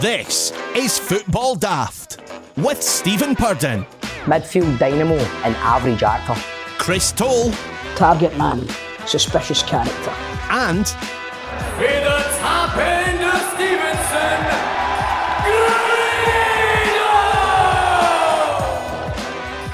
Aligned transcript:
This 0.00 0.52
is 0.74 0.98
Football 0.98 1.54
Daft 1.54 2.20
with 2.56 2.82
Stephen 2.82 3.36
Purdon, 3.36 3.84
midfield 4.24 4.78
dynamo 4.78 5.16
and 5.16 5.54
average 5.56 6.02
actor. 6.02 6.34
Chris 6.78 7.12
Toll, 7.12 7.52
target 7.94 8.36
man, 8.38 8.66
suspicious 9.06 9.62
character. 9.62 10.10
and 10.50 10.78
With 11.78 12.04
the 12.04 12.36
top 12.40 12.76
end 12.78 13.22
of 13.22 13.40
Stevenston, 13.52 14.62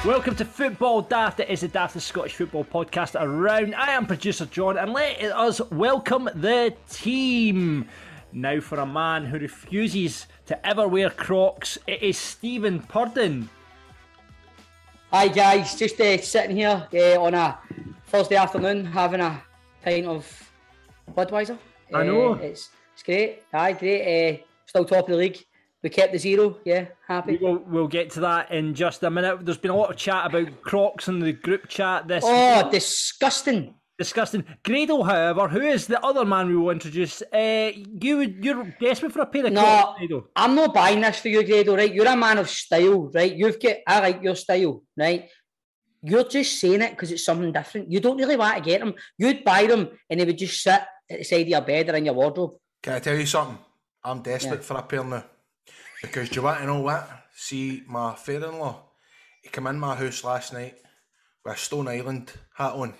Welcome 0.05 0.35
to 0.37 0.45
Football 0.45 1.03
Daft. 1.03 1.39
It 1.41 1.49
is 1.49 1.61
the 1.61 1.69
daftest 1.69 2.01
Scottish 2.03 2.35
football 2.35 2.65
podcast 2.65 3.15
around. 3.21 3.75
I 3.75 3.93
am 3.93 4.07
producer 4.07 4.47
John, 4.47 4.79
and 4.79 4.93
let 4.93 5.23
us 5.23 5.61
welcome 5.71 6.29
the 6.35 6.75
team. 6.91 7.89
Now, 8.33 8.61
for 8.61 8.79
a 8.79 8.87
man 8.87 9.25
who 9.25 9.39
refuses 9.39 10.27
to 10.47 10.67
ever 10.67 10.87
wear 10.87 11.11
Crocs, 11.11 11.79
it 11.87 12.03
is 12.03 12.19
Stephen 12.19 12.81
Purdon. 12.81 13.49
Hi 15.11 15.29
guys, 15.29 15.75
just 15.75 15.99
uh, 15.99 16.19
sitting 16.19 16.55
here 16.55 16.87
uh, 16.93 17.23
on 17.23 17.33
a 17.33 17.59
Thursday 18.09 18.37
afternoon 18.37 18.85
having 18.85 19.21
a 19.23 19.43
pint 19.83 20.07
of 20.07 20.51
Budweiser. 21.17 21.59
I 21.95 22.03
know. 22.03 22.35
Uh, 22.35 22.37
it's 22.37 22.69
it's 22.93 23.03
great. 23.03 23.43
Aye, 23.55 23.73
great. 23.73 24.35
Uh, 24.35 24.43
still 24.67 24.85
top 24.85 25.07
of 25.07 25.13
the 25.13 25.17
league. 25.17 25.43
We 25.83 25.89
kept 25.89 26.13
the 26.13 26.19
zero. 26.19 26.59
Yeah, 26.67 26.89
happy. 27.07 27.39
We 27.39 27.47
will, 27.47 27.59
we'll 27.67 27.89
get 27.89 28.11
to 28.11 28.21
that 28.21 28.51
in 28.51 28.75
just 28.75 29.03
a 29.03 29.09
minute. 29.09 29.47
There's 29.47 29.57
been 29.57 29.71
a 29.71 29.77
lot 29.77 29.91
of 29.91 29.97
chat 29.97 30.27
about 30.27 30.61
Crocs 30.61 31.09
in 31.09 31.21
the 31.21 31.33
group 31.33 31.69
chat 31.69 32.07
this 32.07 32.25
Oh, 32.27 32.69
disgusting. 32.71 33.75
Disgusting. 33.99 34.45
Grado, 34.65 35.03
however, 35.03 35.49
who 35.49 35.61
is 35.61 35.87
the 35.87 36.01
other 36.05 36.25
man 36.25 36.49
we 36.49 36.57
will 36.57 36.71
introduce? 36.71 37.21
Uh, 37.23 37.73
you 38.01 38.17
would 38.19 38.45
you're 38.45 38.75
desperate 38.81 39.13
for 39.13 39.21
a 39.23 39.27
pair 39.27 39.47
of 39.47 39.53
No, 39.53 39.61
Crocs, 39.63 39.99
Grado. 39.99 40.29
I'm 40.37 40.55
not 40.55 40.73
buying 40.73 41.01
this 41.01 41.19
for 41.19 41.29
you, 41.29 41.45
Grado. 41.45 41.77
Right, 41.77 41.93
you're 41.93 42.07
a 42.07 42.17
man 42.17 42.39
of 42.39 42.49
style. 42.49 43.11
Right, 43.13 43.35
you've 43.35 43.61
got. 43.61 43.77
I 43.87 44.01
like 44.01 44.23
your 44.23 44.37
style. 44.37 44.83
Right. 44.97 45.29
You're 46.01 46.25
just 46.25 46.61
saying 46.61 46.81
it 46.81 46.91
because 46.93 47.11
it's 47.11 47.25
something 47.25 47.51
different. 47.53 47.91
You 47.91 47.99
don't 47.99 48.17
really 48.17 48.37
want 48.37 48.57
to 48.57 48.63
get 48.63 48.81
them. 48.81 48.95
You'd 49.19 49.43
buy 49.43 49.67
them 49.67 49.89
and 50.09 50.21
they 50.21 50.25
would 50.25 50.39
just 50.39 50.63
sit 50.63 50.81
at 51.11 51.19
the 51.19 51.25
side 51.25 51.41
of 51.43 51.49
your 51.49 51.61
bed 51.61 51.91
or 51.91 51.97
in 51.97 52.05
your 52.05 52.15
wardrobe. 52.15 52.53
Can 52.81 52.93
I 52.95 53.01
tell 53.01 53.17
you 53.19 53.27
something? 53.27 53.59
I'm 54.05 54.23
desperate 54.23 54.61
Yeah. 54.61 54.63
for 54.63 54.75
a 54.77 54.83
pair 54.83 55.03
now. 55.03 55.25
Because 56.01 56.29
do 56.29 56.37
you 56.37 56.43
want 56.43 56.61
to 56.61 56.67
know 56.67 56.81
what? 56.83 57.11
See, 57.35 57.83
my 57.89 58.15
father-in-law, 58.15 58.81
he 59.43 59.49
came 59.49 59.67
in 59.67 59.81
my 59.81 59.97
house 59.97 60.23
last 60.23 60.53
night 60.53 60.77
with 61.45 61.55
a 61.55 61.59
Stone 61.59 61.89
Island 61.89 62.31
hat 62.55 62.75
on 62.75 62.95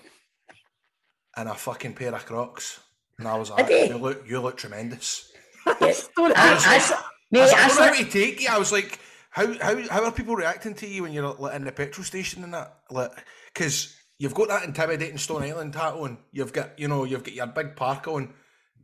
and 1.35 1.49
a 1.49 1.55
fucking 1.55 1.93
pair 1.93 2.13
of 2.13 2.25
Crocs. 2.25 2.79
And 3.17 3.27
I 3.27 3.37
was 3.37 3.49
like, 3.49 3.69
you 3.69 3.97
look, 3.97 4.23
you 4.27 4.39
look 4.39 4.57
tremendous. 4.57 5.31
I, 5.65 5.73
I, 6.17 6.31
I, 6.35 6.35
I 6.35 6.51
was 6.53 6.65
like, 6.65 7.01
I 7.31 7.63
I 7.63 7.67
don't 7.67 7.75
know 7.75 7.83
how 7.83 7.93
to 7.93 8.05
take 8.05 8.41
you. 8.41 8.47
I 8.49 8.57
was 8.57 8.71
like, 8.71 8.99
how, 9.29 9.53
how, 9.59 9.87
how 9.89 10.03
are 10.05 10.11
people 10.11 10.35
reacting 10.35 10.73
to 10.75 10.87
you 10.87 11.03
when 11.03 11.13
you're 11.13 11.33
like, 11.33 11.55
in 11.55 11.63
the 11.63 11.71
petrol 11.71 12.03
station 12.03 12.43
and 12.43 12.53
that? 12.53 12.79
Like, 12.89 13.11
because 13.53 13.95
you've 14.17 14.33
got 14.33 14.47
that 14.47 14.63
intimidating 14.63 15.17
Stone 15.17 15.43
Island 15.43 15.75
hat 15.75 15.93
on. 15.93 16.17
You've 16.31 16.53
got, 16.53 16.79
you 16.79 16.87
know, 16.87 17.03
you've 17.03 17.23
got 17.23 17.33
your 17.33 17.47
big 17.47 17.75
park 17.75 18.07
on. 18.07 18.33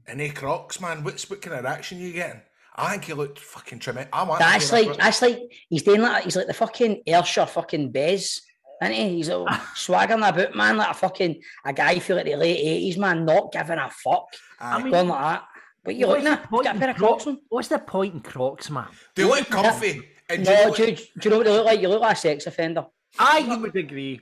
And 0.07 0.19
they 0.19 0.29
Crocs, 0.29 0.79
man. 0.79 1.03
What's 1.03 1.27
what 1.29 1.41
kind 1.41 1.57
of 1.57 1.63
reaction 1.63 1.99
you 1.99 2.13
getting? 2.13 2.41
I 2.75 2.91
think 2.91 3.07
you 3.07 3.16
looked 3.16 3.39
fucking 3.39 3.79
tremendous. 3.79 4.11
I 4.13 4.23
want. 4.23 4.39
to 4.39 4.45
That's 4.45 4.71
like 4.71 4.97
that's 4.97 5.21
like 5.21 5.39
he's 5.69 5.81
doing 5.81 6.01
like 6.01 6.25
he's 6.25 6.35
like 6.35 6.45
the 6.45 6.53
fucking 6.53 7.01
Ayrshire 7.07 7.47
fucking 7.47 7.91
Bez, 7.91 8.41
isn't 8.81 8.93
he? 8.93 9.09
He's 9.17 9.29
like 9.29 9.61
swaggering 9.75 10.23
about 10.23 10.55
man 10.55 10.77
like 10.77 10.89
a 10.91 10.93
fucking 10.93 11.41
a 11.65 11.73
guy 11.73 11.99
feel 11.99 12.15
like 12.17 12.25
the 12.25 12.35
late 12.35 12.57
eighties 12.59 12.97
man, 12.97 13.25
not 13.25 13.51
giving 13.51 13.79
a 13.79 13.89
fuck, 13.89 14.25
Aye. 14.59 14.81
mean- 14.83 14.91
going 14.91 15.07
like 15.09 15.21
that. 15.21 15.43
But 15.83 15.95
you 15.95 16.07
What's 16.07 16.23
looking 16.23 16.35
the 16.37 16.41
at? 16.41 16.49
point 16.49 16.63
Got 16.63 16.71
a 16.71 16.73
in 16.75 16.79
pair 16.81 16.89
of 16.89 16.95
Crocs 16.97 17.27
on? 17.27 17.37
What's 17.49 17.67
the 17.67 17.77
point 17.77 18.13
in 18.15 18.19
Crocs, 18.21 18.71
man? 18.71 18.87
They 19.15 19.23
look 19.23 19.47
comfy. 19.47 20.01
And 20.27 20.43
do 20.43 20.49
you 20.49 20.55
No, 20.57 20.63
know 20.63 20.69
what- 20.69 20.77
do, 20.77 20.83
you- 20.89 20.95
do 20.95 21.03
you 21.21 21.29
know 21.29 21.37
what 21.37 21.45
they 21.45 21.51
look 21.51 21.65
like? 21.65 21.81
You 21.81 21.89
look 21.89 22.01
like 22.01 22.17
a 22.17 22.19
sex 22.19 22.47
offender. 22.47 22.85
I 23.19 23.55
would 23.55 23.75
agree. 23.75 24.21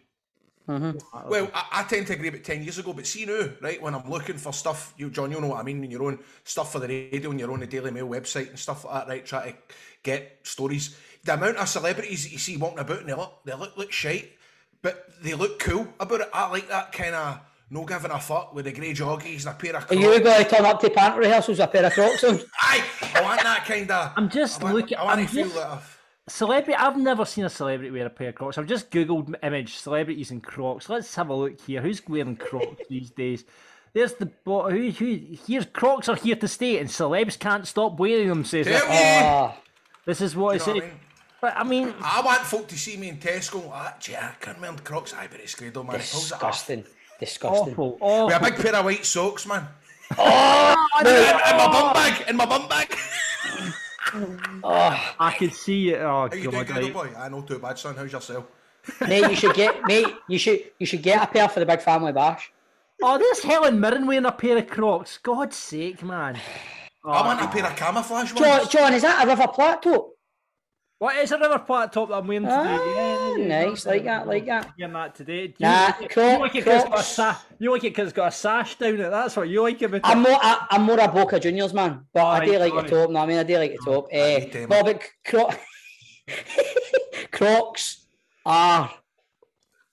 Mm-hmm. 0.67 1.29
Well, 1.29 1.49
I, 1.53 1.65
I 1.71 1.83
tend 1.83 2.07
to 2.07 2.13
agree 2.13 2.29
about 2.29 2.43
10 2.43 2.63
years 2.63 2.77
ago, 2.77 2.93
but 2.93 3.05
see 3.05 3.25
now, 3.25 3.49
right, 3.61 3.81
when 3.81 3.93
I'm 3.95 4.09
looking 4.09 4.37
for 4.37 4.53
stuff, 4.53 4.93
you, 4.97 5.09
John, 5.09 5.29
you 5.31 5.41
know 5.41 5.47
what 5.47 5.59
I 5.59 5.63
mean, 5.63 5.79
when 5.81 5.91
you're 5.91 6.05
on 6.05 6.19
stuff 6.45 6.71
for 6.71 6.79
the 6.79 6.87
radio 6.87 7.31
and 7.31 7.39
you're 7.39 7.51
on 7.51 7.59
the 7.59 7.67
Daily 7.67 7.91
Mail 7.91 8.07
website 8.07 8.47
and 8.49 8.57
stuff 8.59 8.85
like 8.85 8.93
that, 8.93 9.07
right, 9.09 9.25
try 9.25 9.51
to 9.51 9.57
get 10.03 10.39
stories. 10.43 10.97
The 11.25 11.33
amount 11.33 11.57
of 11.57 11.67
celebrities 11.67 12.23
that 12.23 12.31
you 12.31 12.37
see 12.37 12.55
walking 12.57 12.79
about 12.79 12.99
and 13.01 13.09
they 13.09 13.13
look, 13.13 13.39
they 13.45 13.53
look, 13.55 13.75
look 13.77 13.91
shite, 13.91 14.31
but 14.83 15.07
they 15.23 15.33
look 15.33 15.57
cool 15.59 15.87
about 15.99 16.21
it. 16.21 16.29
I 16.31 16.47
like 16.51 16.69
that 16.69 16.91
kind 16.91 17.15
of 17.15 17.39
no 17.71 17.83
giving 17.85 18.11
a 18.11 18.19
fuck 18.19 18.53
with 18.53 18.65
the 18.65 18.71
grey 18.71 18.93
joggies 18.93 19.47
and 19.47 19.55
a 19.55 19.57
pair 19.57 19.75
of 19.75 19.83
Are 19.85 19.87
Crocs. 19.87 19.99
you 20.03 20.19
going 20.23 20.43
to 20.43 20.49
turn 20.49 20.65
up 20.65 20.79
to 20.81 20.89
pant 20.91 21.17
rehearsals 21.17 21.57
with 21.57 21.67
a 21.67 21.71
pair 21.71 21.85
of 21.85 21.93
Crocs 21.93 22.23
on? 22.23 22.39
Aye, 22.61 22.83
I 23.15 23.21
want 23.21 23.41
that 23.41 23.65
kind 23.65 23.89
of. 23.89 24.11
I'm 24.15 24.29
just 24.29 24.61
I 24.61 24.65
want, 24.65 24.75
looking- 24.75 24.97
I 24.99 25.03
want 25.05 25.19
I'm 25.19 25.25
to 25.25 25.31
feel 25.33 25.43
just- 25.45 25.55
that. 25.55 25.81
Celebrity. 26.29 26.75
I've 26.75 26.95
never 26.95 27.25
seen 27.25 27.43
a 27.43 27.49
celebrity 27.49 27.91
wear 27.91 28.05
a 28.05 28.09
pair 28.09 28.29
of 28.29 28.35
Crocs. 28.35 28.57
I've 28.57 28.65
just 28.67 28.89
googled 28.91 29.33
image 29.43 29.75
celebrities 29.75 30.31
in 30.31 30.39
Crocs. 30.39 30.87
Let's 30.87 31.13
have 31.15 31.27
a 31.27 31.33
look 31.33 31.59
here. 31.59 31.81
Who's 31.81 32.01
wearing 32.07 32.37
Crocs 32.37 32.83
these 32.89 33.09
days? 33.09 33.43
There's 33.93 34.13
the 34.13 34.27
bo- 34.27 34.69
who 34.69 34.89
who 34.91 35.19
here's 35.45 35.65
Crocs 35.65 36.07
are 36.07 36.15
here 36.15 36.37
to 36.37 36.47
stay 36.47 36.77
and 36.79 36.89
celebs 36.89 37.37
can't 37.37 37.67
stop 37.67 37.99
wearing 37.99 38.29
them. 38.29 38.45
Says 38.45 38.67
it. 38.67 38.71
me, 38.73 38.79
Ah, 38.89 39.57
This 40.05 40.21
is 40.21 40.33
what 40.35 40.61
I 40.61 40.65
you 40.73 40.79
know 40.81 40.87
say. 41.43 41.53
what 41.53 41.57
I 41.57 41.63
mean? 41.63 41.85
But 41.85 41.91
I 41.91 41.93
mean, 41.93 42.03
I 42.03 42.21
want 42.21 42.41
folk 42.41 42.67
to 42.67 42.77
see 42.77 42.97
me 42.97 43.09
in 43.09 43.17
Tesco. 43.17 43.69
Ah, 43.71 43.95
gee, 43.99 44.15
I 44.15 44.33
can't 44.39 44.59
wear 44.59 44.71
the 44.71 44.81
Crocs. 44.81 45.13
Aye, 45.13 45.27
but 45.29 45.39
it's 45.39 45.55
great, 45.55 45.73
though, 45.73 45.83
man. 45.83 45.95
It 45.95 46.09
pulls 46.11 46.31
it 46.31 46.33
off. 46.33 46.39
disgusting, 46.39 46.85
disgusting. 47.19 47.73
awful, 47.73 48.25
With 48.27 48.35
a 48.35 48.39
big 48.39 48.55
pair 48.55 48.75
of 48.75 48.85
white 48.85 49.05
socks, 49.05 49.45
man. 49.45 49.67
Oh, 50.17 50.87
and, 50.99 51.07
and 51.07 51.57
my 51.57 51.67
bum 51.67 51.93
bag, 51.93 52.23
and 52.27 52.37
my 52.37 52.45
bum 52.45 52.67
bag. 52.67 52.95
oh, 54.63 55.13
I 55.19 55.35
could 55.37 55.53
see 55.53 55.89
it. 55.89 56.01
Oh 56.01 56.27
How 56.29 56.35
you 56.35 56.51
doing, 56.51 56.65
god! 56.65 56.67
good 56.67 56.83
right. 56.83 56.93
boy? 56.93 57.09
I 57.17 57.29
know 57.29 57.41
too 57.41 57.59
bad, 57.59 57.77
son. 57.77 57.95
How's 57.95 58.11
yourself? 58.11 58.45
mate, 59.07 59.29
you 59.29 59.35
should 59.35 59.55
get 59.55 59.83
mate, 59.85 60.13
you 60.27 60.37
should 60.37 60.61
you 60.77 60.85
should 60.85 61.01
get 61.01 61.23
a 61.23 61.27
pair 61.31 61.47
for 61.47 61.59
the 61.59 61.65
big 61.65 61.81
family 61.81 62.11
bash. 62.11 62.51
Oh, 63.01 63.17
there's 63.17 63.41
Helen 63.41 63.79
Mirren 63.79 64.05
wearing 64.05 64.25
a 64.25 64.31
pair 64.31 64.57
of 64.57 64.67
Crocs. 64.67 65.17
God's 65.17 65.55
sake, 65.55 66.03
man. 66.03 66.39
I 67.03 67.21
want 67.25 67.41
a 67.41 67.47
pair 67.47 67.65
of 67.65 67.75
camouflage 67.75 68.33
ones. 68.33 68.69
John, 68.69 68.93
is 68.93 69.01
that 69.01 69.25
a 69.25 69.27
River 69.27 69.47
Plate 69.47 70.03
top? 70.99 71.13
What 71.13 71.15
is 71.17 71.31
a 71.31 71.37
river 71.37 71.59
flat 71.65 71.91
top 71.91 72.09
that 72.09 72.15
I'm 72.15 72.27
wearing 72.27 72.43
today? 72.43 72.55
Ah, 72.55 73.35
Yeah, 73.35 73.45
nice, 73.65 73.85
like 73.85 74.03
that, 74.05 74.27
like 74.27 74.45
that. 74.45 74.71
Hearing 74.77 74.93
that 74.93 75.15
today. 75.15 75.47
Do 75.47 75.53
Nah, 75.59 75.85
like 75.85 76.01
it, 76.03 76.09
Croc- 76.11 76.31
you 76.33 76.39
like 76.39 76.55
it 76.55 76.63
'cause 76.65 76.73
it's 76.75 76.83
got 76.83 76.91
Crocs. 76.91 77.07
sa- 77.07 77.37
you 77.59 77.71
like 77.71 77.83
it 77.83 77.89
because 77.89 78.07
it's 78.09 78.15
got 78.15 78.27
a 78.27 78.31
sash 78.31 78.75
down 78.77 78.99
it. 78.99 79.09
That's 79.09 79.35
what 79.35 79.49
you 79.49 79.61
like 79.63 79.81
about 79.81 79.95
it. 79.97 80.01
I'm 80.05 80.21
more, 80.21 80.37
I, 80.41 80.65
I'm 80.71 80.83
more 80.83 80.99
a 80.99 81.07
Boca 81.07 81.39
Juniors 81.39 81.73
man, 81.73 82.05
but 82.13 82.25
I 82.25 82.45
do 82.45 82.57
like 82.57 82.73
aye. 82.73 82.81
the 82.83 82.89
top. 82.89 83.09
No, 83.09 83.19
I 83.19 83.25
mean 83.25 83.37
I 83.37 83.43
do 83.43 83.57
like 83.57 83.71
the 83.71 83.91
top. 83.91 84.11
need 84.11 84.47
Uh, 84.49 84.53
them. 84.53 84.69
but 84.69 85.03
Cro- 85.25 85.49
Crocs 87.31 88.05
are 88.45 88.91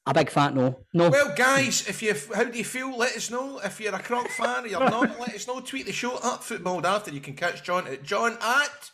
a 0.06 0.14
big 0.14 0.30
fat 0.30 0.54
no. 0.54 0.78
No, 0.94 1.10
Well, 1.10 1.34
guys, 1.36 1.88
if 1.88 2.02
you 2.02 2.14
how 2.34 2.44
do 2.44 2.56
you 2.56 2.64
feel? 2.64 2.96
Let 2.96 3.16
us 3.16 3.30
know. 3.30 3.58
If 3.64 3.80
you're 3.80 3.94
a 3.94 3.98
Croc 3.98 4.28
fan 4.28 4.64
or 4.64 4.66
you're 4.68 4.80
not, 4.80 5.18
let 5.20 5.34
us 5.34 5.46
know. 5.46 5.60
Tweet 5.60 5.86
the 5.86 5.92
show 5.92 6.16
at 6.22 6.42
Football 6.44 6.80
Daft. 6.80 7.10
You 7.12 7.20
can 7.20 7.34
catch 7.34 7.62
John 7.62 7.86
at 7.86 8.02
John 8.02 8.36
at. 8.40 8.90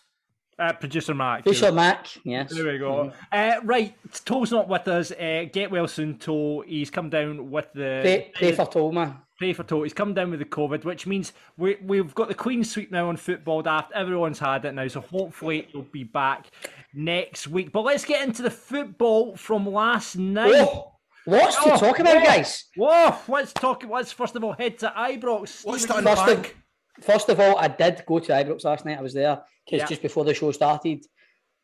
Uh, 0.59 0.73
Producer 0.73 1.13
Mac. 1.15 1.45
Fisher 1.45 1.71
Mac. 1.71 2.07
Yes. 2.25 2.51
There 2.55 2.65
we 2.73 2.79
go. 2.79 3.13
Uh, 3.31 3.53
right, 3.63 3.95
Toll's 4.25 4.51
not 4.51 4.69
with 4.69 4.89
us. 4.89 5.11
Uh, 5.13 5.45
get 5.53 5.71
well 5.71 5.87
soon, 5.87 6.17
Toll. 6.19 6.63
He's 6.67 6.89
come 6.91 7.11
down 7.11 7.51
with 7.51 7.71
the 7.75 8.01
Pray, 8.03 8.33
pray 8.35 8.53
for 8.53 8.65
Toll, 8.67 8.91
man. 8.93 9.19
pray 9.39 9.53
for 9.53 9.65
Toll. 9.65 9.83
He's 9.83 9.93
come 9.93 10.15
down 10.15 10.31
with 10.31 10.39
the 10.39 10.47
COVID, 10.47 10.85
which 10.85 11.07
means 11.07 11.35
we, 11.59 11.77
we've 11.83 12.15
got 12.15 12.29
the 12.29 12.35
Queen 12.35 12.65
sweep 12.65 12.91
now 12.91 13.11
on 13.11 13.19
Football 13.19 13.61
Daft. 13.63 13.93
Everyone's 13.93 14.39
had 14.39 14.65
it 14.65 14.73
now, 14.73 14.89
so 14.89 15.03
hopefully 15.03 15.69
he'll 15.73 15.83
be 15.83 16.05
back 16.05 16.47
next 16.95 17.49
week. 17.49 17.71
But 17.71 17.83
let's 17.83 18.07
get 18.07 18.27
into 18.27 18.41
the 18.43 18.51
football 18.51 19.37
from 19.37 19.67
last 19.71 20.17
night. 20.17 20.55
Oh, 20.55 20.93
lots 21.27 21.63
to 21.65 21.75
Oh, 21.75 21.77
talk 21.77 21.99
about, 21.99 22.17
oh. 22.17 22.25
guys. 22.25 22.65
Whoa, 22.77 23.15
let's 23.29 23.53
talk. 23.53 23.85
Let's 23.87 24.11
first 24.13 24.35
of 24.37 24.43
all 24.43 24.55
head 24.55 24.79
to 24.79 24.89
Ibrox. 24.97 25.67
What's 25.67 25.83
Stephen, 25.83 26.05
that 26.05 26.17
First 26.17 26.29
of, 26.31 26.37
unpack? 26.39 26.57
First 27.01 27.29
of 27.29 27.41
all, 27.41 27.59
I 27.59 27.69
did 27.69 28.05
go 28.07 28.19
to 28.19 28.33
Ibrox 28.33 28.65
last 28.65 28.85
night. 28.85 28.99
I 28.99 29.03
was 29.03 29.15
there 29.15 29.43
because 29.65 29.81
Yeah. 29.81 29.87
just 29.87 30.03
before 30.03 30.25
the 30.25 30.35
show 30.35 30.53
started, 30.53 31.05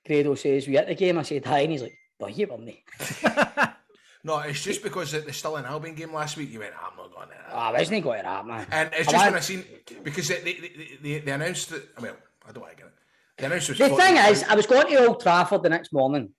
Grado 0.07 0.35
says, 0.35 0.67
We 0.67 0.77
at 0.77 0.89
the 0.89 0.95
game? 0.95 1.19
I 1.19 1.23
said, 1.23 1.45
Hi. 1.47 1.61
And 1.61 1.73
he's 1.73 1.83
like, 1.83 1.99
No, 2.21 2.29
you 2.29 2.47
were 2.47 2.59
me. 2.59 2.85
No, 4.25 4.39
it's 4.39 4.63
just 4.63 4.83
because 4.83 5.11
there's 5.11 5.37
still 5.37 5.57
an 5.57 5.65
Albion 5.65 5.97
game 5.97 6.13
last 6.13 6.37
week. 6.37 6.53
You 6.53 6.61
went, 6.61 6.75
I'm 6.81 6.97
not 6.97 7.13
going 7.13 7.29
to 7.29 7.35
that. 7.35 7.51
Ah, 7.51 7.71
I 7.71 7.73
wasn't 7.73 8.05
going 8.05 8.21
to 8.21 8.25
that, 8.25 8.47
man. 8.47 8.67
And 8.71 8.91
it's 8.93 9.09
I 9.09 9.13
just 9.13 9.25
when 9.25 9.35
I 9.35 9.41
seen 9.41 9.65
because 10.05 10.29
they 10.29 10.41
they, 10.41 10.99
they, 11.03 11.19
they, 11.19 11.33
announced 11.33 11.71
that. 11.71 12.01
Well, 12.01 12.17
I 12.49 12.53
don't 12.53 12.63
want 12.63 12.77
to 12.77 12.83
get 12.83 12.87
it. 12.87 12.93
They 13.39 13.47
announced 13.47 13.69
was 13.71 13.79
The 13.79 13.89
thing 13.89 14.17
is, 14.17 14.45
I 14.45 14.55
was 14.55 14.67
going 14.67 14.87
to 14.87 15.07
Old 15.07 15.21
Trafford 15.21 15.65
the 15.65 15.71
next 15.71 15.93
morning. 15.93 16.31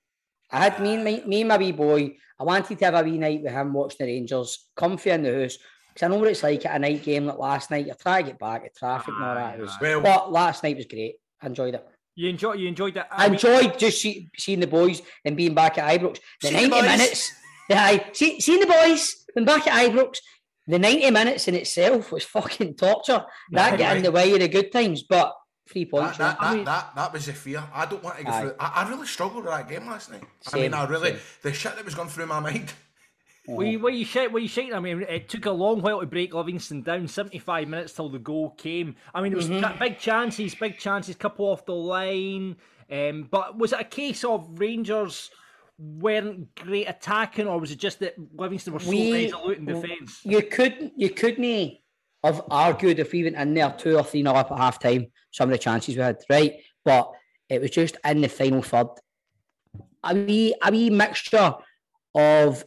I 0.50 0.63
had 0.63 0.81
me 0.81 0.95
and 0.95 1.03
my, 1.03 1.23
me 1.25 1.41
and 1.41 1.50
my 1.50 1.57
wee 1.57 1.73
boy. 1.73 2.15
I 2.39 2.44
wanted 2.44 2.79
to 2.79 2.85
have 2.85 2.95
a 2.95 3.03
wee 3.03 3.18
night 3.18 3.44
with 3.44 3.51
him 3.51 3.73
watching 3.73 3.97
the 4.00 4.13
Rangers, 4.13 4.69
comfy 4.75 5.09
in 5.09 5.23
the 5.23 5.41
house. 5.41 5.57
Because 5.94 6.06
I 6.06 6.10
know 6.10 6.18
what 6.18 6.28
it's 6.30 6.44
like 6.44 6.66
at 6.66 6.75
a 6.75 6.80
night 6.80 7.04
game 7.04 7.25
like 7.25 7.38
last 7.38 7.69
night. 7.72 7.86
You 7.86 7.94
try 8.00 8.22
to 8.22 8.28
get 8.30 8.40
back 8.40 8.63
at 8.66 8.75
traffic 8.75 9.13
and 9.16 9.24
all 9.24 9.36
that. 9.36 9.60
Was, 9.60 9.78
Well- 9.80 10.01
but 10.01 10.31
last 10.31 10.63
night 10.63 10.78
was 10.78 10.86
great. 10.86 11.16
I 11.42 11.48
enjoyed 11.48 11.75
it. 11.75 11.86
you 12.16 12.30
enjoy 12.30 12.54
you 12.54 12.68
enjoyed 12.68 12.94
that. 12.95 13.07
I 13.12 13.28
enjoyed 13.28 13.78
just 13.78 14.01
see, 14.01 14.30
seeing 14.38 14.60
the 14.60 14.68
boys 14.68 15.01
and 15.25 15.36
being 15.36 15.54
back 15.54 15.78
at 15.78 16.00
Ibrox. 16.00 16.19
The 16.42 16.48
Seeing 16.48 16.69
the 16.69 16.81
90 16.81 16.88
minutes. 16.88 17.31
Yeah, 17.69 17.84
I 17.84 18.06
see, 18.13 18.40
seeing 18.40 18.60
the 18.60 18.68
boys, 18.68 19.25
been 19.36 19.45
back 19.45 19.68
at 19.68 19.90
Ibrox. 19.90 20.18
The 20.68 20.80
90 20.80 21.12
minutes 21.12 21.48
in 21.48 21.56
itself 21.56 22.12
was 22.12 22.24
fucking 22.24 22.75
torture. 22.75 23.25
That 23.51 23.78
got 23.78 23.98
in 23.98 24.04
the 24.04 24.12
way 24.12 24.31
of 24.34 24.40
the 24.40 24.48
good 24.48 24.72
times. 24.72 25.04
But 25.04 25.34
three 25.69 25.86
points. 25.86 26.18
That, 26.18 26.40
that, 26.40 26.57
yeah. 26.57 26.63
that, 26.63 26.66
that, 26.66 26.95
that 26.95 27.13
was 27.13 27.25
the 27.25 27.34
fear. 27.34 27.63
I 27.74 27.86
don't 27.86 28.04
want 28.04 28.18
to 28.18 28.24
go 28.24 28.31
Aye. 28.31 28.42
through. 28.42 28.56
I, 28.60 28.84
I 28.84 28.90
really 28.90 29.07
struggled 29.07 29.44
with 29.44 29.54
that 29.54 29.68
game 29.68 29.88
last 29.88 30.12
night. 30.12 30.24
I 30.54 30.60
mean, 30.60 30.74
I 30.74 30.86
really 30.86 31.12
same. 31.12 31.19
the 31.42 31.54
shit 31.54 31.75
that 31.75 31.84
was 31.86 31.95
going 31.95 32.10
through 32.10 32.28
my 32.28 32.40
mind. 32.40 32.72
Were 33.48 33.66
you, 33.66 33.80
were 33.80 33.90
you 33.90 34.06
shit? 34.06 34.31
Were 34.31 34.40
you 34.40 34.48
shaking? 34.48 34.74
I 34.74 34.80
mean, 34.80 35.01
it 35.01 35.28
took 35.28 35.45
a 35.45 35.51
long 35.51 35.81
while 35.81 36.00
to 36.00 36.06
break 36.06 36.34
Livingston 36.34 36.81
down. 36.81 37.07
Seventy-five 37.07 37.68
minutes 37.68 37.94
till 37.94 38.07
the 38.10 38.19
goal 38.19 38.51
came. 38.51 38.95
I 39.13 39.22
mean, 39.22 39.34
it 39.34 39.36
was 39.36 39.50
Mm-hmm. 39.50 39.80
big 39.80 40.00
chances, 40.00 40.56
big 40.56 40.78
chances, 40.78 41.16
couple 41.18 41.45
off 41.48 41.66
the 41.66 41.74
line. 41.75 42.56
Um, 42.90 43.28
but 43.30 43.57
was 43.57 43.74
it 43.74 43.81
a 43.81 43.84
case 43.84 44.24
of 44.24 44.48
Rangers 44.60 45.30
weren't 45.78 46.56
great 46.56 46.88
attacking, 46.88 47.48
or 47.48 47.60
was 47.60 47.72
it 47.72 47.80
just 47.80 48.00
that 48.00 48.16
Livingston 48.38 48.74
were 48.74 48.80
so 48.80 48.90
We- 48.90 49.25
resolute 49.25 49.57
in 49.57 49.66
defence? 49.66 50.22
You 50.24 50.42
couldn't 50.44 50.94
you 50.95 51.10
couldn't 51.10 51.78
have 52.24 52.44
argued 52.50 53.00
if 53.00 53.12
we 53.12 53.24
went 53.24 53.36
in 53.36 53.54
there 53.54 53.75
two 53.78 53.98
or 53.98 54.04
three 54.04 54.24
nil 54.24 54.38
up 54.38 54.51
at 54.54 54.57
half 54.57 54.80
time, 54.80 55.07
some 55.31 55.50
of 55.50 55.51
the 55.51 55.57
chances 55.57 55.98
we 55.98 56.01
had, 56.01 56.18
right? 56.30 56.54
But 56.86 57.12
it 57.50 57.60
was 57.60 57.72
just 57.72 57.98
in 58.06 58.22
the 58.22 58.30
final 58.30 58.62
third. 58.62 58.88
A 60.06 60.16
wee 60.16 60.56
a 60.63 60.72
wee 60.72 60.90
mixture 60.90 61.56
of 62.16 62.63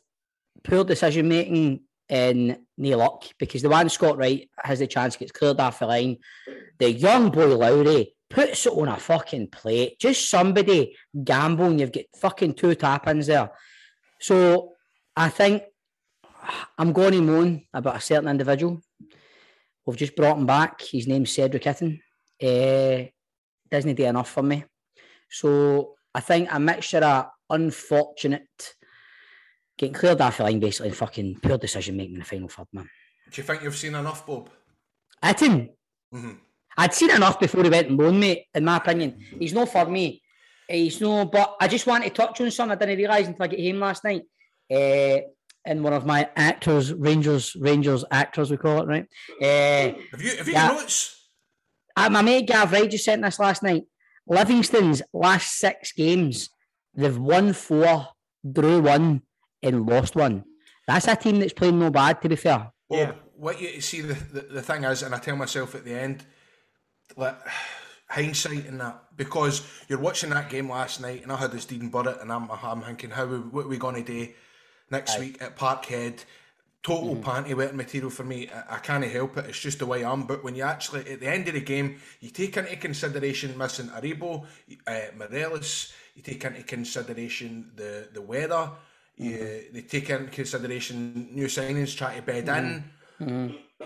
poor 0.66 0.84
decision 0.84 1.28
making 1.28 1.80
in 2.08 2.58
no 2.78 2.96
luck 2.98 3.24
because 3.38 3.62
the 3.62 3.68
one 3.68 3.88
Scott 3.88 4.18
Wright 4.18 4.48
has 4.62 4.78
the 4.78 4.86
chance, 4.86 5.16
gets 5.16 5.32
cleared 5.32 5.60
off 5.60 5.78
the 5.78 5.86
line. 5.86 6.18
The 6.78 6.92
young 6.92 7.30
boy 7.30 7.56
Lowry 7.56 8.14
puts 8.28 8.66
it 8.66 8.72
on 8.72 8.88
a 8.88 8.96
fucking 8.96 9.48
plate. 9.48 9.98
Just 9.98 10.28
somebody 10.28 10.96
gambling. 11.24 11.78
you've 11.78 11.92
got 11.92 12.04
fucking 12.16 12.54
two 12.54 12.74
tap 12.74 13.06
ins 13.08 13.26
there. 13.26 13.50
So 14.20 14.72
I 15.16 15.28
think 15.28 15.62
I'm 16.78 16.92
going 16.92 17.12
to 17.12 17.22
moan 17.22 17.62
about 17.72 17.96
a 17.96 18.00
certain 18.00 18.28
individual. 18.28 18.80
We've 19.84 19.96
just 19.96 20.16
brought 20.16 20.38
him 20.38 20.46
back. 20.46 20.80
His 20.80 21.06
name's 21.06 21.32
Cedric 21.32 21.62
Itten. 21.62 22.00
Uh, 22.42 23.08
doesn't 23.70 23.94
do 23.94 24.04
enough 24.04 24.30
for 24.30 24.42
me. 24.42 24.64
So 25.30 25.94
I 26.14 26.20
think 26.20 26.48
a 26.52 26.58
mixture 26.60 26.98
of 26.98 27.26
unfortunate 27.50 28.74
getting 29.78 29.94
cleared 29.94 30.20
off 30.20 30.38
the 30.38 30.44
line 30.44 30.60
basically 30.60 30.88
and 30.88 30.96
fucking 30.96 31.38
poor 31.42 31.58
decision 31.58 31.96
making 31.96 32.14
in 32.14 32.20
the 32.20 32.24
final 32.24 32.48
third, 32.48 32.66
man. 32.72 32.88
Do 33.30 33.40
you 33.40 33.46
think 33.46 33.62
you've 33.62 33.76
seen 33.76 33.94
enough, 33.94 34.26
Bob? 34.26 34.50
Itten, 35.22 35.70
Mhm. 36.14 36.38
I'd 36.78 36.94
seen 36.94 37.10
enough 37.10 37.40
before 37.40 37.64
he 37.64 37.70
went 37.70 37.88
and 37.88 37.96
moaned, 37.96 38.20
mate, 38.20 38.44
in 38.54 38.64
my 38.64 38.76
opinion. 38.76 39.18
He's 39.38 39.52
no 39.54 39.66
for 39.66 39.86
me. 39.86 40.22
He's 40.68 41.00
no, 41.00 41.24
but 41.24 41.56
I 41.60 41.68
just 41.68 41.86
want 41.86 42.04
to 42.04 42.10
touch 42.10 42.40
on 42.40 42.50
something 42.50 42.76
I 42.76 42.78
didn't 42.78 42.98
realise 42.98 43.26
until 43.26 43.44
I 43.44 43.46
get 43.48 43.60
home 43.72 43.80
last 43.80 44.04
night. 44.04 44.22
Uh, 44.70 45.20
in 45.64 45.82
one 45.82 45.92
of 45.92 46.06
my 46.06 46.28
actors, 46.36 46.92
Rangers, 46.92 47.56
Rangers 47.56 48.04
actors, 48.10 48.50
we 48.50 48.56
call 48.56 48.82
it, 48.82 48.86
right? 48.86 49.06
Uh, 49.40 49.98
Have 50.10 50.22
you 50.22 50.36
have 50.36 50.46
you 50.46 50.52
Yeah. 50.54 50.68
notes? 50.68 51.28
Uh, 51.96 52.10
my 52.10 52.22
mate 52.22 52.46
Gav 52.46 52.70
Wright 52.72 52.90
just 52.90 53.04
sent 53.04 53.22
this 53.22 53.38
last 53.38 53.62
night. 53.62 53.84
Livingston's 54.28 55.02
last 55.12 55.56
six 55.58 55.92
games, 55.92 56.50
they've 56.94 57.16
won 57.18 57.52
four, 57.52 58.08
drew 58.50 58.80
one, 58.82 59.22
and 59.66 59.86
lost 59.86 60.14
one. 60.16 60.44
That's 60.86 61.08
a 61.08 61.16
team 61.16 61.40
that's 61.40 61.52
playing 61.52 61.78
no 61.78 61.90
bad, 61.90 62.22
to 62.22 62.28
be 62.28 62.36
fair. 62.36 62.70
Well, 62.88 63.00
Yeah. 63.00 63.12
what 63.36 63.60
you 63.60 63.80
see 63.80 64.00
the, 64.00 64.14
the 64.14 64.40
the 64.40 64.62
thing 64.62 64.84
is, 64.84 65.02
and 65.02 65.14
I 65.14 65.18
tell 65.18 65.36
myself 65.36 65.74
at 65.74 65.84
the 65.84 65.94
end, 65.94 66.24
like 67.16 67.36
hindsight 68.08 68.66
in 68.66 68.78
that 68.78 69.02
because 69.16 69.62
you're 69.88 69.98
watching 69.98 70.30
that 70.30 70.48
game 70.48 70.70
last 70.70 71.00
night, 71.00 71.22
and 71.22 71.32
I 71.32 71.36
had 71.36 71.52
this 71.52 71.64
Dean 71.66 71.88
Burrett, 71.88 72.20
and 72.20 72.32
I'm 72.32 72.48
I'm 72.50 72.82
thinking 72.82 73.10
how 73.10 73.26
we- 73.26 73.38
what 73.38 73.66
are 73.66 73.68
we 73.68 73.78
going 73.78 73.96
to 74.04 74.12
do 74.12 74.32
next 74.90 75.18
week 75.18 75.42
at 75.42 75.56
Parkhead. 75.56 76.24
Total 76.82 77.16
panty 77.16 77.52
wetting 77.52 77.76
material 77.76 78.10
for 78.10 78.22
me. 78.22 78.48
I, 78.48 78.76
I 78.76 78.78
can't 78.78 79.04
help 79.04 79.36
it. 79.38 79.46
It's 79.46 79.58
just 79.58 79.80
the 79.80 79.86
way 79.86 80.04
I'm. 80.04 80.22
But 80.22 80.44
when 80.44 80.54
you 80.54 80.62
actually, 80.62 81.00
at 81.10 81.18
the 81.18 81.26
end 81.26 81.48
of 81.48 81.54
the 81.54 81.60
game, 81.60 81.96
you 82.20 82.30
take 82.30 82.56
into 82.56 82.76
consideration 82.76 83.58
missing 83.58 83.88
Aribo, 83.88 84.46
uh, 84.86 85.00
Morelos, 85.16 85.92
you 86.14 86.22
take 86.22 86.44
into 86.44 86.62
consideration 86.62 87.72
the, 87.74 88.08
the 88.12 88.22
weather, 88.22 88.70
you, 89.16 89.64
they 89.72 89.82
take 89.82 90.10
into 90.10 90.30
consideration 90.30 91.28
new 91.32 91.46
signings, 91.46 91.96
try 91.96 92.16
to 92.16 92.22
bed 92.22 92.48
in. 92.48 92.84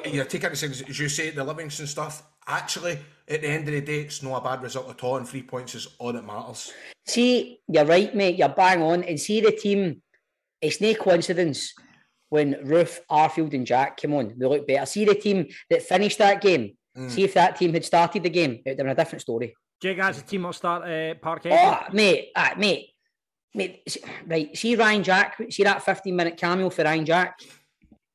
You 0.04 0.24
take 0.24 0.44
into 0.44 0.48
consideration, 0.48 0.86
as 0.88 0.98
you 0.98 1.08
say, 1.08 1.30
the 1.30 1.44
Livingston 1.44 1.86
stuff. 1.86 2.22
Actually, 2.46 2.98
at 3.28 3.42
the 3.42 3.48
end 3.48 3.68
of 3.68 3.74
the 3.74 3.80
day, 3.80 4.00
it's 4.00 4.22
not 4.22 4.38
a 4.38 4.44
bad 4.44 4.62
result 4.62 4.90
at 4.90 5.04
all, 5.04 5.16
and 5.16 5.28
three 5.28 5.42
points 5.42 5.74
is 5.74 5.88
all 5.98 6.12
that 6.12 6.24
matters. 6.24 6.72
See, 7.06 7.60
you're 7.68 7.84
right, 7.84 8.14
mate. 8.14 8.36
You're 8.36 8.48
bang 8.48 8.82
on. 8.82 9.04
And 9.04 9.20
see 9.20 9.40
the 9.40 9.52
team, 9.52 10.02
it's 10.60 10.80
no 10.80 10.94
coincidence 10.94 11.74
when 12.28 12.54
Roofe, 12.54 12.98
Arfield, 13.10 13.54
and 13.54 13.66
Jack 13.66 13.98
came 13.98 14.14
on. 14.14 14.34
They 14.36 14.46
look 14.46 14.66
better. 14.66 14.86
See 14.86 15.04
the 15.04 15.14
team 15.14 15.46
that 15.68 15.82
finished 15.82 16.18
that 16.18 16.40
game. 16.40 16.76
See 17.08 17.22
if 17.24 17.34
that 17.34 17.56
team 17.56 17.72
had 17.72 17.84
started 17.84 18.24
the 18.24 18.30
game, 18.30 18.52
it 18.52 18.62
would 18.64 18.70
have 18.70 18.76
been 18.78 18.88
a 18.88 18.94
different 18.94 19.22
story. 19.22 19.54
Jake 19.80 19.98
has 19.98 20.18
a 20.18 20.22
team 20.22 20.42
will 20.42 20.52
start 20.52 20.82
uh, 20.82 21.14
Parkhead. 21.14 21.52
Oh, 21.52 21.94
mate, 21.94 22.30
ah, 22.36 22.52
mate, 22.58 22.89
mate. 23.54 23.96
Right, 24.26 24.56
see 24.56 24.76
Ryan 24.76 25.02
Jack. 25.02 25.36
See 25.50 25.64
that 25.64 25.82
15 25.82 26.14
minute 26.14 26.36
cameo 26.36 26.70
for 26.70 26.84
Ryan 26.84 27.04
Jack. 27.04 27.40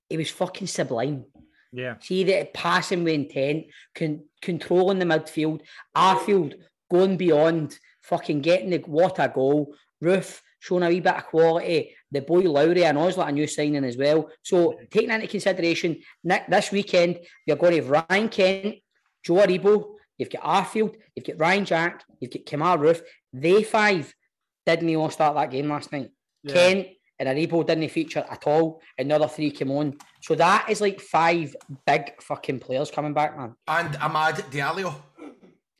He 0.10 0.18
was 0.18 0.30
fucking 0.30 0.68
sublime. 0.68 1.26
Yeah. 1.72 1.96
See 2.00 2.24
that 2.26 2.54
passing 2.54 3.04
with 3.04 3.14
intent, 3.14 3.66
con- 3.94 4.24
controlling 4.42 5.00
the 5.00 5.06
midfield, 5.06 5.62
Arfield 5.96 6.56
going 6.90 7.18
beyond, 7.18 7.78
fucking 8.04 8.42
getting 8.42 8.70
the 8.70 8.78
what 8.78 9.20
a 9.20 9.28
goal. 9.28 9.76
Roofe 10.04 10.42
showing 10.60 10.84
a 10.84 10.90
wee 10.90 11.00
bit 11.00 11.16
of 11.16 11.26
quality. 11.26 11.96
The 12.12 12.22
boy 12.22 12.42
Lowry 12.42 12.86
and 12.86 12.98
Osler 12.98 13.28
a 13.28 13.32
new 13.32 13.48
signing 13.48 13.84
as 13.84 13.98
well. 13.98 14.30
So 14.42 14.80
taking 14.90 15.12
into 15.12 15.28
consideration, 15.28 16.02
Nick, 16.24 16.48
this 16.48 16.72
weekend 16.72 17.20
you're 17.46 17.58
going 17.58 17.74
to 17.74 17.82
have 17.84 18.06
Ryan 18.10 18.30
Kent, 18.30 18.76
Joe 19.24 19.36
Aribo, 19.36 19.96
you've 20.18 20.30
got 20.30 20.44
Arfield, 20.44 20.96
you've 21.16 21.26
got 21.26 21.40
Ryan 21.40 21.66
Jack, 21.66 22.04
you've 22.20 22.32
got 22.32 22.46
Kemar 22.46 22.80
Roofe. 22.80 23.02
They 23.34 23.64
five 23.64 24.14
didn't 24.66 24.96
all 24.96 25.10
start 25.10 25.36
that 25.36 25.52
game 25.52 25.70
last 25.70 25.92
night. 25.92 26.12
Kent 26.48 26.88
and 27.20 27.30
Aribo 27.30 27.66
didn't 27.66 27.90
feature 27.90 28.26
at 28.30 28.46
all. 28.46 28.82
Another 28.98 29.28
three 29.28 29.52
came 29.52 29.72
on. 29.72 29.98
So 30.22 30.36
that 30.36 30.70
is 30.70 30.82
like 30.82 31.00
five 31.00 31.56
big 31.86 32.22
fucking 32.22 32.60
players 32.60 32.92
coming 32.92 33.14
back, 33.14 33.38
man. 33.38 33.56
And 33.68 33.96
Amad 33.96 34.36
Diallo. 34.52 34.96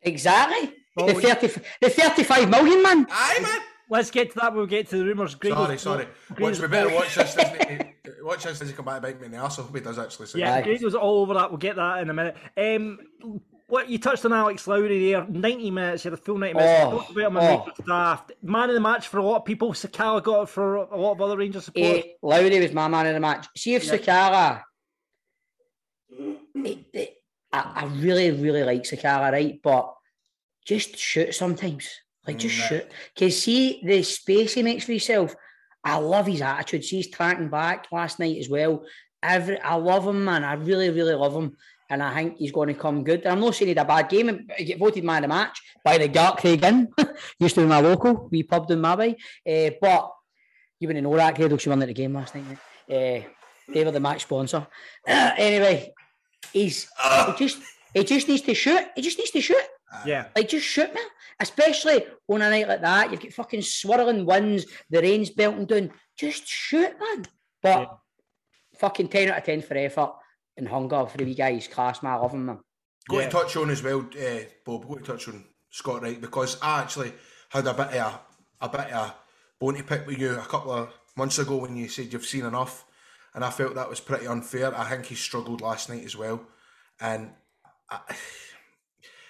Exactly. 0.02 0.74
Well, 0.96 1.08
the, 1.08 1.22
30, 1.22 1.48
the 1.82 1.90
35 1.90 2.50
million, 2.50 2.82
man. 2.82 3.06
Aye, 3.10 3.40
man. 3.42 3.60
Let's 3.90 4.10
get 4.12 4.32
to 4.32 4.40
that. 4.40 4.54
We'll 4.54 4.66
get 4.66 4.90
to 4.90 4.98
the 4.98 5.06
rumours. 5.06 5.36
Green 5.36 5.54
Sorry, 5.54 5.78
sorry. 5.78 6.08
Green 6.34 6.50
Watch, 6.50 6.60
we 6.60 6.68
better 6.68 6.94
watch 6.94 7.16
this. 7.16 7.38
Watch 8.22 8.44
this 8.44 8.62
as 8.62 8.70
he 8.70 8.74
come 8.74 8.86
back 8.86 8.96
and 8.96 9.04
bite 9.04 9.20
me 9.20 9.26
in 9.28 9.32
the 9.34 9.38
arse. 9.38 9.60
I 9.60 9.64
hope 9.64 9.76
he 9.76 9.82
does 9.82 10.00
actually 10.00 10.28
say 10.28 10.40
Yeah, 10.40 10.56
Aye. 10.56 10.62
Green 10.64 10.82
was 10.82 10.96
all 10.96 11.22
over 11.22 11.36
that. 11.36 11.52
We'll 11.52 11.60
get 11.60 11.76
that 11.76 12.00
in 12.00 12.10
a 12.10 12.14
minute. 12.14 12.36
Um, 12.58 13.00
what 13.68 13.90
you 13.90 13.98
touched 13.98 14.26
on 14.26 14.34
Alex 14.34 14.68
Lowry 14.68 15.12
there, 15.12 15.26
90 15.28 15.72
minutes, 15.72 16.04
he 16.04 16.08
had 16.08 16.14
a 16.14 16.18
full 16.18 16.38
90 16.38 16.54
minutes. 16.54 16.74
Oh, 16.86 16.92
Talked 16.92 17.12
about 17.12 17.32
him 17.32 17.38
oh. 17.88 18.26
Man 18.44 18.70
of 18.70 18.76
the 18.76 18.80
match 18.80 19.08
for 19.08 19.18
a 19.18 19.24
lot 19.24 19.38
of 19.38 19.46
people. 19.46 19.74
Sakala 19.74 20.22
got 20.22 20.44
it 20.44 20.50
for 20.50 20.76
a 20.76 20.98
lot 20.98 21.14
of 21.14 21.22
other 21.22 21.38
Rangers 21.38 21.66
supporters. 21.66 22.04
Eh, 22.06 22.10
Lowry 22.22 22.60
was 22.60 22.74
my 22.74 22.88
man 22.88 23.08
of 23.08 23.14
the 23.14 23.20
match. 23.20 23.48
See 23.58 23.74
if 23.74 23.84
Sakala. 23.84 24.62
eh, 26.66 26.76
eh, 26.94 27.06
I, 27.52 27.72
I 27.76 27.86
really, 27.86 28.32
really 28.32 28.64
like 28.64 28.84
Sakala, 28.84 29.32
right? 29.32 29.60
But 29.64 29.94
just 30.66 30.98
shoot 30.98 31.34
sometimes. 31.34 31.90
Like, 32.28 32.38
just 32.38 32.56
Mm, 32.56 32.68
shoot. 32.68 32.92
Because 33.14 33.42
see 33.42 33.82
the 33.84 34.04
space 34.04 34.54
he 34.54 34.64
makes 34.64 34.86
for 34.86 34.92
himself. 34.92 35.36
I 35.84 35.98
love 35.98 36.26
his 36.26 36.42
attitude. 36.42 36.84
See, 36.84 36.98
he's 36.98 37.10
tracking 37.12 37.50
back 37.50 37.88
last 37.92 38.20
night 38.20 38.38
as 38.40 38.50
well. 38.50 38.84
Every, 39.22 39.60
I 39.60 39.76
love 39.76 40.08
him, 40.08 40.26
man. 40.26 40.44
I 40.44 40.54
really, 40.54 40.90
really 40.90 41.14
love 41.14 41.36
him. 41.36 41.56
And 41.90 42.02
I 42.02 42.14
think 42.16 42.38
he's 42.38 42.52
going 42.52 42.70
to 42.70 42.74
come 42.74 43.04
good. 43.04 43.22
And 43.22 43.34
I'm 43.34 43.40
not 43.40 43.54
saying 43.56 43.68
he 43.70 43.76
had 43.76 43.86
a 43.86 43.88
bad 43.88 44.10
game. 44.10 44.48
He 44.58 44.66
get 44.66 44.80
voted 44.80 45.04
man 45.04 45.24
of 45.24 45.30
the 45.30 45.36
match 45.36 45.62
by 45.84 45.98
the 46.00 46.08
Gart 46.08 46.38
Craig 46.40 46.64
Inn. 46.64 46.88
Used 47.40 47.56
to 47.56 47.62
be 47.62 47.68
my 47.68 47.80
local, 47.80 48.28
we 48.32 48.42
pub 48.44 48.68
down 48.68 48.82
my 48.82 48.96
way. 48.96 49.16
Uh, 49.48 49.70
but 49.80 50.12
you 50.80 50.88
wouldn't 50.88 51.04
know 51.04 51.16
that, 51.16 51.36
Grado. 51.36 51.58
She 51.58 51.70
won 51.70 51.82
at 51.84 51.88
the 51.88 51.94
game 51.94 52.14
last 52.14 52.34
night. 52.36 52.46
mate. 52.48 52.58
Uh, 53.28 53.72
they 53.72 53.84
were 53.84 53.92
the 53.92 54.00
match 54.00 54.24
sponsor. 54.24 54.66
anyway, 55.08 55.94
he's 56.54 56.88
he 57.28 57.34
just 57.38 57.60
he 57.94 58.04
just 58.04 58.28
needs 58.28 58.42
to 58.44 58.54
shoot. 58.56 58.82
He 58.96 59.02
just 59.02 59.18
needs 59.20 59.32
to 59.32 59.42
shoot. 59.42 59.64
yeah. 60.06 60.26
Like 60.36 60.50
just 60.50 60.66
shoot, 60.66 60.94
man. 60.94 61.04
Especially 61.40 62.06
on 62.28 62.42
a 62.42 62.50
night 62.50 62.68
like 62.68 62.82
that, 62.82 63.12
you've 63.12 63.22
got 63.22 63.34
fucking 63.34 63.62
swirling 63.62 64.26
winds, 64.26 64.66
the 64.90 65.02
rain's 65.02 65.30
belting 65.30 65.66
down. 65.66 65.92
Just 66.18 66.48
shoot, 66.48 66.94
man. 67.00 67.26
But 67.62 67.80
Yeah. 67.82 67.86
fucking 68.80 69.08
ten 69.10 69.30
out 69.30 69.38
of 69.38 69.44
ten 69.44 69.62
for 69.62 69.76
effort 69.78 70.14
and 70.58 70.68
hunger 70.68 71.06
for 71.08 71.18
the 71.18 71.26
wee 71.26 71.36
guy. 71.36 71.54
He's 71.54 71.68
class, 71.68 72.02
man. 72.04 72.14
I 72.14 72.16
love 72.18 72.32
him, 72.34 72.46
man. 72.46 72.60
Go 73.10 73.20
Yeah. 73.20 73.26
to 73.26 73.32
touch 73.32 73.56
on 73.58 73.70
as 73.70 73.84
well, 73.84 74.00
uh, 74.20 74.40
Bob. 74.66 74.88
Go 74.88 74.96
to 74.96 75.04
touch 75.04 75.28
on 75.28 75.44
Scott 75.70 76.02
Wright 76.02 76.20
because 76.20 76.58
I 76.62 76.82
actually 76.82 77.14
had 77.50 77.68
a 77.68 77.74
bit 77.74 77.88
of 77.88 77.96
a, 78.62 78.66
a 78.66 78.70
bit 78.70 78.92
of 78.92 79.10
a 79.10 79.16
bone 79.60 79.76
to 79.76 79.84
pick 79.84 80.08
with 80.08 80.18
you 80.18 80.34
a 80.36 80.46
couple 80.46 80.72
of 80.72 80.90
months 81.16 81.38
ago 81.40 81.58
when 81.58 81.76
you 81.76 81.88
said 81.88 82.12
you've 82.12 82.26
seen 82.26 82.46
enough, 82.46 82.86
and 83.34 83.44
I 83.44 83.50
felt 83.52 83.76
that 83.76 83.90
was 83.90 84.00
pretty 84.00 84.28
unfair. 84.28 84.78
I 84.78 84.90
think 84.90 85.06
he 85.06 85.16
struggled 85.16 85.62
last 85.62 85.90
night 85.90 86.04
as 86.06 86.16
well, 86.16 86.42
and 87.00 87.32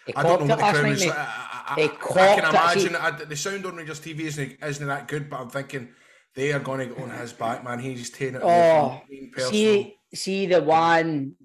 He 0.07 0.13
I 0.15 0.21
don't 0.21 0.45
know 0.47 0.55
what 0.55 0.59
the 0.59 0.63
crowd 0.71 0.83
night, 0.83 0.89
was. 0.91 0.99
mate. 1.05 1.13
I, 1.15 1.63
I, 1.67 1.81
I, 1.81 2.31
I 2.31 2.35
can 2.35 2.49
imagine 2.49 2.95
I, 2.95 3.11
the 3.11 3.35
sound 3.35 3.65
on 3.65 3.75
Rangers 3.75 3.99
TV 3.99 4.19
isn't 4.21 4.57
isn't 4.63 4.87
that 4.87 5.07
good, 5.07 5.29
but 5.31 5.39
I'm 5.41 5.49
thinking 5.49 5.89
they 6.35 6.53
are 6.53 6.59
going 6.59 6.87
to 6.87 6.93
go 6.93 7.01
on 7.03 7.09
his 7.09 7.33
back, 7.33 7.63
man. 7.63 7.79
He's 7.79 7.99
just 8.01 8.13
taking 8.13 8.35
it. 8.35 8.43
away 8.43 8.71
Oh, 8.83 9.01
personal. 9.31 9.51
see, 9.51 9.97
see 10.15 10.45
the 10.47 10.61
one, 10.61 11.35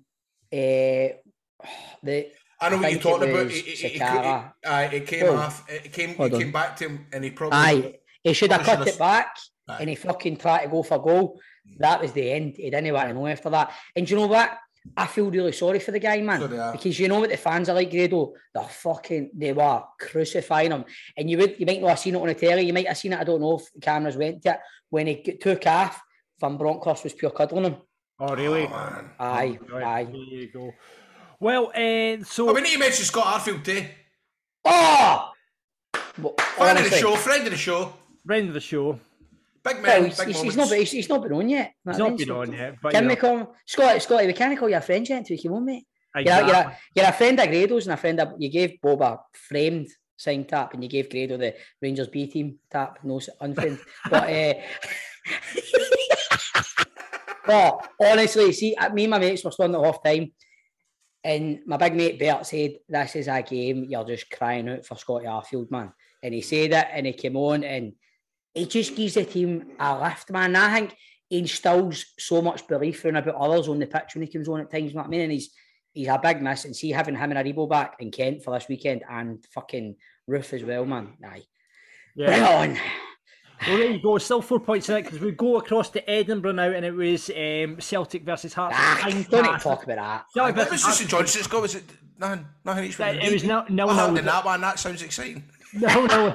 uh, 0.53 1.17
the 2.03 2.29
I 2.62 2.69
know 2.69 2.77
I 2.77 2.81
what 2.81 2.93
you're 2.93 3.00
talking 3.00 3.31
about. 3.31 3.47
It, 3.47 3.53
it, 3.53 3.85
it, 3.85 4.93
it, 4.95 5.07
came 5.07 5.27
Oh. 5.27 5.37
off. 5.37 5.65
It 5.71 5.93
came. 5.93 6.15
Hold 6.15 6.33
It 6.33 6.35
on. 6.35 6.41
came 6.41 6.53
back 6.53 6.77
to 6.77 6.89
him, 6.89 7.07
and 7.12 7.25
he 7.25 7.31
probably. 7.31 7.59
Aye, 7.59 7.99
he 8.23 8.33
should 8.35 8.53
have 8.53 8.62
cut 8.62 8.87
it 8.87 8.99
back, 8.99 9.35
Aye. 9.69 9.79
and 9.81 9.89
he 9.89 9.97
fucking 9.97 10.37
tried 10.37 10.65
to 10.65 10.69
go 10.69 10.83
for 10.83 10.99
goal. 10.99 11.41
That 11.79 12.00
was 12.03 12.12
the 12.12 12.31
end. 12.31 12.55
He 12.57 12.69
didn't 12.71 12.93
want 12.93 13.09
to 13.09 13.15
know 13.15 13.27
after 13.27 13.50
that. 13.50 13.73
And 13.97 14.07
do 14.07 14.15
you 14.15 14.21
know 14.21 14.27
what? 14.27 14.59
I 14.97 15.07
feel 15.07 15.31
really 15.31 15.53
sorry 15.53 15.79
for 15.79 15.91
the 15.91 15.99
guy, 15.99 16.21
man, 16.23 16.41
So 16.41 16.73
because 16.73 16.99
you 16.99 17.07
know 17.09 17.21
what 17.21 17.29
the 17.31 17.37
fans 17.37 17.69
are 17.69 17.75
like, 17.75 17.91
Grado. 17.91 18.33
They're 18.55 18.65
fucking. 18.65 19.31
They 19.35 19.53
were 19.53 19.83
crucifying 19.99 20.73
him, 20.73 20.85
and 21.17 21.31
you 21.31 21.39
would, 21.39 21.59
you 21.61 21.67
might 21.67 21.81
not 21.81 21.91
have 21.91 21.99
seen 21.99 22.15
it 22.15 22.21
on 22.21 22.27
the 22.29 22.35
telly. 22.35 22.62
You 22.62 22.73
might 22.73 22.89
have 22.89 22.97
seen 22.99 23.12
it. 23.12 23.21
I 23.21 23.25
don't 23.25 23.41
know 23.41 23.59
if 23.59 23.73
the 23.73 23.81
cameras 23.81 24.17
went 24.17 24.43
to 24.43 24.50
it 24.53 24.61
when 24.91 25.07
he 25.07 25.23
took 25.41 25.67
off. 25.67 26.00
Van 26.41 26.57
Bronckhorst 26.57 27.05
was 27.05 27.12
pure 27.12 27.31
cuddling 27.31 27.65
him. 27.65 27.77
Oh, 28.21 28.35
really? 28.37 28.67
Man. 28.69 29.11
Aye, 29.19 29.59
Right, 29.73 29.83
aye. 29.85 30.05
There 30.05 30.15
you 30.15 30.49
go. 30.53 30.73
Well, 31.39 31.69
uh, 31.75 32.23
so 32.25 32.50
Oh, 32.50 32.53
we 32.55 32.61
need 32.61 32.73
to 32.75 32.79
mention 32.79 33.05
Scott 33.05 33.41
Arfield 33.41 33.65
too. 33.65 33.85
Oh, 34.65 35.31
Well, 36.21 36.35
Fan 36.59 36.77
of 36.77 36.85
the 36.91 36.97
show, 36.97 37.17
friend 37.17 37.45
of 37.47 37.50
the 37.50 37.57
show, 37.57 37.95
friend 38.27 38.49
of 38.49 38.55
the 38.55 38.61
show. 38.61 39.00
big 39.65 39.77
Well, 39.77 39.83
man, 39.83 40.05
he's, 40.07 40.19
big 40.19 40.27
he's, 40.29 40.37
moments. 40.37 40.43
he's 40.43 40.57
not, 40.57 40.79
he's, 40.79 40.91
he's 40.91 41.09
not 41.09 41.23
been 41.23 41.33
on 41.33 41.49
yet. 41.49 41.73
He's 41.87 41.97
not 41.99 42.19
been 42.19 42.31
on 42.31 42.53
yet, 42.53 42.77
but 42.83 42.93
Can 42.93 43.05
you 43.05 43.09
we 43.11 43.17
call 43.17 43.55
Scotty? 43.67 44.00
Scotty, 44.00 44.27
we 44.27 44.33
can't 44.35 44.59
call 44.59 44.69
you 44.69 44.77
a 44.77 44.81
friend 44.83 45.09
yet 45.09 45.19
until 45.19 45.37
you 45.37 45.43
come 45.43 45.53
on, 45.57 45.65
mate. 45.65 45.87
You're, 46.17 46.35
a- 46.35 46.47
you're, 46.47 46.55
a, 46.57 46.79
you're 46.95 47.07
a 47.07 47.12
friend 47.12 47.41
of 47.41 47.47
Grado's 47.49 47.87
and 47.87 47.95
a 47.95 47.97
friend 47.97 48.21
of 48.21 48.35
you 48.39 48.50
gave 48.50 48.81
Bob 48.83 49.00
a 49.00 49.19
framed 49.33 49.89
signed 50.17 50.49
tap 50.49 50.75
and 50.75 50.83
you 50.83 50.91
gave 50.91 51.09
Grado 51.09 51.39
the 51.39 51.55
Rangers 51.81 52.09
B 52.09 52.27
team 52.27 52.59
tap, 52.71 52.99
no 53.03 53.17
s- 53.19 53.31
unfriend. 53.41 53.79
but 54.11 54.25
uh, 54.29 54.55
but 57.47 57.88
honestly, 58.00 58.52
see, 58.52 58.76
me 58.92 59.04
and 59.04 59.11
my 59.11 59.18
mates 59.18 59.44
were 59.44 59.50
starting 59.50 59.75
at 59.75 59.85
half 59.85 60.02
time, 60.02 60.32
and 61.23 61.61
my 61.66 61.76
big 61.76 61.94
mate 61.94 62.18
Bert 62.18 62.47
said, 62.47 62.78
"This 62.88 63.16
is 63.16 63.28
a 63.28 63.42
game 63.42 63.85
you're 63.88 64.04
just 64.04 64.30
crying 64.30 64.68
out 64.68 64.87
for 64.87 64.97
Scotty 64.97 65.26
Arfield, 65.26 65.70
man." 65.70 65.92
And 66.23 66.35
he 66.35 66.40
said 66.40 66.73
it, 66.73 66.87
and 66.92 67.06
he 67.06 67.12
came 67.12 67.37
on, 67.37 67.64
and 67.64 67.92
he 68.54 68.66
just 68.66 68.97
gives 68.97 69.14
the 69.14 69.25
team 69.25 69.73
a 69.78 69.99
lift, 69.99 70.30
man. 70.30 70.56
I 70.56 70.75
think 70.75 70.97
he 71.28 71.38
instills 71.38 72.06
so 72.18 72.42
much 72.42 72.66
belief 72.66 73.04
in 73.04 73.16
about 73.16 73.35
others 73.37 73.68
on 73.68 73.78
the 73.78 73.87
pitch 73.87 74.14
when 74.14 74.23
he 74.23 74.32
comes 74.32 74.49
on 74.49 74.61
at 74.61 74.70
times. 74.70 74.90
You 74.90 74.97
know 74.97 75.02
what 75.02 75.09
I 75.09 75.11
mean? 75.11 75.20
And 75.23 75.32
he's 75.32 75.50
he's 75.92 76.09
a 76.09 76.20
big 76.23 76.42
miss, 76.42 76.64
and 76.64 76.76
see 76.76 76.90
having 76.90 77.16
him 77.16 77.32
and 77.32 77.47
Aribo 77.47 77.68
back 77.68 77.97
in 78.00 78.11
Kent 78.11 78.42
for 78.42 78.54
this 78.54 78.68
weekend, 78.68 79.02
and 79.09 79.44
fucking 79.54 79.97
Roofe 80.28 80.52
as 80.52 80.64
well, 80.64 80.85
man. 80.85 81.16
Aye, 81.25 81.42
yeah. 82.14 82.47
on. 82.49 82.78
Well, 83.67 83.76
there 83.79 83.90
you 83.90 84.00
go. 84.00 84.19
Still 84.19 84.43
four 84.43 84.61
points 84.61 84.88
in 84.88 84.97
it 84.97 85.02
because 85.05 85.21
we 85.21 85.33
go 85.33 85.57
across 85.59 85.90
to 85.90 86.11
Edinburgh 86.11 86.52
now, 86.52 86.71
and 86.71 86.85
it 86.85 86.93
was 86.95 87.31
um, 87.31 87.81
Celtic 87.81 88.25
versus 88.25 88.55
Hearts. 88.55 88.75
Ah, 88.79 89.00
don't 89.05 89.14
need 89.17 89.25
to 89.31 89.43
pass. 89.43 89.62
talk 89.62 89.85
about 89.85 89.97
that. 89.97 90.26
Celtic 90.33 90.57
What 90.57 90.69
versus 90.71 90.87
was 90.87 90.97
St 90.99 91.11
John's 91.11 91.31
score? 91.33 91.61
Was 91.61 91.75
it 91.75 91.85
nothing? 92.19 92.47
Nothing 92.64 92.85
each 92.85 92.93
It- 92.95 92.99
way. 93.00 93.21
it 93.23 93.33
was 93.33 93.45
no- 93.45 93.64
no, 93.69 93.87
What 93.87 93.93
no. 93.95 93.99
happened 93.99 94.19
in 94.19 94.25
that 94.26 94.45
one? 94.45 94.61
That 94.62 94.79
sounds 94.79 95.02
exciting. 95.02 95.45
No, 95.73 96.05
no, 96.07 96.35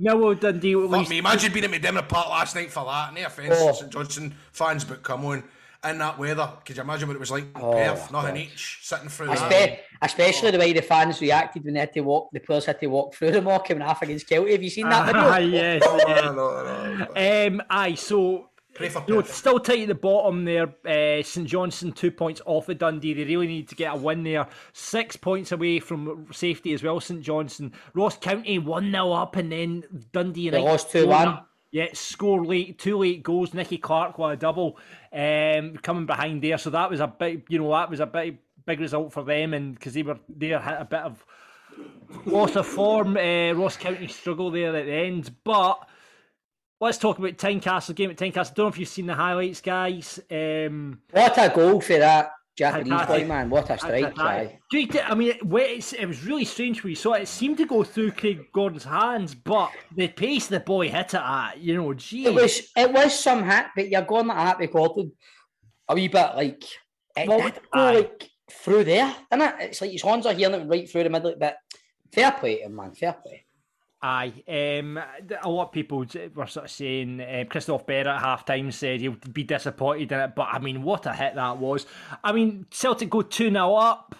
no. 0.00 0.16
Well, 0.16 0.34
Dundee. 0.34 0.72
At 0.74 0.80
Fuck 0.82 0.90
least 0.90 1.10
me, 1.10 1.18
imagine 1.18 1.52
being 1.52 1.64
at 1.64 1.70
McDiarmid 1.70 2.08
Park 2.08 2.28
last 2.28 2.56
night 2.56 2.70
for 2.72 2.84
that. 2.84 3.14
No 3.14 3.24
offence, 3.26 3.54
Oh. 3.56 3.72
St 3.72 3.92
Johnstone 3.92 4.34
fans, 4.52 4.84
but 4.84 5.02
come 5.04 5.24
on. 5.26 5.44
In 5.84 5.98
that 5.98 6.18
weather, 6.18 6.50
could 6.64 6.76
you 6.76 6.82
imagine 6.82 7.08
what 7.08 7.14
it 7.16 7.20
was 7.20 7.30
like 7.30 7.44
in 7.44 7.50
Oh, 7.56 7.72
Perth? 7.72 8.10
Nothing 8.10 8.34
God. 8.34 8.40
each, 8.40 8.78
sitting 8.82 9.08
through 9.08 9.26
that. 9.26 9.38
Espe- 9.50 9.78
especially 10.00 10.50
the 10.50 10.58
way 10.58 10.72
the 10.72 10.80
fans 10.82 11.20
reacted 11.20 11.64
when 11.64 11.74
they 11.74 11.80
had 11.80 11.92
to 11.92 12.00
walk, 12.00 12.30
the 12.32 12.40
players 12.40 12.64
had 12.64 12.80
to 12.80 12.86
walk 12.86 13.14
through 13.14 13.32
the 13.32 13.42
mock 13.42 13.68
half 13.68 14.00
against 14.02 14.28
Kelty. 14.28 14.52
Have 14.52 14.62
you 14.62 14.70
seen 14.70 14.88
that 14.88 15.06
video? 15.06 15.22
Ah, 15.22 15.36
yes. 15.38 15.82
Oh, 15.84 15.96
no, 16.06 16.32
no, 16.32 17.06
no. 17.14 17.46
Um, 17.46 17.62
aye, 17.68 17.94
so 17.94 18.48
Pray 18.74 18.88
for 18.88 19.04
you 19.06 19.22
still 19.22 19.60
tight 19.60 19.82
at 19.82 19.88
the 19.88 19.94
bottom 19.94 20.44
there. 20.44 20.66
Uh, 20.84 21.22
St 21.22 21.46
Johnstone 21.46 21.92
two 21.92 22.10
points 22.10 22.40
off 22.44 22.68
of 22.68 22.78
Dundee. 22.78 23.14
They 23.14 23.22
really 23.22 23.46
need 23.46 23.68
to 23.68 23.76
get 23.76 23.92
a 23.94 23.96
win 23.96 24.24
there. 24.24 24.48
Six 24.72 25.14
points 25.14 25.52
away 25.52 25.78
from 25.78 26.26
safety 26.32 26.72
as 26.72 26.82
well. 26.82 26.98
St 26.98 27.22
Johnstone, 27.22 27.70
Ross 27.94 28.16
County 28.16 28.58
one 28.58 28.90
0 28.90 29.12
up, 29.12 29.36
and 29.36 29.52
then 29.52 29.84
Dundee 30.12 30.50
They 30.50 30.56
United 30.58 30.64
lost 30.72 30.88
2-1. 30.88 31.02
scored 31.02 31.12
up. 31.28 31.43
Yeah, 31.74 31.88
score 31.92 32.44
late, 32.44 32.78
two 32.78 32.98
late 32.98 33.24
goals. 33.24 33.52
Nicky 33.52 33.78
Clark 33.78 34.16
with 34.16 34.30
a 34.30 34.36
double, 34.36 34.78
um, 35.12 35.76
coming 35.78 36.06
behind 36.06 36.40
there. 36.40 36.56
So 36.56 36.70
that 36.70 36.88
was 36.88 37.00
a 37.00 37.08
big, 37.08 37.46
you 37.48 37.58
know, 37.58 37.72
that 37.72 37.90
was 37.90 37.98
a 37.98 38.06
big, 38.06 38.38
big 38.64 38.78
result 38.78 39.12
for 39.12 39.24
them, 39.24 39.52
and 39.54 39.74
because 39.74 39.92
they 39.92 40.04
were 40.04 40.20
there 40.28 40.60
hit 40.60 40.76
a 40.78 40.84
bit 40.84 41.00
of 41.00 41.24
loss 42.26 42.54
of 42.54 42.68
form. 42.68 43.16
Uh, 43.16 43.54
Ross 43.54 43.76
County 43.76 44.06
struggle 44.06 44.52
there 44.52 44.76
at 44.76 44.86
the 44.86 44.92
end, 44.92 45.34
but 45.42 45.80
let's 46.80 46.96
talk 46.96 47.18
about 47.18 47.38
Tynecastle 47.38 47.96
game 47.96 48.10
at 48.10 48.18
Tynecastle. 48.18 48.54
Don't 48.54 48.66
know 48.66 48.68
if 48.68 48.78
you've 48.78 48.88
seen 48.88 49.06
the 49.06 49.14
highlights, 49.14 49.60
guys. 49.60 50.20
Um, 50.30 51.00
What 51.10 51.36
a 51.38 51.52
goal 51.52 51.80
for 51.80 51.98
that 51.98 52.34
Japanese 52.56 53.06
boy, 53.06 53.26
man. 53.26 53.50
What 53.50 53.68
a 53.70 53.78
strike. 53.78 54.16
you, 54.72 54.88
I 55.02 55.14
mean, 55.14 55.30
it, 55.30 55.92
it 55.98 56.06
was 56.06 56.24
really 56.24 56.44
strange 56.44 56.82
when 56.82 56.90
you 56.90 56.96
saw 56.96 57.14
it. 57.14 57.22
It 57.22 57.28
seemed 57.28 57.58
to 57.58 57.66
go 57.66 57.82
through 57.82 58.12
Craig 58.12 58.46
Gordon's 58.52 58.84
hands, 58.84 59.34
but 59.34 59.72
the 59.96 60.08
pace 60.08 60.46
the 60.46 60.60
boy 60.60 60.88
hit 60.88 61.14
it 61.14 61.20
at, 61.20 61.58
you 61.58 61.74
know, 61.74 61.92
gee. 61.94 62.26
It 62.26 62.34
was 62.34 62.68
it 62.76 62.92
was 62.92 63.18
some 63.18 63.44
hit, 63.44 63.66
but 63.74 63.88
you're 63.88 64.02
going 64.02 64.28
like 64.28 64.36
that 64.36 64.58
recorded 64.58 65.10
a 65.88 65.94
wee 65.94 66.08
bit 66.08 66.36
like 66.36 66.64
it 67.16 67.28
Well, 67.28 67.40
did 67.40 67.60
go 67.72 67.92
like 67.92 68.30
through 68.50 68.84
there, 68.84 69.14
didn't 69.30 69.48
it? 69.48 69.54
It's 69.60 69.80
like 69.80 69.90
his 69.90 70.02
hands 70.02 70.26
are 70.26 70.32
hearing 70.32 70.60
it 70.60 70.68
right 70.68 70.88
through 70.88 71.04
the 71.04 71.10
middle, 71.10 71.34
but 71.38 71.56
fair 72.12 72.32
play 72.32 72.58
to 72.58 72.64
him, 72.64 72.76
man. 72.76 72.94
Fair 72.94 73.14
play. 73.14 73.43
Aye, 74.06 74.34
um, 74.80 75.00
a 75.42 75.48
lot 75.48 75.68
of 75.68 75.72
people 75.72 76.04
were 76.34 76.46
sort 76.46 76.66
of 76.66 76.70
saying 76.70 77.22
uh, 77.22 77.44
Christophe 77.48 77.86
Berra 77.86 78.08
at 78.08 78.20
half 78.20 78.44
time 78.44 78.70
said 78.70 79.00
he'll 79.00 79.16
be 79.32 79.44
disappointed 79.44 80.12
in 80.12 80.20
it, 80.20 80.34
but 80.34 80.48
I 80.52 80.58
mean, 80.58 80.82
what 80.82 81.06
a 81.06 81.14
hit 81.14 81.36
that 81.36 81.56
was. 81.56 81.86
I 82.22 82.32
mean, 82.32 82.66
Celtic 82.70 83.08
go 83.08 83.22
2 83.22 83.50
0 83.50 83.74
up, 83.76 84.14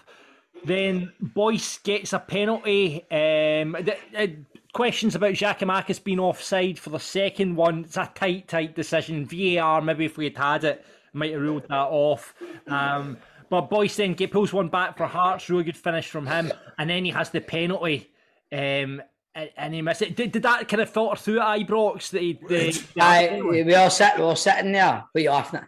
then 0.63 1.13
Boyce 1.21 1.77
gets 1.77 2.13
a 2.13 2.19
penalty. 2.19 3.03
Um, 3.11 3.73
the, 3.73 3.95
uh, 4.17 4.25
questions 4.73 5.13
about 5.13 5.33
Giakoumakis 5.33 6.03
being 6.03 6.19
offside 6.19 6.79
for 6.79 6.89
the 6.89 6.99
second 6.99 7.55
one. 7.55 7.83
It's 7.83 7.97
a 7.97 8.09
tight, 8.15 8.47
tight 8.47 8.75
decision. 8.75 9.27
VAR, 9.27 9.81
maybe 9.81 10.05
if 10.05 10.17
we 10.17 10.23
had 10.23 10.37
had 10.37 10.63
it, 10.63 10.85
might 11.13 11.31
have 11.31 11.41
ruled 11.41 11.67
that 11.69 11.75
off. 11.91 12.33
Um, 12.65 13.17
but 13.51 13.69
Boyce 13.69 13.97
then 13.97 14.15
get, 14.15 14.31
pulls 14.31 14.51
one 14.51 14.69
back 14.69 14.97
for 14.97 15.05
Hearts, 15.05 15.47
really 15.47 15.63
good 15.63 15.77
finish 15.77 16.09
from 16.09 16.25
him, 16.25 16.51
and 16.79 16.89
then 16.89 17.05
he 17.05 17.11
has 17.11 17.29
the 17.29 17.39
penalty. 17.39 18.09
Um, 18.51 19.03
and, 19.35 19.49
and 19.57 19.73
he 19.73 19.81
missed 19.81 20.01
it. 20.01 20.15
Did, 20.15 20.31
did 20.31 20.43
that 20.43 20.67
kind 20.67 20.81
of 20.81 20.89
filter 20.89 21.17
through 21.17 21.39
at 21.41 21.59
Ibrox? 21.59 22.09
That 22.11 22.21
he, 22.21 22.39
the, 22.47 22.83
Aye, 22.99 23.41
we 23.43 23.75
all 23.75 23.89
sit, 23.89 24.15
we 24.17 24.23
all 24.23 24.35
sitting 24.35 24.71
there. 24.71 25.03
What 25.11 25.19
are 25.19 25.23
you 25.23 25.29
laughing 25.29 25.59
at? 25.59 25.67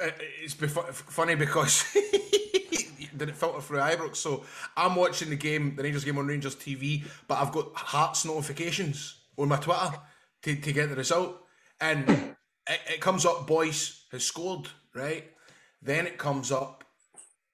Uh, 0.00 0.10
It's 0.42 0.54
bef- 0.54 0.94
funny 0.94 1.34
because 1.34 1.84
did 1.92 3.28
it 3.28 3.36
filter 3.36 3.60
through 3.60 3.80
Ibrox? 3.80 4.16
So 4.16 4.44
I'm 4.76 4.94
watching 4.94 5.30
the 5.30 5.36
game, 5.36 5.74
the 5.74 5.82
Rangers 5.82 6.04
game 6.04 6.18
on 6.18 6.26
Rangers 6.26 6.54
TV, 6.56 7.02
but 7.26 7.38
I've 7.38 7.52
got 7.52 7.74
Hearts 7.74 8.24
notifications 8.24 9.22
on 9.36 9.48
my 9.48 9.56
Twitter 9.56 9.92
to, 10.42 10.54
to 10.56 10.72
get 10.72 10.88
the 10.88 10.96
result, 10.96 11.40
and 11.80 12.08
it, 12.68 12.80
it 12.94 13.00
comes 13.00 13.26
up. 13.26 13.46
Boyce 13.46 14.04
has 14.12 14.24
scored, 14.24 14.68
right? 14.94 15.24
Then 15.82 16.06
it 16.06 16.18
comes 16.18 16.52
up. 16.52 16.84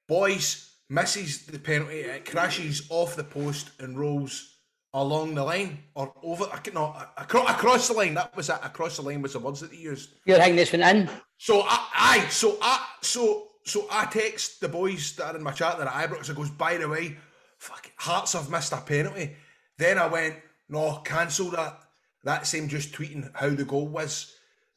Boyce 0.07 0.77
misses 0.91 1.47
the 1.47 1.59
penalty. 1.59 2.01
It 2.01 2.27
crashes 2.31 2.87
off 2.91 3.17
the 3.17 3.25
post 3.25 3.71
and 3.81 3.99
rolls 3.99 4.54
along 4.95 5.35
the 5.35 5.45
line 5.45 5.79
or 5.95 6.15
over. 6.23 6.47
I 6.53 6.59
can 6.59 6.75
not 6.75 7.13
across, 7.19 7.51
across 7.51 7.89
the 7.89 7.95
line. 7.95 8.15
That 8.15 8.35
was 8.35 8.49
it. 8.49 8.59
Across 8.63 8.97
the 8.97 9.03
line 9.03 9.21
was 9.21 9.35
the 9.35 9.41
words 9.41 9.61
that 9.61 9.71
they 9.71 9.77
used. 9.77 10.15
You're 10.25 10.39
thinking 10.39 10.57
this 10.57 10.73
went 10.73 10.85
in. 10.85 11.11
So 11.37 11.63
I, 11.63 11.89
I, 11.95 12.29
so 12.29 12.57
I, 12.63 12.87
so 13.03 13.49
so 13.65 13.87
I 13.91 14.07
text 14.07 14.61
the 14.61 14.69
boys 14.69 15.15
that 15.17 15.35
are 15.35 15.37
in 15.37 15.43
my 15.43 15.51
chat 15.53 15.79
that 15.79 15.89
at 15.89 16.11
Ibrox. 16.11 16.31
I 16.31 16.35
goes, 16.35 16.51
by 16.51 16.77
the 16.77 16.89
way, 16.89 17.17
fuck, 17.59 17.91
Hearts 17.97 18.33
have 18.35 18.51
missed 18.51 18.73
a 18.73 18.79
penalty. 18.79 19.37
Then 19.77 19.99
I 19.99 20.07
went, 20.07 20.37
no, 20.69 21.01
cancel 21.05 21.51
that. 21.51 21.81
That 22.23 22.47
same 22.47 22.69
just 22.69 22.93
tweeting 22.93 23.31
how 23.35 23.51
the 23.51 23.65
goal 23.65 23.89
was. 23.89 24.35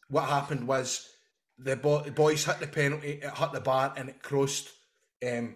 What 0.10 0.26
happened 0.26 0.68
was 0.68 1.10
the, 1.58 1.76
bo- 1.76 2.02
the 2.02 2.12
boys 2.12 2.44
hit 2.44 2.60
the 2.60 2.68
penalty, 2.68 3.20
it 3.22 3.38
hit 3.38 3.52
the 3.52 3.62
bar, 3.62 3.94
and 3.96 4.10
it 4.10 4.22
crossed 4.22 4.70
um, 5.26 5.56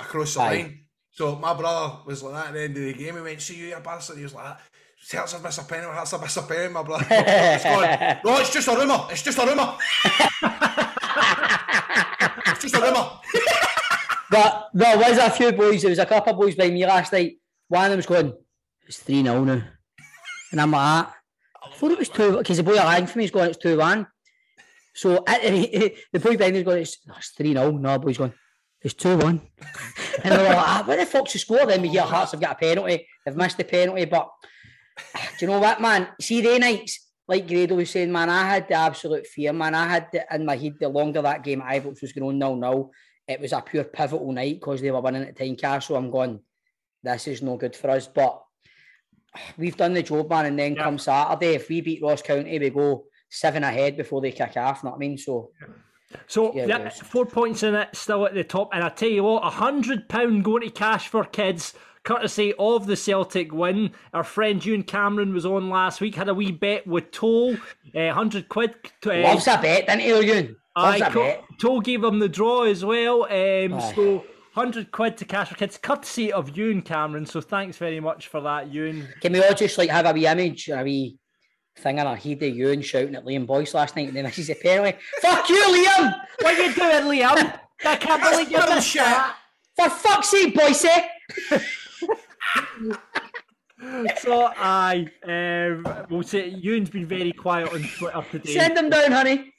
across 0.00 0.34
the 0.34 0.40
Aye. 0.40 0.48
line. 0.50 0.80
So 1.12 1.36
my 1.36 1.54
brother 1.54 1.98
was 2.06 2.22
like 2.22 2.34
that 2.34 2.46
at 2.48 2.54
the 2.54 2.62
end 2.62 2.76
of 2.76 2.82
the 2.82 2.92
game. 2.94 3.14
He 3.16 3.20
went, 3.20 3.40
"See 3.40 3.56
you, 3.56 3.66
you 3.66 3.76
bastard." 3.84 4.16
He 4.16 4.22
was 4.24 4.34
like, 4.34 4.56
"Hearts 5.12 5.32
have 5.32 5.42
missed 5.42 5.60
a 5.60 5.64
penalty. 5.64 5.94
Hearts 5.94 6.10
have 6.12 6.20
missed 6.22 6.36
a 6.38 6.42
penalty." 6.42 6.72
My 6.72 6.82
brother, 6.82 7.06
no, 8.24 8.38
it's 8.38 8.52
just 8.52 8.68
a 8.68 8.74
rumor. 8.74 9.06
It's 9.10 9.22
just 9.22 9.38
a 9.38 9.46
rumor. 9.46 9.76
it's 12.46 12.62
just 12.62 12.74
a 12.74 12.80
rumor. 12.80 13.10
But 14.30 14.70
there 14.72 14.96
was 14.96 15.18
a 15.18 15.28
few 15.30 15.52
boys, 15.52 15.82
there 15.82 15.90
was 15.90 15.98
a 15.98 16.06
couple 16.06 16.32
of 16.32 16.38
boys 16.38 16.54
by 16.54 16.70
me 16.70 16.86
last 16.86 17.12
night. 17.12 17.36
One 17.68 17.84
of 17.84 17.90
them 17.90 17.98
was 17.98 18.06
going, 18.06 18.32
it's 18.88 19.00
3 19.00 19.22
0 19.22 19.44
now. 19.44 19.62
And 20.50 20.60
I'm 20.60 20.70
like, 20.70 20.80
"Ah." 20.80 21.16
I 21.64 21.70
thought 21.76 21.92
it 21.92 21.98
was 21.98 22.08
2 22.08 22.38
because 22.38 22.56
the 22.56 22.62
boy 22.62 22.74
aligned 22.74 23.10
for 23.10 23.18
me 23.18 23.24
is 23.24 23.30
going, 23.30 23.50
it's 23.50 23.58
2 23.58 23.76
1. 23.76 24.06
So 24.94 25.10
the, 25.26 25.94
boy 26.14 26.36
behind 26.36 26.56
is 26.56 26.64
going, 26.64 26.82
it's, 26.82 27.06
no, 27.06 27.14
it's 27.16 27.30
3 27.30 27.52
0. 27.52 27.70
No, 27.72 27.98
boy's 27.98 28.18
going, 28.18 28.32
it's 28.82 28.94
2 28.94 29.16
1. 29.16 29.40
and 30.24 30.34
we're 30.34 30.44
like, 30.44 30.56
ah, 30.56 30.82
where 30.86 30.96
the 30.96 31.06
fuck's 31.06 31.32
the 31.32 31.38
score? 31.38 31.66
Then 31.66 31.82
we 31.82 31.88
hear 31.88 32.02
Hearts 32.02 32.32
have 32.32 32.40
got 32.40 32.52
a 32.52 32.54
penalty. 32.56 33.06
They've 33.24 33.36
missed 33.36 33.56
the 33.56 33.64
penalty. 33.64 34.04
But 34.04 34.30
do 35.38 35.46
you 35.46 35.46
know 35.46 35.60
what, 35.60 35.80
man? 35.80 36.08
See, 36.20 36.40
they 36.40 36.58
nights, 36.58 37.08
like 37.28 37.48
Grado 37.48 37.76
was 37.76 37.90
saying, 37.90 38.12
man, 38.12 38.28
I 38.28 38.44
had 38.44 38.68
the 38.68 38.74
absolute 38.74 39.26
fear, 39.26 39.52
man. 39.52 39.74
I 39.74 39.86
had 39.86 40.08
the, 40.12 40.24
in 40.34 40.44
my 40.44 40.56
head 40.56 40.74
the 40.80 40.88
longer 40.88 41.22
that 41.22 41.44
game 41.44 41.62
at 41.62 41.82
Ibrox 41.82 42.02
was 42.02 42.12
going 42.12 42.42
on 42.42 42.60
0 42.60 42.72
0 42.72 42.90
it 43.28 43.40
was 43.40 43.52
a 43.52 43.60
pure 43.60 43.84
pivotal 43.84 44.32
night 44.32 44.60
because 44.60 44.80
they 44.80 44.90
were 44.90 45.00
winning 45.00 45.22
at 45.22 45.36
Tynecastle. 45.36 45.96
I'm 45.96 46.10
going, 46.10 46.40
this 47.02 47.28
is 47.28 47.42
no 47.42 47.56
good 47.56 47.76
for 47.76 47.90
us. 47.90 48.06
But 48.06 48.42
we've 49.56 49.76
done 49.76 49.94
the 49.94 50.02
job, 50.02 50.28
man. 50.28 50.46
And 50.46 50.58
then 50.58 50.74
Yeah. 50.74 50.84
come 50.84 50.98
Saturday, 50.98 51.54
if 51.54 51.68
we 51.68 51.80
beat 51.80 52.02
Ross 52.02 52.22
County, 52.22 52.58
we 52.58 52.70
go 52.70 53.06
seven 53.30 53.64
ahead 53.64 53.96
before 53.96 54.20
they 54.20 54.32
kick 54.32 54.56
off. 54.56 54.82
Know 54.82 54.90
what 54.90 54.96
I 54.96 54.98
mean? 54.98 55.18
So 55.18 55.52
So 56.26 56.54
Yeah, 56.54 56.84
was. 56.84 56.98
four 56.98 57.26
points 57.26 57.62
in 57.62 57.74
it, 57.74 57.88
still 57.92 58.26
at 58.26 58.34
the 58.34 58.44
top. 58.44 58.70
And 58.72 58.82
I 58.84 58.88
tell 58.88 59.08
you 59.08 59.24
what, 59.24 59.44
a 59.44 59.50
hundred 59.50 60.08
pound 60.08 60.44
going 60.44 60.62
to 60.62 60.70
cash 60.70 61.08
for 61.08 61.24
kids, 61.24 61.74
courtesy 62.04 62.54
of 62.58 62.86
the 62.86 62.96
Celtic 62.96 63.52
win. 63.52 63.92
Our 64.12 64.24
friend 64.24 64.64
Ewan 64.64 64.82
Cameron 64.82 65.32
was 65.32 65.46
on 65.46 65.70
last 65.70 66.00
week, 66.00 66.14
had 66.14 66.28
a 66.28 66.34
wee 66.34 66.52
bet 66.52 66.86
with 66.86 67.10
Toll, 67.10 67.56
uh, 67.94 68.12
hundred 68.12 68.48
quid. 68.48 68.74
Uh, 69.04 69.20
loves 69.20 69.46
a 69.46 69.58
bet, 69.60 69.86
didn't 69.86 70.00
he? 70.00 70.12
Loves 70.12 70.52
I. 71.02 71.40
Toll 71.60 71.80
gave 71.80 72.02
him 72.02 72.18
the 72.18 72.28
draw 72.28 72.62
as 72.64 72.84
well. 72.84 73.24
Um, 73.24 73.80
so. 73.94 74.24
100 74.54 74.92
quid 74.92 75.16
to 75.16 75.24
cash 75.24 75.48
for 75.48 75.54
kids, 75.54 75.78
courtesy 75.78 76.30
of 76.30 76.54
Ewan 76.54 76.82
Cameron. 76.82 77.24
So 77.24 77.40
thanks 77.40 77.78
very 77.78 78.00
much 78.00 78.28
for 78.28 78.42
that, 78.42 78.70
Ewan. 78.70 79.08
Can 79.22 79.32
we 79.32 79.42
all 79.42 79.54
just 79.54 79.78
like 79.78 79.88
have 79.88 80.04
a 80.04 80.12
wee 80.12 80.26
image 80.26 80.68
a 80.68 80.82
wee 80.82 81.16
thing 81.76 81.98
and 81.98 82.08
a 82.08 82.16
head 82.16 82.42
of 82.42 82.54
Ewan 82.54 82.82
shouting 82.82 83.14
at 83.14 83.24
Liam 83.24 83.46
Boyce 83.46 83.74
last 83.74 83.96
night 83.96 84.08
and 84.08 84.16
then 84.16 84.24
misses 84.24 84.48
the 84.48 84.54
penalty? 84.54 84.96
Fuck 85.20 85.48
you, 85.48 85.56
Liam! 85.56 86.14
What 86.40 86.54
are 86.54 86.62
you 86.62 86.74
doing, 86.74 87.20
Liam? 87.20 87.58
I 87.84 87.96
can't 87.96 88.22
believe 88.22 88.50
you 88.50 88.58
Little 88.58 88.74
missed 88.76 88.88
shit. 88.88 89.02
that. 89.02 89.36
For 89.76 89.90
fuck's 89.90 90.28
sake, 90.28 90.54
Boyce! 90.54 90.86
So, 94.18 94.48
aye, 94.56 95.08
um, 95.24 96.06
we'll 96.08 96.22
say 96.22 96.50
Ewan's 96.50 96.88
been 96.90 97.04
very 97.06 97.32
quiet 97.32 97.72
on 97.72 97.82
Twitter 97.82 98.24
today. 98.30 98.54
Send 98.54 98.78
him 98.78 98.90
down, 98.90 99.10
honey. 99.10 99.52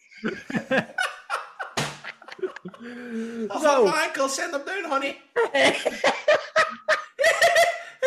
Oh, 3.51 3.85
my 3.85 4.03
ankle, 4.05 4.29
send 4.29 4.53
them 4.53 4.63
down, 4.65 4.85
honey. 4.85 5.17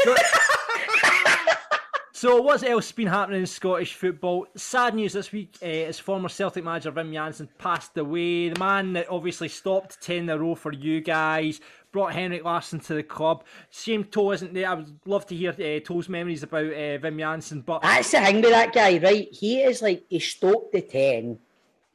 So, 0.05 0.15
what's 2.23 2.63
else 2.63 2.91
been 2.93 3.09
happening 3.09 3.41
in 3.41 3.47
Scottish 3.47 3.93
football? 3.93 4.47
Sad 4.57 4.95
news 4.95 5.13
this 5.13 5.33
week 5.33 5.59
uh, 5.63 5.67
is 5.67 5.99
former 5.99 6.31
Celtic 6.31 6.65
manager 6.65 6.91
Wim 6.91 7.13
Jansen 7.13 7.47
passed 7.59 7.99
away. 7.99 8.49
The 8.49 8.59
man 8.59 8.95
that 8.95 9.11
obviously 9.11 9.49
stopped 9.49 10.01
10 10.01 10.17
in 10.17 10.31
a 10.31 10.39
row 10.39 10.55
for 10.55 10.73
you 10.73 11.03
guys, 11.03 11.61
brought 11.93 12.15
Henrik 12.15 12.43
Larsson 12.43 12.81
to 12.81 12.95
the 12.95 13.03
club. 13.03 13.45
Shame 13.71 14.05
Toe 14.05 14.33
isn't 14.33 14.55
there. 14.55 14.67
I 14.67 14.75
would 14.77 14.99
love 15.05 15.27
to 15.27 15.37
hear 15.37 15.51
uh, 15.51 15.81
Toe's 15.85 16.09
memories 16.09 16.43
about 16.43 16.65
uh, 16.65 16.97
Wim 17.05 17.19
Jansen, 17.19 17.61
but 17.61 17.83
That's 17.83 18.11
the 18.11 18.21
thing 18.21 18.37
with 18.37 18.51
that 18.51 18.73
guy, 18.73 18.97
right? 18.97 19.29
He 19.31 19.61
is 19.61 19.83
like, 19.83 20.07
he 20.09 20.19
stoked 20.19 20.73
the 20.73 20.81
10 20.81 21.39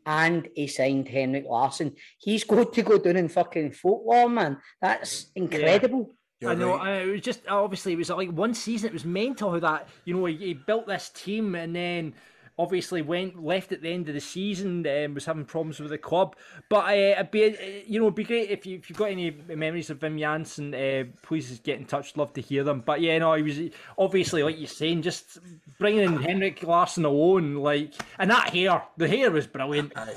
and 0.05 0.49
he 0.53 0.67
signed 0.67 1.07
Henrik 1.07 1.45
Larsson. 1.47 1.95
He's 2.19 2.43
going 2.43 2.71
to 2.71 2.81
go 2.83 2.99
down 2.99 3.17
in 3.17 3.27
fucking 3.27 3.71
folklore, 3.71 4.29
man. 4.29 4.59
That's 4.79 5.31
incredible. 5.35 6.13
I 6.45 6.55
know. 6.55 6.73
I, 6.73 7.01
it 7.01 7.11
was 7.11 7.21
just 7.21 7.47
obviously 7.47 7.93
it 7.93 7.97
was 7.97 8.09
like 8.09 8.29
one 8.31 8.53
season. 8.53 8.89
It 8.89 8.93
was 8.93 9.05
mental 9.05 9.51
how 9.51 9.59
that 9.59 9.87
you 10.05 10.15
know 10.15 10.25
he, 10.25 10.35
he 10.37 10.53
built 10.53 10.87
this 10.87 11.09
team 11.09 11.55
and 11.55 11.75
then 11.75 12.13
obviously 12.57 13.01
went 13.01 13.43
left 13.43 13.71
at 13.71 13.81
the 13.81 13.89
end 13.89 14.07
of 14.07 14.13
the 14.13 14.21
season 14.21 14.85
and 14.85 15.15
was 15.15 15.25
having 15.25 15.45
problems 15.45 15.79
with 15.79 15.89
the 15.89 15.97
club. 15.97 16.35
But 16.69 16.85
uh, 16.85 16.91
it'd 16.91 17.31
be 17.31 17.45
uh, 17.45 17.83
you 17.85 17.99
know 17.99 18.05
it'd 18.05 18.15
be 18.15 18.23
great 18.23 18.49
if 18.49 18.65
you 18.65 18.77
if 18.77 18.89
you've 18.89 18.97
got 18.97 19.11
any 19.11 19.31
memories 19.31 19.89
of 19.89 19.99
Wim 19.99 20.19
Jansen, 20.19 20.73
uh, 20.73 21.05
please 21.21 21.59
get 21.59 21.79
in 21.79 21.85
touch. 21.85 22.15
Love 22.17 22.33
to 22.33 22.41
hear 22.41 22.63
them. 22.63 22.81
But 22.85 23.01
yeah, 23.01 23.17
no, 23.19 23.33
he 23.33 23.43
was 23.43 23.59
obviously 23.97 24.43
like 24.43 24.57
you're 24.57 24.67
saying, 24.67 25.01
just 25.01 25.39
bringing 25.79 26.03
in 26.03 26.21
Henrik 26.21 26.63
Larsson 26.63 27.05
alone, 27.05 27.55
like 27.55 27.93
and 28.19 28.29
that 28.31 28.49
hair, 28.49 28.83
the 28.97 29.07
hair 29.07 29.31
was 29.31 29.47
brilliant. 29.47 29.93
Aye. 29.95 30.15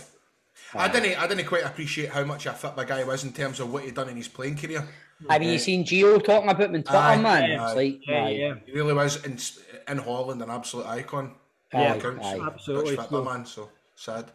I 0.76 0.88
didn't. 0.88 1.22
I 1.22 1.28
didn't 1.28 1.46
quite 1.46 1.64
appreciate 1.64 2.10
how 2.10 2.24
much 2.24 2.46
a 2.46 2.52
fit 2.52 2.74
the 2.74 2.84
guy 2.84 3.04
was 3.04 3.24
in 3.24 3.32
terms 3.32 3.60
of 3.60 3.72
what 3.72 3.84
he'd 3.84 3.94
done 3.94 4.08
in 4.08 4.16
his 4.16 4.28
playing 4.28 4.56
career. 4.56 4.86
Have 5.30 5.42
you 5.42 5.58
seen 5.58 5.84
Gio 5.84 6.22
talking 6.22 6.48
about 6.50 6.62
him 6.62 6.74
on 6.74 6.82
Twitter, 6.82 6.98
Aye, 6.98 7.16
man? 7.16 7.50
yeah, 7.50 7.66
it's 7.66 7.74
like, 7.76 8.06
Yeah, 8.06 8.24
aye. 8.24 8.28
yeah. 8.30 8.54
He 8.66 8.72
really 8.72 8.92
was 8.94 9.24
in 9.24 9.38
in 9.88 9.98
Holland 9.98 10.42
an 10.42 10.50
absolute 10.50 10.86
icon. 10.86 11.32
Aye, 11.72 11.86
All 11.88 11.96
accounts. 11.98 12.26
aye. 12.26 12.40
Absolutely. 12.46 12.96
Much 12.96 13.08
fit, 13.08 13.24
man. 13.24 13.46
So 13.46 13.70
sad. 13.94 14.26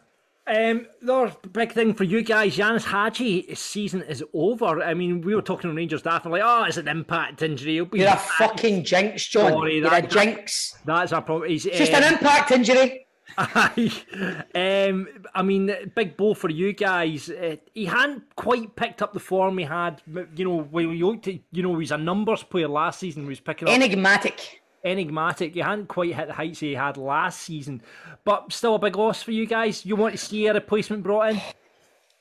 Um, 0.46 0.86
the 1.00 1.14
other 1.14 1.36
big 1.52 1.72
thing 1.72 1.94
for 1.94 2.02
you 2.04 2.22
guys, 2.22 2.56
Ianis 2.56 2.84
Hagi 2.84 3.54
season 3.54 4.02
is 4.02 4.24
over. 4.34 4.82
I 4.82 4.94
mean, 4.94 5.20
we 5.20 5.34
were 5.34 5.42
talking 5.42 5.70
on 5.70 5.76
Rangers 5.76 6.00
staff 6.00 6.24
and 6.24 6.32
like, 6.32 6.42
oh, 6.44 6.64
it's 6.64 6.76
an 6.76 6.88
impact 6.88 7.42
injury. 7.42 7.74
He'll 7.74 7.84
be 7.84 8.00
You're 8.00 8.08
a 8.08 8.16
fucking 8.16 8.82
jinx, 8.84 9.26
John. 9.28 9.52
Sorry, 9.52 9.78
You're 9.78 9.90
that- 9.90 10.06
a 10.06 10.08
jinx. 10.08 10.76
That's 10.84 11.12
our 11.12 11.22
problem. 11.22 11.50
He's 11.50 11.64
Just 11.64 11.92
um, 11.92 12.02
an 12.02 12.14
impact 12.14 12.50
injury. 12.50 13.06
Um, 13.38 15.08
I 15.34 15.42
mean, 15.42 15.74
big 15.94 16.16
blow 16.16 16.34
for 16.34 16.50
you 16.50 16.72
guys. 16.72 17.30
Uh, 17.30 17.56
he 17.74 17.84
hadn't 17.86 18.34
quite 18.36 18.74
picked 18.76 19.02
up 19.02 19.12
the 19.12 19.20
form 19.20 19.58
he 19.58 19.64
had. 19.64 20.02
You 20.36 20.44
know, 20.44 20.62
when 20.62 20.88
we 20.88 21.02
looked 21.02 21.28
at, 21.28 21.36
you 21.52 21.62
know, 21.62 21.78
he's 21.78 21.90
a 21.90 21.98
numbers 21.98 22.42
player 22.42 22.68
last 22.68 23.00
season. 23.00 23.22
He 23.24 23.28
was 23.28 23.40
picking 23.40 23.68
up 23.68 23.74
Enigmatic. 23.74 24.60
enigmatic. 24.84 25.54
He 25.54 25.60
hadn't 25.60 25.88
quite 25.88 26.14
hit 26.14 26.28
the 26.28 26.34
heights 26.34 26.60
he 26.60 26.74
had 26.74 26.96
last 26.96 27.40
season, 27.42 27.82
but 28.24 28.52
still 28.52 28.74
a 28.74 28.78
big 28.78 28.96
loss 28.96 29.22
for 29.22 29.32
you 29.32 29.46
guys. 29.46 29.84
You 29.84 29.96
want 29.96 30.14
to 30.14 30.18
see 30.18 30.46
a 30.46 30.54
replacement 30.54 31.02
brought 31.02 31.30
in? 31.30 31.40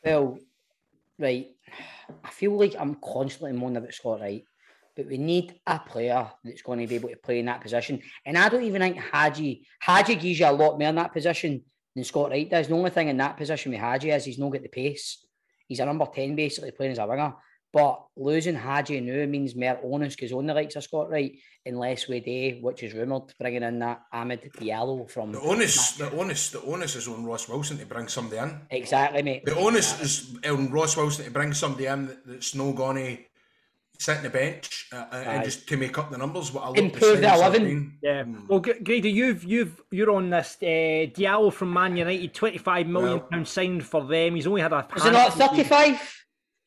Well, 0.04 0.40
right. 1.18 1.48
I 2.24 2.30
feel 2.30 2.58
like 2.58 2.76
I'm 2.80 2.96
constantly 2.96 3.52
moaning 3.54 3.78
about 3.78 3.94
Scott 3.94 4.22
Wright, 4.22 4.44
but 5.00 5.08
we 5.08 5.18
need 5.18 5.58
a 5.66 5.80
player 5.80 6.30
that's 6.44 6.62
going 6.62 6.80
to 6.80 6.88
be 6.88 6.96
able 6.96 7.08
to 7.08 7.16
play 7.16 7.40
in 7.40 7.46
that 7.46 7.62
position. 7.62 8.02
And 8.26 8.38
I 8.38 8.50
don't 8.50 8.64
even 8.64 8.82
think 8.82 8.98
Hagi 8.98 9.66
Hagi 9.80 10.16
gives 10.16 10.42
you 10.42 10.46
a 10.46 10.52
lot 10.52 10.78
more 10.78 10.90
in 10.90 10.96
that 10.96 11.14
position 11.14 11.64
than 11.96 12.04
Scott 12.04 12.32
Wright 12.32 12.50
does. 12.50 12.68
The 12.68 12.76
only 12.76 12.90
thing 12.90 13.08
in 13.08 13.16
that 13.16 13.38
position 13.38 13.72
with 13.72 13.80
Hagi 13.80 14.12
is 14.12 14.26
he's 14.26 14.38
not 14.38 14.52
got 14.52 14.62
the 14.62 14.68
pace. 14.68 15.26
He's 15.68 15.80
a 15.80 15.86
number 15.86 16.06
10 16.06 16.36
basically 16.36 16.72
playing 16.72 16.92
as 16.92 16.98
a 16.98 17.08
winger. 17.08 17.34
But 17.72 18.04
losing 18.18 18.56
Hagi 18.56 19.00
now 19.00 19.26
means 19.26 19.56
more 19.56 19.80
onus 19.84 20.16
because 20.16 20.34
on 20.34 20.48
the 20.48 20.54
likes 20.54 20.76
of 20.76 20.84
Scott 20.84 21.10
Wright, 21.10 21.38
unless 21.66 22.10
we 22.10 22.20
do, 22.20 22.58
which 22.62 22.84
is 22.84 22.94
rumoured, 22.94 23.34
bringing 23.40 23.64
in 23.64 23.80
that 23.80 24.02
Amad 24.14 24.52
Diallo 24.54 25.10
from. 25.10 25.32
The 25.32 25.40
onus, 25.40 25.94
the 25.94 26.12
onus, 26.12 26.50
the 26.50 26.62
onus 26.64 26.96
is 26.98 27.08
on 27.08 27.24
Ross 27.24 27.48
Wilson 27.48 27.78
to 27.78 27.86
bring 27.86 28.10
somebody 28.10 28.42
in. 28.42 28.60
Exactly, 28.72 29.22
mate. 29.22 29.46
The 29.46 29.56
onus 29.56 30.02
is 30.02 30.36
on 30.46 30.72
Ross 30.72 30.98
Wilson 30.98 31.26
to 31.26 31.32
bring 31.32 31.54
somebody 31.54 31.86
in 31.86 32.18
that's 32.26 32.54
no 32.54 32.74
going 32.74 33.26
to 34.00 34.04
sit 34.06 34.18
on 34.18 34.24
the 34.24 34.30
bench 34.30 34.88
uh, 34.94 35.06
and 35.12 35.44
just 35.44 35.68
to 35.68 35.78
make 35.78 35.98
up 35.98 36.10
the 36.10 36.18
numbers. 36.18 36.52
What 36.54 36.64
I 36.78 36.80
Improve 36.82 37.22
the 37.22 37.34
11. 37.34 37.98
Yeah. 38.02 38.24
Well, 38.48 38.60
G- 38.62 38.74
Grado, 38.84 39.08
you've 39.10 39.44
you've 39.44 39.82
you're 39.92 40.12
on 40.12 40.30
this 40.30 40.58
uh, 40.62 40.66
Diallo 40.66 41.52
from 41.52 41.74
Man 41.74 41.98
United, 41.98 42.34
twenty 42.34 42.58
five 42.58 42.88
million 42.88 43.20
Well- 43.20 43.28
pounds 43.30 43.50
signed 43.50 43.86
for 43.86 44.06
them. 44.06 44.36
He's 44.36 44.48
only 44.48 44.62
had 44.62 44.72
a. 44.74 44.88
Was 44.94 45.06
it 45.06 45.12
not 45.12 45.34
handful 45.34 45.50
of 45.50 45.56
games. 45.56 45.68
35? 45.68 46.19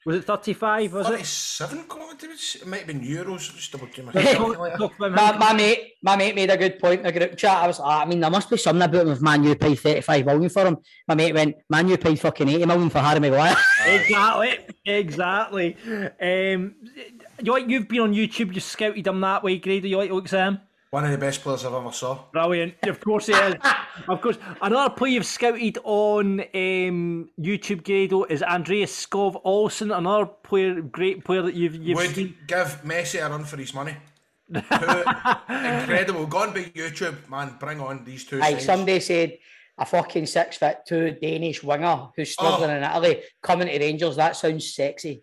Was 0.05 0.17
it 0.17 0.25
thirty 0.25 0.53
five? 0.53 0.93
Was 0.93 1.07
it? 1.07 1.11
Thirty-seven 1.13 1.85
kilometres. 1.89 2.57
It 2.61 2.67
might 2.67 2.79
have 2.79 2.87
been 2.89 3.01
euros. 3.01 3.55
Just 3.55 3.71
double 3.71 3.87
check 3.87 4.05
my 4.05 4.13
Talk- 4.13 4.25
calculator. 4.25 4.77
talk 4.77 4.93
about 4.99 5.13
My, 5.13 5.39
my 5.39 5.53
mate, 5.53 5.93
my 6.03 6.17
mate 6.17 6.35
made 6.35 6.51
a 6.51 6.57
good 6.57 6.79
point 6.81 7.01
in 7.01 7.07
the 7.07 7.13
group 7.13 7.37
chat. 7.37 7.59
I 7.63 7.67
was 7.69 7.79
like, 7.79 8.03
I 8.07 8.09
mean, 8.09 8.19
there 8.21 8.31
must 8.31 8.51
be 8.51 8.57
something 8.57 8.83
about 8.83 9.07
him 9.07 9.13
if 9.13 9.21
Man 9.21 9.45
U 9.45 9.55
paid 9.55 9.79
35 9.79 10.27
million 10.27 10.51
for 10.51 10.65
him. 10.67 10.79
My 11.07 11.15
mate 11.15 11.35
went, 11.35 11.57
Man 11.71 11.89
U 11.89 11.97
paid 11.97 12.19
fucking 12.19 12.49
80 12.49 12.67
million 12.67 12.91
for 12.91 12.99
Harry 12.99 13.21
Maguire. 13.21 13.57
Exactly, 13.87 14.59
exactly. 14.85 15.77
Um, 16.21 16.75
you 17.43 17.53
like 17.53 17.69
you've 17.69 17.89
been 17.89 18.01
on 18.01 18.13
YouTube, 18.15 18.55
you 18.55 18.61
scouted 18.61 19.07
him 19.07 19.21
that 19.21 19.43
way, 19.43 19.59
Grado. 19.59 19.87
You 19.89 19.97
like 19.99 20.09
to 20.09 20.15
look 20.15 20.33
at 20.33 20.49
him? 20.49 20.61
One 20.93 21.07
of 21.07 21.11
the 21.11 21.17
best 21.17 21.41
players 21.41 21.65
I've 21.65 21.73
ever 21.73 21.91
saw. 21.91 22.19
Brilliant. 22.33 22.75
Of 22.83 23.01
course 23.01 23.25
he 23.25 23.33
is. 23.33 23.55
of 24.09 24.21
course. 24.21 24.37
Another 24.61 24.93
player 24.95 25.13
you've 25.15 25.25
scouted 25.25 25.79
on 25.85 26.41
um, 26.41 27.31
YouTube, 27.41 27.83
Grado, 27.83 28.25
is 28.25 28.43
Andreas 28.43 29.07
Skov 29.07 29.41
Olsen. 29.43 29.91
Another 29.91 30.27
player, 30.27 30.83
great 30.83 31.25
player 31.25 31.41
that 31.41 31.55
you've 31.55 31.77
you've 31.77 31.97
Would 31.97 32.15
seen. 32.15 32.37
give 32.47 32.83
Messi 32.85 33.25
a 33.27 33.31
run 33.31 33.45
for 33.45 33.57
his 33.57 33.73
money. 33.73 33.97
Incredible. 34.55 36.27
Go 36.27 36.39
on 36.41 36.53
by 36.53 36.65
YouTube, 36.65 37.27
man. 37.27 37.57
Bring 37.59 37.81
on 37.81 38.05
these 38.05 38.27
two. 38.27 38.37
like 38.39 38.57
sides. 38.57 38.67
somebody 38.67 39.01
said, 39.01 39.39
a 39.79 39.87
fucking 39.87 40.27
six 40.27 40.59
foot 40.59 40.77
two 40.87 41.13
Danish 41.23 41.63
winger 41.63 42.09
who's 42.15 42.33
struggling 42.33 42.69
Oh. 42.71 42.77
in 42.77 42.83
Italy 42.85 43.23
coming 43.43 43.69
to 43.69 43.79
Rangers. 43.79 44.17
That 44.17 44.37
sounds 44.37 44.75
sexy. 44.75 45.23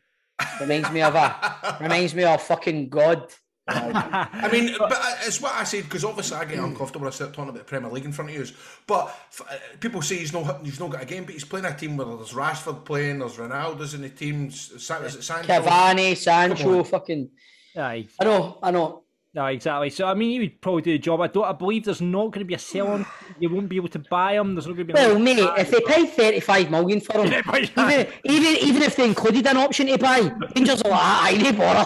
Reminds 0.60 0.90
me 0.90 1.04
of 1.04 1.14
a 1.14 1.78
reminds 1.82 2.16
me 2.16 2.24
of 2.24 2.42
fucking 2.42 2.90
God. 2.90 3.32
I 4.34 4.50
mean, 4.52 4.76
but 4.78 4.92
uh, 4.94 5.16
it's 5.26 5.40
what 5.42 5.54
I 5.54 5.64
said 5.64 5.84
because 5.84 6.04
obviously 6.04 6.38
I 6.38 6.46
get 6.46 6.60
uncomfortable 6.60 7.02
when 7.06 7.08
I 7.14 7.16
start 7.16 7.32
talking 7.34 7.50
about 7.50 7.60
the 7.60 7.64
Premier 7.66 7.90
League 7.92 8.06
in 8.06 8.12
front 8.12 8.32
of 8.32 8.36
you. 8.38 8.46
But 8.88 9.08
f- 9.08 9.42
uh, 9.50 9.56
people 9.80 10.02
say 10.02 10.18
he's 10.18 10.34
no 10.34 10.44
he's 10.64 10.80
not 10.80 10.90
got 10.92 11.02
a 11.04 11.06
game, 11.06 11.24
but 11.26 11.34
he's 11.34 11.46
playing 11.46 11.66
a 11.66 11.76
team 11.76 11.98
where 11.98 12.08
there's 12.08 12.34
Rashford 12.34 12.86
playing, 12.86 13.20
there's 13.20 13.38
Ronaldo's 13.38 13.94
in 13.94 14.02
the 14.02 14.10
team. 14.10 14.52
Sa- 14.52 15.00
Is 15.02 15.16
it 15.16 15.24
Sancho? 15.24 15.48
Cavani, 15.52 16.16
Sancho, 16.18 16.84
fucking. 16.84 17.30
Aye. 17.78 18.08
I 18.20 18.24
know, 18.24 18.58
I 18.64 18.72
know. 18.72 19.04
No, 19.32 19.46
exactly. 19.46 19.92
So 19.92 20.08
I 20.08 20.16
mean, 20.16 20.32
he 20.32 20.40
would 20.40 20.60
probably 20.60 20.82
do 20.82 20.92
the 20.94 20.98
job. 20.98 21.22
I 21.22 21.28
don't. 21.28 21.46
I 21.46 21.52
believe 21.52 21.86
there's 21.86 22.02
not 22.02 22.32
going 22.32 22.40
to 22.40 22.46
be 22.46 22.56
a 22.56 22.60
sell 22.60 22.88
on. 22.88 23.06
You 23.40 23.50
won't 23.50 23.70
be 23.70 23.76
able 23.76 23.90
to 23.90 24.00
buy 24.00 24.34
him. 24.34 24.56
There's 24.56 24.66
not 24.66 24.76
going 24.76 24.88
to 24.88 24.94
be. 24.94 24.98
Well, 25.00 25.20
mate, 25.20 25.38
if 25.58 25.70
they 25.70 25.82
paid 25.82 26.10
35 26.10 26.72
million 26.72 27.00
for 27.00 27.24
him, 27.24 27.44
even, 27.56 28.08
even 28.26 28.56
even 28.58 28.82
if 28.82 28.96
they 28.96 29.06
included 29.06 29.46
an 29.46 29.58
option 29.58 29.86
to 29.86 30.00
buy, 30.00 30.32
Rangers 30.56 30.82
are 30.82 30.90
like, 30.90 31.00
"Ah, 31.00 31.26
I 31.26 31.38
need 31.38 31.58
bother. 31.58 31.86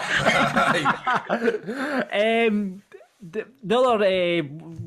Um, 2.47 2.81
the, 3.31 3.45
the 3.63 3.77
other 3.79 4.03
uh, 4.03 4.43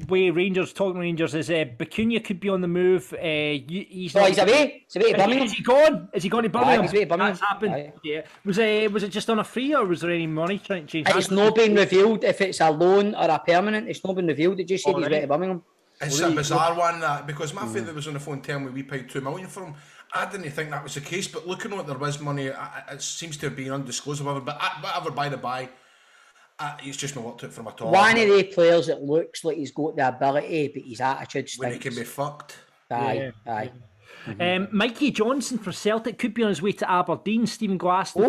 way 0.09 0.31
Rangers 0.31 0.73
talking 0.75 1.01
Rangers 1.01 1.35
is 1.35 1.49
uh, 1.49 1.65
Bacuna 1.79 2.23
could 2.23 2.39
be 2.39 2.49
on 2.51 2.61
the 2.61 2.69
move. 2.69 3.13
Uh, 3.15 3.17
he's 3.23 4.15
Oh, 4.15 4.21
not- 4.21 4.29
he's 4.29 4.39
away. 4.39 4.85
He's 4.87 4.97
away 4.97 5.13
to 5.13 5.17
Is, 5.19 5.23
Birmingham. 5.23 5.45
is 5.47 5.53
he 5.53 5.63
gone? 5.63 6.09
Is 6.13 6.23
he 6.23 6.29
gone 6.29 6.43
to 6.43 6.49
Birmingham? 6.51 6.83
he's 6.83 6.93
away 6.93 7.01
to 7.05 7.07
Birmingham. 7.07 7.33
That's 7.35 7.49
happened. 7.49 7.75
Aye. 7.75 7.93
Yeah. 8.05 8.23
Was 8.45 8.59
it 8.59 8.93
was 8.93 9.03
it 9.03 9.09
just 9.09 9.31
on 9.31 9.39
a 9.39 9.45
free 9.45 9.75
or 9.75 9.85
was 9.87 10.01
there 10.03 10.11
any 10.11 10.27
money 10.27 10.59
trying 10.59 10.87
to 10.87 10.93
change? 10.93 11.09
It's 11.09 11.31
not 11.31 11.55
been 11.55 11.75
revealed 11.75 12.25
if 12.25 12.41
it's 12.41 12.61
a 12.61 12.71
loan 12.71 13.15
or 13.15 13.29
a 13.31 13.39
permanent. 13.39 13.89
It's 13.89 14.05
not 14.05 14.15
been 14.17 14.27
revealed. 14.27 14.61
It 14.61 14.69
just 14.69 14.85
said 14.85 14.95
Oh, 14.95 14.99
he's 14.99 15.07
really? 15.07 15.17
away 15.17 15.23
to 15.23 15.29
Birmingham. 15.29 15.63
It's 15.99 16.21
a 16.21 16.31
bizarre 16.31 16.75
one 16.75 17.01
that 17.01 17.27
because 17.27 17.55
my 17.55 17.63
father 17.67 17.95
was 17.95 18.07
on 18.07 18.15
the 18.15 18.21
phone 18.21 18.43
telling 18.43 18.67
me 18.67 18.71
we 18.71 18.83
paid 18.83 19.09
two 19.09 19.23
million 19.23 19.49
for 19.49 19.65
him. 19.65 19.75
I 20.15 20.27
didn't 20.27 20.51
think 20.51 20.71
that 20.71 20.83
was 20.83 20.95
the 20.95 21.01
case, 21.01 21.27
but 21.27 21.47
looking 21.49 21.73
at 21.73 21.79
what 21.79 21.87
there 21.87 21.97
was 21.99 22.21
money, 22.21 22.51
I- 22.51 22.85
I- 22.89 22.93
it 22.93 23.03
seems 23.03 23.37
to 23.39 23.47
have 23.47 23.57
been 23.57 23.73
undisclosed. 23.73 24.23
Whatever, 24.23 24.45
but 24.45 24.59
I- 24.61 24.79
whatever 24.83 25.11
by 25.11 25.29
the 25.31 25.37
by, 25.39 25.69
uh, 26.59 26.77
it's 26.83 26.97
just 26.97 27.15
not 27.17 27.25
worked 27.25 27.45
out 27.45 27.53
for 27.53 27.61
him 27.61 27.69
at 27.69 27.81
all. 27.81 27.93
One 27.93 28.17
of 28.19 28.29
the 28.29 28.45
players 28.45 28.87
that 28.87 29.03
looks 29.03 29.45
like 29.45 29.57
he's 29.57 29.73
got 29.73 29.97
the 29.97 30.09
ability, 30.09 30.73
but 30.75 30.83
his 30.83 31.01
attitude 31.01 31.51
when 31.59 31.73
he 31.73 31.79
can 31.79 31.95
be 31.95 32.05
fucked. 32.05 32.57
Aye, 32.91 33.33
aye. 33.47 33.73
Um, 34.41 34.67
Mikey 34.73 35.13
Johnston 35.13 35.59
for 35.59 35.71
Celtic 35.71 36.19
could 36.19 36.35
be 36.35 36.43
on 36.43 36.49
his 36.49 36.61
way 36.61 36.73
to 36.73 36.91
Aberdeen. 36.91 37.47
Stephen 37.47 37.77
Glass 37.79 38.17
Ooh! 38.17 38.29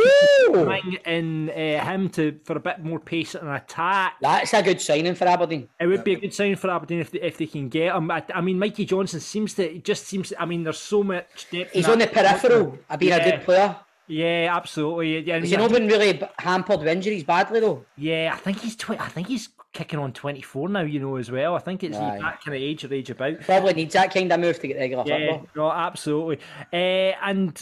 bring 0.51 0.97
in 1.05 1.49
uh, 1.49 1.83
him 1.85 2.09
to 2.09 2.39
for 2.43 2.55
a 2.55 2.59
bit 2.59 2.83
more 2.83 2.99
pace 2.99 3.33
and 3.33 3.49
attack. 3.49 4.13
That's 4.21 4.53
a 4.53 4.61
good 4.61 4.79
signing 4.79 5.15
for 5.15 5.25
Aberdeen. 5.25 5.69
It 5.79 5.87
would 5.87 6.03
be 6.03 6.13
a 6.13 6.19
good 6.19 6.33
sign 6.33 6.55
for 6.55 6.69
Aberdeen 6.69 6.99
if 6.99 7.09
they, 7.11 7.21
if 7.21 7.37
they 7.37 7.47
can 7.47 7.69
get 7.69 7.95
him. 7.95 8.11
I, 8.11 8.23
I 8.33 8.41
mean, 8.41 8.59
Mikey 8.59 8.85
Johnston 8.85 9.19
seems 9.21 9.53
to 9.55 9.79
just 9.79 10.05
seems. 10.05 10.33
I 10.37 10.45
mean, 10.45 10.63
there's 10.63 10.77
so 10.79 11.01
much 11.03 11.47
depth. 11.51 11.71
He's 11.73 11.87
on 11.87 11.97
the 11.99 12.05
that- 12.05 12.13
peripheral 12.13 12.77
of 12.89 12.99
being 12.99 13.13
a 13.13 13.17
Yeah. 13.17 13.31
good 13.37 13.45
player. 13.45 13.75
Yeah, 14.07 14.53
absolutely. 14.55 15.19
Yeah, 15.19 15.35
and 15.35 15.43
Has 15.43 15.51
he 15.51 15.57
not 15.57 15.71
been 15.71 15.87
really 15.87 16.21
hampered 16.39 16.79
with 16.79 16.87
injuries 16.87 17.23
badly 17.23 17.59
though? 17.59 17.85
yeah, 17.97 18.31
I 18.33 18.37
think 18.37 18.59
he's 18.61 18.75
tw- 18.75 18.91
I 18.91 19.09
think 19.09 19.27
he's 19.27 19.49
kicking 19.73 19.99
on 19.99 20.11
24 20.13 20.69
now. 20.69 20.81
You 20.81 20.99
know 21.01 21.17
as 21.17 21.29
well. 21.29 21.53
I 21.55 21.59
think 21.59 21.83
it's 21.83 21.97
Aye. 21.97 22.17
that 22.21 22.41
kind 22.43 22.55
of 22.55 22.61
age 22.63 22.83
or 22.85 22.93
age 22.93 23.09
about. 23.09 23.41
Probably 23.41 23.73
needs 23.73 23.93
that 23.93 24.11
kind 24.13 24.31
of 24.31 24.39
move 24.39 24.59
to 24.61 24.67
get 24.67 24.77
regular 24.77 25.03
Yeah, 25.05 25.33
football. 25.33 25.47
no, 25.55 25.71
absolutely. 25.71 26.39
Uh, 26.73 27.13
and 27.21 27.53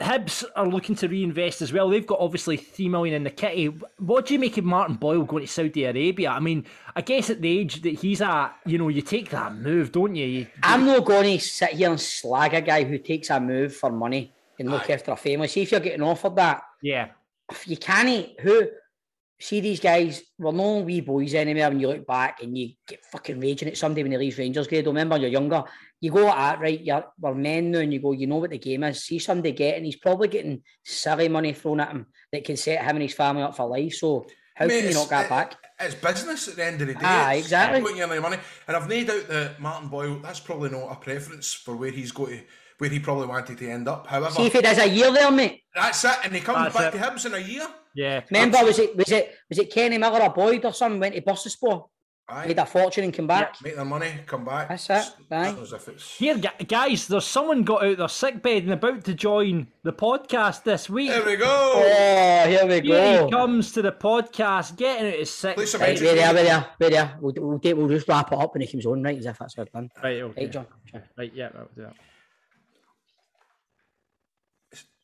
Hibs 0.00 0.44
are 0.56 0.66
looking 0.66 0.96
to 0.96 1.06
reinvest 1.08 1.60
as 1.62 1.72
well. 1.72 1.88
They've 1.90 2.06
got 2.06 2.18
obviously 2.18 2.56
three 2.56 2.88
million 2.88 3.14
in 3.14 3.22
the 3.24 3.30
kitty. 3.30 3.66
What 3.98 4.26
do 4.26 4.34
you 4.34 4.40
make 4.40 4.56
of 4.56 4.64
Martin 4.64 4.96
Boyle 4.96 5.22
going 5.24 5.44
to 5.46 5.52
Saudi 5.52 5.84
Arabia? 5.84 6.30
I 6.30 6.40
mean, 6.40 6.64
I 6.96 7.02
guess 7.02 7.28
at 7.30 7.40
the 7.42 7.58
age 7.58 7.82
that 7.82 8.00
he's 8.00 8.22
at, 8.22 8.52
you 8.64 8.78
know, 8.78 8.88
you 8.88 9.02
take 9.02 9.30
that 9.30 9.54
move, 9.54 9.92
don't 9.92 10.16
you? 10.16 10.26
you 10.26 10.46
I'm 10.62 10.86
not 10.86 11.04
going 11.04 11.38
to 11.38 11.44
sit 11.44 11.70
here 11.70 11.90
and 11.90 12.00
slag 12.00 12.54
a 12.54 12.62
guy 12.62 12.84
who 12.84 12.96
takes 12.98 13.28
a 13.30 13.38
move 13.38 13.76
for 13.76 13.92
money 13.92 14.32
and 14.60 14.70
look 14.70 14.88
after 14.90 15.10
a 15.12 15.16
family. 15.16 15.48
See 15.48 15.62
if 15.62 15.72
you're 15.72 15.80
getting 15.80 16.02
offered 16.02 16.36
that. 16.36 16.62
yeah, 16.82 17.08
If 17.50 17.66
you 17.66 17.76
can't, 17.76 18.28
who 18.40 18.68
see 19.38 19.60
these 19.60 19.80
guys, 19.80 20.22
we're 20.38 20.52
no 20.52 20.78
wee 20.80 21.00
boys 21.00 21.34
anymore 21.34 21.70
when 21.70 21.80
you 21.80 21.88
look 21.88 22.06
back 22.06 22.42
and 22.42 22.56
you 22.56 22.70
get 22.86 23.04
fucking 23.06 23.40
raging 23.40 23.68
at 23.68 23.76
somebody 23.76 24.02
when 24.02 24.12
he 24.12 24.18
leaves 24.18 24.38
Rangers 24.38 24.68
grade. 24.68 24.86
Remember 24.86 25.16
you're 25.16 25.30
younger. 25.30 25.64
You 26.00 26.10
go 26.12 26.28
at 26.28 26.60
right, 26.60 26.80
you're 26.80 27.04
we're 27.18 27.34
men 27.34 27.70
now 27.70 27.78
and 27.78 27.92
you 27.92 28.00
go, 28.00 28.12
you 28.12 28.26
know 28.26 28.36
what 28.36 28.50
the 28.50 28.58
game 28.58 28.84
is. 28.84 29.02
See 29.04 29.18
somebody 29.18 29.52
getting 29.52 29.84
he's 29.84 29.96
probably 29.96 30.28
getting 30.28 30.62
silly 30.84 31.28
money 31.28 31.52
thrown 31.54 31.80
at 31.80 31.90
him 31.90 32.06
that 32.32 32.44
can 32.44 32.56
set 32.56 32.82
him 32.82 32.96
and 32.96 33.02
his 33.02 33.14
family 33.14 33.42
up 33.42 33.56
for 33.56 33.66
life. 33.66 33.94
So 33.94 34.26
how 34.54 34.66
Mate, 34.66 34.80
can 34.80 34.88
you 34.90 34.94
not 34.94 35.08
get 35.10 35.24
it- 35.24 35.28
back? 35.30 35.56
It's 35.82 35.94
business 35.94 36.46
at 36.46 36.56
the 36.56 36.64
end 36.66 36.82
of 36.82 36.88
the 36.88 36.92
day. 36.94 37.00
Aye, 37.02 37.34
It's 37.36 37.46
exactly. 37.46 37.80
Putting 37.80 37.96
in 38.02 38.10
the 38.10 38.20
money, 38.20 38.36
and 38.68 38.76
I've 38.76 38.86
no 38.86 39.02
doubt 39.02 39.28
that 39.28 39.60
Martin 39.60 39.88
Boyle. 39.88 40.18
That's 40.18 40.38
probably 40.38 40.68
not 40.68 40.92
a 40.92 40.96
preference 40.96 41.54
for 41.54 41.74
where 41.74 41.90
he's 41.90 42.12
going 42.12 42.36
to, 42.40 42.44
where 42.80 42.90
he 42.90 42.98
probably 42.98 43.26
wanted 43.28 43.56
to 43.58 43.68
end 43.70 43.86
up. 43.88 44.06
However, 44.06 44.30
See 44.34 44.46
if 44.46 44.52
he 44.52 44.60
does 44.60 44.78
a 44.78 44.88
year 44.88 45.12
there, 45.12 45.30
mate. 45.30 45.62
that's 45.74 46.04
it, 46.04 46.16
and 46.24 46.34
he 46.34 46.40
comes 46.40 46.58
That's 46.72 46.76
back 46.76 46.94
it. 46.94 46.98
to 46.98 47.04
Hibs 47.04 47.26
in 47.26 47.34
a 47.34 47.38
year. 47.38 47.66
yeah. 47.94 48.22
Remember, 48.30 48.64
was 48.64 48.78
it 48.78 48.96
was 48.96 49.10
it 49.12 49.34
was 49.48 49.58
it 49.58 49.72
Kenny 49.72 49.98
Miller 49.98 50.20
or 50.22 50.30
Boyd 50.30 50.64
or 50.64 50.72
something 50.72 50.98
went 51.00 51.14
to 51.14 51.20
Bursaspor, 51.22 51.88
Aye, 52.28 52.46
made 52.46 52.58
a 52.58 52.64
fortune 52.66 53.02
and 53.04 53.12
came 53.12 53.26
back. 53.26 53.56
make 53.62 53.74
their 53.74 53.84
money, 53.84 54.12
come 54.26 54.44
back. 54.44 54.68
That's 54.68 54.88
it, 54.88 55.12
aye. 55.32 55.56
As 55.60 55.72
if 55.72 55.88
it's. 55.88 56.16
Here, 56.16 56.38
guys, 56.38 57.08
there's 57.08 57.24
someone 57.26 57.64
got 57.64 57.84
out 57.84 57.98
their 57.98 58.08
sick 58.08 58.40
bed 58.40 58.62
and 58.62 58.72
about 58.72 59.04
to 59.06 59.14
join 59.14 59.66
the 59.82 59.92
podcast 59.92 60.62
this 60.62 60.88
week. 60.88 61.10
Here 61.10 61.24
we 61.26 61.34
go. 61.36 61.46
Oh, 61.48 62.44
here 62.48 62.66
we 62.66 62.74
Here 62.74 62.82
go. 62.82 63.24
he 63.26 63.30
comes 63.32 63.72
to 63.72 63.82
the 63.82 63.90
podcast, 63.92 64.76
getting 64.76 65.08
out 65.12 65.18
his 65.18 65.30
sick 65.30 65.56
Play 65.56 65.66
some 65.66 65.80
bed. 65.80 66.00
Right, 66.00 66.02
we're 66.02 66.14
there, 66.14 66.34
we're 66.34 66.42
there, 66.44 66.66
we're 66.78 66.90
there. 66.90 67.18
We'll, 67.20 67.34
we'll, 67.36 67.76
we'll 67.76 67.88
just 67.88 68.06
wrap 68.08 68.30
it 68.32 68.38
up 68.38 68.54
when 68.54 68.62
he 68.62 68.68
comes 68.68 68.86
on, 68.86 69.02
right? 69.02 69.18
As 69.18 69.26
if 69.26 69.36
that's 69.38 69.56
how 69.56 69.62
it's 69.64 69.72
done. 69.72 69.90
Right, 70.02 70.22
okay. 70.22 70.42
Right, 70.44 70.52
John. 70.52 70.66
Sure. 70.90 71.02
Right, 71.18 71.32
yeah, 71.34 71.48
that 71.48 71.76
was 71.76 71.86
it. 71.88 71.96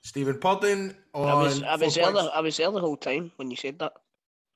Stephen 0.07 0.39
Purdon 0.39 0.95
on. 1.15 1.29
I 1.29 1.35
was, 1.35 1.63
I 1.65 1.75
was 1.75 1.95
there. 1.97 2.13
The. 2.13 2.31
I 2.33 2.41
was 2.41 2.57
there 2.57 2.71
the 2.71 2.79
whole 2.81 2.97
time 2.97 3.33
when 3.37 3.51
you 3.51 3.57
said 3.57 3.77
that. 3.81 3.93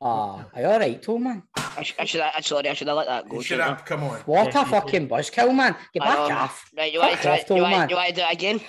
Ah, 0.00 0.46
are 0.54 0.60
you 0.62 0.66
all 0.68 0.78
right, 0.78 1.02
too, 1.02 1.18
man? 1.18 1.42
I, 1.56 1.82
sh- 1.82 1.94
I 1.98 2.04
should. 2.04 2.20
I, 2.20 2.40
sorry, 2.40 2.68
I 2.68 2.74
should 2.74 2.86
have 2.86 2.96
let 2.96 3.08
that 3.08 3.28
go. 3.28 3.36
You 3.38 3.42
should 3.42 3.58
have. 3.58 3.84
Come 3.84 4.04
on. 4.04 4.20
What 4.20 4.54
a 4.54 4.64
fucking 4.64 5.08
buzzkill, 5.08 5.52
man. 5.54 5.74
Get 5.92 6.04
back 6.04 6.28
know. 6.28 6.36
off. 6.36 6.70
Right, 6.76 6.92
you 6.92 7.00
want 7.00 7.10
to 7.12 7.16
Fuck 7.16 7.22
try? 7.24 7.38
off, 7.40 7.46
too, 7.46 7.56
You 7.56 7.62
want, 7.62 7.90
you 7.90 7.96
want 7.96 8.08
to 8.10 8.14
do 8.14 8.20
it 8.22 8.32
again? 8.32 8.60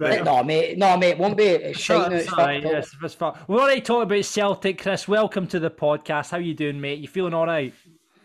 Right, 0.00 0.24
No, 0.24 0.42
mate. 0.42 0.76
No, 0.76 0.96
mate. 0.96 1.16
Won't 1.16 1.36
be. 1.36 1.44
It's 1.44 1.78
Shut 1.80 2.02
shite 2.02 2.10
now. 2.10 2.16
It's 2.18 2.28
sorry, 2.30 2.62
yes, 2.62 2.90
it's 3.02 3.14
fine. 3.14 3.34
We've 3.46 3.60
already 3.60 3.80
talked 3.80 4.10
about 4.10 4.24
Celtic, 4.24 4.82
Chris. 4.82 5.06
Welcome 5.06 5.46
to 5.46 5.60
the 5.60 5.70
podcast. 5.70 6.30
How 6.30 6.38
you 6.38 6.54
doing, 6.54 6.80
mate? 6.80 6.98
You 6.98 7.06
feeling 7.08 7.34
all 7.34 7.46
right? 7.46 7.72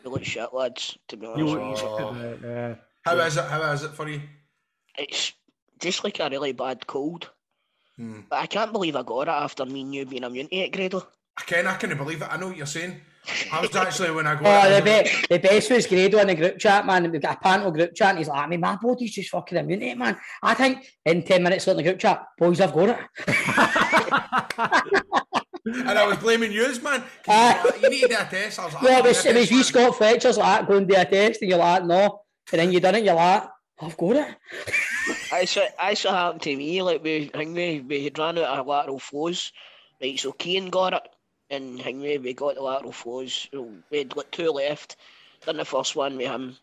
You 0.03 0.09
look 0.09 0.23
shit, 0.25 0.51
lads. 0.53 0.97
To 1.09 1.17
be 1.17 1.27
honest, 1.27 1.39
You 1.39 1.45
with 1.45 1.79
you. 1.79 1.87
look- 1.87 2.43
uh, 2.43 2.75
How 3.05 3.15
is 3.19 3.37
it? 3.37 3.45
How 3.45 3.71
is 3.71 3.83
it 3.83 3.91
for 3.91 4.09
you? 4.09 4.21
it's 4.97 5.33
just 5.79 6.03
like 6.03 6.19
a 6.19 6.29
really 6.29 6.51
bad 6.51 6.85
cold. 6.87 7.29
Hmm. 7.97 8.21
But 8.29 8.39
I 8.39 8.45
can't 8.47 8.71
believe 8.71 8.95
I 8.95 9.03
got 9.03 9.21
it 9.23 9.27
after 9.29 9.65
me 9.65 9.81
and 9.81 9.93
you 9.93 10.05
being 10.05 10.23
immune 10.23 10.47
to 10.47 10.55
it, 10.55 10.71
Grado. 10.71 11.05
I 11.37 11.43
can. 11.43 11.67
I 11.67 11.75
can't 11.75 11.97
believe 11.97 12.21
it. 12.21 12.27
I 12.31 12.37
know 12.37 12.47
what 12.47 12.57
you're 12.57 12.65
saying. 12.65 12.99
I 13.51 13.61
was 13.61 13.75
actually 13.85 14.11
when 14.11 14.25
I 14.27 14.33
Oh, 14.33 14.41
got. 14.41 14.83
the, 14.83 14.91
it, 14.91 15.05
be- 15.29 15.35
the 15.35 15.39
best 15.39 15.71
was 15.71 15.87
Grado 15.87 16.19
in 16.19 16.27
the 16.27 16.35
group 16.35 16.57
chat, 16.57 16.85
man. 16.85 17.09
We've 17.11 17.21
got 17.21 17.37
a 17.37 17.39
panel 17.39 17.71
group 17.71 17.93
chat, 17.93 18.09
and 18.09 18.17
he's 18.19 18.27
like, 18.27 18.43
I 18.43 18.47
mean, 18.47 18.59
my 18.61 18.77
body's 18.81 19.11
just 19.13 19.29
fucking 19.29 19.57
immune 19.57 19.79
to 19.81 19.87
it, 19.87 19.97
man. 19.97 20.17
I 20.41 20.53
think 20.53 20.89
in 21.05 21.23
10 21.23 21.43
minutes 21.43 21.67
in 21.67 21.77
the 21.77 21.83
group 21.83 21.99
chat, 21.99 22.25
boys, 22.37 22.59
I've 22.61 22.73
got 22.73 22.89
it. 22.89 22.97
and 25.65 25.89
I 25.99 26.07
was 26.07 26.17
blaming 26.17 26.51
you, 26.51 26.63
man. 26.81 27.01
'cause 27.01 27.07
Aye. 27.27 27.61
you, 27.63 27.71
were 27.71 27.77
you 27.77 27.89
need 27.89 28.01
to 28.01 28.07
do 28.07 28.15
a 28.15 28.25
test. 28.25 28.59
I 28.59 28.65
was 28.65 28.73
like, 28.73 28.83
No, 28.83 28.89
"I'll 28.89 28.99
it 28.99 29.03
do 29.03 29.07
was, 29.09 29.25
a 29.25 29.29
it 29.29 29.35
was 29.37 29.49
test. 29.49 29.69
Scott 29.69 29.95
Fletcher's 29.95 30.37
like, 30.37 30.67
go 30.67 30.77
and 30.77 30.87
do 30.87 30.95
a 30.97 31.05
test, 31.05 31.41
and 31.41 31.49
you're 31.49 31.59
like, 31.59 31.85
no. 31.85 32.21
And 32.51 32.59
then 32.59 32.71
you 32.71 32.79
done 32.79 32.95
it, 32.95 33.03
you're 33.03 33.13
like, 33.13 33.43
I've 33.81 33.97
got 33.97 34.15
it. 34.15 34.27
I 35.31 35.45
saw 35.45 36.11
happened 36.11 36.41
to 36.43 36.55
me. 36.55 36.81
Like 36.81 37.03
we, 37.03 37.31
we 37.87 38.03
had 38.03 38.19
ran 38.19 38.37
out 38.37 38.59
of 38.59 38.67
lateral 38.67 38.99
flows. 38.99 39.51
Right, 40.01 40.19
so 40.19 40.31
Keane 40.31 40.69
got 40.69 40.93
it, 40.93 41.07
and 41.49 41.79
Hingway 41.79 42.17
we 42.17 42.33
got 42.33 42.55
the 42.55 42.61
lateral 42.61 42.91
flows. 42.91 43.47
We 43.89 43.97
had 43.99 44.15
like 44.17 44.31
two 44.31 44.51
left. 44.51 44.97
Done 45.45 45.57
the 45.57 45.65
first 45.65 45.95
one 45.95 46.17
with 46.17 46.27
him, 46.27 46.57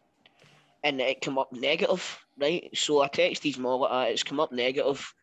and 0.85 1.01
it 1.01 1.21
came 1.21 1.39
up 1.39 1.53
negative. 1.53 2.19
Right, 2.39 2.71
so 2.75 3.03
I 3.03 3.09
texted 3.09 3.45
his 3.45 3.59
mom 3.59 3.81
like. 3.81 3.91
Ah, 3.91 4.03
it's 4.05 4.23
come 4.23 4.41
up 4.41 4.53
negative. 4.53 5.15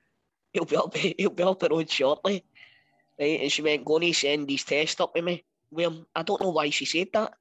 He'll 0.51 0.65
be 0.65 0.75
up. 0.75 0.95
He'll 1.17 1.29
be 1.29 1.43
up 1.43 1.59
the 1.59 1.69
road 1.69 1.89
shortly. 1.89 2.43
Right, 3.19 3.41
and 3.41 3.51
she 3.51 3.61
went, 3.61 3.85
"Going 3.85 4.01
to 4.01 4.13
send 4.13 4.49
his 4.49 4.63
test 4.63 5.01
up 5.01 5.13
with 5.13 5.23
me." 5.23 5.43
Well, 5.71 6.05
I 6.15 6.23
don't 6.23 6.41
know 6.41 6.49
why 6.49 6.69
she 6.69 6.85
said 6.85 7.09
that. 7.13 7.33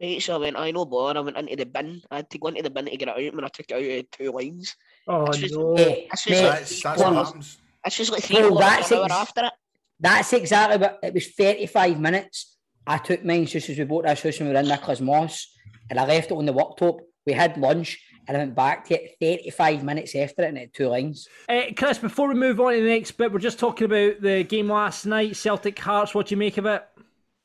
Right, 0.00 0.22
so 0.22 0.34
I 0.34 0.38
went, 0.38 0.56
I 0.56 0.70
know, 0.70 0.84
bother. 0.84 1.18
I 1.18 1.22
went 1.22 1.36
into 1.36 1.56
the 1.56 1.66
bin. 1.66 2.02
I 2.10 2.16
had 2.16 2.30
to 2.30 2.38
go 2.38 2.48
into 2.48 2.62
the 2.62 2.70
bin 2.70 2.86
to 2.86 2.96
get 2.96 3.08
it 3.08 3.16
out. 3.16 3.34
When 3.34 3.44
I 3.44 3.48
took 3.48 3.70
it 3.70 3.74
out, 3.74 3.82
had 3.82 4.12
two 4.12 4.32
lines. 4.32 4.76
Oh 5.08 5.26
That's 5.26 5.38
just- 5.38 5.54
no! 5.54 5.74
Mate, 5.74 6.06
That's 6.10 6.28
mate, 6.28 6.42
like 6.42 6.58
That's, 6.58 6.82
that's 6.82 7.00
what 7.02 7.12
happens. 7.14 7.58
That's 7.84 7.96
just 7.96 8.12
like 8.12 8.22
three 8.22 8.40
Well, 8.42 8.54
that's 8.56 8.90
of 8.92 8.98
an 8.98 8.98
hour 8.98 9.04
ex- 9.04 9.14
after 9.14 9.44
it. 9.46 9.52
That's 10.00 10.32
exactly 10.32 10.78
what 10.78 10.98
it 11.02 11.14
was 11.14 11.28
35 11.28 12.00
minutes. 12.00 12.56
I 12.86 12.98
took 12.98 13.24
mine 13.24 13.46
just 13.46 13.68
as 13.68 13.78
we 13.78 13.84
bought 13.84 14.04
this 14.04 14.22
house 14.22 14.38
and 14.38 14.48
we 14.48 14.54
were 14.54 14.60
in 14.60 14.66
Nicholas 14.68 15.00
Moss 15.00 15.54
and 15.90 15.98
I 15.98 16.06
left 16.06 16.30
it 16.30 16.34
on 16.36 16.46
the 16.46 16.52
worktop. 16.52 17.00
We 17.26 17.32
had 17.32 17.56
lunch 17.56 18.00
and 18.26 18.36
I 18.36 18.40
went 18.40 18.54
back 18.56 18.84
to 18.86 19.00
it 19.00 19.16
35 19.20 19.84
minutes 19.84 20.14
after 20.16 20.42
it 20.42 20.48
and 20.48 20.56
it 20.58 20.60
had 20.60 20.74
two 20.74 20.88
lines. 20.88 21.28
Uh, 21.48 21.62
Chris, 21.76 21.98
before 21.98 22.28
we 22.28 22.34
move 22.34 22.58
on 22.60 22.72
to 22.72 22.80
the 22.80 22.88
next 22.88 23.12
bit, 23.12 23.32
we're 23.32 23.38
just 23.38 23.58
talking 23.60 23.84
about 23.84 24.20
the 24.20 24.42
game 24.44 24.68
last 24.68 25.06
night, 25.06 25.36
Celtic 25.36 25.78
Hearts. 25.78 26.14
What 26.14 26.26
do 26.26 26.34
you 26.34 26.38
make 26.38 26.58
of 26.58 26.66
it? 26.66 26.82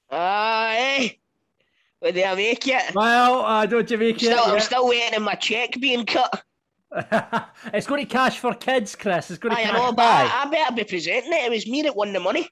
Ah, 0.09 0.73
eh? 0.75 1.09
But 2.01 2.13
did 2.13 2.25
I 2.25 2.35
make 2.35 2.67
it? 2.67 2.95
Well, 2.95 3.41
uh, 3.41 3.65
don't 3.65 3.89
you 3.89 3.97
make 3.97 4.21
it? 4.21 4.25
Still, 4.25 4.43
I'm 4.45 4.59
still 4.59 4.87
waiting 4.87 5.15
on 5.15 5.23
my 5.23 5.35
cheque 5.35 5.75
being 5.79 6.05
cut. 6.05 6.43
it's 7.73 7.87
going 7.87 8.01
to 8.05 8.11
cash 8.11 8.39
for 8.39 8.53
kids, 8.53 8.95
Chris. 8.95 9.29
It's 9.29 9.39
going 9.39 9.55
to 9.55 9.61
I 9.61 9.65
cash. 9.65 9.73
know, 9.73 9.91
but 9.91 10.05
I, 10.05 10.43
I 10.45 10.49
better 10.49 10.75
be 10.75 10.83
presenting 10.83 11.33
it. 11.33 11.45
It 11.45 11.51
was 11.51 11.67
me 11.67 11.81
that 11.83 11.95
won 11.95 12.13
the 12.13 12.19
money. 12.19 12.47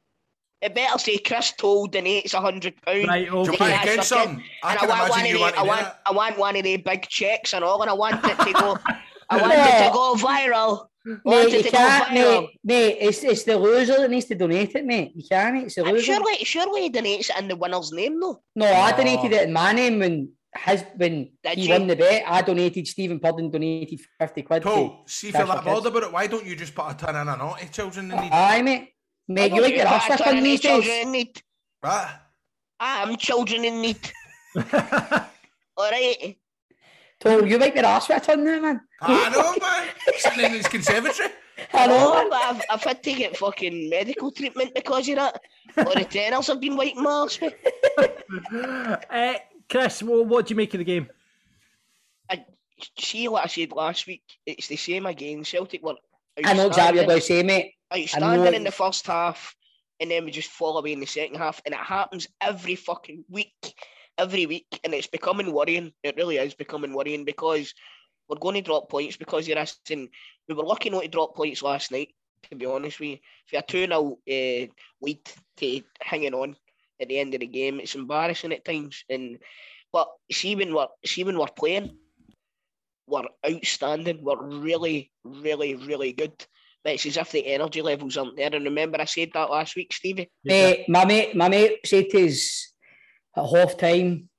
It 0.62 0.74
better 0.74 0.98
say 0.98 1.18
Chris 1.18 1.52
told 1.52 1.94
donates 1.94 2.34
a 2.34 2.42
hundred 2.42 2.82
pounds. 2.82 3.08
Right, 3.08 3.28
Do 3.28 3.34
you 3.34 3.40
okay. 3.42 3.58
want 3.72 3.86
Yeah, 3.86 3.96
to 3.98 4.04
some? 4.04 4.42
I 4.64 4.72
and 4.76 4.80
I 4.80 4.88
want 4.88 5.10
one 5.10 5.20
imagine 5.20 5.36
of 5.36 5.42
you 5.42 5.52
the, 5.52 5.60
I 5.60 5.64
want, 5.64 5.82
that. 5.82 6.00
I 6.06 6.12
want 6.12 6.38
one 6.38 6.56
of 6.56 6.64
the 6.64 6.78
big 6.78 7.08
checks 7.08 7.54
and 7.54 7.64
all, 7.64 7.82
and 7.82 7.90
I 7.90 7.94
want 7.94 8.24
it 8.26 8.38
to 8.40 8.54
go. 8.54 8.78
I 9.30 9.42
want 9.42 9.54
it 9.54 9.86
to 9.88 9.92
go 9.94 10.16
viral. 10.16 10.88
I 11.08 11.18
Mate, 11.24 11.52
you 11.66 11.72
can't, 11.72 12.14
mate, 12.16 12.50
mate, 12.64 12.98
it's, 13.00 13.24
it's 13.24 13.44
the 13.44 13.56
loser 13.60 13.98
that 14.00 14.10
needs 14.10 14.26
to 14.26 14.34
donate 14.36 14.74
it, 14.74 14.86
mate. 14.86 15.12
You 15.16 15.24
can't, 15.30 15.64
it's 15.64 15.76
the 15.76 15.84
And 15.84 15.92
loser. 15.94 16.04
surely, 16.14 16.36
surely 16.44 16.82
he 16.84 16.90
donates 16.90 17.30
it 17.30 17.38
in 17.38 17.48
the 17.48 17.56
winner's 17.56 17.92
name, 17.92 18.20
though. 18.20 18.42
No, 18.56 18.66
I 18.66 18.92
Oh. 18.92 18.98
donated 18.98 19.32
it 19.34 19.44
in 19.48 19.54
my 19.54 19.72
name 19.72 20.00
when 20.00 20.30
his 20.58 20.84
when 20.96 21.30
Did 21.44 21.58
he 21.58 21.66
you? 21.66 21.70
won 21.72 21.88
the 21.88 21.96
bet. 21.96 22.24
I 22.28 22.42
donated 22.42 22.88
Stephen 22.88 23.20
Purdon 23.20 23.52
donated 23.52 24.00
50 24.20 24.42
quid. 24.44 24.62
to 24.64 24.68
Paul, 24.68 25.04
see 25.08 25.30
if 25.30 25.34
you're 25.36 25.46
Cash 25.46 25.56
that 25.56 25.66
bothered 25.66 25.92
about 25.92 26.04
it, 26.04 26.12
why 26.14 26.28
don't 26.28 26.46
you 26.46 26.56
just 26.56 26.74
put 26.76 26.90
a 26.92 26.94
ton 26.94 27.16
in 27.16 27.28
a 27.28 27.38
naughty 27.38 27.68
children 27.68 28.12
in 28.12 28.20
need? 28.22 28.32
Aye, 28.32 28.62
mate. 28.62 28.90
Mate, 29.28 29.52
you 29.54 29.62
like 29.62 29.76
your 29.76 29.88
ass 29.88 30.06
Children 30.08 30.20
whipping 30.28 30.38
in 30.38 30.44
these 30.44 30.60
children 30.62 30.84
days? 30.88 31.06
in 31.06 31.12
need. 31.12 31.42
Right? 31.84 32.16
I 32.80 33.02
am 33.04 33.16
children 33.18 33.66
in 33.66 33.82
need. 33.82 34.12
All 35.78 35.92
right. 35.92 36.38
Tom, 37.20 37.48
you 37.48 37.58
might 37.58 37.74
be 37.74 37.80
arse 37.82 38.08
with 38.10 38.30
on 38.30 38.44
there, 38.44 38.62
man. 38.62 38.82
I 39.02 39.30
know, 39.30 39.56
man. 39.62 39.88
Sitting 40.18 40.46
in 40.46 40.52
his 40.52 40.68
conservatory. 40.68 41.30
I 41.74 41.88
know, 41.88 42.14
man. 42.14 42.30
but 42.30 42.42
I've, 42.44 42.62
I've 42.70 42.84
had 42.84 43.02
to 43.04 43.14
get 43.14 43.38
fucking 43.38 43.90
medical 43.90 44.32
treatment 44.32 44.74
because 44.76 45.08
of 45.10 45.16
that. 45.16 45.42
Or 45.78 45.94
the 45.96 46.04
tenors 46.06 46.48
have 46.48 46.60
been 46.60 46.76
wiping 46.76 47.04
my 47.04 47.12
arse 47.12 47.40
with. 47.42 47.54
Uh, 49.10 49.34
Chris, 49.70 50.04
well, 50.04 50.26
what 50.26 50.48
do 50.48 50.54
you 50.54 50.56
make 50.58 50.74
of 50.74 50.80
the 50.80 50.84
game? 50.84 51.10
I, 52.30 52.46
see 53.00 53.28
what 53.28 53.44
I 53.44 53.48
said 53.48 53.72
last 53.72 54.06
week. 54.08 54.24
It's 54.46 54.68
the 54.68 54.76
same 54.76 55.06
again. 55.06 55.44
Celtic 55.44 55.84
were 55.84 55.96
I 56.44 56.54
know 56.54 56.68
exactly 56.68 57.00
what 57.00 57.08
you're 57.08 57.16
outstanding- 57.16 57.18
going 57.18 57.20
to 57.20 57.26
say, 57.26 57.44
mate. 57.44 57.74
outstanding 57.94 58.54
in 58.56 58.64
the 58.64 58.72
first 58.72 59.08
half, 59.08 59.56
and 60.00 60.12
then 60.12 60.26
we 60.26 60.32
just 60.32 60.50
fall 60.50 60.78
away 60.78 60.94
in 60.94 61.00
the 61.00 61.06
second 61.06 61.38
half, 61.38 61.62
and 61.66 61.74
it 61.74 61.80
happens 61.80 62.28
every 62.42 62.76
fucking 62.76 63.24
week, 63.30 63.74
every 64.18 64.46
week, 64.46 64.80
and 64.84 64.94
it's 64.94 65.08
becoming 65.08 65.54
worrying. 65.54 65.94
It 66.04 66.18
really 66.18 66.38
is 66.38 66.54
becoming 66.54 66.94
worrying 66.94 67.24
because 67.24 67.74
we're 68.28 68.38
going 68.38 68.56
to 68.56 68.62
drop 68.62 68.90
points 68.90 69.16
because 69.18 69.48
you're 69.48 69.58
asking. 69.58 70.10
We 70.50 70.56
were 70.56 70.64
lucky 70.64 70.90
not 70.90 71.04
to 71.04 71.08
drop 71.08 71.36
points 71.36 71.64
last 71.64 71.92
night. 71.92 72.10
To 72.50 72.56
be 72.56 72.66
honest 72.68 73.00
with 73.00 73.10
you, 73.10 73.18
for 73.48 73.58
a 73.58 73.62
two 73.64 73.88
0 73.88 74.20
uh, 74.30 74.72
lead 75.02 75.20
to 75.58 75.82
hanging 76.02 76.34
on 76.36 76.56
at 77.02 77.10
the 77.10 77.20
end 77.20 77.34
of 77.34 77.40
the 77.42 77.48
game, 77.48 77.80
it's 77.80 77.96
embarrassing 77.96 78.54
at 78.54 78.66
times. 78.66 79.04
And 79.10 79.40
but 79.92 80.08
see 80.32 80.56
when 80.56 80.74
we're 80.74 80.88
see 81.06 81.24
when 81.24 81.38
we're 81.38 81.48
playing, 81.48 81.98
we're 83.08 83.28
outstanding. 83.48 84.24
We're 84.24 84.44
really, 84.44 85.12
really, 85.24 85.76
really 85.76 86.14
good. 86.14 86.34
But 86.84 86.94
it's 86.94 87.06
as 87.08 87.18
if 87.18 87.32
the 87.32 87.48
energy 87.48 87.82
levels 87.82 88.16
aren't 88.16 88.38
there. 88.38 88.54
And 88.54 88.66
remember, 88.66 89.02
I 89.02 89.06
said 89.06 89.32
that 89.34 89.50
last 89.50 89.76
week, 89.76 89.92
Stevie. 89.92 90.30
Mate, 90.44 90.88
my 90.88 91.04
mate, 91.06 91.36
my 91.36 91.50
mate 91.50 91.80
said 91.84 92.10
to 92.12 92.28
us 92.28 92.74
at 93.36 93.50
half 93.50 93.78
time, 93.78 94.30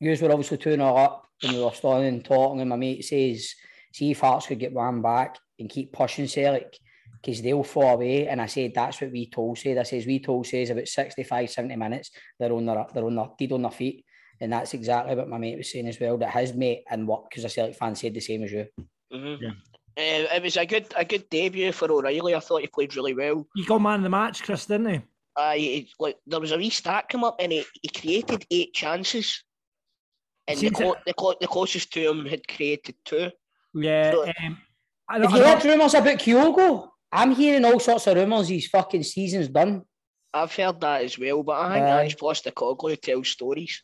you 0.00 0.16
were 0.20 0.32
obviously 0.32 0.58
2 0.58 0.72
0 0.72 0.96
up 0.96 1.28
and 1.42 1.52
we 1.52 1.62
were 1.62 1.72
standing 1.72 2.08
and 2.08 2.24
talking. 2.24 2.60
And 2.60 2.70
my 2.70 2.76
mate 2.76 3.04
says, 3.04 3.54
see 3.92 4.10
if 4.10 4.20
Hearts 4.20 4.46
could 4.46 4.58
get 4.58 4.72
one 4.72 5.02
back 5.02 5.36
and 5.58 5.68
keep 5.68 5.92
pushing 5.92 6.26
Celtic 6.26 6.78
because 7.24 7.40
they'll 7.40 7.62
fall 7.64 7.94
away. 7.94 8.28
And 8.28 8.40
I 8.40 8.46
said, 8.46 8.72
that's 8.74 9.00
what 9.00 9.10
we 9.12 9.28
told 9.30 9.58
said. 9.58 9.78
I 9.78 9.82
says, 9.84 10.06
we 10.06 10.18
told 10.18 10.46
says 10.46 10.70
about 10.70 10.88
65, 10.88 11.50
70 11.50 11.76
minutes, 11.76 12.10
they're 12.38 12.52
on 12.52 12.66
their, 12.66 12.86
they're 12.92 13.04
on 13.06 13.14
their, 13.14 13.28
dead 13.38 13.52
on 13.52 13.62
their 13.62 13.70
feet. 13.70 14.04
And 14.40 14.52
that's 14.52 14.74
exactly 14.74 15.14
what 15.14 15.28
my 15.28 15.38
mate 15.38 15.56
was 15.56 15.70
saying 15.72 15.88
as 15.88 15.98
well. 15.98 16.18
That 16.18 16.32
his 16.34 16.52
mate 16.54 16.84
and 16.90 17.06
what, 17.08 17.28
because 17.30 17.44
a 17.44 17.48
Celtic 17.48 17.76
fan 17.76 17.94
said 17.94 18.12
the 18.14 18.20
same 18.20 18.42
as 18.44 18.52
you. 18.52 18.66
Mm-hmm. 19.12 19.42
Yeah. 19.42 19.50
Uh, 19.96 20.34
it 20.36 20.42
was 20.42 20.56
a 20.56 20.66
good, 20.66 20.86
a 20.96 21.04
good 21.04 21.30
debut 21.30 21.72
for 21.72 21.90
O'Riley. 21.90 22.34
I 22.34 22.40
thought 22.40 22.60
he 22.62 22.66
played 22.66 22.96
really 22.96 23.14
well. 23.14 23.46
He 23.54 23.64
got 23.64 23.80
man 23.80 24.00
of 24.00 24.02
the 24.02 24.10
match, 24.10 24.42
Chris, 24.42 24.66
didn't 24.66 24.92
he? 24.92 25.00
Uh, 25.36 25.52
he, 25.52 25.88
like 25.98 26.16
there 26.26 26.40
was 26.40 26.52
a 26.52 26.56
wee 26.56 26.70
stat 26.70 27.08
come 27.08 27.24
up, 27.24 27.36
and 27.40 27.52
he, 27.52 27.64
he 27.80 27.88
created 27.88 28.44
eight 28.50 28.72
chances, 28.74 29.42
and 30.46 30.56
the, 30.56 30.60
Seems 30.62 30.76
clo- 30.76 30.96
the, 31.06 31.14
clo- 31.14 31.34
the 31.40 31.46
closest 31.46 31.92
to 31.94 32.10
him 32.10 32.26
had 32.26 32.46
created 32.46 32.96
two. 33.04 33.30
Yeah. 33.74 34.10
So- 34.12 34.24
Um, 34.26 34.58
I 35.08 35.14
Have 35.14 35.22
don't, 35.22 35.32
you 35.34 35.44
I 35.44 35.48
heard 35.48 35.62
don't, 35.62 35.72
rumours 35.72 35.94
about 35.94 36.18
Kyogo? 36.18 36.88
I'm 37.14 37.34
hearing 37.34 37.64
all 37.64 37.80
sorts 37.80 38.06
of 38.08 38.16
rumours 38.16 38.48
his 38.48 38.66
fucking 38.66 39.04
season's 39.04 39.48
done. 39.48 39.82
I've 40.32 40.54
heard 40.54 40.80
that 40.80 41.04
as 41.04 41.16
well, 41.18 41.42
but 41.44 41.52
I 41.60 41.74
think 41.74 41.86
Aye. 41.86 42.02
Ange 42.02 42.16
Postecoglou 42.16 43.00
tells 43.00 43.28
stories. 43.28 43.82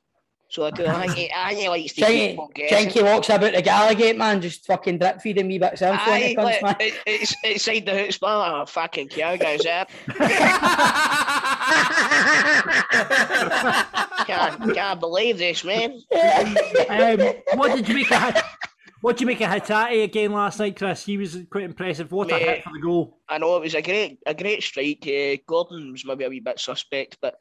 So 0.48 0.64
I 0.66 0.72
do. 0.72 0.84
I 0.84 1.02
think 1.06 1.12
he, 1.16 1.30
I 1.32 1.48
think 1.50 1.60
he 1.60 1.68
likes 1.68 1.92
to 1.92 1.94
keep 1.94 2.04
Think 2.06 2.30
people 2.32 2.50
guessing. 2.52 2.76
Jenky 2.88 3.02
walks 3.04 3.28
about 3.28 3.52
the 3.54 3.62
Gallowgate, 3.62 4.16
man, 4.16 4.40
just 4.40 4.66
fucking 4.66 4.98
drip 4.98 5.20
feeding 5.20 5.46
me 5.46 5.58
bits 5.60 5.80
of 5.80 5.92
info. 5.92 6.10
when 6.10 6.22
Aye, 6.22 6.26
it 6.26 6.34
comes, 6.34 6.44
like, 6.46 6.62
man. 6.62 6.76
it, 6.80 6.94
it's 7.06 7.34
inside 7.44 7.86
the 7.86 7.96
hoot 7.96 8.14
spot. 8.14 8.62
Oh, 8.62 8.66
fucking 8.66 9.08
Kyogo's 9.10 9.62
there. 9.62 9.86
can't, 14.26 14.74
can't 14.74 15.00
believe 15.00 15.38
this, 15.38 15.64
man. 15.64 15.92
um, 16.12 17.20
what 17.58 17.76
did 17.76 17.88
you 17.88 17.94
make 17.94 18.10
of 18.10 18.34
Hit- 18.34 18.44
What 19.00 19.16
did 19.16 19.22
you 19.22 19.26
make 19.28 19.40
of 19.40 19.48
Hatate 19.48 20.04
again 20.04 20.32
last 20.32 20.58
night, 20.58 20.76
Chris? 20.76 21.06
He 21.06 21.16
was 21.16 21.38
quite 21.50 21.64
impressive. 21.64 22.12
What 22.12 22.30
a 22.30 22.34
Mate. 22.34 22.42
hit 22.42 22.64
for 22.64 22.72
the 22.72 22.80
goal. 22.80 23.18
I 23.28 23.38
know 23.38 23.56
it 23.56 23.62
was 23.62 23.74
a 23.74 23.80
great, 23.80 24.18
a 24.26 24.34
great 24.34 24.62
strike. 24.62 25.06
Uh, 25.06 25.36
Gordon 25.46 25.92
was 25.92 26.04
maybe 26.04 26.24
a 26.24 26.28
wee 26.28 26.40
bit 26.40 26.60
suspect, 26.60 27.16
but 27.22 27.38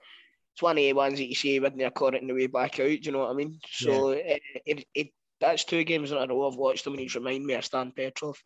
it's 0.54 0.62
one 0.62 0.78
of 0.78 0.82
the 0.84 0.94
ones 0.94 1.20
that 1.20 1.28
you 1.28 1.36
say 1.36 1.60
wouldn't 1.60 1.82
have 1.82 1.94
caught 1.94 2.16
it 2.16 2.22
in 2.22 2.28
the 2.28 2.34
way 2.34 2.48
back 2.48 2.80
out. 2.80 2.88
Do 2.88 3.00
you 3.02 3.12
know 3.12 3.20
what 3.20 3.32
I 3.32 3.34
mean? 3.34 3.60
So 3.70 4.10
it, 4.12 4.42
it, 4.66 4.86
it, 4.94 5.08
that's 5.42 5.66
two 5.66 5.84
games 5.84 6.12
in 6.12 6.18
a 6.18 6.28
row 6.28 6.50
I've 6.50 6.56
watched 6.56 6.86
them, 6.86 6.94
and 6.94 7.02
he's 7.02 7.16
remind 7.16 7.46
me 7.46 7.56
of 7.56 7.66
Stan 7.66 7.92
Petrov. 7.92 8.42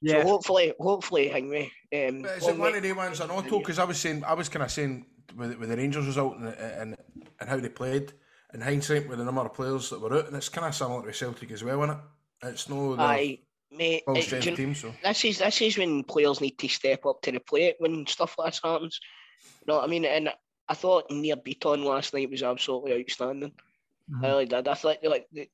Yeah. 0.00 0.22
So 0.22 0.28
hopefully, 0.28 0.72
hopefully, 0.80 1.28
Hingway. 1.28 1.70
Um, 1.94 2.22
But 2.22 2.38
is 2.38 2.48
it 2.48 2.56
one 2.56 2.74
of 2.74 2.82
the 2.82 2.92
ones 2.92 3.20
on 3.20 3.30
auto? 3.30 3.58
Because 3.58 3.78
I 3.78 3.84
was 3.84 3.98
saying, 3.98 4.24
I 4.24 4.32
was 4.32 4.48
kind 4.48 4.62
of 4.62 4.70
saying 4.70 5.04
with, 5.36 5.58
with 5.58 5.68
the 5.68 5.76
Rangers 5.76 6.06
result 6.06 6.38
and, 6.38 6.48
and 6.48 6.96
and 7.38 7.48
how 7.50 7.58
they 7.58 7.68
played 7.68 8.12
in 8.54 8.62
hindsight 8.62 9.08
with 9.08 9.18
the 9.18 9.24
number 9.24 9.42
of 9.42 9.52
players 9.52 9.90
that 9.90 10.00
were 10.00 10.14
out, 10.14 10.28
and 10.28 10.36
it's 10.36 10.48
kind 10.48 10.66
of 10.66 10.74
similar 10.74 11.04
to 11.04 11.12
Celtic 11.12 11.50
as 11.50 11.62
well, 11.62 11.82
isn't 11.82 11.96
it? 11.96 12.02
It's 12.42 12.68
no 12.68 12.96
Aye, 12.98 13.40
mate. 13.70 14.02
full 14.04 14.20
strength 14.22 14.46
you- 14.46 14.56
team, 14.56 14.74
so 14.74 14.94
this 15.02 15.24
is 15.24 15.38
this 15.38 15.60
is 15.60 15.78
when 15.78 16.04
players 16.04 16.40
need 16.40 16.58
to 16.58 16.68
step 16.68 17.04
up 17.06 17.20
to 17.22 17.32
the 17.32 17.40
plate 17.40 17.76
when 17.78 18.06
stuff 18.06 18.36
like 18.38 18.52
this 18.52 18.60
happens. 18.62 19.00
You 19.42 19.72
know 19.72 19.76
what 19.76 19.84
I 19.84 19.88
mean? 19.88 20.04
And 20.04 20.30
I 20.68 20.74
thought 20.74 21.10
Nir 21.10 21.36
Bitton 21.36 21.84
last 21.84 22.14
night 22.14 22.30
was 22.30 22.42
absolutely 22.42 23.00
outstanding. 23.00 23.52
Mm-hmm. 24.10 24.24
I 24.24 24.28
really 24.28 24.46
did. 24.46 24.68
I 24.68 24.74
thought 24.74 24.98
like 25.02 25.26
they, 25.32 25.50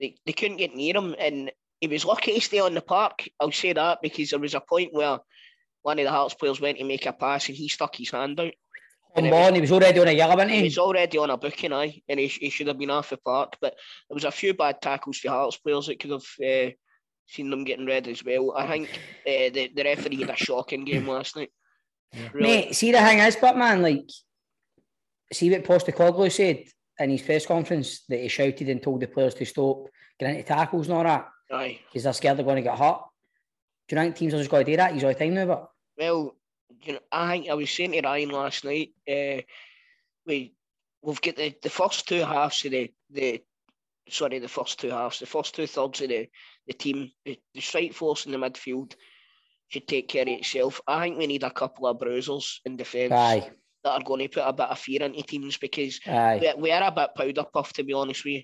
they, 0.00 0.16
they 0.26 0.32
couldn't 0.32 0.58
get 0.58 0.74
near 0.74 0.96
him, 0.96 1.14
and 1.18 1.50
he 1.80 1.86
was 1.88 2.04
lucky 2.04 2.34
to 2.34 2.40
stay 2.40 2.58
on 2.58 2.74
the 2.74 2.80
park. 2.80 3.28
I'll 3.40 3.52
say 3.52 3.72
that 3.72 4.02
because 4.02 4.30
there 4.30 4.38
was 4.38 4.54
a 4.54 4.60
point 4.60 4.92
where 4.92 5.18
one 5.82 5.98
of 5.98 6.04
the 6.04 6.10
Hearts 6.10 6.34
players 6.34 6.60
went 6.60 6.78
to 6.78 6.84
make 6.84 7.06
a 7.06 7.12
pass 7.12 7.48
and 7.48 7.56
he 7.56 7.68
stuck 7.68 7.96
his 7.96 8.10
hand 8.10 8.38
out. 8.40 8.52
On 9.16 9.24
And 9.24 9.32
was- 9.32 9.54
he 9.54 9.60
was 9.60 9.72
already 9.72 9.98
on 10.00 10.08
a 10.08 10.12
yellow, 10.12 10.34
wasn't 10.34 10.50
He 10.52 10.58
he? 10.58 10.64
was 10.64 10.78
already 10.78 11.18
on 11.18 11.30
a 11.30 11.36
booking 11.36 11.72
eye, 11.72 12.02
and 12.08 12.20
he, 12.20 12.26
he 12.28 12.50
should 12.50 12.66
have 12.68 12.78
been 12.78 12.90
off 12.90 13.10
the 13.10 13.16
park. 13.16 13.56
But 13.60 13.74
there 14.08 14.14
was 14.14 14.24
a 14.24 14.30
few 14.30 14.54
bad 14.54 14.80
tackles 14.82 15.18
for 15.18 15.30
Hearts 15.30 15.56
players 15.56 15.86
that 15.86 15.98
could 15.98 16.10
have 16.10 16.26
uh, 16.44 16.70
seen 17.26 17.50
them 17.50 17.64
getting 17.64 17.86
red 17.86 18.06
as 18.08 18.24
well. 18.24 18.54
I 18.56 18.66
think 18.66 18.88
uh, 19.26 19.50
the 19.52 19.70
the 19.74 19.84
referee 19.84 20.20
had 20.20 20.30
a 20.30 20.36
shocking 20.36 20.84
game 20.84 21.08
last 21.14 21.36
night. 21.36 21.50
Really. 22.32 22.46
Mate, 22.46 22.74
see 22.76 22.92
the 22.92 22.98
thing 22.98 23.18
is, 23.18 23.36
but 23.36 23.56
man, 23.56 23.82
like, 23.82 24.08
see 25.32 25.50
what 25.50 25.64
Postecoglou 25.64 26.30
said 26.32 26.64
in 26.98 27.10
his 27.10 27.22
press 27.22 27.46
conference 27.46 28.04
that 28.08 28.20
he 28.20 28.28
shouted 28.28 28.68
and 28.68 28.82
told 28.82 29.00
the 29.00 29.06
players 29.06 29.34
to 29.34 29.44
stop 29.46 29.86
getting 30.18 30.36
into 30.36 30.48
tackles 30.48 30.88
and 30.88 30.96
all 30.96 31.04
that 31.04 31.28
Aye. 31.52 31.78
because 31.86 32.04
they're 32.04 32.12
scared 32.12 32.36
they're 32.38 32.44
going 32.44 32.56
to 32.56 32.62
get 32.62 32.78
hurt. 32.78 33.00
Do 33.88 33.96
you 33.96 34.02
think 34.02 34.16
teams 34.16 34.34
are 34.34 34.38
just 34.38 34.50
going 34.50 34.64
to 34.64 34.70
do 34.72 34.76
that? 34.78 34.92
He's 34.94 35.04
all 35.04 35.10
the 35.10 35.14
time 35.18 35.34
now, 35.34 35.46
but 35.46 35.70
Well, 35.98 36.34
you 36.82 36.94
know, 36.94 37.00
I 37.12 37.32
think 37.32 37.48
I 37.48 37.54
was 37.54 37.70
saying 37.70 37.92
to 37.92 38.00
Ryan 38.02 38.30
last 38.30 38.64
night, 38.64 38.90
uh, 39.08 39.42
we 40.26 40.54
we've 41.02 41.20
got 41.20 41.36
the, 41.36 41.54
the 41.62 41.70
first 41.70 42.08
two 42.08 42.20
halves 42.24 42.64
of 42.64 42.72
the 42.72 42.92
the 43.10 43.42
sorry, 44.10 44.38
the 44.38 44.48
first 44.48 44.80
two 44.80 44.90
halves, 44.90 45.18
the 45.18 45.26
first 45.26 45.54
two 45.54 45.66
thirds 45.66 46.00
of 46.00 46.08
the, 46.08 46.28
the 46.66 46.72
team, 46.72 47.10
the, 47.24 47.38
the 47.54 47.60
strike 47.60 47.92
force 47.92 48.26
in 48.26 48.32
the 48.32 48.38
midfield 48.38 48.94
should 49.68 49.86
take 49.86 50.08
care 50.08 50.22
of 50.22 50.28
itself. 50.28 50.80
I 50.86 51.02
think 51.04 51.18
we 51.18 51.26
need 51.26 51.42
a 51.42 51.50
couple 51.50 51.86
of 51.86 51.98
bruisers 51.98 52.60
in 52.64 52.76
defence 52.76 53.10
that 53.84 53.92
are 53.92 54.02
going 54.02 54.20
to 54.20 54.28
put 54.28 54.48
a 54.48 54.52
bit 54.52 54.68
of 54.68 54.78
fear 54.78 55.02
into 55.02 55.22
teams 55.22 55.58
because 55.58 56.00
we, 56.40 56.52
we 56.56 56.72
are 56.72 56.82
a 56.82 56.90
bit 56.90 57.14
powder 57.14 57.44
puff 57.52 57.72
to 57.74 57.82
be 57.84 57.92
honest 57.92 58.24
with 58.24 58.32
you. 58.34 58.42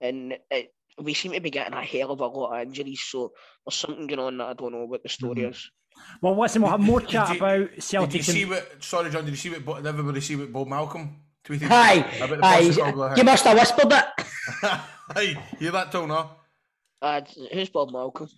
And 0.00 0.34
it, 0.50 0.72
we 0.98 1.12
seem 1.14 1.32
to 1.32 1.40
be 1.40 1.50
getting 1.50 1.74
a 1.74 1.82
hell 1.84 2.12
of 2.12 2.20
a 2.20 2.26
lot 2.26 2.54
of 2.56 2.66
injuries, 2.66 3.02
so 3.04 3.32
there's 3.66 3.74
something 3.74 4.06
going 4.06 4.20
on 4.20 4.38
that 4.38 4.46
I 4.48 4.52
don't 4.54 4.72
know 4.72 4.86
what 4.86 5.02
the 5.02 5.08
story 5.08 5.42
is. 5.44 5.70
Well, 6.20 6.38
listen, 6.40 6.62
we'll 6.62 6.70
have 6.70 6.80
more 6.80 7.00
chat 7.00 7.30
you- 7.30 7.36
about 7.36 7.58
Did 7.70 7.76
you 7.76 7.80
Celtic. 7.82 8.22
see 8.24 8.44
what? 8.44 8.82
Sorry, 8.82 9.10
John. 9.10 9.24
Did 9.24 9.30
you 9.32 9.36
see 9.36 9.50
what? 9.50 9.76
Did 9.78 9.86
everybody 9.86 10.20
see 10.20 10.36
what 10.36 10.52
Bob 10.52 10.68
Malcolm 10.68 11.16
tweeted? 11.44 11.68
Aye, 11.70 12.06
about 12.22 12.38
the 12.38 12.44
aye. 12.46 12.62
Postecoglou 12.62 13.16
You 13.16 13.24
must 13.24 13.44
have 13.44 13.58
whispered 13.58 13.92
it. 13.92 14.04
Aye, 15.16 15.38
hear 15.58 15.70
that, 15.72 15.92
Tom? 15.92 16.08
No. 16.08 16.30
Uh, 17.02 17.20
who's 17.52 17.68
Bob 17.68 17.92
Malcolm? 17.92 18.28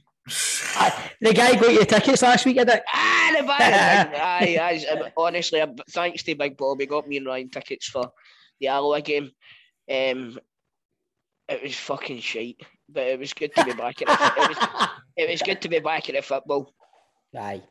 Aye, 0.76 1.10
The 1.20 1.32
guy 1.32 1.54
got 1.54 1.72
you 1.72 1.84
tickets 1.84 2.22
last 2.22 2.44
week, 2.44 2.58
I 2.58 2.64
think. 2.64 2.82
Ah, 2.92 3.34
the 3.38 3.46
bad. 3.46 4.14
aye, 4.42 4.58
aye, 4.60 4.86
um, 4.92 5.08
honestly, 5.16 5.60
uh, 5.60 5.68
thanks 5.90 6.24
to 6.24 6.34
Big 6.34 6.56
Bob, 6.56 6.80
he 6.80 6.86
got 6.86 7.06
me 7.06 7.18
and 7.18 7.26
Ryan 7.26 7.48
tickets 7.50 7.86
for 7.88 8.10
the 8.60 8.66
Alloa 8.68 9.00
game. 9.02 9.30
Um, 9.88 10.38
it 11.48 11.62
was 11.62 11.76
fucking 11.76 12.18
shite, 12.20 12.60
but 12.88 13.04
it 13.04 13.20
was 13.20 13.32
good 13.32 13.54
to 13.54 13.64
be 13.64 13.72
back 13.72 14.02
at 14.02 14.08
the, 14.08 14.42
it 14.42 14.48
was, 14.48 14.88
it 15.16 15.30
was 15.30 15.42
good 15.42 15.62
to 15.62 15.68
be 15.68 15.78
back 15.78 16.08
at 16.08 16.16
the 16.16 16.22
football. 16.22 16.74
Aye. 17.37 17.62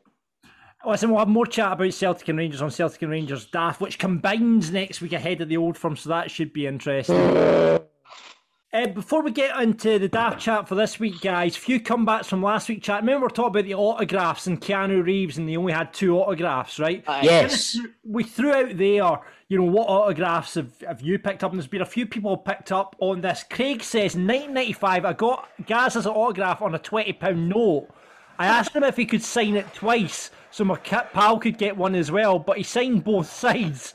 Listen, 0.86 1.10
we'll 1.10 1.18
have 1.18 1.28
more 1.28 1.46
chat 1.46 1.72
about 1.72 1.92
Celtic 1.92 2.28
and 2.28 2.38
Rangers 2.38 2.62
on 2.62 2.70
Celtic 2.70 3.02
and 3.02 3.10
Rangers 3.10 3.46
Daft, 3.46 3.80
which 3.80 3.98
combines 3.98 4.70
next 4.70 5.00
week 5.00 5.12
ahead 5.12 5.40
of 5.40 5.48
the 5.48 5.56
Old 5.56 5.76
Firm, 5.76 5.96
so 5.96 6.10
that 6.10 6.30
should 6.30 6.52
be 6.52 6.66
interesting. 6.66 7.16
Uh, 8.76 8.86
before 8.88 9.22
we 9.22 9.30
get 9.30 9.58
into 9.58 9.98
the 9.98 10.08
daft 10.08 10.38
chat 10.38 10.68
for 10.68 10.74
this 10.74 11.00
week, 11.00 11.20
guys, 11.22 11.56
few 11.56 11.80
comebacks 11.80 12.26
from 12.26 12.42
last 12.42 12.68
week's 12.68 12.84
chat. 12.84 13.00
Remember, 13.00 13.26
we 13.26 13.26
are 13.26 13.30
talking 13.30 13.50
about 13.50 13.64
the 13.64 13.74
autographs 13.74 14.46
and 14.48 14.60
Keanu 14.60 15.02
Reeves, 15.02 15.38
and 15.38 15.48
they 15.48 15.56
only 15.56 15.72
had 15.72 15.94
two 15.94 16.18
autographs, 16.18 16.78
right? 16.78 17.02
Aye. 17.06 17.22
Yes. 17.22 17.78
we 18.04 18.22
threw 18.22 18.52
out 18.52 18.76
there, 18.76 19.20
you 19.48 19.58
know, 19.58 19.64
what 19.64 19.88
autographs 19.88 20.54
have, 20.56 20.72
have 20.86 21.00
you 21.00 21.18
picked 21.18 21.42
up? 21.42 21.52
And 21.52 21.58
there's 21.58 21.68
been 21.68 21.80
a 21.80 21.86
few 21.86 22.06
people 22.06 22.36
picked 22.36 22.70
up 22.70 22.94
on 22.98 23.22
this. 23.22 23.44
Craig 23.48 23.82
says, 23.82 24.14
1995, 24.14 25.04
I 25.06 25.12
got 25.14 25.48
Gaz's 25.64 26.06
autograph 26.06 26.60
on 26.60 26.74
a 26.74 26.78
£20 26.78 27.36
note. 27.48 27.88
I 28.38 28.46
asked 28.46 28.74
him 28.74 28.84
if 28.84 28.96
he 28.96 29.06
could 29.06 29.22
sign 29.22 29.56
it 29.56 29.72
twice 29.74 30.30
so 30.50 30.64
my 30.64 30.76
pal 30.76 31.38
could 31.38 31.58
get 31.58 31.76
one 31.76 31.94
as 31.94 32.10
well, 32.10 32.38
but 32.38 32.56
he 32.56 32.62
signed 32.62 33.04
both 33.04 33.30
sides. 33.30 33.92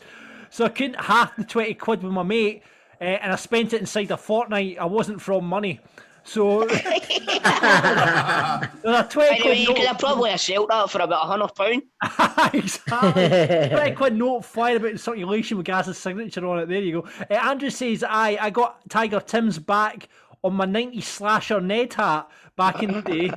So 0.51 0.65
I 0.65 0.69
couldn't 0.69 1.01
half 1.01 1.35
the 1.35 1.43
20 1.43 1.73
quid 1.73 2.03
with 2.03 2.11
my 2.11 2.21
mate, 2.23 2.61
uh, 2.99 3.05
and 3.05 3.33
I 3.33 3.35
spent 3.35 3.73
it 3.73 3.81
inside 3.81 4.11
a 4.11 4.17
fortnight. 4.17 4.77
I 4.79 4.85
wasn't 4.85 5.21
from 5.21 5.45
money. 5.45 5.79
So 6.23 6.65
there's 6.69 6.81
a 6.83 8.69
twenty 9.09 9.31
Anyway, 9.31 9.41
quid 9.41 9.57
you 9.57 9.73
could 9.73 9.87
have 9.87 9.97
probably 9.97 10.37
sold 10.37 10.69
that 10.69 10.87
for 10.91 11.01
about 11.01 11.25
a 11.25 11.27
hundred 11.27 11.55
pound. 11.55 11.81
exactly. 12.53 13.69
Twenty 13.69 13.95
quid 13.95 14.15
note 14.15 14.45
flying 14.45 14.77
about 14.77 14.91
in 14.91 14.99
circulation 14.99 15.57
with 15.57 15.65
Gaz's 15.65 15.97
signature 15.97 16.45
on 16.45 16.59
it. 16.59 16.69
There 16.69 16.79
you 16.79 17.01
go. 17.01 17.07
Uh, 17.27 17.33
Andrew 17.33 17.71
says, 17.71 18.03
"I 18.07 18.37
I 18.39 18.51
got 18.51 18.87
Tiger 18.87 19.19
Tim's 19.19 19.57
back 19.57 20.09
on 20.43 20.53
my 20.53 20.67
'90s 20.67 21.01
slasher 21.03 21.59
Ned 21.59 21.95
hat 21.95 22.29
back 22.55 22.83
in 22.83 22.93
the 22.93 23.01
day." 23.01 23.31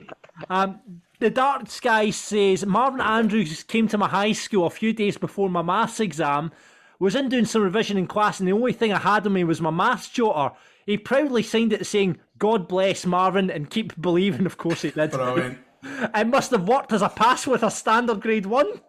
Um, 0.49 0.81
the 1.20 1.31
Dark 1.31 1.68
Sky 1.68 2.11
says 2.11 2.66
Marvin 2.66 3.01
Andrews 3.01 3.62
came 3.62 3.88
to 3.88 3.99
my 3.99 4.09
high 4.09 4.33
school 4.33 4.66
a 4.66 4.70
few 4.70 4.92
days 4.92 5.16
before 5.16 5.49
my 5.49 5.62
maths 5.62 6.01
exam. 6.01 6.53
Was 6.99 7.14
in 7.14 7.29
doing 7.29 7.44
some 7.44 7.62
revision 7.62 7.99
in 7.99 8.07
class, 8.07 8.38
and 8.38 8.49
the 8.49 8.53
only 8.53 8.73
thing 8.73 8.92
I 8.92 8.99
had 8.99 9.27
on 9.27 9.33
me 9.33 9.44
was 9.44 9.61
my 9.61 9.70
maths 9.70 10.09
jotter. 10.09 10.55
He 10.87 10.97
proudly 10.97 11.42
signed 11.42 11.73
it 11.73 11.87
saying, 11.87 12.18
"God 12.38 12.68
bless 12.68 13.05
Marvin 13.05 13.51
and 13.51 13.70
keep 13.70 14.01
believing." 14.01 14.47
Of 14.47 14.57
course 14.59 14.83
he 14.83 14.90
did. 14.90 15.11
Brilliant. 15.12 15.59
It 16.14 16.27
must 16.29 16.51
have 16.53 16.66
worked 16.66 16.94
as 16.94 17.03
a 17.03 17.11
pass 17.11 17.47
with 17.47 17.62
a 17.62 17.70
standard 17.70 18.23
grade 18.23 18.47
one. 18.47 18.81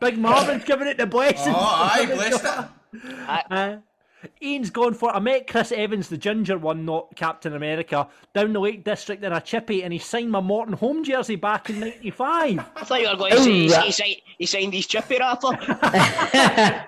Big 0.00 0.16
Marvin's 0.16 0.64
giving 0.64 0.88
it 0.88 0.96
the 0.96 1.06
blessing. 1.06 1.52
Oh, 1.54 1.90
aye, 1.92 2.06
blessed 2.14 2.44
it. 2.44 3.50
Uh, 3.50 3.76
Ian's 4.42 4.70
gone 4.70 4.94
for. 4.94 5.14
I 5.14 5.20
met 5.20 5.46
Chris 5.46 5.72
Evans, 5.72 6.08
the 6.08 6.18
ginger 6.18 6.58
one, 6.58 6.84
not 6.84 7.14
Captain 7.16 7.54
America, 7.54 8.08
down 8.34 8.52
the 8.52 8.60
Lake 8.60 8.84
District 8.84 9.22
in 9.24 9.32
a 9.32 9.40
chippy, 9.40 9.82
and 9.82 9.92
he 9.92 9.98
signed 9.98 10.30
my 10.30 10.40
Morton 10.40 10.74
home 10.74 11.04
jersey 11.04 11.36
back 11.36 11.70
in 11.70 11.80
'95. 11.80 12.58
I 12.76 12.84
thought 12.84 13.00
you 13.00 13.08
were 13.08 13.16
going 13.16 13.32
to 13.32 13.42
say 13.42 13.52
he, 13.52 13.68
he, 13.68 13.92
signed, 13.92 14.16
he 14.38 14.46
signed 14.46 14.74
his 14.74 14.86
chippy 14.86 15.18
wrapper. 15.18 15.52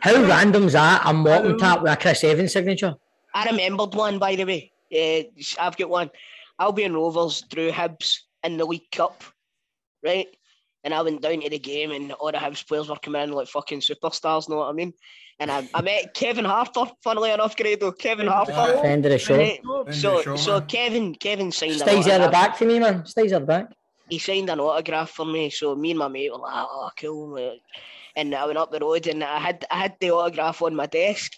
How 0.00 0.22
random's 0.22 0.72
that? 0.72 1.02
A 1.04 1.12
Morton 1.12 1.58
tap 1.58 1.82
with 1.82 1.92
a 1.92 1.96
Chris 1.96 2.24
Evans 2.24 2.52
signature. 2.52 2.94
I 3.34 3.46
remembered 3.46 3.94
one, 3.94 4.18
by 4.18 4.36
the 4.36 4.44
way. 4.44 4.72
Uh, 4.92 5.22
I've 5.60 5.76
got 5.76 5.88
one. 5.88 6.10
Albion 6.58 6.94
Rovers 6.94 7.42
drew 7.42 7.70
Hibs 7.70 8.20
in 8.44 8.56
the 8.56 8.64
League 8.64 8.90
Cup, 8.92 9.24
right? 10.04 10.28
And 10.84 10.92
I 10.92 11.00
went 11.02 11.22
down 11.22 11.40
to 11.40 11.48
the 11.50 11.58
game, 11.58 11.92
and 11.92 12.12
all 12.12 12.32
the 12.32 12.38
Hibs 12.38 12.66
players 12.66 12.88
were 12.88 12.96
coming 12.96 13.22
in 13.22 13.32
like 13.32 13.48
fucking 13.48 13.80
superstars, 13.80 14.48
know 14.48 14.56
what 14.56 14.68
I 14.68 14.72
mean? 14.72 14.92
And 15.38 15.50
I, 15.50 15.68
I 15.74 15.82
met 15.82 16.14
Kevin 16.14 16.44
Harper, 16.44 16.86
funnily 17.02 17.30
enough, 17.30 17.56
Grado. 17.56 17.90
Kevin 17.92 18.26
Harper. 18.26 18.78
Friend 18.78 19.04
of 19.04 19.10
the 19.10 19.18
show. 19.18 19.36
Right? 19.36 19.60
Friend 19.62 19.94
So, 19.94 20.16
the 20.16 20.22
show, 20.22 20.36
so 20.36 20.52
man. 20.58 20.66
Kevin, 20.66 21.14
Kevin 21.14 21.52
signed 21.52 21.72
an 21.72 21.78
Stays 21.78 22.06
at 22.06 22.18
the 22.18 22.28
back 22.28 22.56
for 22.56 22.64
me, 22.64 22.78
man. 22.78 23.06
Stays 23.06 23.32
at 23.32 23.40
the 23.40 23.46
back. 23.46 23.72
he 24.08 24.18
signed 24.18 24.50
an 24.50 24.60
autograph 24.60 25.10
for 25.10 25.24
me. 25.24 25.50
So 25.50 25.74
me 25.74 25.90
and 25.90 25.98
my 25.98 26.08
mate 26.08 26.30
were 26.30 26.38
like, 26.38 26.52
oh, 26.54 26.90
cool. 27.00 27.58
And 28.14 28.34
I 28.34 28.44
went 28.46 28.58
up 28.58 28.70
the 28.70 28.78
road 28.78 29.06
and 29.06 29.24
I 29.24 29.38
had 29.38 29.64
I 29.70 29.78
had 29.78 29.96
the 30.00 30.10
autograph 30.10 30.60
on 30.62 30.76
my 30.76 30.86
desk. 30.86 31.32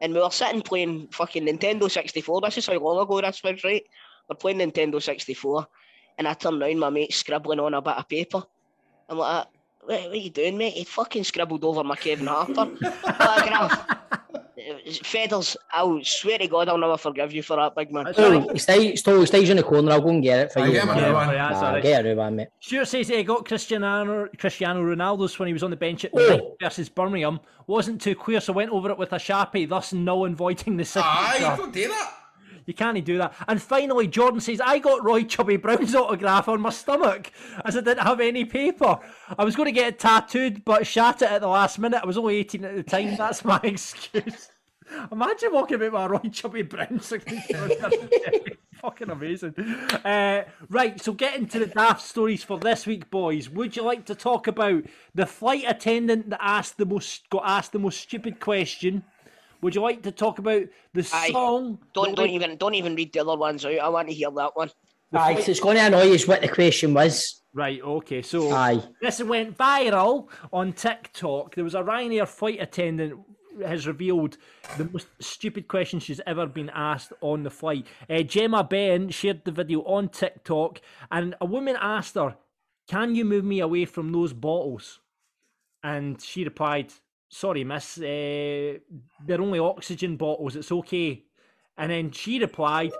And 0.00 0.14
we 0.14 0.20
were 0.20 0.30
sitting 0.30 0.62
playing 0.62 1.08
fucking 1.12 1.44
Nintendo 1.44 1.90
64. 1.90 2.40
This 2.40 2.58
is 2.58 2.66
how 2.66 2.78
long 2.78 2.98
ago 3.02 3.20
this 3.20 3.42
was, 3.42 3.62
right? 3.62 3.84
We're 4.28 4.36
playing 4.36 4.58
Nintendo 4.58 5.02
64. 5.02 5.66
And 6.18 6.26
I 6.26 6.34
turned 6.34 6.60
round, 6.60 6.80
my 6.80 6.90
mate 6.90 7.12
scribbling 7.12 7.60
on 7.60 7.74
a 7.74 7.82
bit 7.82 7.96
of 7.98 8.08
paper. 8.08 8.42
I'm 9.08 9.18
like, 9.18 9.30
uh, 9.30 9.44
what, 9.84 10.02
what 10.02 10.10
are 10.12 10.16
you 10.16 10.30
doing, 10.30 10.56
mate? 10.58 10.74
He 10.74 10.84
fucking 10.84 11.24
scribbled 11.24 11.64
over 11.64 11.84
my 11.84 11.96
Kevin 11.96 12.26
Harper 12.26 12.60
autograph. 13.04 13.86
Feathers, 15.02 15.56
I 15.72 16.00
swear 16.02 16.38
to 16.38 16.46
God, 16.48 16.68
I'll 16.68 16.78
never 16.78 16.96
forgive 16.96 17.32
you 17.32 17.42
for 17.42 17.56
that, 17.56 17.74
big 17.74 17.92
man. 17.92 18.04
That's 18.04 18.18
all 18.18 18.30
right. 18.46 18.60
Stays, 18.60 19.00
still, 19.00 19.20
he 19.20 19.26
stays 19.26 19.50
in 19.50 19.58
the 19.58 19.62
corner. 19.62 19.92
I'll 19.92 20.00
go 20.00 20.08
and 20.08 20.22
get 20.22 20.38
it 20.38 20.52
for 20.52 20.60
Aye, 20.60 20.66
you. 20.66 20.72
get 20.72 20.82
him 20.84 20.88
a 20.90 20.94
man. 20.94 21.02
new 21.02 21.08
Yeah, 21.08 21.26
one. 21.26 21.34
Nah, 21.34 21.56
all 21.66 21.72
right. 21.74 21.82
get 21.82 22.06
a 22.06 22.08
new 22.08 22.16
one, 22.16 22.36
mate. 22.36 22.48
Stuart 22.60 22.86
says 22.86 23.08
he 23.08 23.22
got 23.24 23.44
Cristiano 23.46 24.28
Cristiano 24.38 24.82
Ronaldo's 24.82 25.38
when 25.38 25.48
he 25.48 25.52
was 25.52 25.62
on 25.62 25.70
the 25.70 25.76
bench 25.76 26.04
at 26.06 26.12
Oh. 26.14 26.56
Versus 26.62 26.88
Birmingham. 26.88 27.40
Wasn't 27.66 28.00
too 28.00 28.14
clear, 28.14 28.40
so 28.40 28.52
went 28.54 28.70
over 28.70 28.90
it 28.90 28.96
with 28.98 29.12
a 29.12 29.16
sharpie, 29.16 29.68
thus 29.68 29.92
null 29.92 30.24
and 30.24 30.36
voiding 30.36 30.76
the 30.78 30.84
signature. 30.84 31.10
Aye, 31.12 31.32
signature. 31.34 31.56
don't 31.56 31.72
do 31.72 31.88
that. 31.88 32.12
You 32.66 32.74
can't 32.74 33.04
do 33.04 33.18
that. 33.18 33.34
And 33.48 33.60
finally, 33.60 34.06
Jordan 34.06 34.40
says, 34.40 34.60
I 34.60 34.78
got 34.78 35.04
Roy 35.04 35.24
Chubby 35.24 35.56
Brown's 35.56 35.94
autograph 35.94 36.48
on 36.48 36.60
my 36.60 36.70
stomach 36.70 37.32
as 37.64 37.76
I 37.76 37.80
didn't 37.80 38.04
have 38.06 38.20
any 38.20 38.44
paper. 38.44 38.98
I 39.38 39.44
was 39.44 39.56
going 39.56 39.66
to 39.66 39.72
get 39.72 39.88
it 39.88 39.98
tattooed, 39.98 40.64
but 40.64 40.86
shat 40.86 41.22
it 41.22 41.30
at 41.30 41.40
the 41.40 41.48
last 41.48 41.78
minute. 41.78 42.00
I 42.02 42.06
was 42.06 42.16
only 42.16 42.36
18 42.36 42.64
at 42.64 42.76
the 42.76 42.82
time. 42.82 43.16
That's 43.18 43.44
my 43.44 43.60
excuse. 43.62 44.50
Imagine 45.10 45.52
walking 45.52 45.76
about 45.76 45.92
with 45.92 46.02
a 46.02 46.08
Roy 46.08 46.30
Chubby 46.30 46.62
Brown 46.62 47.00
signature. 47.00 47.70
Fucking 48.80 49.10
amazing. 49.10 49.54
Uh, 50.04 50.42
right, 50.68 51.00
so 51.00 51.12
getting 51.12 51.46
to 51.48 51.58
the 51.58 51.66
daft 51.66 52.02
stories 52.02 52.44
for 52.44 52.58
this 52.58 52.86
week, 52.86 53.10
boys. 53.10 53.48
Would 53.48 53.76
you 53.76 53.82
like 53.82 54.04
to 54.06 54.14
talk 54.14 54.46
about 54.46 54.84
the 55.14 55.24
flight 55.24 55.64
attendant 55.66 56.28
that 56.30 56.40
asked 56.42 56.76
the 56.76 56.84
most 56.84 57.30
got 57.30 57.44
asked 57.46 57.72
the 57.72 57.78
most 57.78 58.00
stupid 58.00 58.40
question? 58.40 59.04
Would 59.64 59.74
you 59.74 59.80
like 59.80 60.02
to 60.02 60.12
talk 60.12 60.38
about 60.38 60.64
the 60.92 61.10
Aye. 61.14 61.30
song? 61.32 61.78
Don't 61.94 62.14
don't 62.14 62.24
went- 62.24 62.32
even 62.32 62.56
don't 62.58 62.74
even 62.74 62.94
read 62.94 63.14
the 63.14 63.20
other 63.20 63.34
ones 63.34 63.64
out. 63.64 63.78
I 63.78 63.88
want 63.88 64.08
to 64.08 64.14
hear 64.14 64.30
that 64.30 64.54
one. 64.54 64.70
Aye, 65.14 65.36
'cause 65.36 65.48
it's 65.48 65.58
going 65.60 65.76
to 65.78 65.86
annoy 65.86 66.14
us 66.14 66.28
what 66.28 66.42
the 66.42 66.48
question 66.48 66.92
was. 66.92 67.40
Right, 67.54 67.80
okay, 67.80 68.20
so 68.20 68.50
Aye. 68.52 68.82
this 69.00 69.22
went 69.22 69.56
viral 69.56 70.28
on 70.52 70.74
TikTok. 70.74 71.54
There 71.54 71.64
was 71.64 71.74
a 71.74 71.82
Ryanair 71.82 72.28
flight 72.28 72.60
attendant 72.60 73.18
has 73.64 73.86
revealed 73.86 74.36
the 74.76 74.84
most 74.92 75.06
stupid 75.18 75.66
question 75.66 75.98
she's 75.98 76.20
ever 76.26 76.44
been 76.44 76.68
asked 76.74 77.14
on 77.22 77.42
the 77.42 77.50
flight. 77.50 77.86
Uh, 78.10 78.20
Gemma 78.22 78.64
Ben 78.64 79.08
shared 79.08 79.46
the 79.46 79.52
video 79.52 79.80
on 79.84 80.10
TikTok, 80.10 80.82
and 81.10 81.36
a 81.40 81.46
woman 81.46 81.78
asked 81.80 82.16
her, 82.16 82.36
"Can 82.86 83.14
you 83.14 83.24
move 83.24 83.46
me 83.46 83.60
away 83.60 83.86
from 83.86 84.12
those 84.12 84.34
bottles?" 84.34 85.00
And 85.82 86.20
she 86.20 86.44
replied, 86.44 86.92
"Sorry, 87.34 87.64
miss, 87.64 87.98
uh, 87.98 88.78
they're 89.26 89.40
only 89.40 89.58
oxygen 89.58 90.16
bottles. 90.16 90.56
It's 90.56 90.70
okay." 90.72 91.24
And 91.76 91.90
then 91.90 92.10
she 92.12 92.38
replied, 92.38 92.92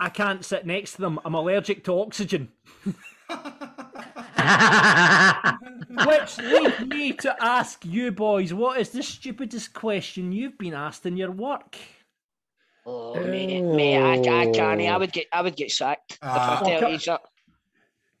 "I 0.00 0.08
can't 0.08 0.44
sit 0.44 0.64
next 0.66 0.92
to 0.94 1.02
them. 1.02 1.20
I'm 1.24 1.34
allergic 1.34 1.84
to 1.84 2.00
oxygen." 2.00 2.52
Which 6.06 6.38
leads 6.38 6.80
me 6.80 7.12
to 7.12 7.36
ask 7.42 7.84
you 7.84 8.10
boys, 8.12 8.52
what 8.52 8.80
is 8.80 8.90
the 8.90 9.02
stupidest 9.02 9.72
question 9.72 10.32
you've 10.32 10.58
been 10.58 10.74
asked 10.74 11.06
in 11.06 11.16
your 11.16 11.30
work? 11.30 11.76
Oh, 12.86 13.14
mate, 13.14 13.62
mate, 13.62 13.96
I, 14.28 14.42
I 14.42 14.46
can't. 14.52 14.80
I 14.82 14.96
would 14.96 15.12
get 15.12 15.26
I 15.32 15.40
would 15.42 15.56
get 15.56 15.70
sacked 15.70 16.12
if 16.12 16.18
Ah. 16.22 16.62
I 16.64 16.78
tell 16.78 16.92
you 16.92 16.98
that. 16.98 17.20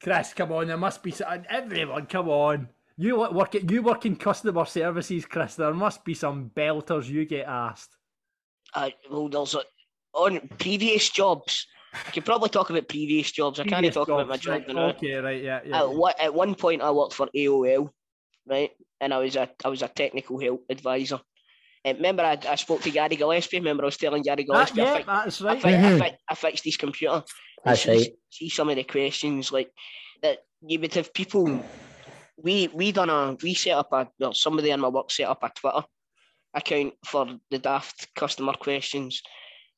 Chris, 0.02 0.32
come 0.34 0.52
on, 0.52 0.68
there 0.68 0.76
must 0.76 1.02
be 1.02 1.10
some, 1.10 1.44
everyone, 1.48 2.06
come 2.06 2.28
on. 2.28 2.68
You 2.96 3.18
work 3.18 3.54
at 3.56 3.68
you 3.70 3.82
work 3.82 4.06
in 4.06 4.16
customer 4.16 4.64
services, 4.64 5.26
Chris. 5.26 5.56
There 5.56 5.74
must 5.74 6.04
be 6.04 6.14
some 6.14 6.50
belters 6.54 7.08
you 7.08 7.24
get 7.24 7.46
asked. 7.46 7.96
Uh, 8.72 8.90
well, 9.10 9.28
there's 9.28 9.54
a, 9.54 9.62
on 10.12 10.48
previous 10.58 11.10
jobs. 11.10 11.66
I 11.92 12.10
could 12.10 12.24
probably 12.24 12.48
talk 12.50 12.70
about 12.70 12.88
previous 12.88 13.30
jobs. 13.32 13.58
I 13.60 13.64
can't 13.64 13.74
Previous 13.74 13.94
talk 13.94 14.08
about 14.08 14.28
my 14.28 14.36
job 14.36 14.62
right, 14.66 14.74
now. 14.74 14.88
Okay, 14.90 15.14
right, 15.14 15.42
yeah, 15.42 15.60
yeah. 15.64 15.80
At, 15.82 15.90
what, 15.94 16.20
at 16.20 16.34
one 16.34 16.56
point, 16.56 16.82
I 16.82 16.90
worked 16.90 17.14
for 17.14 17.28
AOL, 17.36 17.90
right, 18.46 18.70
and 19.00 19.14
I 19.14 19.18
was 19.18 19.36
a 19.36 19.48
I 19.64 19.68
was 19.68 19.82
a 19.82 19.88
technical 19.88 20.38
help 20.40 20.64
advisor. 20.70 21.20
And 21.84 21.98
remember, 21.98 22.22
I, 22.22 22.38
I 22.48 22.54
spoke 22.54 22.80
to 22.82 22.90
Gary 22.90 23.16
Gillespie. 23.16 23.58
Remember, 23.58 23.82
I 23.84 23.86
was 23.86 23.96
telling 23.96 24.22
Gary 24.22 24.44
That- 24.48 24.72
Gillespie 24.72 24.80
I, 24.80 24.84
yeah, 24.84 25.02
fi- 25.04 25.24
that's 25.24 25.42
I, 25.42 25.46
right. 25.46 25.62
fi- 25.62 25.68
I, 25.74 25.78
Mhm. 25.78 25.98
fi- 25.98 26.18
I 26.30 26.34
fixed 26.34 26.64
his 26.64 26.76
computer. 26.76 27.22
I 27.64 27.74
see. 27.74 28.14
See 28.30 28.48
some 28.48 28.68
of 28.70 28.76
the 28.76 28.84
questions 28.84 29.50
like 29.52 29.70
that. 30.22 30.38
You 30.66 30.78
would 30.80 30.94
have 30.94 31.12
people. 31.12 31.62
We 32.36 32.68
we 32.68 32.92
done 32.92 33.10
a 33.10 33.36
we 33.42 33.54
set 33.54 33.76
up 33.76 33.92
a 33.92 34.08
well 34.18 34.34
somebody 34.34 34.70
in 34.70 34.80
my 34.80 34.88
work 34.88 35.10
set 35.10 35.28
up 35.28 35.42
a 35.42 35.50
Twitter 35.50 35.84
account 36.54 36.94
for 37.04 37.38
the 37.50 37.58
daft 37.58 38.14
customer 38.14 38.54
questions. 38.54 39.22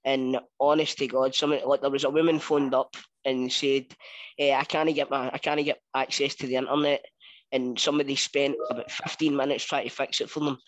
And 0.04 0.38
honest 0.60 0.98
to 0.98 1.06
God, 1.06 1.34
some 1.34 1.58
like 1.66 1.80
there 1.80 1.90
was 1.90 2.04
a 2.04 2.10
woman 2.10 2.38
phoned 2.38 2.74
up 2.74 2.94
and 3.24 3.52
said, 3.52 3.86
eh, 4.38 4.54
"I 4.54 4.64
can't 4.64 4.94
get 4.94 5.10
my 5.10 5.30
I 5.32 5.38
can't 5.38 5.64
get 5.64 5.80
access 5.94 6.34
to 6.36 6.46
the 6.46 6.56
internet." 6.56 7.04
And 7.52 7.78
somebody 7.78 8.16
spent 8.16 8.56
about 8.70 8.90
fifteen 8.90 9.36
minutes 9.36 9.64
trying 9.64 9.88
to 9.88 9.94
fix 9.94 10.20
it 10.20 10.30
for 10.30 10.40
them. 10.40 10.58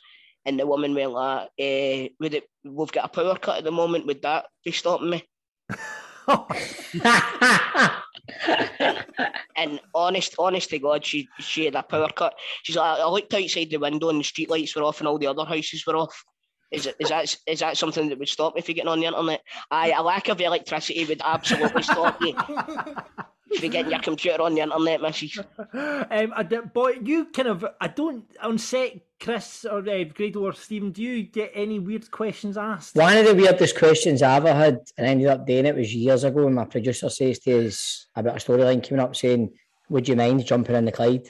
And 0.45 0.59
the 0.59 0.67
woman 0.67 0.95
went 0.95 1.13
like, 1.13 1.49
eh, 1.59 2.09
"Would 2.21 2.35
it? 2.35 2.49
We've 2.65 2.93
got 2.93 3.05
a 3.05 3.09
power 3.09 3.39
cut 3.39 3.59
at 3.59 3.65
the 3.65 3.71
moment. 3.71 4.07
Would 4.07 4.23
that 4.23 4.47
be 4.65 4.73
stopping 4.73 5.11
me?" 5.11 5.25
And 9.57 9.81
honest, 9.93 10.37
honest 10.39 10.71
to 10.71 10.79
God, 10.79 11.05
she 11.05 11.29
she 11.41 11.65
had 11.65 11.75
a 11.75 11.83
power 11.83 12.09
cut. 12.15 12.35
She's 12.63 12.77
like, 12.77 13.01
I 13.01 13.09
looked 13.09 13.35
outside 13.35 13.71
the 13.71 13.79
window 13.79 14.09
and 14.09 14.21
the 14.21 14.25
street 14.25 14.49
lights 14.49 14.77
were 14.77 14.85
off 14.85 15.01
and 15.01 15.09
all 15.09 15.19
the 15.19 15.27
other 15.27 15.45
houses 15.45 15.85
were 15.85 15.97
off. 15.97 16.25
Is 16.71 16.87
it 16.87 16.97
is 17.01 17.09
that 17.09 17.35
is 17.47 17.61
that 17.61 17.77
something 17.77 18.09
that 18.09 18.19
would 18.19 18.29
stop 18.29 18.55
me 18.55 18.61
from 18.61 18.75
getting 18.75 18.89
on 18.89 19.01
the 19.01 19.07
internet? 19.07 19.43
Aye, 19.71 19.95
a 19.97 20.03
lack 20.03 20.29
of 20.29 20.41
electricity 20.41 21.05
would 21.07 21.23
absolutely 21.25 21.83
stop 21.83 22.21
you 23.51 23.59
from 23.59 23.71
getting 23.71 23.91
your 23.91 24.01
computer 24.01 24.43
on 24.43 24.55
the 24.55 24.61
internet, 24.61 25.01
missus. 25.01 25.39
um, 25.59 26.33
I 26.37 26.43
did, 26.49 26.73
boy, 26.73 26.99
you 27.03 27.27
kind 27.27 27.49
of, 27.49 27.65
I 27.81 27.89
don't, 27.89 28.25
on 28.43 28.59
set, 28.59 29.01
Chris 29.21 29.65
or 29.65 29.79
uh, 29.79 30.05
Grado 30.15 30.45
or 30.45 30.53
Stephen, 30.53 30.93
do 30.93 31.03
you 31.03 31.25
get 31.25 31.51
any 31.55 31.79
weird 31.81 32.09
questions 32.11 32.57
asked? 32.57 32.95
One 32.95 33.17
of 33.17 33.27
the 33.27 33.35
weirdest 33.35 33.77
questions 33.77 34.23
I 34.23 34.37
ever 34.37 34.55
had 34.55 34.79
and 34.97 35.07
ended 35.07 35.27
up 35.27 35.47
doing 35.47 35.67
it 35.67 35.75
was 35.75 35.93
years 35.95 36.23
ago 36.25 36.45
when 36.45 36.55
my 36.55 36.65
producer 36.67 37.11
says 37.11 37.41
to 37.41 37.67
us 37.67 38.07
about 38.15 38.37
a 38.37 38.39
storyline 38.39 38.87
coming 38.87 39.03
up 39.03 39.17
saying, 39.17 39.53
Would 39.89 40.09
you 40.09 40.15
mind 40.15 40.47
jumping 40.47 40.77
in 40.77 40.85
the 40.85 40.93
Clyde? 40.93 41.27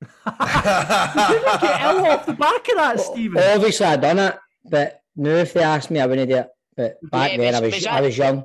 You 0.26 0.32
don't 1.40 1.60
get 1.60 1.80
ill 1.82 2.06
off 2.06 2.26
the 2.26 2.32
back 2.34 2.68
of 2.68 2.76
that, 2.76 3.00
Stephen. 3.00 3.42
Obviously, 3.42 3.86
I'd 3.86 4.00
done 4.00 4.18
it, 4.18 4.36
but 4.64 5.02
now 5.16 5.30
if 5.30 5.52
they 5.52 5.62
asked 5.62 5.90
me, 5.90 6.00
I 6.00 6.06
wouldn't 6.06 6.30
do 6.30 6.36
it. 6.36 6.48
But 6.76 6.96
back 7.10 7.32
Yeah, 7.32 7.38
then, 7.38 7.54
I 7.54 7.60
was- 7.60 7.72
was 7.72 7.80
was 7.82 7.86
I 7.86 8.00
was 8.00 8.18
young. 8.18 8.44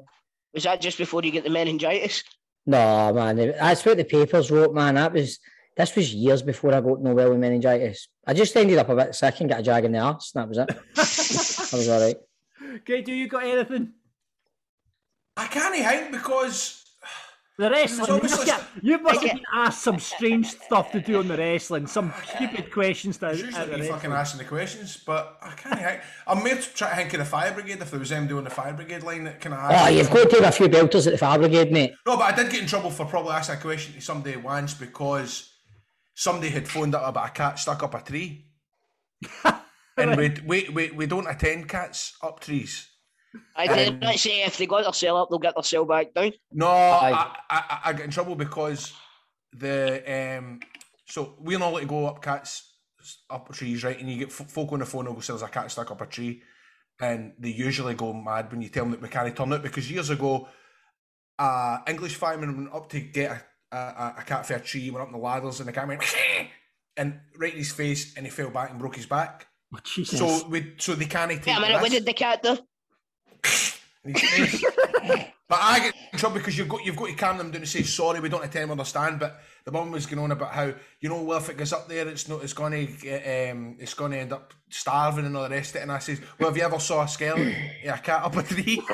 Was 0.54 0.64
that 0.64 0.82
just 0.82 0.98
before 0.98 1.22
you 1.24 1.32
get 1.32 1.44
the 1.44 1.50
meningitis? 1.50 2.24
No, 2.66 3.14
man, 3.14 3.36
that's 3.36 3.86
what 3.86 3.98
the 3.98 4.06
papers 4.06 4.50
wrote, 4.50 4.74
man. 4.74 4.96
That 4.96 5.14
was 5.14 5.40
this 5.76 5.96
was 5.96 6.14
years 6.14 6.42
before 6.42 6.74
I 6.74 6.82
got 6.82 7.02
Nobel 7.02 7.32
with 7.32 7.40
meningitis. 7.40 8.08
I 8.26 8.34
just 8.34 8.56
ended 8.56 8.78
up 8.78 8.90
a 8.90 8.96
bit 8.96 9.16
sick 9.16 9.40
and 9.40 9.50
got 9.50 9.60
a 9.60 9.64
jag 9.64 9.86
in 9.86 9.92
the 9.92 10.00
arse, 10.00 10.32
and 10.34 10.42
that 10.42 10.50
was 10.50 10.58
it. 10.58 10.68
that 10.68 11.70
was 11.74 11.90
all 11.90 12.02
right. 12.02 12.18
Okay, 12.76 13.02
do 13.02 13.14
you 13.14 13.28
got 13.28 13.44
anything? 13.44 13.92
I 15.38 15.46
can't 15.46 15.76
think 15.76 16.12
because 16.12 16.83
The 17.56 17.70
wrestling. 17.70 18.08
You 18.08 18.14
obviously- 18.16 18.38
must, 18.38 18.74
get, 18.74 18.84
you 18.84 18.98
must 18.98 19.20
I 19.20 19.28
have 19.28 19.36
been 19.36 19.46
asked 19.54 19.84
some 19.84 20.00
strange 20.00 20.48
stuff 20.48 20.92
to 20.92 21.00
do 21.00 21.20
on 21.20 21.28
the 21.28 21.38
wrestling, 21.38 21.86
some 21.86 22.12
stupid 22.26 22.72
questions 22.72 23.18
to 23.20 23.30
It's 23.30 23.42
at 23.42 23.46
usually 23.46 23.66
the 23.70 23.78
me 23.78 23.88
fucking 23.90 24.12
asking 24.12 24.40
the 24.40 24.46
questions, 24.46 24.98
but 25.06 25.38
I 25.40 25.52
can't. 25.52 26.02
I'm 26.26 26.40
more 26.40 26.56
trying 26.56 26.92
to 26.92 26.96
think 26.96 27.14
of 27.14 27.20
the 27.20 27.26
fire 27.26 27.54
brigade 27.54 27.80
if 27.80 27.92
there 27.92 28.00
was 28.00 28.10
them 28.10 28.28
doing 28.28 28.44
the 28.44 28.50
fire 28.50 28.74
brigade 28.74 29.04
line 29.04 29.26
that 29.26 29.40
kind 29.40 29.54
of. 29.54 29.60
Oh, 29.60 29.76
ah, 29.76 29.88
you've 29.88 30.10
got 30.10 30.32
to 30.32 30.36
have 30.38 30.46
a 30.46 30.52
few 30.52 30.68
belters 30.68 31.06
at 31.06 31.12
the 31.12 31.18
fire 31.20 31.38
brigade, 31.38 31.72
mate. 31.72 31.94
No, 32.08 32.18
but 32.18 32.34
I 32.34 32.36
did 32.36 32.52
get 32.52 32.62
in 32.62 32.68
trouble 32.68 32.90
for 32.90 33.06
probably 33.06 33.34
asking 33.34 33.58
a 33.58 33.62
question 33.62 33.94
to 33.94 34.02
somebody 34.02 34.36
once 34.36 34.74
because 34.74 35.52
somebody 36.16 36.50
had 36.50 36.68
phoned 36.68 36.96
up 36.96 37.08
about 37.08 37.30
a 37.30 37.32
cat 37.32 37.60
stuck 37.60 37.84
up 37.84 37.94
a 37.94 38.02
tree. 38.02 38.48
and 39.98 40.18
we, 40.18 40.36
we, 40.46 40.70
we, 40.70 40.92
we 40.92 41.06
don't 41.06 41.28
attend 41.28 41.70
cats 41.70 42.18
up 42.24 42.40
trees. 42.40 42.90
I 43.56 43.68
did 43.68 44.00
not 44.00 44.16
say 44.16 44.44
if 44.44 44.58
they 44.58 44.66
got 44.66 44.84
their 44.84 44.94
cell 44.94 45.18
up, 45.18 45.30
they'll 45.30 45.40
get 45.40 45.56
their 45.56 45.64
cell 45.64 45.86
back 45.86 46.14
down. 46.14 46.34
No, 46.52 46.68
I, 46.68 47.36
I, 47.50 47.80
I 47.86 47.94
get 47.94 48.06
in 48.06 48.12
trouble 48.12 48.36
because 48.36 48.94
the 49.54 50.38
um, 50.38 50.60
so 51.08 51.36
we're 51.40 51.60
not 51.60 51.72
allowed 51.72 51.80
to 51.80 51.86
go 51.86 52.08
up 52.08 52.22
cats 52.22 52.74
up 53.30 53.52
trees, 53.54 53.84
right? 53.84 54.00
And 54.00 54.10
you 54.10 54.20
get 54.20 54.30
f- 54.30 54.50
folk 54.50 54.72
on 54.72 54.80
the 54.80 54.86
phone 54.86 55.06
who 55.06 55.14
go, 55.14 55.20
"There's 55.20 55.42
a 55.42 55.48
cat 55.48 55.72
stuck 55.72 55.92
up 55.92 56.02
a 56.02 56.06
tree," 56.06 56.44
and 57.00 57.34
they 57.38 57.50
usually 57.50 57.96
go 57.96 58.14
mad 58.14 58.52
when 58.52 58.62
you 58.62 58.70
tell 58.70 58.84
them 58.84 58.92
that 58.92 59.02
we 59.02 59.10
can't 59.10 59.36
turn 59.36 59.54
it 59.54 59.64
because 59.64 59.90
years 59.90 60.10
ago, 60.10 60.48
uh, 61.40 61.80
English 61.88 62.16
fireman 62.16 62.58
went 62.58 62.74
up 62.74 62.90
to 62.90 63.00
get 63.00 63.32
a, 63.72 63.76
a, 63.76 64.16
a 64.20 64.24
cat 64.26 64.46
for 64.46 64.56
a 64.56 64.60
tree, 64.60 64.90
went 64.90 65.04
up 65.04 65.12
the 65.12 65.18
ladders, 65.18 65.60
and 65.60 65.68
the 65.68 65.74
cat 65.74 65.88
went 65.88 66.04
and 66.98 67.20
right 67.38 67.54
in 67.54 67.60
his 67.60 67.72
face, 67.72 68.16
and 68.16 68.26
he 68.26 68.32
fell 68.32 68.50
back 68.50 68.70
and 68.70 68.80
broke 68.80 68.96
his 68.96 69.06
back. 69.06 69.48
Oh, 69.74 69.80
Jesus. 69.84 70.20
So 70.20 70.48
we 70.48 70.74
so 70.78 70.94
they 70.94 71.06
can't 71.06 71.32
take 71.32 71.46
Wait 71.48 71.58
a 71.58 71.62
minute, 71.62 71.82
what 71.82 71.90
the 71.90 71.98
did 71.98 72.06
the 72.06 72.14
cat 72.14 72.44
do? 72.44 72.58
In 74.06 74.14
his 74.14 74.30
face. 74.30 74.64
but 75.48 75.60
I 75.62 75.80
get 75.80 75.96
in 76.12 76.20
trouble 76.20 76.38
because 76.38 76.58
you've 76.58 76.70
got 76.70 76.86
you've 76.86 76.96
got 76.96 77.08
to 77.08 77.14
calm 77.14 77.38
them 77.38 77.52
down 77.52 77.62
and 77.62 77.70
say 77.70 77.84
sorry, 77.84 78.20
we 78.20 78.30
don't 78.30 78.44
attend, 78.44 78.72
understand. 78.72 79.20
But 79.20 79.40
the 79.66 79.72
mum 79.72 79.92
was 79.92 80.06
going 80.06 80.24
on 80.24 80.32
about 80.32 80.52
how 80.52 80.74
you 81.00 81.10
know 81.10 81.22
well 81.22 81.38
if 81.38 81.50
it 81.50 81.58
goes 81.58 81.74
up 81.74 81.88
there, 81.88 82.08
it's 82.08 82.28
not 82.28 82.44
it's 82.44 82.54
going 82.54 82.74
to 82.74 82.94
get, 82.94 83.52
um 83.52 83.76
it's 83.80 83.94
going 83.94 84.12
to 84.12 84.20
end 84.20 84.34
up 84.34 84.54
starving 84.70 85.26
and 85.26 85.38
all 85.38 85.44
the 85.44 85.50
rest 85.50 85.72
of 85.72 85.78
it. 85.78 85.84
And 85.84 85.92
I 85.92 86.00
says, 86.00 86.22
well, 86.40 86.50
have 86.50 86.58
you 86.58 86.64
ever 86.64 86.80
saw 86.80 87.04
a 87.04 87.08
skeleton? 87.08 87.56
yeah, 87.84 87.96
a 87.96 88.00
cat 88.00 88.24
up 88.24 88.36
a 88.36 88.44
tree. 88.44 88.82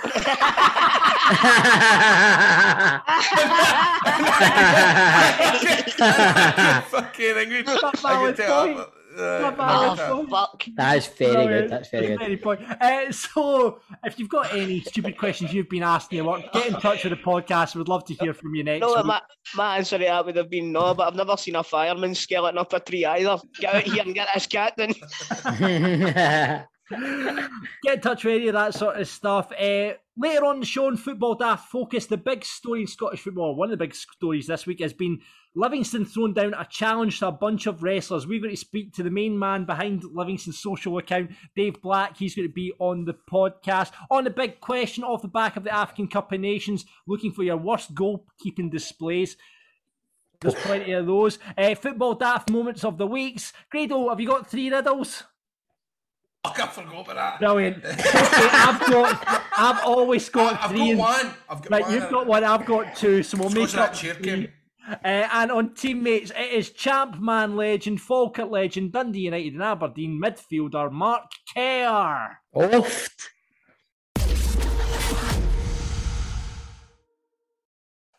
Fucking 6.00 7.38
angry. 7.38 7.64
I 7.68 7.92
valid 8.02 8.38
can 8.38 8.46
tell. 8.46 8.92
Point. 9.20 9.30
Uh, 9.30 9.40
Not 9.42 9.60
I 9.60 9.68
valid 9.68 9.98
can 10.00 10.08
tell. 10.08 10.16
point. 10.18 10.30
Fuck. 10.30 10.66
That's 10.76 11.08
very 11.08 11.48
good. 11.48 11.70
That's 11.70 11.90
very 11.90 12.08
good. 12.08 12.20
Very 12.20 12.38
point. 12.38 12.62
Uh, 12.64 13.12
so, 13.12 13.80
if 14.04 14.18
you've 14.20 14.30
got 14.30 14.54
any 14.54 14.82
stupid 14.82 15.18
questions 15.18 15.54
you've 15.54 15.70
been 15.70 15.84
asked 15.84 16.12
in 16.12 16.18
your 16.18 16.26
work, 16.26 16.52
get 16.54 16.68
in 16.68 16.74
touch 16.80 17.04
with 17.04 17.12
the 17.12 17.18
podcast. 17.24 17.76
We'd 17.76 17.88
love 17.88 18.06
to 18.06 18.14
hear 18.14 18.34
from 18.34 18.56
you 18.56 18.64
next 18.64 18.82
No, 18.82 18.96
week. 18.96 19.06
my, 19.06 19.22
my 19.56 19.78
answer 19.78 19.98
to 19.98 20.04
that 20.06 20.26
would 20.26 20.36
have 20.36 20.50
been 20.50 20.72
no, 20.72 20.94
but 20.94 21.08
I've 21.08 21.16
never 21.16 21.38
seen 21.38 21.56
a 21.56 21.64
fireman 21.64 22.16
skeleton 22.16 22.58
up 22.58 22.72
a 22.74 22.80
tree 22.80 23.06
either. 23.06 23.38
Get 23.60 23.76
out 23.76 23.84
here 23.84 24.04
and 24.04 24.14
get 24.16 24.28
this 24.34 24.48
cat 24.48 24.74
then. 24.78 24.94
Get 27.84 27.94
in 27.96 28.02
touch 28.02 28.24
with 28.26 28.36
any 28.36 28.48
of 28.48 28.54
that 28.54 28.74
sort 28.74 29.00
of 29.00 29.08
stuff. 29.08 29.52
Uh, 29.52 29.92
later 30.18 30.46
on 30.46 30.60
the 30.60 30.66
show 30.66 30.88
on 30.88 30.98
Football 30.98 31.36
Daft 31.36 31.70
Focus, 31.70 32.08
the 32.08 32.18
big 32.18 32.44
story 32.44 32.82
in 32.82 32.88
Scottish 32.88 33.20
football, 33.22 33.56
one 33.56 33.68
of 33.72 33.78
the 33.78 33.86
big 33.86 33.94
stories 33.94 34.48
this 34.48 34.66
week 34.66 34.80
has 34.82 34.92
been 34.94 35.20
Livingston 35.56 36.06
throwing 36.06 36.34
down 36.34 36.54
a 36.54 36.66
challenge 36.70 37.20
to 37.20 37.28
a 37.28 37.32
bunch 37.32 37.66
of 37.66 37.82
wrestlers. 37.84 38.28
We're 38.28 38.40
going 38.40 38.54
to 38.54 38.58
speak 38.58 38.94
to 38.94 39.04
the 39.04 39.10
main 39.10 39.38
man 39.38 39.66
behind 39.66 40.04
Livingston's 40.04 40.60
social 40.60 40.98
account, 41.00 41.32
Dave 41.56 41.82
Black. 41.82 42.16
He's 42.18 42.36
going 42.36 42.48
to 42.48 42.54
be 42.54 42.72
on 42.80 43.06
the 43.06 43.16
podcast. 43.30 43.92
On 44.12 44.24
the 44.24 44.30
big 44.30 44.60
question 44.62 45.04
off 45.04 45.22
the 45.24 45.28
back 45.28 45.58
of 45.58 45.64
the 45.64 45.74
African 45.74 46.08
Cup 46.08 46.32
of 46.32 46.40
Nations, 46.40 46.86
looking 47.08 47.32
for 47.32 47.44
your 47.44 47.58
worst 47.58 47.94
goalkeeping 47.96 48.72
displays. 48.72 49.38
There's 50.40 50.54
plenty 50.66 50.92
of 50.94 51.08
those. 51.08 51.40
Uh, 51.58 51.76
football 51.76 52.14
daft 52.16 52.50
moments 52.52 52.84
of 52.86 52.98
the 52.98 53.08
weeks. 53.08 53.52
Grado, 53.72 54.08
have 54.10 54.20
you 54.20 54.28
got 54.28 54.50
three 54.50 54.70
riddles? 54.70 55.24
Fuck, 56.46 56.60
I 56.60 56.68
forgot 56.68 57.10
about 57.12 57.16
that. 57.16 57.40
Brilliant. 57.40 57.84
Okay, 57.84 58.50
I've 58.54 58.80
got. 58.80 59.44
I've 59.58 59.84
always 59.86 60.30
got 60.30 60.62
I've 60.62 60.70
three. 60.70 60.80
got 60.80 60.90
and- 60.90 61.00
one. 61.00 61.34
I've 61.50 61.62
got 61.64 61.70
Right, 61.72 61.82
one. 61.84 61.94
you've 61.94 62.10
got 62.10 62.28
one. 62.28 62.44
I've 62.46 62.66
got 62.66 62.96
two. 62.96 63.24
So 63.24 63.38
we'll 63.38 63.48
It's 63.48 63.56
make 63.56 63.62
because 63.66 63.74
that 63.74 63.90
up. 63.90 63.96
chair 63.96 64.14
three. 64.14 64.24
came. 64.24 64.48
Uh, 64.90 65.28
and 65.34 65.52
on 65.52 65.74
teammates, 65.76 66.32
it 66.32 66.52
is 66.52 66.72
Champ 66.72 67.20
Man 67.20 67.56
legend, 67.56 68.02
Falkirk 68.02 68.50
legend, 68.50 68.92
Dundee 68.92 69.20
United 69.20 69.54
and 69.54 69.62
Aberdeen 69.62 70.20
midfielder 70.20 70.92
Mark 70.92 71.32
Kerr. 71.54 72.40
Oft. 72.54 73.30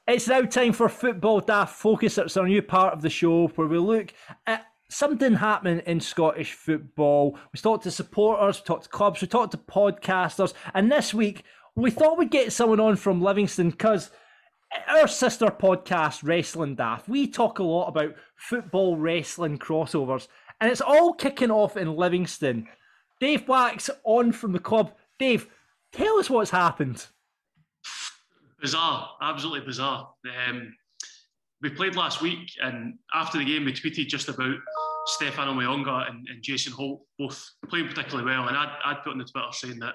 It's 0.07 0.29
now 0.29 0.43
time 0.43 0.73
for 0.73 0.89
Football 0.89 1.41
Daft 1.41 1.77
Focus. 1.77 2.19
It's 2.19 2.37
our 2.37 2.47
new 2.47 2.63
part 2.63 2.95
of 2.95 3.03
the 3.03 3.11
show 3.11 3.49
where 3.49 3.67
we 3.67 3.79
look 3.79 4.13
at 4.47 4.67
something 4.89 5.35
happening 5.35 5.81
in 5.87 6.01
Scottish 6.01 6.53
football. 6.53 7.37
We 7.53 7.61
talk 7.61 7.83
to 7.83 7.91
supporters, 7.91 8.61
we 8.61 8.67
talk 8.67 8.83
to 8.83 8.89
clubs, 8.89 9.21
we 9.21 9.29
talk 9.29 9.51
to 9.53 9.57
podcasters. 9.57 10.53
And 10.75 10.91
this 10.91 11.13
week, 11.15 11.45
we 11.75 11.91
thought 11.91 12.19
we'd 12.19 12.31
get 12.31 12.53
someone 12.53 12.81
on 12.81 12.97
from 12.97 13.23
Livingston 13.23 13.71
because 13.71 14.11
our 14.89 15.09
sister 15.09 15.47
podcast, 15.47 16.23
Wrestling 16.23 16.75
Daft, 16.75 17.09
we 17.09 17.27
talk 17.27 17.59
a 17.59 17.63
lot 17.63 17.89
about 17.89 18.15
football 18.37 18.97
wrestling 18.97 19.59
crossovers. 19.59 20.29
And 20.61 20.71
it's 20.71 20.81
all 20.81 21.15
kicking 21.15 21.51
off 21.51 21.77
in 21.77 21.97
Livingston. 21.97 22.69
Dave 23.21 23.47
Black's 23.47 23.91
on 24.05 24.33
from 24.33 24.53
the 24.53 24.59
club. 24.59 24.93
Dave, 25.19 25.49
tell 25.93 26.19
us 26.19 26.31
what's 26.31 26.51
happened. 26.51 27.07
Bizarre, 28.61 29.11
absolutely 29.23 29.67
bizarre. 29.67 30.11
Um, 30.49 30.75
we 31.63 31.71
played 31.71 31.97
last 31.97 32.23
week, 32.23 32.51
and 32.63 32.95
after 33.15 33.39
the 33.39 33.45
game, 33.45 33.65
we 33.65 33.73
tweeted 33.73 34.07
just 34.07 34.29
about 34.29 34.57
Stephane 35.07 35.49
Omeonga 35.49 36.09
and, 36.09 36.27
and 36.29 36.43
Jason 36.43 36.73
Holt 36.73 37.03
both 37.19 37.43
playing 37.69 37.89
particularly 37.89 38.25
well. 38.25 38.49
And 38.49 38.57
I'd, 38.57 38.75
I'd 38.85 39.03
put 39.03 39.13
on 39.13 39.19
the 39.19 39.25
Twitter 39.25 39.47
saying 39.53 39.79
that 39.81 39.95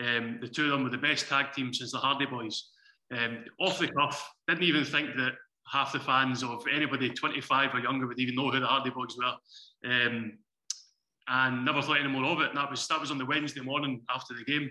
um, 0.00 0.38
the 0.40 0.48
two 0.48 0.64
of 0.64 0.70
them 0.70 0.84
were 0.84 0.90
the 0.90 0.98
best 0.98 1.28
tag 1.28 1.52
team 1.52 1.72
since 1.72 1.92
the 1.92 1.98
Hardy 1.98 2.26
Boys. 2.26 2.70
Um, 3.12 3.44
off 3.60 3.78
the 3.78 3.88
cuff, 3.88 4.32
didn't 4.48 4.64
even 4.64 4.84
think 4.84 5.16
that 5.16 5.32
half 5.70 5.92
the 5.92 6.00
fans 6.00 6.42
of 6.42 6.64
anybody 6.72 7.10
25 7.10 7.74
or 7.74 7.80
younger 7.80 8.06
would 8.06 8.18
even 8.18 8.34
know 8.34 8.50
who 8.50 8.60
the 8.60 8.66
Hardy 8.66 8.90
Boys 8.90 9.16
were. 9.16 9.90
Um, 9.90 10.38
and 11.28 11.64
never 11.64 11.82
thought 11.82 12.00
any 12.00 12.08
more 12.08 12.24
of 12.24 12.40
it. 12.40 12.48
And 12.48 12.58
that 12.58 12.70
was 12.70 12.86
that 12.88 13.00
was 13.00 13.10
on 13.10 13.18
the 13.18 13.26
Wednesday 13.26 13.60
morning 13.60 14.02
after 14.14 14.34
the 14.34 14.44
game. 14.44 14.70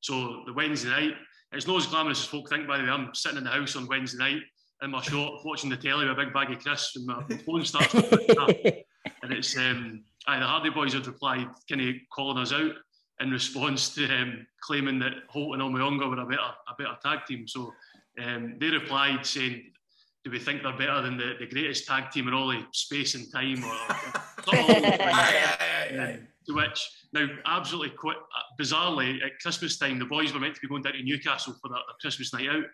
So 0.00 0.42
the 0.46 0.52
Wednesday 0.52 0.90
night, 0.90 1.14
it's 1.52 1.66
not 1.66 1.78
as 1.78 1.86
glamorous 1.86 2.20
as 2.20 2.26
folk 2.26 2.48
think. 2.48 2.68
By 2.68 2.78
the 2.78 2.84
way, 2.84 2.90
I'm 2.90 3.14
sitting 3.14 3.38
in 3.38 3.44
the 3.44 3.50
house 3.50 3.74
on 3.74 3.88
Wednesday 3.88 4.18
night 4.18 4.42
in 4.82 4.90
my 4.90 5.02
short, 5.02 5.44
watching 5.44 5.70
the 5.70 5.76
telly 5.76 6.06
with 6.06 6.16
a 6.16 6.24
big 6.24 6.32
bag 6.32 6.50
of 6.52 6.60
crisps, 6.60 6.96
and 6.96 7.06
my 7.06 7.22
phone 7.44 7.64
starts. 7.64 7.94
and 7.94 9.32
it's 9.32 9.56
um, 9.56 10.04
aye, 10.26 10.38
the 10.38 10.46
Hardy 10.46 10.70
Boys 10.70 10.92
had 10.92 11.06
replied, 11.06 11.48
kind 11.68 11.80
of 11.80 11.94
calling 12.14 12.38
us 12.38 12.52
out 12.52 12.72
in 13.20 13.30
response 13.30 13.94
to 13.94 14.04
um, 14.06 14.46
claiming 14.60 14.98
that 15.00 15.12
Holt 15.28 15.54
and 15.54 15.62
Omeonga 15.62 16.08
were 16.08 16.20
a 16.20 16.26
better 16.26 16.40
a 16.40 16.74
better 16.78 16.96
tag 17.02 17.26
team. 17.26 17.48
So 17.48 17.72
um, 18.22 18.56
they 18.60 18.68
replied 18.68 19.26
saying, 19.26 19.72
"Do 20.24 20.30
we 20.30 20.38
think 20.38 20.62
they're 20.62 20.76
better 20.76 21.02
than 21.02 21.16
the, 21.16 21.34
the 21.38 21.46
greatest 21.46 21.86
tag 21.86 22.10
team 22.10 22.28
in 22.28 22.34
all 22.34 22.50
of 22.50 22.64
space 22.72 23.14
and 23.14 23.30
time?" 23.32 23.64
Or, 23.64 23.74
or 23.74 24.44
something 24.44 24.64
along 24.64 24.82
those 24.82 25.00
lines. 25.00 26.18
Um, 26.20 26.28
to 26.46 26.54
which 26.54 26.90
now 27.12 27.26
absolutely 27.44 27.90
quite 27.90 28.16
uh, 28.16 28.62
bizarrely 28.62 29.22
at 29.24 29.38
Christmas 29.42 29.76
time 29.76 29.98
the 29.98 30.06
boys 30.06 30.32
were 30.32 30.40
meant 30.40 30.54
to 30.54 30.60
be 30.62 30.68
going 30.68 30.82
down 30.82 30.94
to 30.94 31.02
Newcastle 31.02 31.54
for 31.60 31.68
their, 31.68 31.76
their 31.76 31.96
Christmas 32.00 32.32
night 32.32 32.48
out 32.48 32.64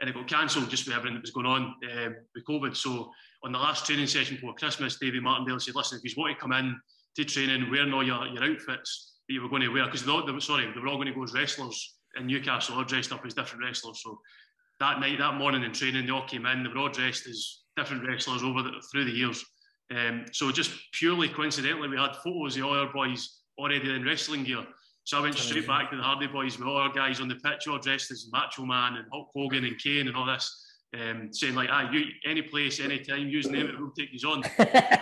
and 0.00 0.10
it 0.10 0.14
got 0.14 0.26
cancelled 0.26 0.68
just 0.68 0.86
with 0.86 0.96
everything 0.96 1.14
that 1.14 1.22
was 1.22 1.30
going 1.30 1.46
on 1.46 1.74
um, 1.92 2.16
with 2.34 2.44
COVID. 2.44 2.76
So 2.76 3.10
on 3.44 3.52
the 3.52 3.58
last 3.58 3.86
training 3.86 4.06
session 4.08 4.36
before 4.36 4.54
Christmas, 4.54 4.98
Davy 4.98 5.20
Martindale 5.20 5.60
said, 5.60 5.76
"Listen, 5.76 6.00
if 6.02 6.16
you 6.16 6.20
want 6.20 6.34
to 6.34 6.40
come 6.40 6.52
in 6.52 6.76
to 7.16 7.24
training 7.24 7.70
wearing 7.70 7.92
all 7.92 8.04
your, 8.04 8.26
your 8.26 8.44
outfits 8.44 9.19
you 9.30 9.42
were 9.42 9.48
going 9.48 9.62
to 9.62 9.68
wear, 9.68 9.86
because 9.86 10.04
they, 10.04 10.40
sorry, 10.40 10.70
they 10.72 10.80
were 10.80 10.88
all 10.88 10.96
going 10.96 11.08
to 11.08 11.14
go 11.14 11.22
as 11.22 11.32
wrestlers 11.32 11.96
in 12.18 12.26
Newcastle, 12.26 12.76
all 12.76 12.84
dressed 12.84 13.12
up 13.12 13.24
as 13.24 13.34
different 13.34 13.64
wrestlers. 13.64 14.02
So 14.02 14.18
that 14.80 15.00
night, 15.00 15.18
that 15.18 15.34
morning 15.34 15.62
in 15.62 15.72
training, 15.72 16.06
they 16.06 16.12
all 16.12 16.26
came 16.26 16.46
in. 16.46 16.62
They 16.62 16.68
were 16.68 16.78
all 16.78 16.88
dressed 16.88 17.26
as 17.26 17.62
different 17.76 18.06
wrestlers 18.06 18.42
over 18.42 18.62
the, 18.62 18.72
through 18.90 19.04
the 19.04 19.12
years. 19.12 19.44
Um, 19.94 20.24
so 20.32 20.50
just 20.50 20.72
purely 20.92 21.28
coincidentally, 21.28 21.88
we 21.88 21.96
had 21.96 22.16
photos 22.24 22.56
of 22.56 22.64
all 22.64 22.78
our 22.78 22.92
boys 22.92 23.40
already 23.58 23.92
in 23.92 24.04
wrestling 24.04 24.44
gear. 24.44 24.64
So 25.04 25.18
I 25.18 25.22
went 25.22 25.36
straight 25.36 25.66
back 25.66 25.90
to 25.90 25.96
the 25.96 26.02
Hardy 26.02 26.26
Boys 26.26 26.58
with 26.58 26.68
all 26.68 26.76
our 26.76 26.92
guys 26.92 27.20
on 27.20 27.28
the 27.28 27.34
pitch, 27.36 27.66
all 27.66 27.78
dressed 27.78 28.10
as 28.10 28.28
Macho 28.32 28.64
Man 28.64 28.96
and 28.96 29.06
Hulk 29.10 29.28
Hogan 29.34 29.64
and 29.64 29.78
Kane 29.78 30.06
and 30.06 30.16
all 30.16 30.26
this, 30.26 30.64
um, 30.94 31.32
saying 31.32 31.54
like, 31.54 31.68
"Ah, 31.70 31.90
you 31.90 32.06
any 32.24 32.42
place, 32.42 32.80
any 32.80 32.98
time, 32.98 33.28
use 33.28 33.48
name 33.48 33.66
it, 33.66 33.78
we'll 33.78 33.90
take 33.92 34.10
you 34.12 34.28
on." 34.28 34.42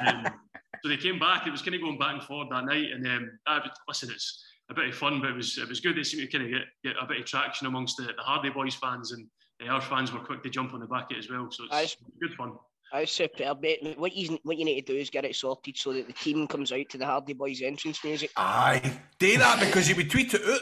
um, 0.06 0.32
so 0.82 0.88
they 0.88 0.96
came 0.96 1.18
back. 1.18 1.46
It 1.46 1.50
was 1.50 1.62
kind 1.62 1.74
of 1.74 1.80
going 1.80 1.98
back 1.98 2.14
and 2.14 2.22
forth 2.22 2.48
that 2.50 2.64
night, 2.64 2.90
and 2.92 3.06
um, 3.06 3.38
I, 3.46 3.68
listen, 3.86 4.10
it's 4.10 4.44
a 4.70 4.74
bit 4.74 4.88
of 4.88 4.94
fun, 4.94 5.20
but 5.20 5.30
it 5.30 5.36
was 5.36 5.58
it 5.58 5.68
was 5.68 5.80
good. 5.80 5.98
It 5.98 6.06
seemed 6.06 6.30
to 6.30 6.38
kind 6.38 6.44
of 6.44 6.50
get, 6.50 6.68
get 6.84 7.02
a 7.02 7.06
bit 7.06 7.20
of 7.20 7.26
traction 7.26 7.66
amongst 7.66 7.96
the, 7.96 8.04
the 8.04 8.22
Hardy 8.22 8.50
Boys 8.50 8.74
fans, 8.74 9.12
and 9.12 9.26
uh, 9.66 9.72
our 9.72 9.80
fans 9.80 10.12
were 10.12 10.20
quick 10.20 10.42
to 10.42 10.50
jump 10.50 10.74
on 10.74 10.80
the 10.80 10.86
back 10.86 11.10
of 11.10 11.16
it 11.16 11.20
as 11.20 11.30
well. 11.30 11.48
So 11.50 11.64
it's 11.64 11.96
Aye. 11.96 12.06
good 12.20 12.34
fun. 12.34 12.52
That's 12.92 13.12
superb, 13.12 13.60
mate. 13.60 13.98
What 13.98 14.14
you 14.14 14.38
what 14.44 14.56
you 14.56 14.64
need 14.64 14.86
to 14.86 14.92
do 14.92 14.98
is 14.98 15.10
get 15.10 15.24
it 15.24 15.36
sorted 15.36 15.76
so 15.76 15.92
that 15.92 16.06
the 16.06 16.12
team 16.12 16.46
comes 16.46 16.72
out 16.72 16.88
to 16.90 16.98
the 16.98 17.06
Hardy 17.06 17.34
Boys 17.34 17.60
entrance 17.62 18.02
music. 18.02 18.30
Aye, 18.36 19.00
do 19.18 19.36
that 19.38 19.60
because 19.60 19.86
he 19.86 19.94
would 19.94 20.10
tweet 20.10 20.32
it 20.34 20.42
out. 20.46 20.60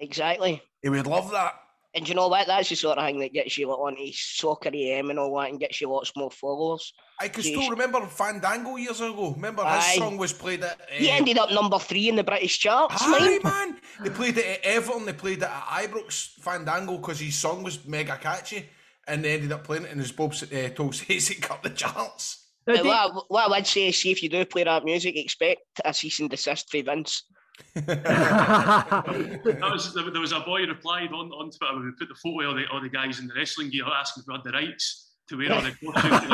Exactly. 0.00 0.62
He 0.82 0.88
would 0.88 1.06
love 1.06 1.30
that. 1.32 1.54
And 1.94 2.06
you 2.08 2.14
know 2.14 2.28
what? 2.28 2.46
That's 2.46 2.68
the 2.68 2.76
sort 2.76 2.98
of 2.98 3.04
thing 3.06 3.18
that 3.20 3.32
gets 3.32 3.56
you 3.56 3.66
like, 3.68 3.78
onto 3.78 4.12
Soccer 4.12 4.70
AM 4.74 5.08
and 5.10 5.18
all 5.18 5.34
that 5.40 5.48
and 5.50 5.58
gets 5.58 5.80
you 5.80 5.90
lots 5.90 6.12
more 6.14 6.30
followers. 6.30 6.92
I 7.18 7.28
can 7.28 7.42
Jeez. 7.42 7.56
still 7.56 7.70
remember 7.70 8.04
Fandango 8.06 8.76
years 8.76 9.00
ago. 9.00 9.32
Remember 9.34 9.64
his 9.64 9.84
Aye. 9.84 9.96
song 9.96 10.18
was 10.18 10.32
played 10.32 10.62
at. 10.62 10.78
He 10.92 11.10
eh, 11.10 11.14
ended 11.16 11.38
up 11.38 11.50
number 11.50 11.78
three 11.78 12.08
in 12.08 12.16
the 12.16 12.22
British 12.22 12.58
charts, 12.58 12.96
Aye, 13.00 13.18
mate. 13.18 13.44
man. 13.44 13.76
They 14.04 14.10
played 14.10 14.36
it 14.36 14.46
at 14.46 14.64
Everton. 14.64 15.06
They 15.06 15.14
played 15.14 15.38
it 15.38 15.44
at 15.44 15.62
Ibrox 15.90 16.34
Fandango 16.40 16.98
because 16.98 17.20
his 17.20 17.34
song 17.36 17.62
was 17.62 17.84
mega 17.86 18.18
catchy, 18.18 18.68
and 19.08 19.24
they 19.24 19.32
ended 19.34 19.50
up 19.52 19.64
playing 19.64 19.84
it 19.84 19.92
in 19.92 19.98
his 19.98 20.12
Bob 20.12 20.34
uh, 20.34 20.68
told 20.68 20.94
says 20.94 21.30
it 21.30 21.40
cut 21.40 21.62
the 21.62 21.70
charts. 21.70 22.44
Now, 22.66 22.74
Uh, 22.74 22.84
What, 22.84 22.96
I- 22.96 23.20
what 23.28 23.44
I 23.46 23.48
would 23.56 23.66
say 23.66 23.88
is, 23.88 23.98
see 24.00 24.10
if 24.10 24.22
you 24.22 24.28
do 24.28 24.44
play 24.44 24.64
that 24.64 24.84
music, 24.84 25.16
expect 25.16 25.62
a 25.86 25.94
cease 25.94 26.20
and 26.20 26.28
desist 26.28 26.70
for 26.70 26.82
Vince. 26.82 27.24
That 27.74 29.70
was, 29.72 29.94
there, 29.94 30.10
there 30.10 30.20
was 30.20 30.32
a 30.32 30.40
boy 30.40 30.62
who 30.62 30.68
replied 30.68 31.12
on, 31.12 31.30
on 31.32 31.50
Twitter 31.50 31.74
when 31.74 31.84
we 31.84 31.92
put 31.92 32.08
the 32.08 32.14
photo 32.14 32.50
of 32.50 32.56
the, 32.56 32.66
all 32.72 32.80
the 32.80 32.88
guys 32.88 33.20
in 33.20 33.26
the 33.28 33.34
wrestling 33.34 33.70
gear 33.70 33.84
asking 33.86 34.22
if 34.22 34.26
we 34.26 34.34
had 34.34 34.44
the 34.44 34.52
rights 34.52 35.08
to 35.28 35.36
wear 35.36 35.52
all 35.52 35.60
the 35.62 35.70
costumes. 35.70 36.28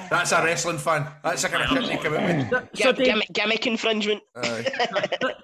That's 0.10 0.32
a 0.32 0.42
wrestling 0.42 0.78
fan. 0.78 1.06
That's 1.22 1.44
a 1.44 1.48
kind 1.48 1.64
of 1.64 1.70
shit 1.84 2.02
they 2.02 2.08
come 2.08 2.66
so, 2.74 2.92
Dave, 2.92 3.06
gimmick, 3.06 3.32
gimmick 3.32 3.66
infringement. 3.66 4.22
Uh, 4.34 4.62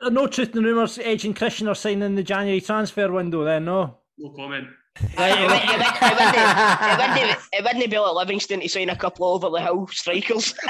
no 0.11 0.27
truth 0.27 0.57
in 0.57 0.63
the 0.63 0.69
rumours. 0.69 0.99
Edge 0.99 1.25
and 1.25 1.37
Christian 1.37 1.69
are 1.69 1.75
signing 1.75 2.03
in 2.03 2.15
the 2.15 2.23
January 2.23 2.61
transfer 2.61 3.13
window. 3.13 3.45
Then 3.45 3.67
no. 3.67 3.99
no 4.19 4.31
comment. 4.31 4.69
It 5.01 5.11
wouldn't- 7.65 7.91
be 7.91 7.99
like 7.99 8.15
Livingston 8.15 8.61
to 8.61 8.69
sign 8.69 8.91
a 8.91 8.97
couple 8.97 9.35
of 9.35 9.45
over 9.45 9.57
the 9.57 9.63
hill 9.63 9.87
strikers. 9.89 10.55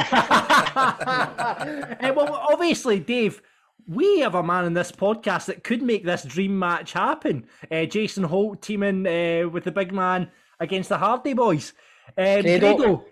Eh, 2.00 2.10
well, 2.10 2.32
obviously, 2.50 2.98
Dave, 3.00 3.40
we 3.86 4.20
have 4.20 4.34
a 4.34 4.42
man 4.42 4.64
in 4.64 4.74
this 4.74 4.90
podcast 4.92 5.46
that 5.46 5.62
could 5.64 5.82
make 5.82 6.04
this 6.04 6.22
dream 6.24 6.58
match 6.58 6.92
happen. 6.92 7.46
Uh, 7.70 7.84
Jason 7.84 8.24
Holt 8.24 8.62
teaming 8.62 9.06
uh, 9.06 9.48
with 9.48 9.64
the 9.64 9.72
big 9.72 9.92
man 9.92 10.30
against 10.60 10.88
the 10.88 10.98
Hardy 10.98 11.34
Boys. 11.34 11.72
Um, 12.18 12.42
Grado. 12.42 12.76
Grado, 12.76 13.04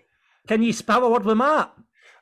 can 0.47 0.61
you 0.63 0.73
have 0.87 1.03
a 1.03 1.09
word 1.09 1.25
with 1.25 1.37
Matt? 1.37 1.71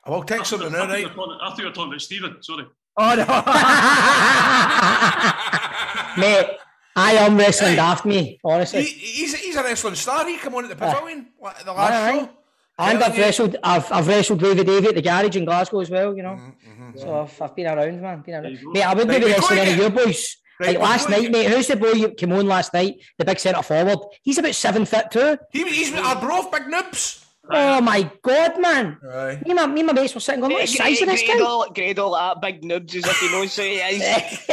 I 0.04 0.10
will 0.10 0.22
text 0.22 0.52
him 0.52 0.62
I 0.62 0.68
now, 0.68 0.86
thought 0.86 0.98
you 0.98 1.06
right? 1.06 1.14
talking- 1.14 1.38
I 1.40 1.48
thought 1.48 1.58
you 1.58 1.64
were 1.64 1.70
talking 1.72 1.92
about 1.92 2.00
Stephen. 2.00 2.36
Sorry. 2.42 2.64
Oh 2.98 3.14
no! 3.14 3.24
Mate, 6.22 6.58
I 6.94 7.12
am 7.14 7.36
wrestling 7.36 7.76
daft 7.76 8.04
me, 8.04 8.22
He, 8.22 8.40
honestly. 8.44 8.82
he's, 8.82 9.34
he's 9.34 9.56
a 9.56 9.62
wrestling 9.62 9.94
star. 9.94 10.26
He 10.26 10.36
come 10.36 10.54
on 10.54 10.64
at 10.64 10.70
the 10.70 10.76
pavilion 10.76 11.28
like, 11.40 11.64
the 11.64 11.72
last 11.72 11.92
Aye, 11.92 12.10
aye. 12.10 12.18
show. 12.20 12.30
And 12.78 13.02
I've 13.02 13.16
you. 13.16 13.22
wrestled, 13.22 13.56
I've, 13.62 13.90
I've 13.92 14.08
wrestled 14.08 14.40
Davey 14.40 14.64
Davey 14.64 14.88
at 14.88 14.94
the 14.94 15.02
garage 15.02 15.36
in 15.36 15.44
Glasgow 15.44 15.80
as 15.80 15.90
well, 15.90 16.16
you 16.16 16.22
know. 16.22 16.38
Mm-hmm, 16.40 16.98
So 16.98 17.22
I've, 17.22 17.42
I've 17.42 17.54
been 17.56 17.66
around, 17.66 18.00
man. 18.00 18.20
Been 18.22 18.34
around. 18.34 18.58
Mate, 18.72 18.82
I 18.82 18.94
wouldn't 18.94 19.10
Right, 19.10 19.20
be 19.24 19.30
wrestling 19.30 19.58
any 19.60 19.70
of 19.72 19.76
your 19.78 19.90
boys. 19.90 20.36
Right, 20.60 20.68
like 20.70 20.78
last 20.78 21.08
night, 21.08 21.30
mate. 21.30 21.50
Who's 21.50 21.66
the 21.66 21.76
boy 21.76 21.92
who 21.94 22.10
came 22.14 22.32
on 22.32 22.46
last 22.46 22.72
night? 22.74 22.94
The 23.18 23.24
big 23.24 23.38
centre 23.38 23.62
forward. 23.62 23.98
He's 24.22 24.38
about 24.38 24.54
seven 24.54 24.84
foot 24.84 25.10
two. 25.10 25.38
He, 25.50 25.64
he's 25.68 25.90
with 25.90 26.00
our 26.00 26.20
bro, 26.20 26.50
Big 26.50 26.66
Nibs. 26.68 27.21
Oh 27.54 27.80
my 27.80 28.10
god, 28.22 28.60
man! 28.60 28.98
Aye. 29.04 29.42
Me 29.44 29.50
and 29.50 29.56
my, 29.56 29.66
me 29.66 29.80
and 29.80 29.86
my 29.88 29.92
mates 29.92 30.14
were 30.14 30.20
sitting 30.20 30.40
going, 30.40 30.52
what 30.52 30.68
size 30.68 31.02
of 31.02 31.08
this 31.08 31.22
guy? 31.22 31.36
Grado, 31.36 31.70
Grado 31.72 32.08
like 32.08 32.34
that 32.34 32.40
big 32.40 32.64
nubs 32.64 32.94
as 32.94 33.04
if 33.04 33.18
he 33.18 33.28
knows 33.30 33.54
who 33.56 33.62
he 33.62 33.76
is. 33.76 34.48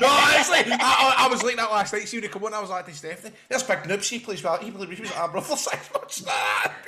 No, 0.00 0.08
honestly, 0.08 0.72
I, 0.72 0.78
I, 0.80 1.14
I 1.18 1.28
was 1.28 1.42
like 1.42 1.56
that 1.56 1.70
last 1.70 1.92
night. 1.92 2.08
See 2.08 2.16
when 2.16 2.24
he 2.24 2.28
come 2.28 2.44
on, 2.44 2.54
I 2.54 2.60
was 2.60 2.70
like 2.70 2.86
to 2.86 2.92
Stephanie, 2.94 3.34
"There's 3.48 3.62
Big 3.62 3.86
Nibs. 3.86 4.08
He 4.08 4.18
plays 4.18 4.42
well. 4.42 4.58
He 4.58 4.70
plays 4.70 4.88
he 4.88 5.02
was 5.02 5.10
at 5.10 5.18
our 5.18 5.28
brother 5.28 5.56
six 5.56 5.90
months." 5.92 6.24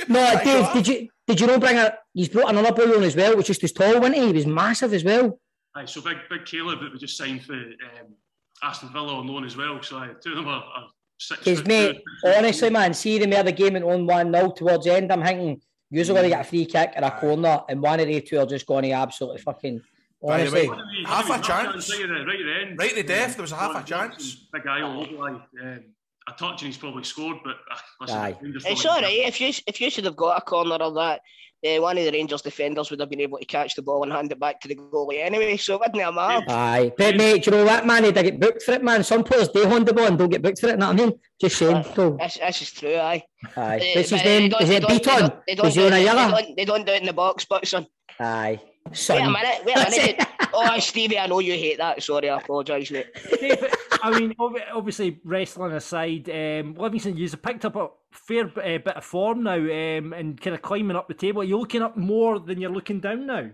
No, 0.08 0.40
Dave, 0.42 0.72
did 0.72 0.88
you 0.88 1.08
did 1.26 1.40
you 1.40 1.46
know 1.46 1.58
bring 1.58 1.76
a? 1.76 1.94
He's 2.14 2.28
brought 2.28 2.50
another 2.50 2.72
boy 2.72 2.96
on 2.96 3.02
as 3.04 3.14
well, 3.14 3.36
which 3.36 3.50
is 3.50 3.58
just 3.58 3.76
tall, 3.76 4.00
wasn't 4.00 4.16
he? 4.16 4.26
He 4.26 4.32
was 4.32 4.46
massive 4.46 4.92
as 4.92 5.04
well. 5.04 5.38
Aye, 5.74 5.84
so 5.84 6.00
big, 6.00 6.16
big 6.30 6.44
Caleb 6.46 6.80
that 6.80 6.92
we 6.92 6.98
just 6.98 7.16
signed 7.16 7.44
for 7.44 7.52
um, 7.52 8.14
Aston 8.62 8.88
Villa 8.92 9.18
on 9.18 9.26
loan 9.26 9.44
as 9.44 9.56
well. 9.56 9.82
So 9.82 9.98
aye, 9.98 10.10
two 10.22 10.30
of 10.30 10.36
them 10.36 10.48
are, 10.48 10.62
are. 10.62 10.88
Because 11.30 11.64
mate, 11.64 12.02
two, 12.24 12.30
honestly, 12.30 12.70
man, 12.70 12.92
see 12.94 13.18
the 13.18 13.26
the 13.42 13.52
game 13.52 13.72
went 13.74 13.84
on 13.84 14.06
one 14.06 14.32
0 14.32 14.50
towards 14.52 14.84
the 14.84 14.94
end. 14.94 15.10
I'm 15.12 15.22
thinking 15.22 15.60
you're 15.90 16.04
going 16.04 16.24
to 16.24 16.28
get 16.28 16.40
a 16.40 16.44
free 16.44 16.66
kick 16.66 16.92
or 16.96 17.04
a 17.04 17.10
corner, 17.10 17.60
and 17.68 17.80
one 17.80 18.00
of 18.00 18.06
the 18.06 18.20
two 18.20 18.38
are 18.38 18.46
just 18.46 18.66
going 18.66 18.84
to 18.84 18.90
absolutely 18.92 19.40
fucking. 19.40 19.80
By 20.22 20.38
the 20.44 20.50
Honestly, 20.50 20.60
way, 20.62 20.68
What 20.68 20.78
did 20.78 20.86
we- 20.96 21.02
what 21.04 21.10
half 21.26 21.40
a 21.40 21.42
chance. 21.42 21.90
Right 21.90 22.00
at 22.02 22.08
the, 22.08 22.14
right 22.14 22.40
at 22.40 22.46
the 22.46 22.54
end. 22.68 22.78
Right 22.78 22.90
at 22.90 22.96
the 22.96 23.02
death, 23.02 23.36
there 23.36 23.42
was 23.42 23.52
a 23.52 23.56
half 23.56 23.70
a 23.70 23.86
chance. 23.86 23.88
Johnson, 24.16 24.40
Big 24.52 24.62
guy 24.64 24.80
all 24.82 25.02
over. 25.02 25.12
like, 25.12 25.42
Um, 25.62 25.80
a 26.28 26.32
touch 26.32 26.62
and 26.62 26.66
he's 26.66 26.76
probably 26.76 27.04
scored, 27.04 27.36
but 27.44 27.56
uh, 27.70 27.76
listen, 28.00 28.16
Aye. 28.18 28.36
It's 28.42 28.84
all 28.84 29.00
right 29.00 29.12
if 29.26 29.40
you 29.40 29.52
if 29.66 29.80
you 29.80 29.90
should 29.90 30.04
have 30.06 30.16
got 30.16 30.38
a 30.38 30.40
corner 30.40 30.74
of 30.74 30.94
that. 30.94 31.20
Uh, 31.66 31.80
one 31.82 31.98
of 31.98 32.04
the 32.04 32.10
Rangers 32.12 32.42
defenders 32.42 32.90
would 32.90 33.00
have 33.00 33.10
been 33.10 33.20
able 33.20 33.38
to 33.38 33.44
catch 33.44 33.74
the 33.74 33.82
ball 33.82 34.02
and 34.04 34.12
hand 34.12 34.30
it 34.30 34.38
back 34.38 34.60
to 34.60 34.68
the 34.68 34.76
goalie 34.76 35.20
anyway, 35.24 35.56
so 35.56 35.74
it 35.74 35.80
wouldn't 35.80 36.02
have 36.02 36.14
mattered. 36.14 36.44
aye, 36.50 36.92
but 36.96 37.16
mate, 37.16 37.42
do 37.44 37.50
you 37.50 37.56
know 37.56 37.64
what, 37.64 37.86
man? 37.86 38.02
They 38.02 38.12
get 38.22 38.38
booked 38.40 38.62
for 38.62 38.72
it, 38.72 38.82
man. 38.84 39.02
Some 39.04 39.24
players 39.24 39.48
they 39.50 39.66
hold 39.66 39.86
the 39.86 39.92
ball 39.94 40.06
and 40.06 40.18
don't 40.18 40.28
get 40.28 40.42
booked 40.42 40.60
for 40.60 40.68
it. 40.68 40.72
You 40.72 40.76
know 40.78 40.88
what 40.92 41.00
I 41.00 41.04
mean? 41.06 41.12
Just 41.40 41.56
saying. 41.58 41.84
So, 41.94 42.16
This, 42.20 42.38
this 42.38 42.62
is 42.62 42.70
true, 42.72 42.94
aye. 42.96 43.22
aye. 43.56 43.78
Uh, 43.78 43.84
What's 43.96 44.10
his 44.10 44.10
they 44.10 44.38
name? 44.40 44.50
don't- 44.50 44.62
Is 44.62 44.68
they 44.68 44.76
it 44.76 44.80
don't- 44.82 44.90
they 44.90 44.98
don't- 44.98 45.34
They 45.46 45.54
don't, 45.54 45.72
he 45.72 45.86
on 45.86 45.92
a 45.92 45.96
it- 45.98 46.02
they, 46.04 46.04
don't, 46.44 46.56
they 46.56 46.64
don't 46.64 46.86
do 46.86 46.92
it 46.92 47.00
in 47.00 47.06
the 47.06 47.12
box, 47.12 47.46
but 47.48 47.66
son. 47.66 47.86
Aye. 48.20 48.60
Wait 48.90 49.20
a 49.20 49.30
minute, 49.30 49.64
wait 49.64 49.76
a 49.76 49.90
minute. 49.90 50.28
oh, 50.54 50.78
Stevie, 50.78 51.18
I 51.18 51.26
know 51.26 51.40
you 51.40 51.52
hate 51.52 51.78
that. 51.78 52.02
Sorry, 52.02 52.30
I 52.30 52.38
apologise, 52.38 52.90
mate. 52.90 53.06
Dave, 53.40 53.64
I 54.02 54.18
mean, 54.18 54.34
obviously, 54.38 55.20
wrestling 55.24 55.72
aside, 55.72 56.28
um, 56.30 56.74
Livingston, 56.74 57.16
you've 57.16 57.42
picked 57.42 57.64
up 57.64 57.76
a 57.76 57.88
fair 58.12 58.46
uh, 58.46 58.78
bit 58.78 58.96
of 58.96 59.04
form 59.04 59.42
now 59.42 59.56
um, 59.56 60.12
and 60.12 60.40
kind 60.40 60.54
of 60.54 60.62
climbing 60.62 60.96
up 60.96 61.08
the 61.08 61.14
table. 61.14 61.42
Are 61.42 61.44
you 61.44 61.58
looking 61.58 61.82
up 61.82 61.96
more 61.96 62.38
than 62.38 62.60
you're 62.60 62.70
looking 62.70 63.00
down 63.00 63.26
now? 63.26 63.50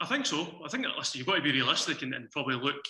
I 0.00 0.06
think 0.06 0.26
so. 0.26 0.46
I 0.64 0.68
think 0.68 0.86
listen, 0.96 1.18
you've 1.18 1.26
got 1.26 1.36
to 1.36 1.42
be 1.42 1.52
realistic 1.52 2.02
and, 2.02 2.14
and 2.14 2.30
probably 2.30 2.54
look 2.54 2.82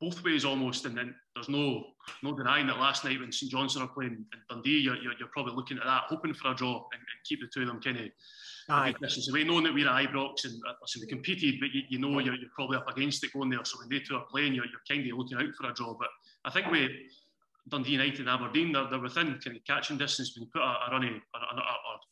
both 0.00 0.22
ways 0.22 0.44
almost. 0.44 0.84
And 0.84 0.96
then 0.96 1.14
there's 1.34 1.48
no 1.48 1.84
no 2.22 2.36
denying 2.36 2.66
that 2.66 2.78
last 2.78 3.04
night 3.04 3.20
when 3.20 3.32
St 3.32 3.50
Johnstone 3.50 3.84
are 3.84 3.88
playing 3.88 4.12
in 4.12 4.40
Dundee, 4.50 4.78
you're, 4.78 4.96
you're, 4.96 5.14
you're 5.18 5.28
probably 5.32 5.54
looking 5.54 5.78
at 5.78 5.84
that, 5.84 6.02
hoping 6.08 6.34
for 6.34 6.50
a 6.50 6.54
draw 6.54 6.76
and, 6.76 7.00
and 7.00 7.24
keep 7.24 7.40
the 7.40 7.48
two 7.52 7.62
of 7.62 7.68
them 7.68 7.80
kind 7.80 7.98
of 7.98 8.06
Aye. 8.70 8.94
distance 9.00 9.30
away, 9.30 9.44
knowing 9.44 9.64
that 9.64 9.72
we're 9.72 9.88
at 9.88 10.08
Ibrox 10.08 10.44
and 10.44 10.60
uh, 10.68 10.74
listen, 10.82 11.00
we 11.00 11.06
competed, 11.06 11.58
but 11.58 11.70
you, 11.72 11.82
you 11.88 11.98
know 11.98 12.18
you're, 12.18 12.34
you're 12.34 12.50
probably 12.54 12.76
up 12.76 12.88
against 12.88 13.24
it 13.24 13.32
going 13.32 13.48
there. 13.48 13.64
So 13.64 13.78
when 13.78 13.88
they 13.88 14.00
two 14.00 14.16
are 14.16 14.26
playing, 14.30 14.54
you're, 14.54 14.66
you're 14.66 14.82
kind 14.88 15.10
of 15.10 15.16
looking 15.16 15.38
out 15.38 15.54
for 15.54 15.70
a 15.70 15.74
draw. 15.74 15.94
But 15.94 16.08
I 16.44 16.50
think 16.50 16.70
we 16.70 17.08
Dundee 17.68 17.92
United 17.92 18.20
and 18.20 18.28
Aberdeen, 18.28 18.72
they're, 18.72 18.88
they're 18.88 18.98
within 18.98 19.38
kind 19.44 19.56
of 19.56 19.64
catching 19.64 19.98
distance. 19.98 20.36
When 20.36 20.44
you 20.44 20.50
put 20.52 20.62
a, 20.62 20.64
a 20.64 20.88
running 20.90 21.14
or, 21.34 21.60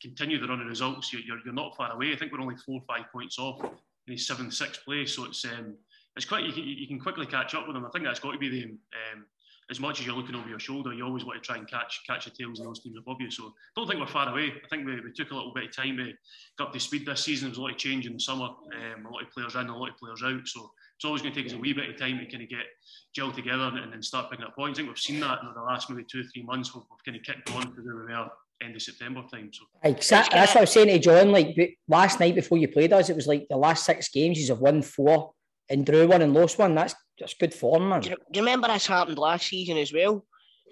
continue 0.01 0.39
the 0.39 0.47
run 0.47 0.61
of 0.61 0.67
results, 0.67 1.11
you're, 1.11 1.21
you're, 1.23 1.39
you're 1.45 1.53
not 1.53 1.75
far 1.75 1.91
away. 1.91 2.13
I 2.13 2.15
think 2.15 2.31
we're 2.31 2.41
only 2.41 2.57
four 2.57 2.81
or 2.81 2.85
five 2.87 3.11
points 3.11 3.39
off 3.39 3.63
in 3.63 4.13
his 4.13 4.27
seventh, 4.27 4.53
sixth 4.53 4.83
place. 4.85 5.15
So 5.15 5.25
it's 5.25 5.43
um, 5.45 5.75
it's 6.15 6.25
quite 6.25 6.43
you 6.43 6.53
can, 6.53 6.63
you 6.63 6.87
can 6.87 6.99
quickly 6.99 7.25
catch 7.25 7.53
up 7.55 7.67
with 7.67 7.75
them. 7.75 7.85
I 7.85 7.89
think 7.89 8.05
that's 8.05 8.19
got 8.19 8.31
to 8.31 8.37
be 8.37 8.49
the 8.49 8.63
um, 8.63 9.25
as 9.69 9.79
much 9.79 9.99
as 9.99 10.05
you're 10.05 10.15
looking 10.15 10.35
over 10.35 10.47
your 10.47 10.59
shoulder, 10.59 10.93
you 10.93 11.05
always 11.05 11.25
want 11.25 11.41
to 11.41 11.45
try 11.45 11.57
and 11.57 11.69
catch 11.69 12.01
catch 12.07 12.25
the 12.25 12.31
tails 12.31 12.59
of 12.59 12.65
those 12.65 12.79
teams 12.79 12.97
above 12.97 13.17
you. 13.19 13.29
So 13.29 13.47
I 13.47 13.49
don't 13.75 13.87
think 13.87 13.99
we're 13.99 14.07
far 14.07 14.29
away. 14.29 14.53
I 14.63 14.67
think 14.69 14.85
we, 14.85 14.95
we 15.01 15.11
took 15.11 15.31
a 15.31 15.35
little 15.35 15.53
bit 15.53 15.65
of 15.65 15.75
time 15.75 15.97
to 15.97 16.05
get 16.05 16.15
up 16.59 16.73
to 16.73 16.79
speed 16.79 17.05
this 17.05 17.23
season. 17.23 17.45
There 17.45 17.51
was 17.51 17.57
a 17.57 17.61
lot 17.61 17.71
of 17.71 17.77
change 17.77 18.05
in 18.05 18.13
the 18.13 18.19
summer, 18.19 18.45
um, 18.45 19.05
a 19.05 19.09
lot 19.09 19.23
of 19.23 19.31
players 19.31 19.55
in, 19.55 19.67
a 19.67 19.77
lot 19.77 19.89
of 19.89 19.97
players 19.97 20.23
out. 20.23 20.47
So 20.47 20.71
it's 20.95 21.05
always 21.05 21.21
going 21.21 21.33
to 21.33 21.39
take 21.39 21.51
us 21.51 21.55
a 21.55 21.59
wee 21.59 21.73
bit 21.73 21.89
of 21.89 21.97
time 21.97 22.17
to 22.19 22.25
kind 22.25 22.43
of 22.43 22.49
get 22.49 22.65
gel 23.13 23.31
together 23.31 23.63
and, 23.63 23.79
and 23.79 23.93
then 23.93 24.01
start 24.01 24.31
picking 24.31 24.45
up 24.45 24.55
points. 24.55 24.79
I 24.79 24.83
think 24.83 24.89
we've 24.89 24.99
seen 24.99 25.19
that 25.19 25.39
in 25.41 25.53
the 25.53 25.61
last 25.61 25.89
maybe 25.89 26.05
two 26.09 26.21
or 26.21 26.23
three 26.33 26.43
months. 26.43 26.73
We've, 26.73 26.83
we've 26.89 27.03
kind 27.03 27.17
of 27.17 27.23
kicked 27.23 27.51
on 27.55 27.75
to 27.75 27.81
where 27.81 27.95
we 27.95 28.13
were 28.13 28.29
end 28.61 28.75
of 28.75 28.81
September 28.81 29.23
time. 29.31 29.51
So 29.53 29.65
Exactly. 29.83 30.39
That's 30.39 30.53
what 30.53 30.59
I 30.59 30.61
was 30.61 30.71
saying 30.71 30.87
to 30.87 30.99
John. 30.99 31.31
Like 31.31 31.77
last 31.87 32.19
night 32.19 32.35
before 32.35 32.57
you 32.57 32.67
played 32.67 32.93
us, 32.93 33.09
it 33.09 33.15
was 33.15 33.27
like 33.27 33.47
the 33.49 33.57
last 33.57 33.85
six 33.85 34.09
games. 34.09 34.39
You 34.39 34.47
have 34.47 34.61
won 34.61 34.81
four 34.81 35.33
and 35.69 35.85
drew 35.85 36.07
one 36.07 36.21
and 36.21 36.33
lost 36.33 36.57
one. 36.59 36.75
That's 36.75 36.95
that's 37.19 37.33
good 37.33 37.53
form, 37.53 37.89
man. 37.89 38.01
Do 38.01 38.09
you, 38.11 38.15
do 38.31 38.39
you 38.39 38.45
remember 38.45 38.67
this 38.67 38.87
happened 38.87 39.17
last 39.17 39.47
season 39.47 39.77
as 39.77 39.91
well? 39.93 40.25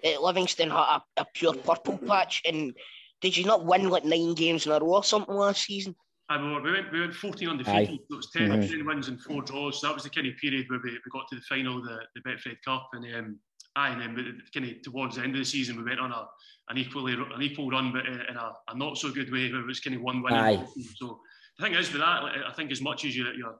Uh, 0.04 0.20
Livingston 0.20 0.70
had 0.70 0.78
a, 0.78 1.02
a 1.22 1.26
pure 1.34 1.54
purple 1.54 1.98
patch, 1.98 2.42
and 2.46 2.72
did 3.20 3.36
you 3.36 3.44
not 3.44 3.64
win 3.64 3.88
like 3.88 4.04
nine 4.04 4.34
games 4.34 4.66
in 4.66 4.72
a 4.72 4.78
row 4.78 4.94
or 4.96 5.04
something 5.04 5.34
last 5.34 5.64
season? 5.64 5.94
I 6.28 6.38
mean, 6.38 6.60
we 6.62 6.72
went, 6.72 6.92
we 6.92 7.00
went 7.00 7.14
14 7.14 7.48
undefeated. 7.48 7.88
Aye. 7.88 7.98
So 8.08 8.14
it 8.14 8.16
was 8.16 8.30
10, 8.32 8.48
Mhm. 8.50 8.68
10 8.68 8.84
wins 8.86 9.06
and 9.08 9.20
four 9.20 9.42
draws. 9.42 9.80
So 9.80 9.86
that 9.86 9.94
was 9.94 10.02
the 10.02 10.10
kind 10.10 10.26
of 10.26 10.36
period 10.38 10.66
where 10.68 10.80
we, 10.82 10.90
we 10.90 10.98
got 11.12 11.28
to 11.28 11.36
the 11.36 11.40
final 11.42 11.78
of 11.78 11.84
the, 11.84 12.00
the 12.16 12.20
Betfred 12.28 12.56
Cup. 12.64 12.88
And 12.94 13.04
um, 13.14 13.38
aye, 13.76 13.90
and 13.90 14.00
then 14.00 14.14
we- 14.16 14.32
kind 14.52 14.68
of 14.70 14.82
towards 14.82 15.16
the 15.16 15.22
end 15.22 15.34
of 15.34 15.38
the 15.38 15.44
season, 15.44 15.76
we 15.76 15.84
went 15.84 16.00
on 16.00 16.10
a 16.12 16.26
an 16.68 16.78
equally 16.78 17.12
an 17.12 17.42
equal 17.42 17.70
run, 17.70 17.92
but 17.92 18.06
in 18.06 18.20
in 18.28 18.36
a, 18.36 18.52
a 18.68 18.76
not 18.76 18.98
so 18.98 19.10
good 19.12 19.32
way, 19.32 19.50
where 19.52 19.60
it 19.60 19.66
was 19.66 19.78
kind 19.78 19.94
of 19.94 20.02
one 20.02 20.20
win. 20.20 20.34
Aye. 20.34 20.64
So 20.96 21.20
the 21.58 21.64
thing 21.64 21.74
is 21.74 21.92
with 21.92 22.00
that, 22.00 22.24
like, 22.24 22.32
I 22.44 22.52
think 22.54 22.72
as 22.72 22.80
much 22.82 23.04
as 23.04 23.16
you're, 23.16 23.32
you're 23.34 23.54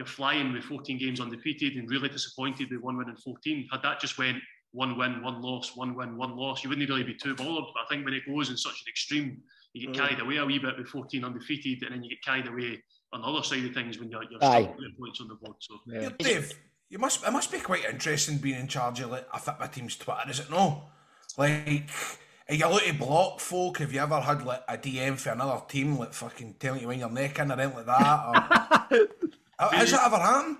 you're 0.00 0.06
flying 0.06 0.54
with 0.54 0.64
14 0.64 0.96
games 0.96 1.20
undefeated 1.20 1.76
and 1.76 1.90
really 1.90 2.08
disappointed 2.08 2.70
with 2.70 2.80
one 2.80 2.96
win 2.96 3.10
and 3.10 3.18
14, 3.20 3.68
had 3.70 3.82
that 3.82 4.00
just 4.00 4.16
went 4.16 4.38
one 4.72 4.96
win, 4.96 5.22
one 5.22 5.42
loss, 5.42 5.76
one 5.76 5.94
win, 5.94 6.16
one 6.16 6.34
loss, 6.38 6.64
you 6.64 6.70
wouldn't 6.70 6.88
really 6.88 7.02
be 7.02 7.12
too 7.12 7.34
bothered. 7.34 7.64
But 7.74 7.82
I 7.82 7.84
think 7.90 8.06
when 8.06 8.14
it 8.14 8.22
goes 8.26 8.48
in 8.48 8.56
such 8.56 8.80
an 8.80 8.88
extreme, 8.88 9.42
you 9.74 9.86
get 9.86 9.94
Mm. 9.94 9.98
carried 9.98 10.20
away 10.20 10.36
a 10.38 10.46
wee 10.46 10.58
bit 10.58 10.78
with 10.78 10.88
14 10.88 11.22
undefeated, 11.22 11.82
and 11.82 11.94
then 11.94 12.02
you 12.02 12.08
get 12.08 12.22
carried 12.22 12.46
away 12.46 12.82
on 13.12 13.20
the 13.20 13.26
other 13.26 13.42
side 13.42 13.62
of 13.62 13.74
things 13.74 13.98
when 13.98 14.10
you're, 14.10 14.22
you're 14.30 14.40
still 14.40 14.68
putting 14.68 14.94
points 14.98 15.20
on 15.20 15.28
the 15.28 15.34
board. 15.34 15.56
So 15.58 15.74
Yeah, 15.86 16.08
Dave, 16.18 16.50
you 16.88 16.98
must 16.98 17.22
it 17.22 17.30
must 17.30 17.52
be 17.52 17.60
quite 17.60 17.84
interesting 17.84 18.38
being 18.38 18.58
in 18.58 18.68
charge 18.68 19.00
of 19.00 19.10
like, 19.10 19.26
a 19.34 19.56
my 19.60 19.66
team's 19.66 19.96
Twitter, 19.98 20.30
is 20.30 20.40
it 20.40 20.50
no? 20.50 20.84
Like, 21.36 21.90
Are 22.48 22.54
you 22.54 22.68
look 22.68 22.88
at 22.88 22.98
block 22.98 23.38
folk, 23.38 23.78
have 23.78 23.92
you 23.92 24.00
ever 24.00 24.18
had 24.18 24.46
like 24.46 24.64
a 24.66 24.78
DM 24.78 25.18
for 25.18 25.30
another 25.30 25.60
team, 25.68 25.98
like 25.98 26.14
fucking 26.14 26.54
telling 26.58 26.80
you 26.80 26.88
when 26.88 27.00
your 27.00 27.10
neck 27.10 27.38
in 27.38 27.52
or 27.52 27.60
anything 27.60 27.76
like 27.76 27.86
that? 27.86 28.88
Or... 28.90 29.08
Has 29.60 29.92
it 29.92 30.00
ever 30.02 30.16
happened? 30.16 30.58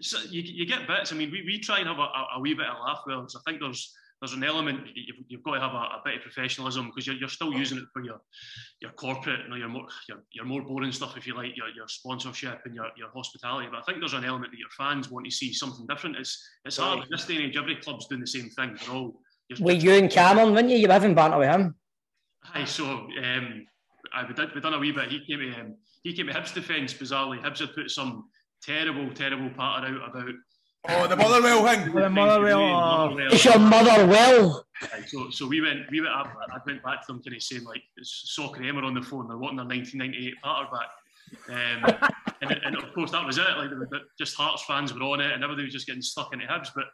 So 0.00 0.18
you, 0.28 0.42
you 0.42 0.66
get 0.66 0.86
bits. 0.86 1.12
I 1.12 1.16
mean, 1.16 1.30
we, 1.30 1.42
we 1.42 1.58
try 1.58 1.78
and 1.78 1.88
have 1.88 1.98
a, 1.98 2.02
a, 2.02 2.26
a 2.36 2.40
wee 2.40 2.54
bit 2.54 2.66
of 2.66 2.76
laugh 2.84 3.02
with 3.06 3.16
us. 3.16 3.36
I 3.36 3.40
think 3.50 3.60
there's 3.60 3.94
there's 4.20 4.34
an 4.34 4.44
element 4.44 4.86
you've, 4.94 5.16
you've 5.28 5.42
got 5.42 5.54
to 5.54 5.60
have 5.60 5.72
a, 5.72 5.76
a 5.76 6.02
bit 6.04 6.16
of 6.16 6.22
professionalism 6.22 6.86
because 6.86 7.06
you're, 7.06 7.16
you're 7.16 7.28
still 7.30 7.54
using 7.54 7.78
it 7.78 7.84
for 7.92 8.04
your 8.04 8.20
your 8.82 8.90
corporate, 8.92 9.40
you 9.44 9.48
know, 9.48 9.56
your 9.56 9.68
more 9.68 9.86
your, 10.08 10.18
your 10.32 10.44
more 10.44 10.62
boring 10.62 10.92
stuff, 10.92 11.16
if 11.16 11.26
you 11.26 11.34
like, 11.34 11.56
your, 11.56 11.68
your 11.70 11.88
sponsorship 11.88 12.60
and 12.66 12.74
your, 12.74 12.88
your 12.96 13.08
hospitality. 13.14 13.68
But 13.70 13.78
I 13.78 13.82
think 13.82 14.00
there's 14.00 14.12
an 14.12 14.24
element 14.24 14.52
that 14.52 14.58
your 14.58 14.68
fans 14.76 15.10
want 15.10 15.24
to 15.24 15.30
see 15.30 15.52
something 15.52 15.86
different. 15.86 16.16
It's 16.16 16.46
it's 16.64 16.76
hard 16.76 17.00
in 17.00 17.06
this 17.10 17.24
day 17.24 17.36
and 17.36 17.44
age. 17.44 17.56
Every 17.56 17.76
club's 17.76 18.06
doing 18.08 18.20
the 18.20 18.26
same 18.26 18.50
thing. 18.50 18.76
They're 18.84 18.94
all. 18.94 19.20
With 19.58 19.82
Ewan 19.82 20.08
Cameron, 20.08 20.52
weren't 20.52 20.70
you? 20.70 20.76
You 20.76 20.86
were 20.86 20.92
having 20.92 21.14
banter 21.14 21.38
with 21.38 21.50
him. 21.50 21.74
Aye, 22.54 22.64
so 22.66 22.84
um, 22.84 23.66
I 24.12 24.26
we 24.26 24.34
did 24.34 24.54
we 24.54 24.60
done 24.60 24.74
a 24.74 24.78
wee 24.78 24.92
bit. 24.92 25.08
He 25.08 25.24
came 25.24 25.40
to 25.40 25.60
um, 25.60 25.74
he 26.02 26.14
came 26.14 26.26
to 26.26 26.32
Hibs 26.32 26.54
defence 26.54 26.94
bizarrely. 26.94 27.42
Hibs 27.42 27.60
had 27.60 27.74
put 27.74 27.90
some 27.90 28.28
terrible, 28.62 29.12
terrible 29.14 29.50
patter 29.50 29.86
out 29.86 30.10
about 30.10 30.34
Oh, 30.88 31.06
the 31.06 31.16
Motherwell 31.16 31.66
thing. 31.66 31.94
The 31.94 32.08
Motherwell. 32.08 32.60
Oh. 32.60 33.16
It's 33.18 33.44
your 33.44 33.58
mother 33.58 34.06
well. 34.06 34.64
Right, 34.80 35.06
so, 35.06 35.28
so 35.28 35.46
we 35.46 35.60
went, 35.60 35.80
we 35.90 36.00
went 36.00 36.14
up. 36.14 36.32
I 36.50 36.56
went 36.64 36.82
back 36.82 37.06
to 37.06 37.12
them, 37.12 37.22
kind 37.22 37.36
of 37.36 37.42
saying 37.42 37.64
like, 37.64 37.82
it's 37.98 38.32
Soccer 38.34 38.62
AM 38.62 38.78
on 38.78 38.94
the 38.94 39.02
phone. 39.02 39.28
They're 39.28 39.36
wanting 39.36 39.58
their 39.58 39.66
1998 39.66 40.34
patter 40.42 40.68
back. 40.72 40.88
Um, 41.50 42.10
and, 42.42 42.60
and, 42.64 42.76
of 42.76 42.94
course 42.94 43.10
that 43.10 43.26
was 43.26 43.36
it. 43.36 43.44
Like, 43.58 43.70
just 44.18 44.36
Hearts 44.36 44.64
fans 44.64 44.94
were 44.94 45.02
on 45.02 45.20
it, 45.20 45.32
and 45.32 45.44
everybody 45.44 45.64
was 45.64 45.74
just 45.74 45.86
getting 45.86 46.00
stuck 46.00 46.32
into 46.32 46.46
Hibs. 46.46 46.70
But 46.74 46.86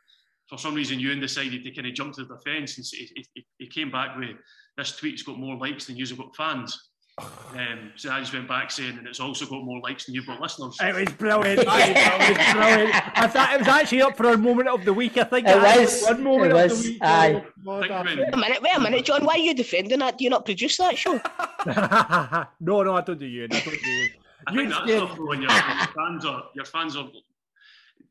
for 0.49 0.59
some 0.59 0.75
reason, 0.75 0.99
Ewan 0.99 1.21
decided 1.21 1.63
to 1.63 1.71
kind 1.71 1.87
of 1.87 1.95
jump 1.95 2.15
to 2.15 2.25
the 2.25 2.35
defence, 2.35 2.77
and 2.79 2.87
he, 2.91 3.25
he, 3.35 3.47
he 3.59 3.67
came 3.69 3.93
back 3.93 4.17
with 4.19 4.37
this 4.77 4.97
tweet's 4.97 5.23
got 5.23 5.39
more 5.39 5.57
likes 5.57 5.87
than 5.87 5.97
you've 5.97 6.19
got 6.19 6.35
fans. 6.35 6.77
Um, 7.19 7.93
so 7.97 8.11
I 8.11 8.21
just 8.21 8.35
went 8.35 8.47
back 8.47 8.71
saying, 8.71 8.99
and 8.99 9.07
it's 9.07 9.21
also 9.21 9.47
got 9.47 9.65
more 9.65 9.81
likes 9.81 10.05
than 10.05 10.15
you've 10.15 10.27
got 10.27 10.39
listeners. 10.39 10.77
It 10.83 10.95
was 10.95 11.15
brilliant. 11.15 11.61
it 11.61 11.67
was 11.67 12.55
brilliant. 12.55 13.19
I 13.19 13.27
thought 13.27 13.55
it 13.55 13.59
was 13.61 13.69
actually 13.69 14.03
up 14.03 14.19
for 14.19 14.31
a 14.31 14.37
moment 14.37 14.69
of 14.69 14.85
the 14.85 14.93
week. 14.93 15.17
I 15.17 15.25
think 15.25 15.49
it 15.49 15.57
was 15.57 16.03
one 16.03 16.23
moment 16.23 16.51
it 16.51 16.55
was, 16.55 16.73
of 16.73 16.83
the 16.83 16.91
week. 16.91 16.99
Aye. 17.03 17.45
Wait 17.65 17.91
a 17.91 18.05
minute, 18.05 18.63
wait 18.63 18.77
a 18.77 18.81
minute, 18.81 19.05
John. 19.07 19.25
Why 19.25 19.35
are 19.35 19.39
you 19.39 19.55
defending 19.55 19.99
that? 20.01 20.19
Do 20.19 20.25
you 20.25 20.31
not 20.31 20.45
produce 20.45 20.77
that 20.77 20.99
show? 20.99 21.13
no, 22.61 22.83
no, 22.83 22.95
I 22.95 23.01
don't 23.01 23.19
do 23.19 23.25
you. 23.25 23.45
I 23.45 23.47
don't 23.47 23.65
do 23.65 23.91
you. 23.91 24.09
I 24.47 24.55
think 24.55 24.69
that's 24.69 24.91
stuff 24.91 25.19
when 25.19 25.41
your, 25.41 25.51
your 25.51 25.89
fans 25.97 26.25
are 26.27 26.43
your 26.55 26.65
fans 26.67 26.97
are 26.97 27.09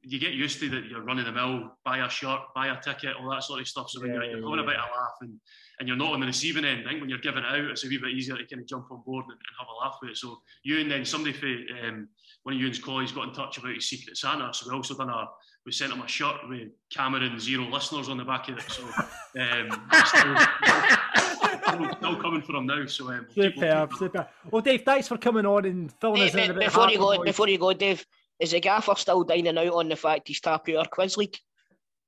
you 0.01 0.19
get 0.19 0.33
used 0.33 0.59
to 0.59 0.69
that 0.69 0.85
you're 0.85 1.03
running 1.03 1.25
the 1.25 1.31
mill, 1.31 1.71
buy 1.83 2.05
a 2.05 2.09
shirt, 2.09 2.39
buy 2.53 2.67
a 2.67 2.81
ticket, 2.81 3.15
all 3.19 3.29
that 3.29 3.43
sort 3.43 3.61
of 3.61 3.67
stuff. 3.67 3.89
So 3.89 4.01
when 4.01 4.13
you're, 4.13 4.23
you're 4.23 4.41
having 4.41 4.59
a 4.59 4.67
bit 4.67 4.75
of 4.75 4.85
a 4.85 4.99
laugh 4.99 5.17
and, 5.21 5.39
and 5.79 5.87
you're 5.87 5.97
not 5.97 6.13
on 6.13 6.19
the 6.19 6.27
receiving 6.27 6.65
end, 6.65 6.83
I 6.85 6.89
think 6.89 7.01
when 7.01 7.09
you're 7.09 7.19
giving 7.19 7.43
it 7.43 7.49
out, 7.49 7.71
it's 7.71 7.83
a 7.83 7.87
wee 7.87 7.97
bit 7.97 8.11
easier 8.11 8.37
to 8.37 8.45
kind 8.45 8.61
of 8.61 8.67
jump 8.67 8.91
on 8.91 9.01
board 9.05 9.25
and, 9.25 9.33
and 9.33 9.55
have 9.59 9.67
a 9.67 9.85
laugh 9.85 9.97
with 10.01 10.11
it. 10.11 10.17
So 10.17 10.39
you 10.63 10.79
and 10.79 10.89
then 10.89 11.05
somebody 11.05 11.33
for 11.33 11.47
um, 11.85 12.07
one 12.43 12.55
of 12.55 12.61
Ewan's 12.61 12.79
colleagues 12.79 13.11
got 13.11 13.27
in 13.27 13.33
touch 13.33 13.57
about 13.57 13.75
his 13.75 13.89
Secret 13.89 14.17
Santa. 14.17 14.53
So 14.53 14.69
we 14.69 14.75
also 14.75 14.95
done 14.95 15.09
a 15.09 15.27
we 15.65 15.71
sent 15.71 15.91
him 15.91 16.01
a 16.01 16.07
shirt 16.07 16.35
with 16.47 16.69
Cameron 16.91 17.39
zero 17.39 17.65
listeners 17.65 18.07
on 18.07 18.17
the 18.17 18.23
back 18.23 18.49
of 18.49 18.57
it. 18.57 18.63
So 18.69 18.83
um, 18.83 19.89
still, 20.05 20.37
still, 21.97 22.21
coming 22.21 22.41
for 22.43 22.55
him 22.55 22.67
now. 22.67 22.85
So 22.85 23.09
um, 23.09 23.25
we'll 23.35 23.51
superb, 23.51 23.93
super. 23.93 24.27
Well, 24.51 24.61
Dave, 24.61 24.83
thanks 24.83 25.07
for 25.07 25.17
coming 25.17 25.45
on 25.45 25.65
and 25.65 25.91
filling 25.99 26.21
us 26.21 26.35
in 26.35 26.51
a 26.51 26.53
bit. 26.53 26.65
Before 26.65 26.89
you 26.89 26.99
go, 26.99 27.23
before 27.23 27.49
you 27.49 27.57
go, 27.57 27.73
Dave. 27.73 28.05
Is 28.37 28.51
the 28.51 28.59
gaffer 28.59 28.95
still 28.97 29.23
dining 29.23 29.57
out 29.57 29.73
on 29.73 29.87
the 29.87 29.95
fact 29.95 30.27
he's 30.27 30.41
tapped 30.41 30.69
our 30.69 30.85
quiz 30.85 31.15
league? 31.15 31.37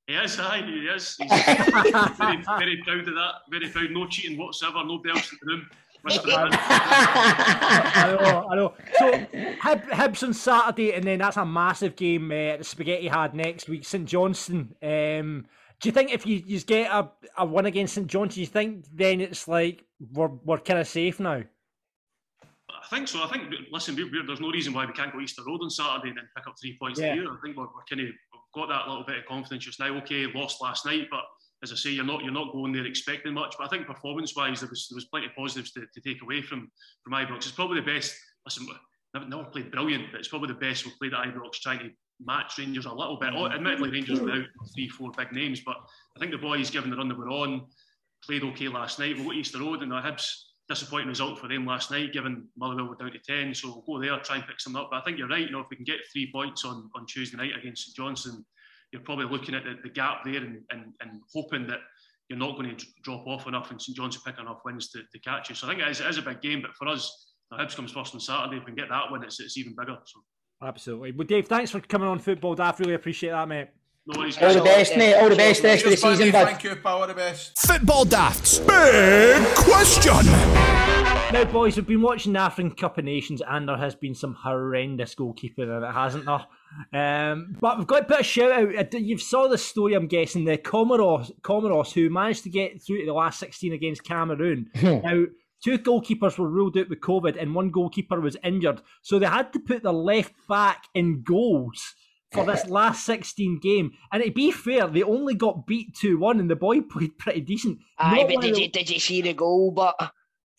He 0.07 0.15
is, 0.15 0.39
aye, 0.39 0.63
he 0.65 0.87
is. 0.87 1.17
He's 1.19 1.29
very, 1.29 2.41
very 2.57 2.81
proud 2.83 3.07
of 3.07 3.15
that. 3.15 3.33
Very 3.49 3.69
proud. 3.69 3.91
No 3.91 4.07
cheating 4.07 4.37
whatsoever. 4.37 4.85
Nobody 4.85 5.11
else 5.11 5.33
in 5.33 5.37
the 5.41 5.47
room. 5.47 5.69
I 6.09 6.15
know, 8.21 8.47
I 8.49 8.55
know. 8.55 8.73
So 8.97 9.11
Hib, 9.11 9.83
Hibs 9.89 10.23
on 10.23 10.33
Saturday, 10.33 10.93
and 10.93 11.03
then 11.03 11.19
that's 11.19 11.35
a 11.35 11.45
massive 11.45 11.97
game. 11.97 12.31
Uh, 12.31 12.55
the 12.57 12.63
Spaghetti 12.63 13.09
had 13.09 13.35
next 13.35 13.67
week, 13.67 13.83
St 13.83 14.07
Johnstone. 14.07 14.73
Um, 14.81 15.45
do 15.79 15.89
you 15.89 15.91
think 15.91 16.13
if 16.13 16.25
you, 16.25 16.41
you 16.45 16.61
get 16.61 16.89
a, 16.89 17.09
a 17.37 17.45
win 17.45 17.65
against 17.65 17.95
St 17.95 18.07
Johnstone, 18.07 18.39
you 18.39 18.47
think 18.47 18.85
then 18.93 19.19
it's 19.19 19.45
like 19.47 19.83
we're 20.13 20.31
we're 20.45 20.59
kind 20.59 20.79
of 20.79 20.87
safe 20.87 21.19
now? 21.19 21.43
I 22.69 22.95
think 22.95 23.07
so. 23.07 23.23
I 23.23 23.27
think, 23.27 23.53
listen, 23.71 23.95
we're, 23.95 24.09
we're, 24.09 24.25
there's 24.25 24.39
no 24.39 24.49
reason 24.49 24.73
why 24.73 24.85
we 24.85 24.93
can't 24.93 25.11
go 25.11 25.19
Easter 25.19 25.41
Road 25.45 25.59
on 25.61 25.69
Saturday 25.69 26.09
and 26.09 26.17
then 26.17 26.29
pick 26.35 26.47
up 26.47 26.55
three 26.59 26.77
points 26.79 26.99
yeah. 26.99 27.15
here. 27.15 27.25
I 27.25 27.35
think 27.43 27.57
we're, 27.57 27.63
we're 27.63 27.83
kind 27.89 28.01
of 28.01 28.07
got 28.53 28.69
that 28.69 28.87
little 28.87 29.03
bit 29.03 29.19
of 29.19 29.25
confidence 29.25 29.65
just 29.65 29.79
now. 29.79 29.95
Okay, 29.97 30.25
lost 30.33 30.61
last 30.61 30.85
night, 30.85 31.07
but 31.09 31.23
as 31.63 31.71
I 31.71 31.75
say, 31.75 31.89
you're 31.91 32.05
not 32.05 32.23
you're 32.23 32.31
not 32.31 32.51
going 32.51 32.71
there 32.73 32.85
expecting 32.85 33.33
much. 33.33 33.55
But 33.57 33.65
I 33.65 33.69
think 33.69 33.87
performance-wise, 33.87 34.61
there 34.61 34.69
was 34.69 34.87
there 34.89 34.95
was 34.95 35.05
plenty 35.05 35.27
of 35.27 35.35
positives 35.35 35.71
to, 35.71 35.85
to 35.93 36.01
take 36.01 36.21
away 36.21 36.41
from 36.41 36.71
from 37.03 37.13
Ibrox. 37.13 37.37
It's 37.37 37.51
probably 37.51 37.79
the 37.79 37.85
best. 37.85 38.15
Listen, 38.45 38.67
never, 39.13 39.27
never 39.27 39.43
played 39.45 39.71
brilliant, 39.71 40.11
but 40.11 40.19
it's 40.19 40.29
probably 40.29 40.49
the 40.49 40.59
best 40.59 40.85
we've 40.85 40.97
played 40.99 41.13
at 41.13 41.25
Ibrox, 41.25 41.53
trying 41.61 41.79
to 41.79 41.89
match 42.23 42.57
Rangers 42.57 42.85
a 42.85 42.91
little 42.91 43.17
bit. 43.17 43.33
Oh, 43.35 43.47
admittedly, 43.47 43.89
Rangers 43.89 44.19
without 44.21 44.45
three, 44.73 44.87
four 44.89 45.11
big 45.17 45.31
names, 45.31 45.61
but 45.61 45.77
I 46.15 46.19
think 46.19 46.31
the 46.31 46.37
boys, 46.37 46.69
given 46.69 46.89
the 46.89 46.97
run 46.97 47.09
they 47.09 47.15
we're 47.15 47.29
on, 47.29 47.65
played 48.23 48.43
okay 48.43 48.67
last 48.67 48.99
night. 48.99 49.15
We'll 49.15 49.25
go 49.25 49.33
Easter 49.33 49.59
Road 49.59 49.81
and 49.81 49.91
the 49.91 49.95
Hibs 49.95 50.29
disappointing 50.69 51.07
result 51.07 51.39
for 51.39 51.47
them 51.47 51.65
last 51.65 51.91
night, 51.91 52.13
given 52.13 52.47
Motherwell 52.57 52.87
were 52.87 52.95
down 52.95 53.11
to 53.11 53.19
10. 53.19 53.53
So 53.53 53.69
we'll 53.69 53.99
go 53.99 54.03
there, 54.03 54.19
try 54.19 54.37
and 54.37 54.47
pick 54.47 54.59
some 54.59 54.75
up. 54.75 54.89
But 54.91 54.97
I 54.97 55.01
think 55.01 55.17
you're 55.17 55.27
right. 55.27 55.45
You 55.45 55.51
know, 55.51 55.61
if 55.61 55.67
we 55.69 55.75
can 55.75 55.85
get 55.85 55.97
three 56.11 56.29
points 56.31 56.65
on, 56.65 56.89
on 56.95 57.05
Tuesday 57.05 57.37
night 57.37 57.51
against 57.57 57.85
St 57.85 57.95
Johnstone, 57.95 58.45
you're 58.91 59.01
probably 59.01 59.25
looking 59.25 59.55
at 59.55 59.63
the, 59.63 59.75
the 59.83 59.89
gap 59.89 60.23
there 60.25 60.37
and, 60.37 60.61
and, 60.71 60.93
and 61.01 61.21
hoping 61.33 61.67
that 61.67 61.79
you're 62.29 62.39
not 62.39 62.57
going 62.57 62.75
to 62.75 62.85
drop 63.03 63.25
off 63.27 63.47
enough 63.47 63.71
and 63.71 63.81
St 63.81 63.95
Johnstone 63.95 64.23
pick 64.25 64.41
enough 64.41 64.59
wins 64.65 64.89
to, 64.91 64.99
to 65.11 65.19
catch 65.19 65.49
you. 65.49 65.55
So 65.55 65.67
I 65.67 65.71
think 65.71 65.81
it 65.81 65.89
is, 65.89 66.01
it 66.01 66.07
is 66.07 66.17
a 66.17 66.21
big 66.21 66.41
game. 66.41 66.61
But 66.61 66.75
for 66.75 66.87
us, 66.87 67.33
the 67.49 67.57
Hibs 67.57 67.75
comes 67.75 67.91
first 67.91 68.13
on 68.13 68.19
Saturday. 68.19 68.57
If 68.57 68.63
we 68.63 68.67
can 68.67 68.75
get 68.75 68.89
that 68.89 69.11
win, 69.11 69.23
it's, 69.23 69.39
it's 69.39 69.57
even 69.57 69.73
bigger. 69.77 69.97
So. 70.05 70.19
Absolutely. 70.61 71.11
Well, 71.11 71.27
Dave, 71.27 71.47
thanks 71.47 71.71
for 71.71 71.79
coming 71.79 72.07
on 72.07 72.19
Football 72.19 72.55
Daft. 72.55 72.79
Really 72.79 72.95
appreciate 72.95 73.29
that, 73.29 73.47
mate. 73.47 73.69
No 74.07 74.19
worries, 74.19 74.37
all 74.37 74.53
the 74.53 74.61
best, 74.61 74.95
mate. 74.95 75.15
All 75.15 75.27
the 75.27 75.35
best 75.35 75.61
rest 75.63 75.83
of 75.83 75.91
the 75.91 75.97
season, 75.97 76.31
bud. 76.31 76.45
Thank 76.45 76.63
you, 76.63 76.77
pal. 76.77 77.01
All 77.01 77.07
the 77.07 77.13
best. 77.13 77.57
Football 77.59 78.05
Daft's 78.05 78.59
big 78.59 79.43
question. 79.53 80.25
Now, 81.33 81.43
boys, 81.51 81.75
we've 81.75 81.85
been 81.85 82.01
watching 82.01 82.31
the 82.31 82.39
African 82.39 82.73
Cup 82.73 82.97
of 82.97 83.03
Nations, 83.03 83.41
and 83.45 83.67
there 83.67 83.75
has 83.75 83.95
been 83.95 84.15
some 84.15 84.33
horrendous 84.33 85.13
goalkeeping 85.13 85.57
in 85.57 85.83
it, 85.83 85.91
hasn't 85.91 86.23
there? 86.25 86.45
Um, 86.93 87.57
but 87.59 87.77
we've 87.77 87.87
got 87.87 87.99
to 87.99 88.05
put 88.05 88.21
a 88.21 88.23
shout 88.23 88.53
out. 88.53 88.93
You've 88.93 89.21
saw 89.21 89.49
the 89.49 89.57
story, 89.57 89.93
I'm 89.93 90.07
guessing, 90.07 90.45
the 90.45 90.57
Comoros, 90.57 91.29
Comoros 91.41 91.91
who 91.91 92.09
managed 92.09 92.43
to 92.43 92.49
get 92.49 92.81
through 92.81 93.01
to 93.01 93.05
the 93.07 93.13
last 93.13 93.41
16 93.41 93.73
against 93.73 94.05
Cameroon. 94.05 94.69
now, 94.81 95.25
two 95.61 95.77
goalkeepers 95.79 96.37
were 96.37 96.47
ruled 96.47 96.77
out 96.77 96.87
with 96.87 97.01
COVID, 97.01 97.35
and 97.37 97.53
one 97.53 97.71
goalkeeper 97.71 98.21
was 98.21 98.37
injured. 98.41 98.81
So 99.01 99.19
they 99.19 99.25
had 99.25 99.51
to 99.51 99.59
put 99.59 99.83
the 99.83 99.91
left 99.91 100.33
back 100.47 100.85
in 100.93 101.23
goals 101.23 101.93
for 102.31 102.45
this 102.45 102.67
last 102.67 103.05
16 103.05 103.59
game. 103.59 103.91
And 104.11 104.23
to 104.23 104.31
be 104.31 104.51
fair, 104.51 104.87
they 104.87 105.03
only 105.03 105.35
got 105.35 105.65
beat 105.65 105.95
2 105.95 106.17
1, 106.17 106.39
and 106.39 106.49
the 106.49 106.55
boy 106.55 106.81
played 106.89 107.17
pretty 107.17 107.41
decent. 107.41 107.79
Aye, 107.97 108.23
Not 108.23 108.29
but 108.29 108.41
did 108.41 108.57
you, 108.57 108.67
did 108.69 108.89
you 108.89 108.99
see 108.99 109.21
the 109.21 109.33
goal? 109.33 109.71
But. 109.71 110.11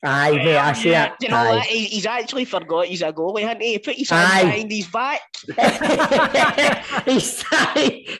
Aye, 0.04 0.30
mate, 0.30 0.56
I 0.56 0.72
see 0.74 0.90
yeah, 0.90 1.06
it. 1.06 1.14
You 1.22 1.28
know 1.30 1.44
what? 1.44 1.66
He, 1.66 1.86
he's 1.86 2.06
actually 2.06 2.44
forgot 2.44 2.86
he's 2.86 3.02
a 3.02 3.12
goalie, 3.12 3.42
hasn't 3.42 3.62
he? 3.62 3.72
He 3.72 3.78
put 3.80 3.96
his 3.96 4.10
hand 4.10 4.46
behind 4.46 4.70
his 4.70 4.86
back. 4.86 5.22
he's 7.04 7.44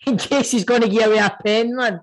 in 0.05 0.18
case 0.18 0.51
he's 0.51 0.64
going 0.64 0.80
to 0.80 0.88
give 0.88 1.05
away 1.05 1.18
a 1.18 1.38
pen, 1.44 1.76
man. 1.76 2.01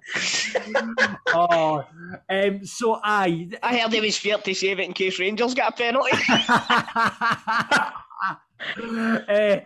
oh, 1.27 1.83
um, 2.29 2.65
so 2.65 3.01
I. 3.03 3.49
I 3.61 3.77
heard 3.79 3.91
he 3.91 3.99
was 3.99 4.15
scared 4.15 4.45
to 4.45 4.53
save 4.53 4.79
it 4.79 4.83
in 4.83 4.93
case 4.93 5.19
Rangers 5.19 5.53
get 5.53 5.67
a 5.67 5.73
penalty. 5.73 6.11
uh, 9.27 9.57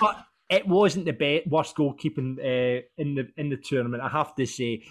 but 0.00 0.26
it 0.50 0.66
wasn't 0.66 1.04
the 1.06 1.12
best, 1.12 1.46
worst 1.46 1.76
goalkeeping 1.76 2.38
uh, 2.38 2.82
in 2.98 3.14
the 3.14 3.28
in 3.36 3.48
the 3.50 3.56
tournament. 3.56 4.02
I 4.02 4.08
have 4.08 4.34
to 4.36 4.46
say. 4.46 4.84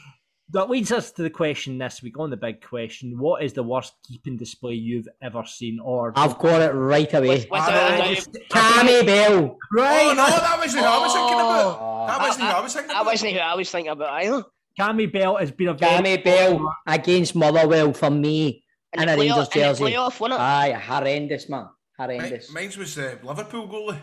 That 0.53 0.69
leads 0.69 0.91
us 0.91 1.13
to 1.13 1.21
the 1.23 1.29
question 1.29 1.77
this 1.77 2.03
week 2.03 2.19
on 2.19 2.29
the 2.29 2.35
big 2.35 2.61
question: 2.61 3.17
What 3.17 3.41
is 3.41 3.53
the 3.53 3.63
worst 3.63 3.93
keeping 4.05 4.35
display 4.35 4.73
you've 4.73 5.07
ever 5.21 5.45
seen? 5.45 5.79
Or 5.79 6.11
I've 6.17 6.37
got 6.39 6.61
it 6.61 6.73
right 6.73 7.13
away. 7.13 7.47
Without 7.49 7.69
a 7.93 7.97
doubt. 8.15 8.27
Cammy 8.51 9.05
Bell. 9.05 9.57
right? 9.71 10.07
Oh 10.07 10.13
no, 10.13 10.25
that 10.25 10.57
wasn't 10.59 10.83
who 10.83 10.89
I 10.89 10.97
was 10.99 11.13
thinking 11.13 11.33
about. 11.39 12.07
That 12.07 12.19
wasn't 12.19 12.43
who 12.49 12.51
I 12.51 12.59
was 12.61 12.73
thinking 12.73 12.87
That 12.89 12.95
about. 13.01 13.05
wasn't 13.05 13.33
who 13.33 13.39
I 13.39 13.55
was 13.55 13.71
thinking 13.71 13.91
about 13.93 14.09
either. 14.23 14.43
Cammy 14.77 15.13
Bell 15.13 15.37
has 15.37 15.51
been 15.51 15.69
a 15.69 15.73
very 15.73 16.03
Cammy 16.17 16.23
Bell 16.23 16.75
against 16.85 17.33
Motherwell 17.33 17.93
for 17.93 18.09
me 18.09 18.65
In 18.91 19.03
in 19.03 19.07
a 19.09 19.15
Rangers 19.15 19.47
playoff- 19.47 19.55
in 19.55 19.61
jersey. 19.61 19.83
playoff. 19.85 20.31
Aye, 20.37 20.71
horrendous, 20.73 21.47
man. 21.47 21.69
Horrendous. 21.97 22.51
Mine 22.53 22.71
was 22.77 22.97
uh, 22.97 23.15
Liverpool 23.23 23.69
goalie. 23.69 23.99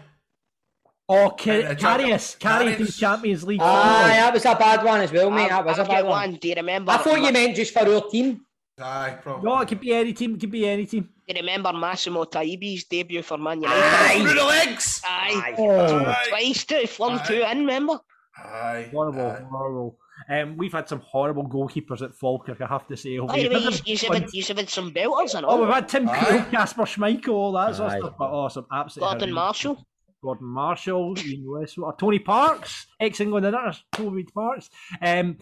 Oh, 1.11 1.31
Ca- 1.31 1.75
Jack- 1.75 1.79
Karius, 2.01 2.39
Karius 2.39 2.81
in 2.81 2.87
Champions 2.87 3.43
League. 3.45 3.61
Aye, 3.63 4.09
that 4.17 4.33
was 4.35 4.45
a 4.45 4.55
bad 4.55 4.85
one 4.85 5.01
as 5.01 5.11
well, 5.11 5.31
mate. 5.31 5.49
That 5.49 5.65
was 5.65 5.79
a 5.79 5.83
I've 5.83 5.89
bad 5.89 6.05
one. 6.05 6.11
one. 6.33 6.35
Do 6.35 6.49
you 6.49 6.55
remember? 6.55 6.93
I 6.93 6.99
thought 6.99 7.21
you 7.23 7.33
meant 7.33 7.57
just 7.57 7.73
for 7.73 7.81
our 7.89 8.03
team. 8.11 8.43
Aye, 8.81 9.17
probably. 9.23 9.49
No, 9.51 9.59
it 9.61 9.69
could 9.69 9.81
be 9.81 9.93
any 9.95 10.13
team. 10.13 10.35
It 10.35 10.41
could 10.41 10.51
be 10.51 10.69
any 10.69 10.85
team. 10.87 11.05
Do 11.27 11.35
you 11.35 11.41
remember 11.41 11.73
Massimo 11.73 12.25
Taibi's 12.25 12.85
debut 12.85 13.23
for 13.23 13.39
Man 13.39 13.63
United? 13.63 13.83
Aye. 13.83 14.21
Through 14.23 14.35
the 14.35 14.45
legs. 14.45 15.03
Aye. 15.05 15.55
Oh, 15.59 16.05
Aye. 16.05 16.25
Twice, 16.29 16.65
two, 16.65 16.87
flung 16.87 17.19
Aye. 17.19 17.25
two 17.27 17.41
in, 17.43 17.59
remember? 17.61 17.99
Aye. 18.37 18.89
horrible, 18.93 19.27
aye. 19.27 19.43
horrible. 19.51 19.99
Um, 20.31 20.57
we've 20.57 20.73
had 20.73 20.89
some 20.89 21.01
horrible 21.01 21.49
goalkeepers 21.49 22.03
at 22.03 22.15
Falkirk, 22.15 22.61
I 22.61 22.67
have 22.67 22.87
to 22.89 22.97
say. 22.97 23.19
over 23.19 23.29
By 23.29 23.43
the 23.43 23.49
the 23.49 23.55
way, 23.55 23.61
years. 23.63 23.83
you, 23.87 23.95
you, 23.97 24.13
had, 24.13 24.29
you 24.33 24.45
had 24.45 24.69
some 24.69 24.93
belters 24.93 25.35
and 25.35 25.47
all. 25.47 25.59
Oh, 25.59 25.65
we've 25.65 25.75
had 25.75 25.89
Tim 25.89 26.09
Aye. 26.09 26.17
Krul, 26.17 26.51
Casper 26.51 26.83
Schmeichel, 26.83 27.29
all 27.31 27.53
that 27.53 27.75
sort 27.77 27.93
of 27.95 27.99
stuff. 28.01 28.15
But 28.19 28.31
oh, 28.31 28.49
some 28.49 28.67
absolute 28.73 29.07
Gordon 29.07 29.33
Marshall. 29.33 29.87
Gordon 30.23 30.47
Marshall, 30.47 31.17
Ian 31.19 31.45
Westwood, 31.51 31.99
Tony 31.99 32.19
Parks, 32.19 32.87
ex 33.01 33.21
England 33.21 33.47
inner, 33.47 33.73
Toby 33.93 34.25
Parks. 34.25 34.69
Um, 35.01 35.39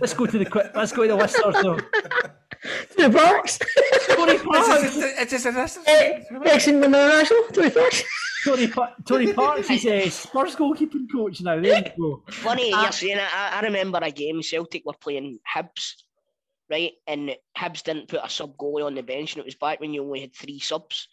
let's 0.00 0.14
go 0.14 0.26
to 0.26 0.38
the 0.38 0.44
quick. 0.46 0.70
Let's 0.74 0.92
go 0.92 1.02
to 1.02 1.08
the 1.08 1.16
listeners. 1.16 1.54
though. 1.62 1.78
Tony 2.96 3.14
Parks. 3.14 3.58
Tony 4.08 4.38
Parks. 4.38 4.68
just, 4.82 4.98
it's 4.98 5.30
just, 5.30 5.46
it's 5.46 5.54
just, 5.54 5.78
Excellent 5.86 6.84
international. 6.84 7.42
Tony 7.52 7.70
Parks. 7.70 8.02
Tony, 8.44 8.66
pa- 8.68 8.94
Tony 9.06 9.32
Parks. 9.34 9.68
He's 9.68 9.84
a 9.86 10.08
Spurs 10.08 10.56
goalkeeping 10.56 11.06
coach 11.12 11.40
now. 11.42 11.60
There 11.60 11.76
you 11.78 11.84
go. 11.98 12.22
Funny 12.30 12.70
Ah. 12.74 12.84
you're 12.84 12.92
saying 12.92 13.18
it. 13.18 13.34
I, 13.34 13.58
I 13.58 13.60
remember 13.60 13.98
a 14.02 14.10
game 14.10 14.42
Celtic 14.42 14.84
were 14.86 14.94
playing 14.94 15.38
Hibs, 15.54 15.92
right? 16.70 16.92
And 17.06 17.36
Hibs 17.56 17.82
didn't 17.82 18.08
put 18.08 18.20
a 18.24 18.30
sub 18.30 18.56
goalie 18.56 18.84
on 18.84 18.94
the 18.94 19.02
bench, 19.02 19.34
and 19.34 19.40
it 19.40 19.44
was 19.44 19.54
back 19.56 19.78
when 19.80 19.92
you 19.92 20.02
only 20.02 20.22
had 20.22 20.34
three 20.34 20.58
subs. 20.58 21.08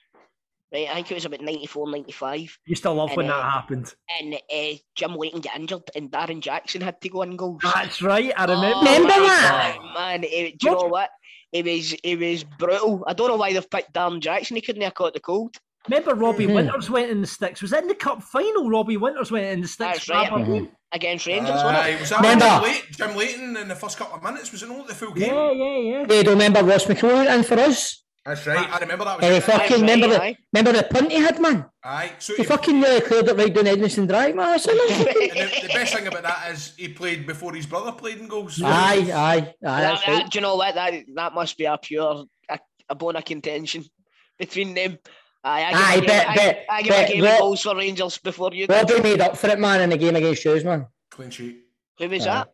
Right, 0.73 0.87
I 0.89 0.95
think 0.95 1.11
it 1.11 1.15
was 1.15 1.25
about 1.25 1.41
94, 1.41 1.89
95. 1.91 2.59
You 2.65 2.75
still 2.75 2.95
love 2.95 3.15
when 3.15 3.25
And, 3.27 3.29
that 3.29 3.37
uh, 3.37 3.49
happened. 3.49 3.93
And 4.19 4.33
uh, 4.35 4.77
Jim 4.95 5.15
Leighton 5.15 5.39
got 5.41 5.55
injured, 5.55 5.83
and 5.95 6.11
Darren 6.11 6.41
Jackson 6.41 6.81
had 6.81 6.99
to 7.01 7.09
go 7.09 7.21
in 7.21 7.37
goals. 7.37 7.61
That's 7.63 8.01
right. 8.01 8.33
I 8.35 8.43
remember. 8.45 8.73
Oh, 8.75 8.79
Remember 8.81 9.07
that? 9.07 9.77
God, 9.79 9.93
Man, 9.93 10.23
it, 10.25 10.57
do 10.59 10.69
you 10.69 10.75
know 10.75 10.83
what? 10.87 11.09
It 11.53 11.63
was 11.63 11.93
it 12.03 12.19
was 12.19 12.43
brutal. 12.43 13.05
I 13.07 13.13
don't 13.13 13.29
know 13.29 13.37
why 13.37 13.53
they've 13.53 13.69
picked 13.69 13.93
Darren 13.93 14.19
Jackson. 14.19 14.57
He 14.57 14.61
couldn't 14.61 14.81
have 14.81 14.93
caught 14.93 15.13
the 15.13 15.21
cold. 15.21 15.55
Remember 15.87 16.13
Robbie 16.15 16.47
Mhm. 16.47 16.55
Winters 16.55 16.89
went 16.89 17.09
in 17.09 17.21
the 17.21 17.27
sticks. 17.27 17.61
Was 17.61 17.71
it 17.71 17.83
in 17.83 17.87
the 17.87 17.95
cup 17.95 18.21
final? 18.21 18.69
Robbie 18.69 18.97
Winters 18.97 19.31
went 19.31 19.45
in 19.45 19.61
the 19.61 19.67
sticks. 19.69 19.93
That's 19.99 20.05
for 20.05 20.13
right. 20.15 20.29
Aberdeen? 20.29 20.69
Against 20.91 21.25
Rangers, 21.25 21.49
wasn't 21.51 21.87
it? 21.87 21.99
was 22.01 22.09
that 22.09 22.17
Remember? 22.21 22.45
Jim, 22.45 22.61
Leighton, 22.63 22.93
Jim 22.93 23.15
Leighton 23.15 23.57
in 23.57 23.67
the 23.69 23.75
first 23.75 23.97
couple 23.97 24.17
of 24.17 24.23
minutes? 24.23 24.51
Was 24.51 24.63
it 24.63 24.67
not 24.69 24.85
the 24.87 24.95
full 24.95 25.11
game? 25.13 25.33
Yeah, 25.33 25.51
yeah, 25.51 25.77
yeah. 25.77 25.99
Yeah, 26.01 26.05
do 26.07 26.15
you 26.15 26.29
remember 26.31 26.61
Ross 26.63 26.87
McClure 26.89 27.23
in 27.29 27.43
for 27.43 27.57
us? 27.57 28.03
That's 28.27 28.45
right. 28.45 28.69
I 28.69 28.79
remember 28.79 29.05
that. 29.05 29.23
And 29.23 29.33
Was 29.33 29.37
it. 29.37 29.43
fucking 29.43 29.77
Aye, 29.77 29.79
remember 29.79 30.07
the 30.09 30.21
aye. 30.21 30.37
remember 30.53 30.73
the 30.73 30.83
punt 30.83 31.11
he 31.11 31.17
had, 31.17 31.39
man. 31.41 31.65
Aye. 31.83 32.11
So 32.19 32.33
He 32.35 32.43
he, 32.43 32.47
fucking 32.47 32.81
nearly 32.81 32.99
cleared 33.01 33.27
it 33.29 33.37
right 33.37 33.53
down 33.53 33.63
Edmiston 33.65 34.07
Drive, 34.07 34.35
man. 34.35 34.47
And 34.59 34.61
the, 34.61 35.59
the 35.63 35.69
best 35.73 35.93
thing 35.95 36.07
about 36.07 36.23
that 36.23 36.51
is 36.51 36.73
he 36.75 36.89
played 36.89 37.25
before 37.25 37.53
his 37.55 37.65
brother 37.65 37.93
played 37.93 38.17
in 38.17 38.27
goals. 38.27 38.61
Aye, 38.61 38.67
aye, 38.67 39.13
aye. 39.13 39.53
That- 39.61 40.01
that- 40.01 40.07
right. 40.07 40.29
do 40.29 40.37
you 40.37 40.41
know 40.41 40.55
what? 40.57 40.75
That 40.75 40.93
that 41.15 41.33
must 41.33 41.57
be 41.57 41.63
a 41.65 41.77
pure 41.77 42.25
a, 42.49 42.59
a 42.89 42.95
bone 42.95 43.15
of 43.15 43.23
contention 43.23 43.85
between 44.37 44.73
them. 44.73 44.97
Aye, 45.43 45.63
I 45.63 45.71
give 45.71 45.79
Aye, 45.79 45.93
a 45.93 45.97
game, 45.99 46.05
bet- 46.07 46.27
I, 46.29 46.35
bet- 46.35 46.65
I 46.69 46.81
give 46.81 46.95
a 46.95 47.07
game 47.07 47.23
Rob- 47.23 47.33
of 47.35 47.39
goals 47.39 47.61
for 47.61 47.75
Rangers 47.77 48.17
before 48.17 48.53
you. 48.53 48.67
did. 48.67 48.73
Robbie 48.91 49.01
made 49.03 49.21
up 49.21 49.37
for 49.37 49.47
it, 49.47 49.59
man, 49.59 49.79
in 49.81 49.89
the 49.91 49.97
game 49.97 50.15
against 50.17 50.41
Shoes, 50.41 50.65
man. 50.65 50.87
Clean 51.11 51.29
sheet. 51.29 51.63
Who 51.99 52.09
was 52.09 52.27
Aye. 52.27 52.33
that? 52.33 52.49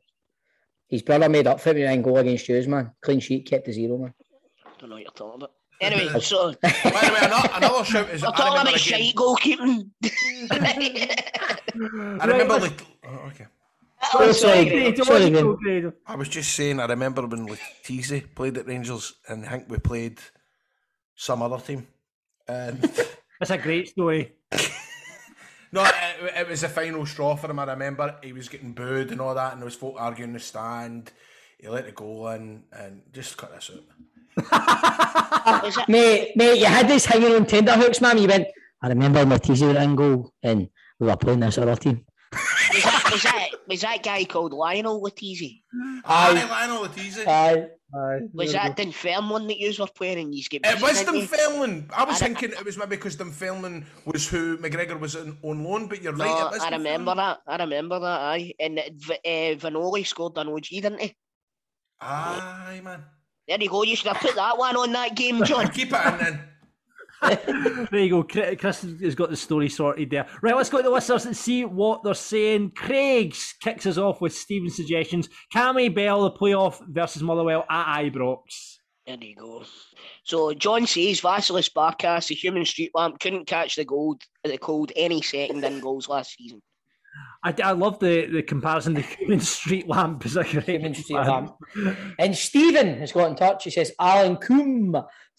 His 0.87 1.01
brother 1.01 1.27
made 1.29 1.47
up 1.47 1.59
for 1.59 1.69
it 1.71 1.77
in 1.77 2.01
goal 2.03 2.17
against 2.17 2.45
Shoes, 2.45 2.67
man. 2.67 2.91
Clean 3.01 3.19
sheet, 3.19 3.47
kept 3.47 3.65
the 3.65 3.73
zero, 3.73 3.97
man. 3.97 4.13
I 4.63 4.69
don't 4.77 4.89
know 4.89 4.95
what 4.97 5.01
you're 5.03 5.11
talking 5.11 5.41
about. 5.41 5.51
Anyway, 5.81 6.19
so 6.21 6.53
By 6.61 6.69
the 6.69 6.89
way, 7.13 7.19
another, 7.23 7.49
another 7.55 7.83
shout 7.83 8.09
is 8.09 8.23
I'm 8.23 8.33
talking 8.33 8.61
about 8.61 8.75
a 8.75 8.77
shite 8.77 9.15
goalkeeping. 9.15 9.89
I 10.51 12.25
remember. 12.25 12.53
Right, 12.55 12.61
Lat- 12.61 12.81
oh, 13.05 13.27
okay. 13.27 13.47
Oh, 14.13 14.31
sorry. 14.31 14.33
sorry. 14.33 14.65
Grado, 14.69 15.03
Sorry, 15.03 15.19
what 15.19 15.27
you 15.27 15.31
man. 15.33 15.43
go, 15.43 15.55
Grado? 15.55 15.93
I 16.05 16.15
was 16.15 16.29
just 16.29 16.53
saying. 16.53 16.79
I 16.79 16.85
remember 16.85 17.25
when 17.25 17.47
Letizia 17.47 18.23
played 18.35 18.57
at 18.57 18.67
Rangers, 18.67 19.13
and 19.27 19.45
I 19.45 19.49
think 19.49 19.69
we 19.69 19.77
played 19.77 20.19
some 21.15 21.41
other 21.41 21.57
team. 21.59 21.87
And 22.47 22.81
That's 23.39 23.51
a 23.51 23.57
great 23.57 23.89
story. 23.89 24.33
no, 25.71 25.83
it, 25.83 26.33
it 26.37 26.47
was 26.49 26.63
a 26.63 26.69
final 26.69 27.05
straw 27.05 27.35
for 27.35 27.49
him. 27.49 27.59
I 27.59 27.65
remember 27.65 28.17
he 28.21 28.33
was 28.33 28.49
getting 28.49 28.73
booed 28.73 29.11
and 29.11 29.21
all 29.21 29.35
that, 29.35 29.53
and 29.53 29.61
there 29.61 29.65
was 29.65 29.75
folk 29.75 29.95
arguing 29.97 30.29
in 30.29 30.33
the 30.33 30.39
stand. 30.39 31.11
He 31.59 31.67
let 31.69 31.85
it 31.85 31.95
go 31.95 32.27
in, 32.29 32.63
and 32.73 33.01
just 33.13 33.37
cut 33.37 33.53
this 33.55 33.71
out. 33.73 33.83
Was 34.37 35.77
Mate, 35.87 36.31
mate, 36.35 36.59
you 36.59 36.65
had 36.65 36.87
this 36.87 37.05
hanging 37.05 37.33
on 37.35 37.45
tender 37.45 37.73
hooks, 37.73 38.01
man. 38.01 38.17
You 38.17 38.27
went, 38.27 38.47
I 38.81 38.87
remember 38.89 39.25
Matisse 39.25 39.61
were 39.61 39.77
in 39.77 39.95
goal 39.95 40.31
and 40.41 40.69
we 40.99 41.07
were 41.07 41.15
playing 41.17 41.39
this 41.41 41.57
other 41.57 41.75
team. 41.75 42.05
was 42.31 42.83
that, 42.83 43.09
was 43.11 43.23
that, 43.23 43.49
was 43.67 43.81
that 43.81 44.03
guy 44.03 44.25
called 44.25 44.53
Lionel 44.53 45.01
Letizi? 45.01 45.61
Aye, 46.05 46.45
Lionel 46.49 46.87
Letizia. 46.87 47.27
Aye. 47.27 47.67
Was 48.33 48.53
that 48.53 48.75
Dunfermline 48.75 49.45
that 49.47 49.59
you 49.59 49.71
were 49.79 49.85
playing 49.95 50.17
and 50.17 50.33
you 50.33 50.43
get 50.45 50.65
It 50.65 50.81
was 50.81 50.97
beaten, 50.97 51.13
didn't 51.13 51.31
you? 51.31 51.37
Dunfermline. 51.37 51.89
I 51.95 52.03
was 52.05 52.19
I- 52.21 52.25
thinking 52.25 52.51
it 52.51 52.65
was 52.65 52.75
maybe 52.75 52.95
because 52.95 53.15
Dunfermline 53.15 53.85
was 54.05 54.27
who 54.27 54.57
McGregor 54.57 54.99
was 54.99 55.15
on, 55.15 55.37
on 55.43 55.63
loan, 55.63 55.87
but 55.87 56.01
you're 56.01 56.13
right. 56.13 56.27
No, 56.27 56.47
it 56.47 56.51
was 56.53 56.61
I 56.61 56.71
remember 56.71 57.11
Dunfermline. 57.13 57.37
that. 57.45 57.59
I 57.59 57.63
remember 57.63 57.99
that. 57.99 58.19
Aye, 58.21 58.53
and 58.59 58.79
uh, 58.79 59.61
Vanoli 59.61 60.07
scored 60.07 60.37
an 60.39 60.47
OG, 60.47 60.65
didn't 60.71 61.01
he? 61.01 61.15
Aye, 62.01 62.81
man. 62.83 63.03
There 63.47 63.61
you 63.61 63.69
go. 63.69 63.83
You 63.83 63.95
should 63.95 64.07
have 64.07 64.21
put 64.21 64.35
that 64.35 64.57
one 64.57 64.75
on 64.75 64.91
that 64.93 65.15
game, 65.15 65.43
John. 65.45 65.69
Keep 65.69 65.93
it 65.93 66.05
in 66.05 66.17
then. 66.19 66.43
There 67.23 68.01
you 68.01 68.09
go. 68.09 68.23
Chris 68.23 68.59
Chris 68.59 68.81
has 68.81 69.15
got 69.15 69.29
the 69.29 69.37
story 69.37 69.69
sorted 69.69 70.09
there. 70.09 70.27
Right, 70.41 70.55
let's 70.55 70.69
go 70.69 70.77
to 70.77 70.83
the 70.83 70.89
listeners 70.89 71.25
and 71.25 71.35
see 71.35 71.63
what 71.63 72.03
they're 72.03 72.13
saying. 72.13 72.71
Craig 72.71 73.33
kicks 73.61 73.85
us 73.85 73.97
off 73.97 74.19
with 74.19 74.35
Stephen's 74.35 74.75
suggestions. 74.75 75.29
Cammy 75.53 75.93
Bell, 75.93 76.23
the 76.23 76.31
playoff 76.31 76.81
versus 76.89 77.23
Motherwell 77.23 77.65
at 77.69 78.03
Ibrox. 78.03 78.79
There 79.05 79.17
you 79.21 79.35
go. 79.35 79.63
So 80.23 80.53
John 80.53 80.85
says 80.85 81.21
Vasilis 81.21 81.71
Barkas, 81.71 82.27
the 82.27 82.35
human 82.35 82.65
street 82.65 82.91
lamp, 82.93 83.19
couldn't 83.19 83.45
catch 83.47 83.75
the 83.75 83.85
gold 83.85 84.21
the 84.43 84.57
cold 84.57 84.91
any 84.95 85.21
second 85.21 85.63
in 85.63 85.79
goals 85.79 86.09
last 86.09 86.35
season. 86.35 86.61
I, 87.43 87.53
I 87.63 87.71
love 87.73 87.99
the, 87.99 88.25
the 88.27 88.41
comparison. 88.43 88.93
The 88.93 89.01
human 89.01 89.39
street 89.55 89.87
lamp 89.87 90.25
is 90.25 90.37
a 90.37 90.43
great 90.43 90.65
Human 90.67 90.93
street 90.95 91.17
comparison. 91.17 91.53
lamp. 91.83 91.97
And 92.19 92.35
Stephen 92.35 92.97
has 92.99 93.11
got 93.11 93.29
in 93.29 93.35
touch. 93.35 93.65
He 93.65 93.69
says, 93.69 93.91
Alan 93.99 94.37
Combe 94.37 94.95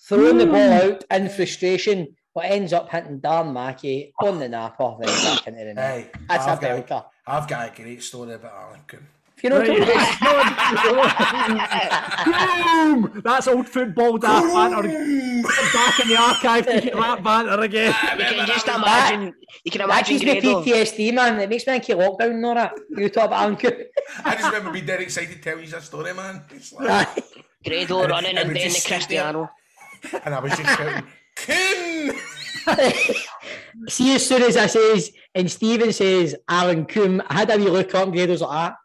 throwing 0.09 0.39
the 0.39 0.47
ball 0.47 0.72
out 0.72 1.05
in 1.11 1.29
frustration, 1.31 2.09
but 2.35 2.45
ends 2.45 2.72
up 2.72 2.91
hitting 2.91 3.20
Dan 3.20 3.53
Mackey 3.55 4.12
on 4.22 4.39
the 4.39 4.49
nap 4.49 4.77
off 4.81 4.99
and 5.01 5.07
back 5.07 5.47
into 5.47 5.64
the 5.64 5.75
net. 5.75 5.91
Hey, 6.05 6.11
That's 6.29 6.45
a 6.47 6.51
I've 6.51 6.61
got, 6.61 6.87
belter. 6.87 7.05
I've 7.27 7.49
got 7.49 7.72
a 7.79 7.83
great 7.83 8.03
story 8.03 8.35
about 8.35 8.53
Alan 8.53 8.81
Coon. 8.87 9.07
If 9.45 9.51
you 9.51 9.51
know 9.51 9.59
Right. 9.61 9.86
talking 11.18 11.55
about. 11.57 12.24
Boom! 12.24 13.20
That's 13.22 13.47
old 13.47 13.68
football 13.68 14.16
daft 14.18 14.47
banter. 14.55 14.88
Back 15.72 16.01
in 16.01 16.09
the 16.09 16.16
archive 16.18 16.66
to 16.66 16.80
get 16.80 16.95
that 16.95 17.22
banter 17.22 17.61
again. 17.61 17.95
You 18.18 18.24
can 18.24 18.47
just 18.47 18.66
that 18.66 18.76
imagine. 18.78 19.34
You 19.64 19.70
can 19.70 19.78
That 19.80 19.84
imagine 19.84 20.18
gives 20.18 20.45
me 20.45 20.51
PTSD, 20.55 21.12
man. 21.14 21.38
It 21.40 21.49
makes 21.51 21.66
me 21.66 21.78
think 21.78 21.88
of 21.90 21.99
lockdown 21.99 22.30
and 22.30 22.47
all 22.47 22.55
that. 22.55 22.72
You 22.97 23.09
talk 23.11 23.26
about 23.26 23.42
Alan 23.42 23.57
Combe. 23.57 23.72
I 24.24 24.34
just 24.34 24.47
remember 24.47 24.70
being 24.72 24.86
dead 24.86 25.01
excited 25.01 25.42
telling 25.42 25.64
you 25.64 25.70
that 25.70 25.82
story, 25.82 26.14
man. 26.14 26.42
It's 26.51 26.72
like, 26.72 27.09
Grado 27.66 28.01
And- 28.01 28.11
running 28.11 28.30
and 28.30 28.38
and 28.38 28.49
we 28.49 28.55
the 28.55 28.61
just 28.61 28.80
stood 28.80 28.90
there. 28.92 28.99
Cristiano. 28.99 29.51
and 30.24 30.34
I 30.34 30.38
was 30.40 30.53
just 30.57 30.76
shouting, 30.76 31.05
Coon! 31.36 32.16
See, 33.88 34.14
as 34.14 34.26
soon 34.26 34.42
as 34.42 34.57
I 34.57 34.66
says, 34.66 35.11
and 35.34 35.51
Stephen 35.51 35.92
says 35.92 36.34
Alan 36.49 36.86
Coombe, 36.86 37.20
I 37.28 37.34
had 37.34 37.51
a 37.51 37.57
wee 37.59 37.68
look 37.68 37.95
up 37.95 38.05
and 38.05 38.12
Grado's 38.12 38.40
like 38.40 38.51
that. 38.70 38.76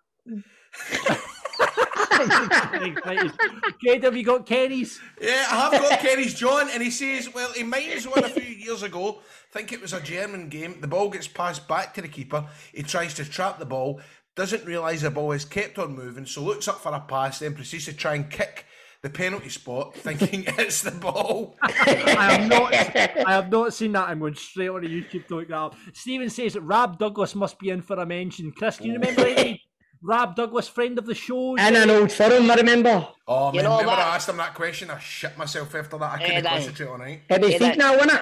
Greg, 3.81 4.03
have 4.03 4.15
you 4.15 4.23
got 4.23 4.45
Kenny's? 4.45 4.99
Yeah, 5.21 5.45
I 5.49 5.69
have 5.71 5.81
got 5.81 5.99
Kenny's 5.99 6.33
John, 6.33 6.69
and 6.69 6.83
he 6.83 6.91
says, 6.91 7.33
well, 7.33 7.51
he 7.53 7.63
minds 7.63 8.07
one 8.07 8.23
a 8.23 8.29
few 8.29 8.43
years 8.43 8.83
ago. 8.83 9.19
think 9.51 9.71
it 9.71 9.81
was 9.81 9.93
a 9.93 10.01
German 10.01 10.49
game. 10.49 10.81
The 10.81 10.87
ball 10.87 11.09
gets 11.09 11.27
passed 11.27 11.67
back 11.67 11.93
to 11.95 12.01
the 12.01 12.07
keeper. 12.07 12.45
He 12.73 12.83
tries 12.83 13.13
to 13.15 13.25
trap 13.25 13.59
the 13.59 13.65
ball, 13.65 14.01
doesn't 14.35 14.65
realise 14.65 15.01
the 15.01 15.11
ball 15.11 15.31
is 15.31 15.45
kept 15.45 15.79
on 15.79 15.95
moving, 15.95 16.25
so 16.25 16.43
looks 16.43 16.67
up 16.67 16.79
for 16.79 16.93
a 16.93 16.99
pass, 16.99 17.39
then 17.39 17.55
proceeds 17.55 17.85
to 17.85 17.93
try 17.93 18.15
and 18.15 18.29
kick 18.29 18.65
the 19.01 19.09
penalty 19.09 19.49
spot, 19.49 19.95
thinking 19.97 20.43
it's 20.57 20.81
the 20.81 20.91
ball. 20.91 21.55
I 21.61 22.37
have 22.37 22.49
not 22.49 22.73
I 22.73 23.31
have 23.31 23.49
not 23.49 23.73
seen 23.73 23.93
that. 23.93 24.09
I'm 24.09 24.19
going 24.19 24.35
straight 24.35 24.69
on 24.69 24.81
to 24.81 24.87
YouTube 24.87 25.27
to 25.27 25.37
look 25.37 25.47
that 25.47 25.57
up. 25.57 25.75
Stephen 25.93 26.29
says 26.29 26.53
that 26.53 26.61
Rab 26.61 26.99
Douglas 26.99 27.35
must 27.35 27.59
be 27.59 27.69
in 27.69 27.81
for 27.81 27.97
a 27.97 28.05
mention. 28.05 28.51
Chris, 28.51 28.77
can 28.77 28.87
you 28.87 28.93
remember 28.93 29.25
any 29.27 29.61
Rab 30.01 30.35
Douglas, 30.35 30.67
friend 30.67 30.97
of 30.97 31.05
the 31.05 31.13
show? 31.15 31.55
In 31.55 31.75
an 31.75 31.89
old 31.89 32.11
forum, 32.11 32.49
I 32.49 32.55
remember. 32.55 33.07
Oh, 33.27 33.47
You 33.51 33.57
man, 33.57 33.63
know 33.65 33.71
remember 33.79 33.91
what? 33.91 33.99
I 33.99 34.15
asked 34.15 34.29
him 34.29 34.37
that 34.37 34.53
question? 34.55 34.89
I 34.89 34.97
shit 34.99 35.37
myself 35.37 35.75
after 35.75 35.97
that. 35.97 36.19
I 36.19 36.23
Eh, 36.23 36.25
couldn't 36.27 36.43
that- 36.43 36.53
concentrate 36.53 36.87
all 36.87 36.97
night. 36.97 37.21
It 37.29 37.41
was 37.41 37.51
Yeah, 37.51 37.57
feet 37.57 37.65
that- 37.65 37.77
now, 37.77 37.93
wasn't 37.97 38.13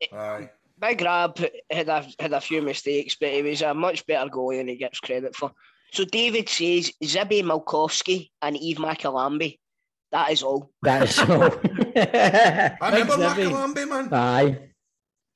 it? 0.00 0.12
Aye. 0.12 0.50
Big 0.78 1.00
Rab 1.00 1.38
had 1.70 1.88
a 1.88 2.06
had 2.18 2.32
a 2.32 2.40
few 2.40 2.60
mistakes, 2.60 3.16
but 3.18 3.30
he 3.30 3.42
was 3.42 3.62
a 3.62 3.72
much 3.72 4.04
better 4.06 4.28
goalie 4.28 4.58
than 4.58 4.68
he 4.68 4.76
gets 4.76 5.00
credit 5.00 5.34
for. 5.34 5.52
So 5.92 6.04
David 6.04 6.48
says 6.48 6.92
Zibby 7.02 7.42
Malkowski 7.42 8.30
and 8.42 8.56
Yves 8.56 8.78
Makalambay. 8.80 9.58
That 10.12 10.30
is 10.32 10.42
all. 10.42 10.70
That 10.82 11.04
is 11.08 11.18
all. 11.20 11.26
I 11.96 12.90
remember 12.90 13.16
Thanks, 13.16 13.34
Zibby. 13.38 13.50
Makalambay, 13.50 13.88
man. 13.88 14.08
Aye. 14.12 14.58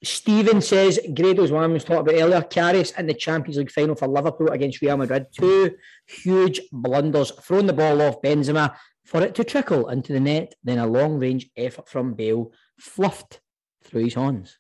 Stephen 0.05 0.61
says 0.61 1.01
Grado's 1.15 1.51
one 1.51 1.73
was 1.73 1.85
talked 1.85 2.09
about 2.09 2.21
earlier. 2.21 2.41
Karius 2.43 2.97
in 2.99 3.07
the 3.07 3.15
Champions 3.15 3.57
League 3.59 3.71
final 3.71 3.97
for 3.97 4.07
Liverpool 4.07 4.51
against 4.51 4.81
Real 4.81 4.97
Madrid. 4.97 5.27
Two 5.33 5.75
huge 6.07 6.61
blunders, 6.71 7.33
throwing 7.43 7.67
the 7.67 7.73
ball 7.73 8.01
off 8.03 8.23
Benzema 8.23 8.77
for 9.05 9.23
it 9.23 9.35
to 9.35 9.45
trickle 9.45 9.89
into 9.89 10.13
the 10.13 10.21
net. 10.21 10.55
Then 10.63 10.79
a 10.79 10.87
long 10.87 11.19
range 11.19 11.51
effort 11.57 11.89
from 11.89 12.15
Bale, 12.15 12.53
fluffed 12.79 13.41
through 13.83 14.05
his 14.05 14.15
hands. 14.15 14.59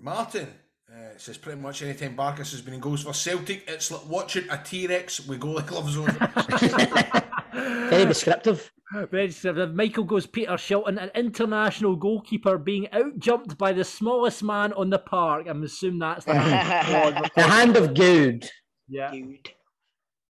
Martin, 0.00 0.48
Uh, 0.94 1.16
says 1.16 1.36
pretty 1.38 1.60
much 1.60 1.82
anytime 1.82 2.14
Barkas 2.16 2.52
has 2.52 2.62
been 2.62 2.74
in 2.74 2.80
goals 2.80 3.02
for 3.02 3.12
Celtic, 3.12 3.64
it's 3.68 3.90
like 3.90 4.06
watching 4.08 4.48
a 4.48 4.58
T 4.62 4.86
Rex 4.86 5.26
with 5.26 5.40
goalie 5.40 5.66
gloves 5.66 5.96
on. 5.96 6.06
Very 7.54 8.04
descriptive. 8.06 8.70
Very 9.10 9.28
descriptive. 9.28 9.74
Michael 9.74 10.04
goes 10.04 10.26
Peter 10.26 10.52
Shilton, 10.52 11.02
an 11.02 11.10
international 11.14 11.96
goalkeeper 11.96 12.58
being 12.58 12.86
outjumped 12.92 13.56
by 13.58 13.72
the 13.72 13.84
smallest 13.84 14.42
man 14.42 14.72
on 14.74 14.90
the 14.90 14.98
park. 14.98 15.46
I'm 15.48 15.62
assuming 15.62 16.00
that's 16.00 16.24
the 16.24 16.34
hand. 16.34 17.16
of 17.16 17.22
God. 17.22 17.30
The 17.34 17.42
hand 17.42 17.76
of 17.76 17.94
good. 17.94 18.48
Yeah. 18.88 19.10
Dude. 19.10 19.50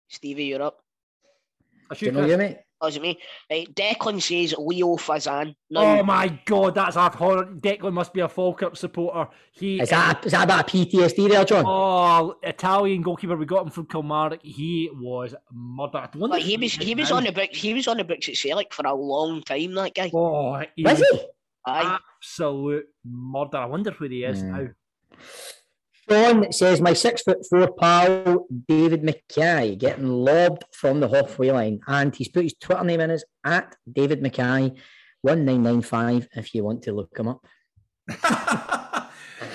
Stevie, 0.07 0.45
you're 0.45 0.61
up. 0.61 0.79
I 1.89 1.95
Do 1.95 2.05
you 2.05 2.11
should 2.11 2.19
know 2.19 2.25
you, 2.25 2.37
mate? 2.37 2.57
Is 2.85 2.95
it 2.95 3.01
me? 3.01 3.19
Right, 3.49 3.73
Declan 3.73 4.21
says 4.21 4.53
Leo 4.57 4.97
Fasan. 4.97 5.55
Now, 5.71 5.99
Oh 5.99 6.03
my 6.03 6.39
god, 6.45 6.75
that's 6.75 6.95
a 6.95 7.09
horror. 7.09 7.45
Declan 7.45 7.93
must 7.93 8.13
be 8.13 8.19
a 8.19 8.29
Falkirk 8.29 8.75
supporter. 8.77 9.29
He 9.51 9.79
Is 9.81 9.89
that, 9.89 10.23
is 10.25 10.31
that 10.33 10.43
a 10.43 10.47
bit 10.47 10.59
of 10.59 10.65
PTSD 10.91 11.29
there, 11.29 11.43
John? 11.43 11.63
Oh, 11.67 12.35
Italian 12.43 13.01
goalkeeper. 13.01 13.35
We 13.35 13.45
got 13.47 13.65
him 13.65 13.71
from 13.71 13.87
Kilmarnock. 13.87 14.41
He 14.43 14.89
was 14.93 15.33
murdered. 15.51 16.09
I 16.13 16.17
wonder 16.17 16.35
but 16.35 16.41
he 16.43 16.55
was 16.57 16.73
he 16.73 16.93
was 16.93 17.11
on 17.11 17.23
the 17.23 17.31
books. 17.31 17.57
He 17.57 17.73
was 17.73 17.87
on 17.87 17.97
the 17.97 18.03
books 18.03 18.29
at 18.29 18.35
Celtic 18.35 18.71
for 18.73 18.85
a 18.85 18.93
long 18.93 19.41
time. 19.41 19.73
That 19.73 19.95
guy. 19.95 20.11
Oh, 20.13 20.61
he 20.75 20.83
Was 20.83 20.99
was 20.99 21.09
he? 21.11 21.19
Aye. 21.65 21.97
absolute 22.21 22.85
murder. 23.03 23.57
I 23.57 23.65
wonder 23.65 23.91
where 23.97 24.09
he 24.09 24.23
is 24.23 24.39
Hmm. 24.41 24.51
now. 24.51 24.67
Sean 26.09 26.51
says 26.51 26.79
my 26.81 26.93
six 26.93 27.21
foot 27.21 27.45
four 27.49 27.71
pal 27.73 28.45
David 28.67 29.03
Mackay 29.03 29.75
getting 29.75 30.07
lobbed 30.07 30.63
from 30.71 30.99
the 30.99 31.09
halfway 31.09 31.51
line, 31.51 31.79
and 31.87 32.15
he's 32.15 32.29
put 32.29 32.43
his 32.43 32.53
Twitter 32.59 32.83
name 32.83 33.01
in 33.01 33.11
as 33.11 33.23
at 33.43 33.75
David 33.91 34.21
Mackay 34.21 34.73
one 35.21 35.45
nine 35.45 35.63
nine 35.63 35.81
five. 35.81 36.27
If 36.33 36.53
you 36.55 36.63
want 36.63 36.83
to 36.83 36.93
look 36.93 37.17
him 37.17 37.27
up, 37.27 37.45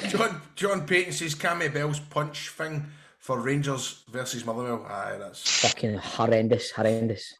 John 0.08 0.40
John 0.54 0.86
Payton 0.86 1.12
says 1.12 1.34
Cammy 1.34 1.72
Bell's 1.72 2.00
punch 2.00 2.50
thing 2.50 2.86
for 3.18 3.40
Rangers 3.40 4.04
versus 4.10 4.44
Motherwell. 4.44 4.84
Aye, 4.86 5.16
that's 5.18 5.60
fucking 5.60 5.94
horrendous, 5.98 6.70
horrendous. 6.72 7.34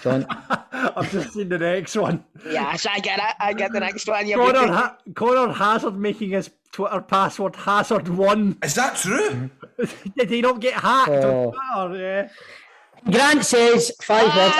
John, 0.00 0.26
I've 0.72 1.10
just 1.12 1.34
seen 1.34 1.48
the 1.50 1.58
next 1.58 1.94
one. 1.96 2.24
Yes, 2.48 2.86
I 2.86 2.98
get 3.00 3.18
it. 3.18 3.34
I 3.38 3.52
get 3.52 3.72
the 3.72 3.80
next 3.80 4.08
one. 4.08 4.26
You're 4.26 4.38
Connor, 4.38 4.60
right. 4.60 4.70
ha- 4.70 4.96
Conor 5.14 5.52
Hazard 5.52 5.96
making 5.98 6.30
his 6.30 6.50
Twitter 6.74 7.00
password 7.02 7.54
Hazard 7.54 8.08
one. 8.08 8.58
is 8.60 8.74
that 8.74 8.96
true? 8.96 9.48
Did 10.18 10.28
he 10.28 10.40
not 10.42 10.58
get 10.60 10.74
hacked 10.74 11.08
Oh. 11.24 11.54
on 11.76 11.90
Twitter? 11.90 12.30
Yeah. 13.06 13.12
Grant 13.12 13.44
says 13.44 13.92
five 14.02 14.26
words. 14.34 14.56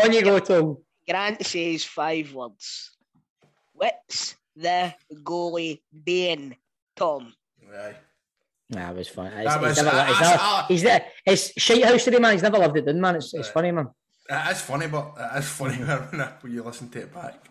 On 0.00 0.12
you 0.12 0.22
go, 0.22 0.38
Tom. 0.38 0.76
Grant 1.08 1.44
says 1.44 1.82
five 1.84 2.32
words. 2.32 2.92
What's 3.72 4.36
the 4.54 4.94
goalie 5.12 5.80
doing, 6.04 6.54
Tom? 6.94 7.32
Aye. 7.76 7.96
Nah, 8.70 8.90
it 8.90 8.96
was 8.96 9.08
fun. 9.08 9.26
It's, 9.26 9.44
That 9.52 9.58
he's 9.60 9.68
was- 9.68 9.76
never, 9.82 9.90
he's 10.04 10.18
that's- 10.18 10.20
never, 10.30 10.38
ah. 10.40 10.64
he's 10.68 10.82
there. 10.82 11.06
It's 11.26 11.60
shite 11.60 11.84
house 11.84 12.04
today, 12.04 12.18
man. 12.20 12.32
He's 12.32 12.42
never 12.42 12.58
loved 12.58 12.76
it 12.76 12.86
down, 12.86 13.00
man. 13.00 13.16
It's, 13.16 13.34
it's 13.34 13.48
funny, 13.48 13.72
man. 13.72 13.88
It 14.30 14.50
is 14.52 14.60
funny, 14.60 14.86
but 14.86 15.14
it 15.18 15.38
is 15.38 15.48
funny 15.48 15.78
when, 15.78 16.20
when 16.42 16.52
you 16.52 16.62
listen 16.62 16.88
to 16.90 17.00
it 17.00 17.12
back. 17.12 17.48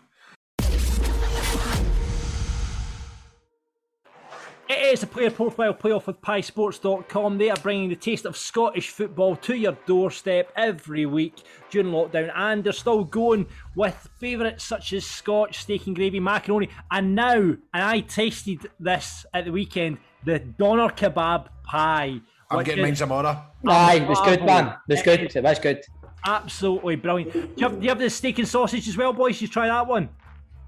It 4.66 4.78
is 4.94 5.02
a 5.02 5.06
player 5.06 5.30
profile 5.30 5.74
playoff 5.74 6.06
with 6.06 6.22
piesports.com. 6.22 7.36
They 7.36 7.50
are 7.50 7.56
bringing 7.56 7.90
the 7.90 7.96
taste 7.96 8.24
of 8.24 8.34
Scottish 8.34 8.88
football 8.90 9.36
to 9.36 9.54
your 9.54 9.76
doorstep 9.86 10.50
every 10.56 11.04
week 11.04 11.42
during 11.70 11.92
lockdown, 11.92 12.32
and 12.34 12.64
they're 12.64 12.72
still 12.72 13.04
going 13.04 13.46
with 13.76 14.08
favourites 14.18 14.64
such 14.64 14.94
as 14.94 15.04
Scotch, 15.04 15.58
steak 15.58 15.86
and 15.86 15.94
gravy, 15.94 16.18
macaroni, 16.18 16.70
and 16.90 17.14
now, 17.14 17.34
and 17.34 17.58
I 17.74 18.00
tasted 18.00 18.66
this 18.80 19.26
at 19.34 19.44
the 19.44 19.52
weekend, 19.52 19.98
the 20.24 20.38
doner 20.38 20.88
kebab 20.88 21.48
pie. 21.64 22.20
I'm 22.50 22.64
getting 22.64 22.84
is 22.84 22.88
mine 22.88 22.94
tomorrow. 22.94 23.42
Aye, 23.66 24.06
it's 24.08 24.20
good, 24.22 24.44
man. 24.44 24.68
It 24.88 24.92
was 24.92 25.00
it 25.00 25.04
good. 25.04 25.20
is- 25.24 25.36
It 25.36 25.42
was 25.44 25.58
good. 25.58 25.80
Absolutely 26.26 26.96
brilliant. 26.96 27.32
Do 27.34 27.38
you, 27.56 27.68
have, 27.68 27.78
do 27.78 27.82
you 27.82 27.88
have 27.90 27.98
the 27.98 28.08
steak 28.08 28.38
and 28.38 28.48
sausage 28.48 28.88
as 28.88 28.96
well, 28.96 29.12
boys? 29.12 29.42
You 29.42 29.48
try 29.48 29.66
that 29.68 29.86
one? 29.86 30.08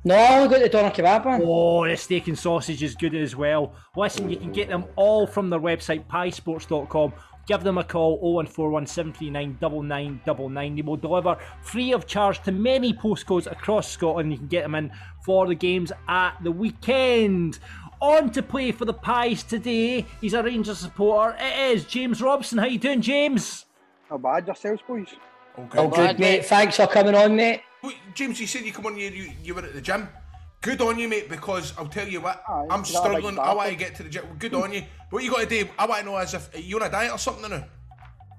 No, 0.07 0.45
we 0.45 0.49
got 0.49 0.61
the 0.61 0.69
doner 0.69 0.91
kebab, 0.93 1.25
man. 1.25 1.43
Oh, 1.45 1.85
the 1.85 1.97
steak 1.97 2.29
and 2.29 2.39
sausage 2.39 2.81
is 2.81 2.95
good 2.95 3.13
as 3.17 3.35
well. 3.35 3.75
Listen, 3.97 4.31
you 4.31 4.37
can 4.37 4.53
get 4.53 4.69
them 4.69 4.85
all 4.95 5.27
from 5.27 5.51
their 5.51 5.59
website, 5.59 6.07
piesports.com. 6.07 7.13
Give 7.49 7.65
them 7.65 7.77
a 7.77 7.83
call, 7.83 8.21
0141 8.21 8.87
739 8.87 10.77
They 10.77 10.83
will 10.83 10.97
deliver 10.97 11.37
free 11.61 11.93
of 11.93 12.07
charge 12.07 12.41
to 12.45 12.53
many 12.53 12.93
postcodes 12.93 13.51
across 13.51 13.91
Scotland. 13.91 14.31
You 14.31 14.39
can 14.39 14.47
get 14.47 14.63
them 14.63 14.77
in 14.77 14.93
for 15.25 15.49
the 15.49 15.57
games 15.57 15.91
at 16.07 16.37
the 16.45 16.53
weekend. 16.53 17.59
On 18.01 18.31
to 18.31 18.45
play 18.45 18.71
for 18.71 18.85
the 18.85 18.95
Pies 18.95 19.43
today. 19.43 20.07
He's 20.21 20.35
a 20.35 20.43
Rangers 20.45 20.79
supporter. 20.79 21.37
It 21.41 21.73
is 21.75 21.85
James 21.85 22.23
Robson. 22.23 22.59
How 22.59 22.67
you 22.67 22.79
doing, 22.79 23.03
James? 23.03 23.65
Not 24.09 24.23
bad 24.23 24.47
yourselves, 24.47 24.83
boys. 24.87 25.09
Oh, 25.59 25.65
good. 25.65 25.79
Oh, 25.81 25.89
good, 25.89 26.19
mate. 26.19 26.45
Thanks 26.45 26.77
for 26.77 26.87
coming 26.87 27.15
on, 27.15 27.35
mate. 27.37 27.63
Wait, 27.83 27.97
James, 28.15 28.41
you 28.41 28.47
said 28.47 28.65
you 28.65 28.73
come 28.73 28.87
on, 28.87 28.97
you, 28.97 29.09
you, 29.11 29.31
you 29.43 29.55
were 29.55 29.63
at 29.63 29.73
the 29.75 29.81
gym. 29.81 30.09
Good 30.61 30.81
on 30.81 30.99
you, 30.99 31.09
mate, 31.09 31.29
because 31.29 31.73
I'll 31.79 31.87
tell 31.87 32.09
you 32.09 32.21
what, 32.21 32.43
Aye, 32.49 32.67
I'm 32.71 32.83
is 32.83 32.93
that 32.93 32.99
a 32.99 33.09
big 33.11 33.19
struggling. 33.19 33.39
I 33.39 33.55
want 33.55 33.71
to 33.71 33.77
get 33.77 33.95
to 33.97 34.03
the 34.03 34.09
gym. 34.09 34.25
Good 34.39 34.55
on 34.55 34.73
you. 34.73 34.83
What 35.11 35.23
you 35.23 35.31
got 35.31 35.41
to 35.41 35.47
do, 35.47 35.69
I 35.79 35.87
want 35.87 36.01
to 36.01 36.07
know 36.07 36.17
as 36.17 36.35
if, 36.35 36.53
are 36.55 36.59
you 36.59 36.77
on 36.81 36.87
a 36.87 36.91
diet 36.91 37.13
or 37.13 37.19
something 37.19 37.49
now? 37.51 37.65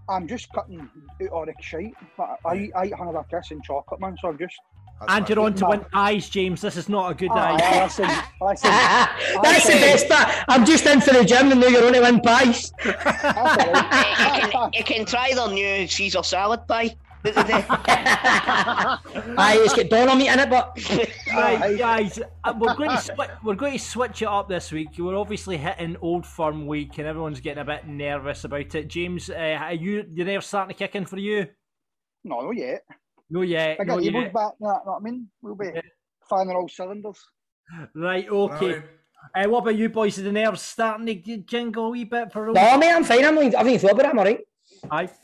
I'm 0.10 0.28
just 0.28 0.52
cutting 0.52 0.80
out 0.82 1.28
all 1.32 1.46
the 1.46 1.54
shite. 1.62 1.94
But 2.18 2.38
I, 2.46 2.56
eat- 2.56 2.72
I 2.76 2.86
eat 2.86 2.94
Hannah 2.98 3.26
Kiss 3.30 3.52
and 3.52 3.64
chocolate, 3.64 4.00
man, 4.02 4.16
so 4.22 4.30
I'm 4.30 4.38
just. 4.38 4.56
That's 5.00 5.14
And 5.14 5.30
you're 5.30 5.40
on 5.42 5.54
to 5.56 5.66
win 5.68 5.86
pies, 5.94 6.28
James. 6.28 6.60
This 6.62 6.76
is 6.76 6.90
not 6.90 7.12
a 7.12 7.14
good 7.14 7.30
Ah, 7.32 7.54
idea. 7.54 7.84
listen, 7.84 8.10
listen. 8.42 8.72
That's 9.44 9.66
the 9.68 9.74
best 9.74 10.10
part. 10.10 10.30
I'm 10.48 10.66
just 10.66 10.86
in 10.88 11.02
for 11.02 11.14
the 11.14 11.24
gym 11.24 11.52
and 11.52 11.62
now 11.62 11.68
you're 11.68 11.86
on 11.86 11.94
to 11.94 12.02
win 12.02 12.20
pies. 12.22 12.72
You 12.84 12.94
can, 14.52 14.70
you 14.74 14.84
can 14.84 15.06
try 15.06 15.34
their 15.34 15.50
new 15.50 15.88
Caesar 15.88 16.24
salad 16.24 16.68
pie. 16.68 16.96
Aye, 19.38 19.60
it's 19.62 19.74
got 19.74 19.90
doner 19.90 20.16
meat 20.16 20.30
in 20.30 20.40
it, 20.40 20.50
but 20.50 20.78
Right, 21.36 21.78
guys, 21.78 22.20
uh, 22.44 22.54
we're 22.58 22.76
going 22.76 22.90
to 22.92 22.96
swi- 22.98 23.44
we're 23.44 23.56
going 23.56 23.74
to 23.74 23.80
switch 23.80 24.22
it 24.22 24.28
up 24.28 24.48
this 24.50 24.72
week. 24.72 24.90
We're 24.98 25.18
obviously 25.18 25.58
hitting 25.58 25.98
Old 26.02 26.26
Firm 26.26 26.66
week, 26.68 26.98
and 26.98 27.08
everyone's 27.08 27.40
getting 27.40 27.62
a 27.62 27.66
bit 27.66 27.88
nervous 27.88 28.44
about 28.44 28.74
it. 28.76 28.88
James, 28.88 29.30
uh, 29.30 29.34
are 29.60 29.74
you 29.74 30.04
the 30.04 30.24
nerves 30.24 30.48
starting 30.48 30.74
to 30.76 30.78
kick 30.78 30.96
in 30.96 31.06
for 31.06 31.18
you? 31.18 31.48
No, 32.24 32.42
not 32.42 32.56
yet. 32.58 32.84
No, 33.30 33.42
yet, 33.42 33.78
I 33.80 33.84
got 33.84 34.02
Eagles 34.02 34.24
yet. 34.26 34.34
back, 34.34 34.54
you 34.60 34.68
know 34.68 34.82
what 34.86 34.98
I 34.98 35.04
mean? 35.04 35.28
We'll 35.42 35.56
be 35.56 35.72
firing 36.30 36.52
all 36.52 36.68
cylinders. 36.70 37.20
Right, 37.94 38.28
okay. 38.30 38.74
Right. 38.74 38.84
Uh, 39.46 39.50
what 39.50 39.60
about 39.60 39.76
you 39.76 39.90
boys? 39.90 40.18
Are 40.18 40.22
the 40.22 40.32
nerves 40.32 40.62
starting 40.62 41.06
to 41.08 41.16
g- 41.16 41.38
jingle 41.46 41.88
a 41.88 41.90
wee 41.90 42.06
bit 42.06 42.32
for 42.32 42.48
Old 42.48 42.56
no, 42.56 42.78
mate, 42.78 42.92
I'm 42.92 43.04
fine. 43.04 43.26
I'm 43.26 43.36
like, 43.36 43.54
I've 43.56 43.68
even 43.68 43.80
thought 43.80 43.92
about 43.92 44.06
it. 44.06 44.12
I'm 44.12 44.20
alright. 44.20 44.40
Aye. 44.92 45.10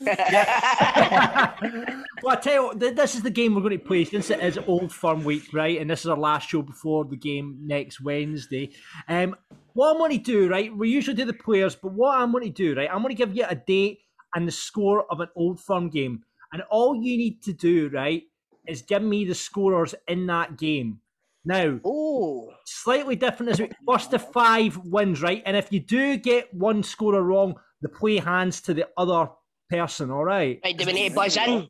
well, 2.22 2.36
I 2.36 2.40
tell 2.40 2.54
you 2.54 2.62
what, 2.64 2.80
th- 2.80 2.94
this 2.94 3.14
is 3.14 3.22
the 3.22 3.30
game 3.30 3.54
we're 3.54 3.62
going 3.62 3.78
to 3.78 3.84
play 3.84 4.04
since 4.04 4.30
it 4.30 4.40
is 4.40 4.58
Old 4.66 4.92
Firm 4.92 5.24
Week, 5.24 5.44
right? 5.52 5.80
And 5.80 5.88
this 5.90 6.00
is 6.00 6.06
our 6.06 6.16
last 6.16 6.48
show 6.48 6.62
before 6.62 7.04
the 7.04 7.16
game 7.16 7.58
next 7.62 8.00
Wednesday. 8.00 8.72
Um, 9.08 9.36
what 9.72 9.90
I'm 9.90 9.98
going 9.98 10.12
to 10.12 10.18
do, 10.18 10.48
right? 10.48 10.74
We 10.76 10.88
usually 10.88 11.16
do 11.16 11.24
the 11.24 11.32
players, 11.32 11.74
but 11.74 11.92
what 11.92 12.16
I'm 12.16 12.32
going 12.32 12.44
to 12.44 12.50
do, 12.50 12.74
right? 12.76 12.88
I'm 12.90 13.02
going 13.02 13.14
to 13.14 13.26
give 13.26 13.36
you 13.36 13.44
a 13.48 13.54
date 13.54 14.00
and 14.34 14.46
the 14.46 14.52
score 14.52 15.04
of 15.10 15.20
an 15.20 15.28
Old 15.36 15.60
Firm 15.60 15.90
game, 15.90 16.24
and 16.52 16.62
all 16.70 16.94
you 16.94 17.16
need 17.16 17.42
to 17.44 17.52
do, 17.52 17.88
right, 17.88 18.22
is 18.66 18.82
give 18.82 19.02
me 19.02 19.24
the 19.24 19.34
scorers 19.34 19.94
in 20.08 20.26
that 20.26 20.56
game. 20.56 21.00
Now, 21.44 21.78
oh, 21.84 22.50
slightly 22.64 23.16
different 23.16 23.50
this 23.50 23.60
week. 23.60 23.72
First 23.86 24.10
to 24.12 24.18
five 24.18 24.78
wins, 24.78 25.20
right? 25.20 25.42
And 25.44 25.56
if 25.56 25.70
you 25.70 25.80
do 25.80 26.16
get 26.16 26.52
one 26.54 26.82
scorer 26.82 27.22
wrong, 27.22 27.54
the 27.82 27.88
play 27.90 28.16
hands 28.16 28.62
to 28.62 28.72
the 28.72 28.88
other 28.96 29.28
person, 29.68 30.10
all 30.10 30.24
right? 30.24 30.60
right, 30.64 30.76
do 30.76 30.84
we 30.86 30.92
need 30.92 31.08
to 31.10 31.14
buzz 31.14 31.36
in? 31.36 31.68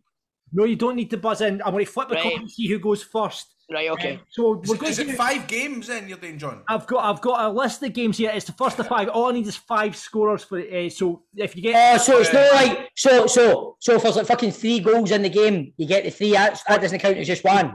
No, 0.53 0.65
you 0.65 0.77
don't 0.77 0.97
need 0.97 1.11
to 1.11 1.17
buzz 1.17 1.41
in. 1.41 1.61
I'm 1.63 1.73
going 1.73 1.85
to 1.85 1.91
flip 1.91 2.09
the 2.09 2.15
Right. 2.15 2.23
coin 2.23 2.41
and 2.41 2.51
see 2.51 2.69
who 2.69 2.79
goes 2.79 3.03
first. 3.03 3.51
Right, 3.73 3.89
okay. 3.91 4.21
So 4.31 4.61
we're 4.67 4.75
it- 4.75 4.79
going 4.81 4.91
is 4.93 4.99
to. 4.99 5.09
it 5.09 5.17
five 5.17 5.47
games 5.47 5.87
then 5.87 6.07
you're 6.07 6.19
doing, 6.19 6.39
John? 6.39 6.63
I've 6.69 6.87
got 6.87 7.03
I've 7.03 7.23
got 7.23 7.47
a 7.47 7.49
list 7.49 7.83
of 7.83 7.95
games 7.95 8.19
here. 8.19 8.31
It's 8.33 8.45
the 8.45 8.53
first 8.53 8.79
of 8.79 8.87
five. 8.87 9.09
All 9.09 9.31
I 9.31 9.33
need 9.33 9.47
is 9.47 9.57
five 9.57 9.97
scorers 9.97 10.45
for. 10.45 10.59
Uh, 10.61 10.91
so 10.91 11.23
if 11.35 11.57
you 11.57 11.63
get 11.63 11.75
Oh, 11.95 11.97
so 11.99 12.19
it's 12.21 12.31
not 12.33 12.53
like 12.53 12.91
so 12.95 13.27
so 13.27 13.77
so 13.81 13.95
if 13.95 14.03
there's 14.03 14.17
like 14.17 14.27
fucking 14.27 14.53
three 14.53 14.81
goals 14.81 15.11
in 15.13 15.23
the 15.23 15.31
game, 15.31 15.73
you 15.79 15.87
get 15.89 16.05
the 16.05 16.11
three. 16.11 16.33
That, 16.33 16.61
that 16.69 16.83
doesn't 16.83 16.99
count 16.99 17.17
as 17.17 17.27
just 17.27 17.43
one. 17.43 17.73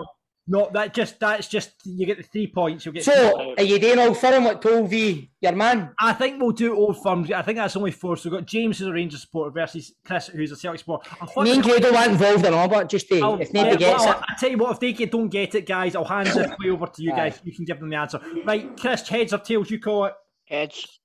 No, 0.52 0.70
that 0.74 0.94
just 0.96 1.20
that's 1.20 1.48
just 1.48 1.74
you 1.86 2.06
get 2.08 2.18
the 2.18 2.24
three 2.24 2.48
points. 2.48 2.84
You'll 2.84 2.94
get. 2.94 3.04
So 3.04 3.54
are 3.56 3.64
you 3.64 3.78
doing 3.78 4.00
all 4.00 4.14
firm 4.16 4.44
like 4.46 4.62
told 4.62 4.90
v 4.90 5.30
your 5.42 5.52
man? 5.54 5.92
I 6.00 6.12
think 6.14 6.42
we'll 6.42 6.52
do 6.52 6.76
old 6.76 7.02
firms. 7.04 7.32
I 7.32 7.44
think 7.44 7.58
that's 7.58 7.76
only 7.76 7.92
four. 7.92 8.18
So 8.18 8.30
we've 8.30 8.40
got 8.40 8.48
James 8.48 8.80
who's 8.80 8.88
a 8.88 8.92
Rangers 8.92 9.22
supporter 9.22 9.52
versus 9.52 9.94
Chris 10.04 10.28
who's 10.28 10.52
a 10.52 10.56
Celtic 10.56 10.80
supporter. 10.80 11.10
I'm 11.22 11.44
Me 11.44 11.52
and 11.54 11.64
flipping- 11.64 11.82
Grado 11.84 11.96
weren't 11.96 12.12
involved 12.14 12.46
in 12.46 12.54
all, 12.54 12.68
but 12.68 12.90
just 12.90 13.08
to, 13.10 13.20
I'll- 13.22 13.40
if 13.40 13.54
nobody 13.54 13.84
yeah, 13.84 13.92
gets 13.92 14.04
well, 14.06 14.18
it. 14.20 14.24
I 14.28 14.34
tell 14.40 14.50
you 14.50 14.58
what, 14.58 14.72
if 14.72 14.80
they 14.80 14.92
get, 14.92 15.12
don't 15.12 15.30
get 15.30 15.54
it, 15.54 15.68
guys, 15.68 15.96
I'll 15.96 16.04
hand 16.04 16.28
this 16.28 16.36
way 16.60 16.72
over 16.72 16.88
to 16.88 17.04
you 17.04 17.14
Aye. 17.14 17.16
guys. 17.30 17.40
You 17.44 17.54
can 17.54 17.66
give 17.66 17.80
them 17.80 17.90
the 17.90 17.98
answer. 17.98 18.20
Right, 18.44 18.76
Chris, 18.76 19.08
heads 19.08 19.34
or 19.34 19.38
tails, 19.40 19.70
you 19.70 19.80
call 19.80 20.06
it. 20.06 20.14
Heads. 20.46 21.00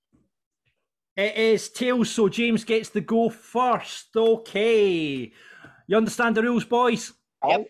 It 1.16 1.36
is 1.36 1.68
tails, 1.68 2.11
so 2.11 2.28
James 2.28 2.64
gets 2.64 2.88
the 2.88 3.01
go 3.03 3.28
first. 3.28 4.09
Okay. 4.16 5.32
You 5.86 5.97
understand 5.97 6.34
the 6.34 6.42
rules, 6.42 6.64
boys? 6.64 7.12
Yep. 7.47 7.66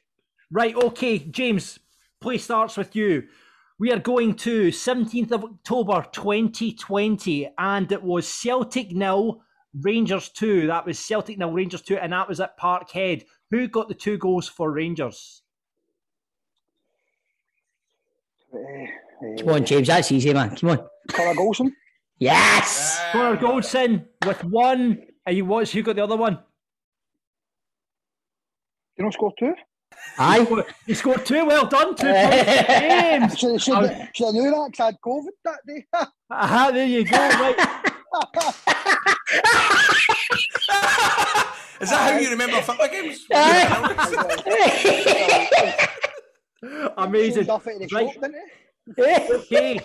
Right, 0.54 0.76
okay, 0.76 1.18
James, 1.18 1.80
play 2.20 2.38
starts 2.38 2.76
with 2.76 2.94
you. 2.94 3.24
We 3.80 3.90
are 3.90 3.98
going 3.98 4.36
to 4.36 4.68
17th 4.68 5.32
of 5.32 5.42
October 5.42 6.06
2020, 6.12 7.50
and 7.58 7.90
it 7.90 8.00
was 8.00 8.28
Celtic 8.28 8.92
nil, 8.92 9.42
Rangers 9.80 10.28
2. 10.28 10.68
That 10.68 10.86
was 10.86 11.00
Celtic 11.00 11.38
nil, 11.38 11.50
Rangers 11.50 11.82
2, 11.82 11.96
and 11.96 12.12
that 12.12 12.28
was 12.28 12.38
at 12.38 12.56
Parkhead. 12.56 13.24
Who 13.50 13.66
got 13.66 13.88
the 13.88 13.94
two 13.94 14.16
goals 14.16 14.48
for 14.48 14.70
Rangers? 14.70 15.42
Eh, 18.54 18.56
eh, 18.56 19.36
Come 19.40 19.48
on, 19.48 19.64
James. 19.64 19.88
That's 19.88 20.12
easy, 20.12 20.32
man. 20.32 20.54
Come 20.54 20.70
on. 20.70 20.86
Connor 21.10 21.34
Goldson? 21.34 21.72
Yes. 22.20 23.02
Connor 23.10 23.38
Goldson 23.38 24.04
with 24.24 24.44
one. 24.44 25.02
And 25.26 25.36
you 25.36 25.46
watch 25.46 25.72
who 25.72 25.82
got 25.82 25.96
the 25.96 26.04
other 26.04 26.16
one? 26.16 26.38
You 28.96 29.04
know, 29.04 29.10
score 29.10 29.32
two. 29.36 29.54
Aye. 30.18 30.64
He 30.86 30.94
scored 30.94 31.24
two. 31.26 31.44
Well 31.44 31.66
done. 31.66 31.94
Two 31.96 32.06
points 32.12 32.60
for 32.62 32.66
James. 32.66 33.38
Should, 33.38 33.60
should, 33.62 33.74
oh. 33.74 33.86
I, 33.86 34.10
should 34.14 34.28
I 34.28 34.32
knew 34.32 34.50
that 34.50 34.70
'cause 34.76 34.80
I 34.80 34.84
had 34.86 34.96
COVID 35.04 35.28
that 35.44 35.58
day. 35.66 35.84
Aha, 36.30 36.70
there 36.72 36.86
you 36.86 37.04
go. 37.04 37.16
Right. 37.16 37.56
Is 41.80 41.90
that 41.90 42.12
how 42.12 42.18
you 42.18 42.30
remember 42.30 42.60
football 42.62 42.88
games? 42.88 43.26
Amazing. 46.96 47.50
Off 47.50 47.66
it 47.66 47.72
in 47.72 47.78
the 47.80 47.88
Right. 47.92 48.12
shop, 48.12 48.22
didn't 48.22 48.36
it? 48.96 49.30
Okay. 49.52 49.80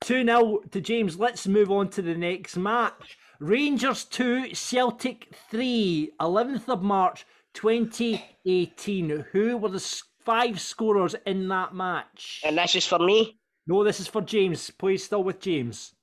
2 0.00 0.24
0 0.24 0.60
to 0.70 0.80
James. 0.80 1.18
Let's 1.18 1.46
move 1.46 1.70
on 1.70 1.88
to 1.90 2.02
the 2.02 2.14
next 2.14 2.56
match. 2.56 3.18
Rangers 3.40 4.04
2, 4.04 4.54
Celtic 4.54 5.28
3, 5.50 6.12
11th 6.20 6.68
of 6.68 6.82
March 6.82 7.24
2018. 7.54 9.26
Who 9.32 9.56
were 9.56 9.68
the 9.70 10.02
five 10.20 10.60
scorers 10.60 11.14
in 11.26 11.48
that 11.48 11.74
match? 11.74 12.42
And 12.44 12.58
this 12.58 12.76
is 12.76 12.86
for 12.86 12.98
me. 12.98 13.38
No, 13.66 13.84
this 13.84 14.00
is 14.00 14.06
for 14.08 14.22
James. 14.22 14.70
Please, 14.70 15.04
still 15.04 15.22
with 15.24 15.40
James. 15.40 15.94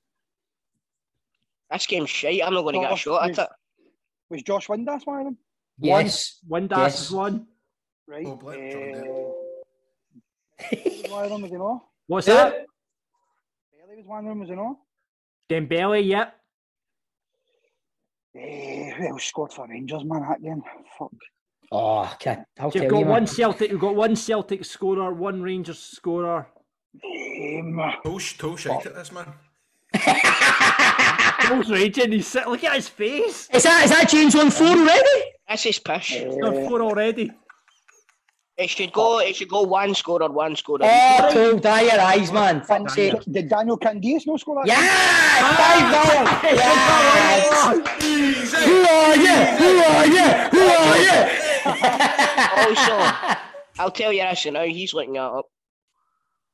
This 1.71 1.87
game's 1.87 2.09
shite. 2.09 2.41
I'm 2.43 2.53
not 2.53 2.61
going 2.61 2.75
to 2.75 2.81
get 2.81 2.93
a 2.93 2.95
shot 2.97 3.29
at 3.29 3.37
it. 3.39 3.49
Was 4.29 4.43
Josh 4.43 4.67
Windass 4.67 5.05
one 5.05 5.19
of 5.19 5.25
them? 5.25 5.37
Yes. 5.79 6.39
One 6.47 6.67
dash 6.67 6.79
Yes. 6.93 7.01
is 7.05 7.11
one. 7.11 7.47
Right. 8.07 8.25
Oh, 8.25 8.35
bless 8.35 8.73
John 8.73 8.83
uh, 8.83 9.01
Dent. 10.71 11.11
one 11.11 11.23
of 11.25 11.29
them 11.31 11.41
was 11.41 11.51
you 11.51 11.57
know. 11.57 11.83
What's 12.07 12.27
that? 12.27 12.65
Bailey 13.73 13.97
was 13.97 14.05
one 14.05 14.25
of 14.25 14.29
them 14.29 14.39
was 14.39 14.49
you 14.49 14.55
know. 14.55 14.79
Dembele, 15.49 16.05
yep. 16.07 16.35
Eh, 18.35 18.91
who 18.91 19.07
else 19.07 19.23
scored 19.25 19.53
for 19.53 19.67
Rangers, 19.67 20.03
man, 20.05 20.21
that 20.21 20.41
game? 20.41 20.61
Fuck. 20.97 21.11
Oh, 21.71 22.09
okay. 22.13 22.37
I'll 22.59 22.71
You've 22.73 22.89
got 22.89 22.99
you, 22.99 23.05
one. 23.05 23.27
Celtic. 23.27 23.71
You've 23.71 23.81
got 23.81 23.95
one 23.95 24.15
Celtic 24.15 24.63
scorer, 24.65 25.13
one 25.13 25.41
Rangers 25.41 25.79
scorer. 25.79 26.47
Um, 27.03 27.81
Tosh, 28.03 28.37
Tosh, 28.37 28.67
out 28.67 28.85
at 28.85 28.95
this 28.95 29.11
man. 29.11 29.33
Paul's 29.95 31.69
raging. 31.69 32.11
He's 32.11 32.27
sit- 32.27 32.47
look 32.47 32.63
at 32.63 32.75
his 32.75 32.87
face. 32.87 33.49
Is 33.53 33.63
that 33.63 33.83
is 33.85 33.91
that 33.91 34.09
James 34.09 34.35
on 34.35 34.51
four 34.51 34.67
already? 34.67 35.23
That's 35.47 35.63
his 35.63 35.79
pish. 35.79 36.09
He's 36.09 36.35
done 36.37 36.67
four 36.67 36.81
already. 36.81 37.31
It 38.57 38.69
should 38.69 38.93
go. 38.93 39.19
It 39.19 39.35
should 39.35 39.49
go 39.49 39.63
one 39.63 39.93
scorer, 39.93 40.31
one 40.31 40.55
scorer. 40.55 40.83
Oh, 40.83 41.29
Paul, 41.33 41.59
dry 41.59 41.81
your 41.81 41.99
eyes, 41.99 42.31
man. 42.31 42.61
Fuck's 42.61 42.95
sake. 42.95 43.13
did 43.29 43.49
Daniel 43.49 43.77
Candeias 43.77 44.25
no 44.25 44.37
score? 44.37 44.63
Yeah! 44.65 44.77
Five 45.57 45.91
dollars! 45.91 46.29
Yes! 48.05 48.53
Who 48.65 48.81
are 48.81 49.15
you? 49.17 49.37
Who 49.59 49.77
are 49.79 50.05
you? 50.07 50.27
Who 50.51 50.61
are 50.61 50.97
you? 50.97 51.44
Also, 51.65 53.37
I'll 53.79 53.91
tell 53.91 54.13
you 54.13 54.23
this 54.23 54.45
now. 54.45 54.63
He's 54.63 54.93
looking 54.93 55.15
it 55.15 55.21
up. 55.21 55.45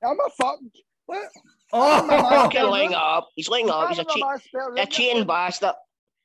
I'm 0.03 0.17
a 0.19 0.29
fuck. 0.31 0.59
What? 1.05 1.29
Oh, 1.73 2.07
Fucking 2.07 2.63
looking 2.63 2.91
it 2.91 2.97
up. 2.97 3.29
He's 3.35 3.49
looking 3.49 3.69
up. 3.69 3.89
He's 3.89 3.99
a, 3.99 4.05
cheat, 4.05 4.25
a 4.77 4.85
cheating 4.87 5.25
bastard. 5.25 5.73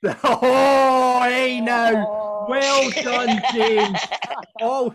oh, 0.04 1.20
hey 1.22 1.60
now. 1.60 2.46
Well 2.48 2.90
done, 2.90 3.40
James. 3.52 3.98
Oh, 4.60 4.94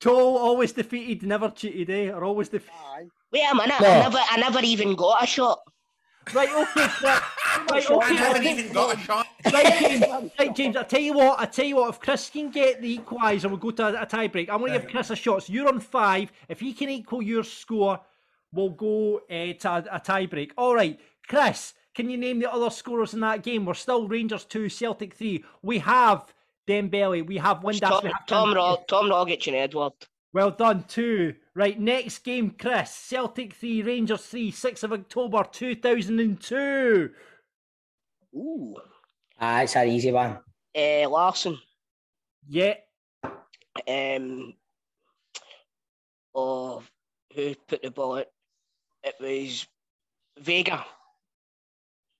Toll 0.00 0.36
always 0.36 0.72
defeated, 0.72 1.22
never 1.22 1.48
cheated, 1.50 1.88
eh? 1.90 2.10
Or 2.10 2.24
always 2.24 2.48
defeated. 2.48 3.10
Wait 3.32 3.44
a 3.50 3.54
minute. 3.54 3.80
No. 3.80 3.88
I 3.88 3.98
never, 4.00 4.18
I 4.30 4.36
never 4.38 4.60
even 4.62 4.94
got 4.96 5.22
a 5.22 5.26
shot. 5.26 5.60
Right, 6.34 6.48
okay, 6.48 6.80
right, 7.02 7.22
right, 7.70 7.90
I 7.90 7.94
okay. 7.94 8.14
never 8.14 8.38
okay. 8.38 8.52
even 8.52 8.72
got 8.72 8.96
a 8.96 9.00
shot. 9.00 9.26
Right, 9.52 9.78
James. 9.78 10.32
Right, 10.38 10.54
James. 10.54 10.76
I 10.76 10.82
tell 10.84 11.00
you 11.00 11.14
what. 11.14 11.38
I 11.38 11.46
tell 11.46 11.64
you 11.64 11.76
what. 11.76 11.90
If 11.90 12.00
Chris 12.00 12.30
can 12.30 12.50
get 12.50 12.80
the 12.80 12.98
equaliser, 12.98 13.46
we'll 13.46 13.56
go 13.58 13.70
to 13.72 13.88
a, 13.88 14.02
a 14.02 14.06
tie 14.06 14.28
break. 14.28 14.48
I'm 14.48 14.58
going 14.58 14.72
to 14.72 14.78
give 14.78 14.88
Chris 14.88 15.10
a 15.10 15.16
shot. 15.16 15.42
So 15.42 15.52
you're 15.52 15.68
on 15.68 15.80
five. 15.80 16.32
If 16.48 16.60
he 16.60 16.72
can 16.72 16.88
equal 16.88 17.22
your 17.22 17.44
score, 17.44 18.00
we'll 18.52 18.70
go 18.70 19.18
uh, 19.30 19.52
to 19.52 19.68
a, 19.68 19.84
a 19.92 20.00
tie 20.00 20.26
break. 20.26 20.52
All 20.56 20.74
right, 20.74 20.98
Chris. 21.26 21.74
Can 21.94 22.08
you 22.08 22.16
name 22.16 22.38
the 22.38 22.50
other 22.50 22.70
scorers 22.70 23.12
in 23.12 23.20
that 23.20 23.42
game? 23.42 23.66
We're 23.66 23.74
still 23.74 24.08
Rangers 24.08 24.44
two, 24.44 24.68
Celtic 24.68 25.14
three. 25.14 25.44
We 25.60 25.78
have 25.80 26.32
Dembele. 26.66 27.26
We 27.26 27.36
have 27.36 27.58
Windass. 27.60 27.80
Tom, 27.80 28.00
we 28.04 28.10
have 28.10 28.26
Tom, 28.26 28.44
Candido. 28.44 28.60
Rog, 28.60 28.88
Tom 28.88 29.10
Rogic 29.10 29.46
and 29.48 29.56
Edouard. 29.56 29.92
Well 30.32 30.50
done, 30.50 30.84
two. 30.88 31.34
Right, 31.54 31.78
next 31.78 32.20
game, 32.24 32.54
Chris. 32.58 32.90
Celtic 32.90 33.52
3, 33.54 33.82
Rangers 33.82 34.24
3, 34.26 34.50
6th 34.50 34.82
of 34.84 34.92
October 34.94 35.44
2002. 35.50 37.10
Ooh. 38.34 38.74
Ah, 39.38 39.60
it's 39.62 39.76
an 39.76 39.88
easy 39.88 40.10
one. 40.10 40.38
Uh, 40.76 41.08
Larsson. 41.08 41.58
Yeah. 42.48 42.74
Um. 43.86 44.54
Oh, 46.34 46.82
who 47.34 47.54
put 47.68 47.82
the 47.82 47.90
ball 47.90 48.18
out? 48.18 48.26
It 49.02 49.14
was 49.20 49.66
Vega. 50.40 50.84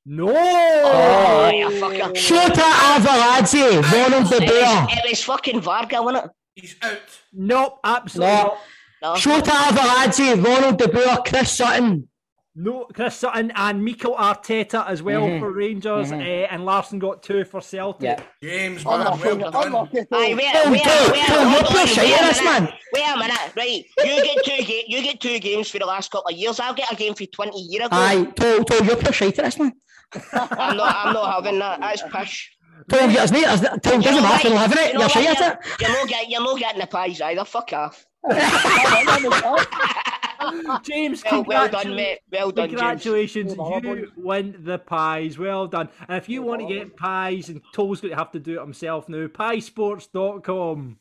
No! 0.04 0.28
Oh, 0.34 1.50
you 1.54 1.68
fucker. 1.80 2.12
Shota 2.14 2.60
Arveladze, 2.60 3.82
Ronald 3.92 4.28
De 4.30 4.36
It 4.42 4.48
Boer. 4.48 4.86
it 4.90 5.08
was 5.10 5.22
fucking 5.24 5.60
Varga, 5.60 6.02
wasn't 6.02 6.24
it? 6.26 6.30
He's 6.54 6.76
out. 6.82 6.98
Nope, 7.32 7.78
absolutely. 7.84 8.34
No. 8.34 8.56
No. 9.02 9.14
Shota 9.14 9.42
Arveladze, 9.50 10.44
Ronald 10.44 10.78
De 10.78 10.86
Boer, 10.88 11.18
Chris 11.26 11.50
Sutton. 11.52 12.08
No, 12.54 12.84
Chris 12.92 13.16
Sutton 13.16 13.50
and 13.56 13.82
Mikel 13.82 14.14
Arteta 14.14 14.86
as 14.86 15.02
well 15.02 15.22
Mhm. 15.22 15.40
for 15.40 15.50
Rangers, 15.50 16.12
eh, 16.12 16.46
and 16.50 16.66
Larsson 16.66 16.98
got 16.98 17.22
two 17.22 17.44
for 17.46 17.62
Celtic. 17.62 18.02
Yeah. 18.02 18.20
James, 18.42 18.84
man, 18.84 19.00
well 19.00 19.12
Unlucky, 19.14 19.38
done. 19.42 19.66
unlucky. 19.66 19.98
Aye, 20.00 20.04
Phil. 20.04 20.36
wait, 20.36 20.52
Phil, 20.52 20.70
wait, 20.70 20.84
Phil, 20.84 21.10
wait, 21.12 21.24
Phil, 21.24 21.48
hold 21.48 21.52
you're 21.52 21.80
pushing 21.80 22.04
wait 22.04 22.20
a 22.20 22.24
this, 22.26 22.38
minute. 22.42 22.60
man. 22.62 22.72
Wait 22.94 23.04
a 23.08 23.18
minute, 23.18 23.38
right? 23.56 23.84
You 24.04 24.22
get 24.22 24.44
two 24.44 24.64
ga- 24.64 24.84
You 24.86 25.02
get 25.02 25.20
two 25.20 25.38
games 25.38 25.70
for 25.70 25.78
the 25.78 25.86
last 25.86 26.10
couple 26.10 26.28
of 26.30 26.36
years. 26.38 26.60
I'll 26.60 26.74
get 26.74 26.92
a 26.92 26.94
game 26.94 27.14
for 27.14 27.24
twenty 27.26 27.58
years 27.62 27.86
ago. 27.86 27.96
Aye, 27.96 28.24
Tol, 28.36 28.62
Tol, 28.64 28.86
you're 28.86 28.96
pure 28.96 29.12
shite 29.14 29.38
at 29.38 29.46
this, 29.46 29.58
man. 29.58 29.72
I'm 30.34 30.76
not. 30.76 30.94
I'm 31.06 31.12
not 31.14 31.32
having 31.34 31.58
that. 31.58 31.80
That's 31.80 32.02
pish. 32.12 32.52
Tol, 32.88 33.08
there's 33.08 33.32
no, 33.32 33.40
there's 33.40 33.62
no, 33.62 33.76
Tol, 33.76 34.00
doesn't 34.00 34.22
matter, 34.22 34.48
you're 34.48 34.58
having 34.58 34.78
it, 34.78 34.92
You 34.92 34.94
know 34.94 35.00
you're 35.00 35.00
what, 35.00 35.10
shite 35.10 35.24
You're, 35.24 35.32
at 35.48 35.60
it. 35.64 35.80
you're 35.80 35.90
not 35.90 36.08
getting. 36.08 36.30
You're 36.30 36.42
not 36.42 36.58
getting 36.58 36.80
the 36.80 36.86
pies 36.86 37.20
either. 37.20 37.44
Fuck 37.44 37.72
off. 37.72 38.06
James, 40.82 41.22
Well, 41.30 41.44
well 41.44 41.68
done, 41.68 41.94
mate. 41.94 42.18
Well 42.30 42.50
done, 42.50 42.68
Congratulations, 42.68 43.54
Well 43.56 43.80
done, 43.80 43.98
you 43.98 44.12
win 44.16 44.56
the 44.60 44.78
pies. 44.78 45.38
Well 45.38 45.68
done. 45.68 45.88
And 46.08 46.18
if 46.18 46.28
you 46.28 46.42
want 46.42 46.62
to 46.62 46.66
get 46.66 46.96
pies, 46.96 47.48
and 47.48 47.60
Toll's 47.72 48.00
going 48.00 48.10
to 48.10 48.16
have 48.18 48.32
to 48.32 48.40
do 48.40 48.58
it 48.58 48.60
himself 48.60 49.08
now, 49.08 49.28
piesports.com. 49.28 50.98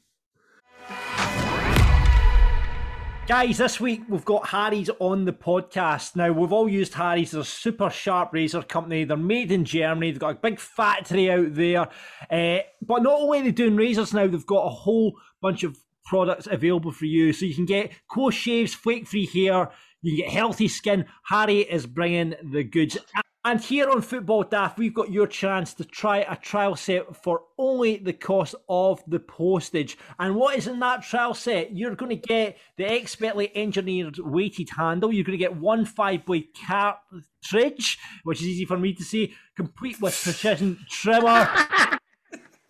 Guys, 3.31 3.59
this 3.59 3.79
week 3.79 4.01
we've 4.09 4.25
got 4.25 4.49
Harry's 4.49 4.89
on 4.99 5.23
the 5.23 5.31
podcast. 5.31 6.17
Now, 6.17 6.33
we've 6.33 6.51
all 6.51 6.67
used 6.67 6.93
Harry's. 6.95 7.31
They're 7.31 7.39
a 7.39 7.45
super 7.45 7.89
sharp 7.89 8.33
razor 8.33 8.61
company. 8.61 9.05
They're 9.05 9.15
made 9.15 9.53
in 9.53 9.63
Germany. 9.63 10.11
They've 10.11 10.19
got 10.19 10.35
a 10.35 10.39
big 10.39 10.59
factory 10.59 11.31
out 11.31 11.55
there. 11.55 11.87
Uh, 12.29 12.63
but 12.81 13.01
not 13.01 13.21
only 13.21 13.39
are 13.39 13.43
they 13.43 13.51
doing 13.51 13.77
razors 13.77 14.13
now, 14.13 14.27
they've 14.27 14.45
got 14.45 14.65
a 14.65 14.69
whole 14.69 15.13
bunch 15.41 15.63
of 15.63 15.77
products 16.03 16.49
available 16.51 16.91
for 16.91 17.05
you. 17.05 17.31
So 17.31 17.45
you 17.45 17.55
can 17.55 17.63
get 17.63 17.93
close 18.09 18.33
shaves, 18.33 18.73
flake 18.73 19.07
free 19.07 19.27
hair, 19.27 19.71
you 20.01 20.17
can 20.17 20.25
get 20.25 20.33
healthy 20.33 20.67
skin. 20.67 21.05
Harry 21.23 21.59
is 21.59 21.85
bringing 21.85 22.35
the 22.43 22.65
goods. 22.65 22.97
And 23.43 23.59
here 23.59 23.89
on 23.89 24.03
Football 24.03 24.43
Daft, 24.43 24.77
we've 24.77 24.93
got 24.93 25.11
your 25.11 25.25
chance 25.25 25.73
to 25.75 25.83
try 25.83 26.19
a 26.19 26.35
trial 26.35 26.75
set 26.75 27.15
for 27.23 27.41
only 27.57 27.97
the 27.97 28.13
cost 28.13 28.53
of 28.69 29.03
the 29.07 29.19
postage. 29.19 29.97
And 30.19 30.35
what 30.35 30.59
is 30.59 30.67
in 30.67 30.79
that 30.81 31.01
trial 31.01 31.33
set? 31.33 31.75
You're 31.75 31.95
going 31.95 32.21
to 32.21 32.27
get 32.27 32.57
the 32.77 32.85
expertly 32.85 33.51
engineered 33.55 34.19
weighted 34.19 34.69
handle. 34.69 35.11
You're 35.11 35.23
going 35.23 35.39
to 35.39 35.43
get 35.43 35.57
one 35.57 35.85
five 35.85 36.23
blade 36.23 36.49
cartridge, 36.67 37.97
which 38.25 38.41
is 38.41 38.47
easy 38.47 38.65
for 38.65 38.77
me 38.77 38.93
to 38.93 39.03
say, 39.03 39.33
complete 39.55 39.99
with 39.99 40.21
precision 40.21 40.77
trimmer. 40.87 41.49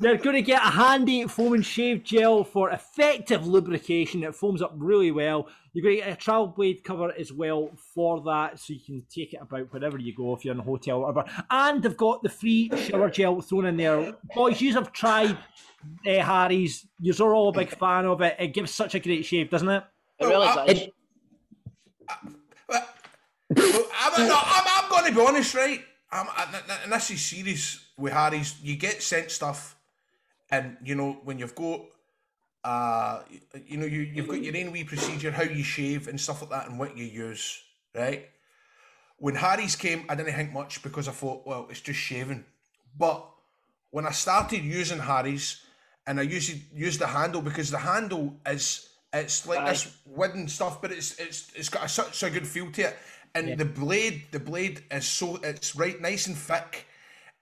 You're 0.02 0.18
going 0.18 0.36
to 0.36 0.42
get 0.42 0.62
a 0.62 0.72
handy 0.72 1.28
foam 1.28 1.54
and 1.54 1.66
shave 1.66 2.04
gel 2.04 2.44
for 2.44 2.72
effective 2.72 3.46
lubrication. 3.46 4.24
It 4.24 4.36
foams 4.36 4.62
up 4.62 4.74
really 4.76 5.12
well. 5.12 5.48
You're 5.74 5.84
going 5.84 5.98
to 5.98 6.02
get 6.02 6.12
a 6.12 6.16
travel 6.16 6.48
blade 6.48 6.84
cover 6.84 7.14
as 7.18 7.32
well 7.32 7.70
for 7.94 8.20
that, 8.24 8.60
so 8.60 8.74
you 8.74 8.80
can 8.84 9.06
take 9.14 9.34
it 9.34 9.42
about 9.42 9.72
wherever 9.72 10.00
you 10.00 10.16
go 10.16 10.36
if 10.36 10.44
you're 10.44 10.56
in 10.56 10.60
a 10.60 10.64
hotel 10.64 10.98
or 10.98 11.14
whatever. 11.14 11.44
And 11.52 11.84
they've 11.84 11.96
got 11.96 12.24
the 12.24 12.30
free 12.30 12.72
shower 12.76 13.12
gel 13.12 13.42
thrown 13.42 13.68
in 13.68 13.78
there. 13.78 14.16
Boys, 14.36 14.60
you 14.60 14.74
have 14.74 14.92
tried 14.92 15.38
uh, 16.08 16.20
Harry's. 16.20 16.88
You're 17.00 17.36
all 17.36 17.50
a 17.50 17.54
big 17.54 17.70
fan 17.70 18.06
of 18.06 18.22
it. 18.22 18.36
It 18.40 18.54
gives 18.56 18.72
such 18.72 18.96
a 18.96 19.00
great 19.00 19.24
shave, 19.24 19.52
doesn't 19.52 19.70
it? 19.70 19.84
It 20.20 20.26
really 20.26 20.48
does. 20.48 20.70
It, 20.70 20.94
But 22.68 22.90
I'm, 23.56 24.28
no, 24.28 24.40
I'm, 24.42 24.64
I'm 24.68 24.90
going 24.90 25.06
to 25.12 25.20
be 25.20 25.26
honest, 25.26 25.56
right? 25.56 25.82
I'm, 26.12 26.28
and 26.84 26.92
this 26.92 27.12
is 27.12 27.22
serious 27.22 27.92
with 27.98 28.14
Harry's. 28.14 28.60
You 28.62 28.76
get 28.76 29.02
sent 29.02 29.32
stuff, 29.32 29.78
and 30.52 30.78
you 30.84 30.96
know 30.96 31.20
when 31.24 31.40
you've 31.40 31.56
got, 31.56 31.82
uh, 32.64 33.22
you 33.66 33.78
know 33.78 33.86
you 33.86 34.02
you've 34.02 34.28
got 34.28 34.42
your 34.42 34.56
own 34.58 34.72
wee 34.72 34.84
procedure, 34.84 35.32
how 35.32 35.44
you 35.44 35.64
shave 35.64 36.08
and 36.08 36.20
stuff 36.20 36.42
like 36.42 36.52
that, 36.52 36.70
and 36.70 36.78
what 36.78 36.98
you 36.98 37.06
use, 37.06 37.62
right? 37.96 38.30
When 39.18 39.36
Harry's 39.36 39.76
came, 39.76 40.06
I 40.10 40.16
didn't 40.16 40.34
think 40.34 40.52
much 40.52 40.82
because 40.82 41.08
I 41.08 41.12
thought, 41.12 41.46
well, 41.46 41.68
it's 41.70 41.82
just 41.82 42.00
shaving. 42.00 42.44
But 42.98 43.26
when 43.92 44.06
I 44.06 44.12
started 44.12 44.64
using 44.64 45.00
Harry's, 45.00 45.62
and 46.08 46.20
I 46.20 46.24
used 46.24 46.54
use 46.74 46.98
the 46.98 47.08
handle 47.08 47.42
because 47.42 47.70
the 47.72 47.78
handle 47.78 48.36
is 48.46 48.90
it's 49.14 49.46
like 49.46 49.60
Aye. 49.60 49.72
this 49.72 49.96
wooden 50.06 50.48
stuff, 50.48 50.82
but 50.82 50.92
it's 50.92 51.20
it's 51.20 51.52
it's 51.56 51.70
got 51.70 51.86
a, 51.86 51.90
such 51.90 52.24
a 52.24 52.30
good 52.30 52.48
feel 52.48 52.72
to 52.72 52.84
it. 52.84 52.98
And 53.34 53.58
the 53.58 53.66
blade, 53.66 54.24
the 54.32 54.40
blade 54.40 54.84
is 54.92 55.06
so 55.06 55.38
it's 55.38 55.76
right 55.76 56.00
nice 56.02 56.28
and 56.28 56.38
thick. 56.38 56.86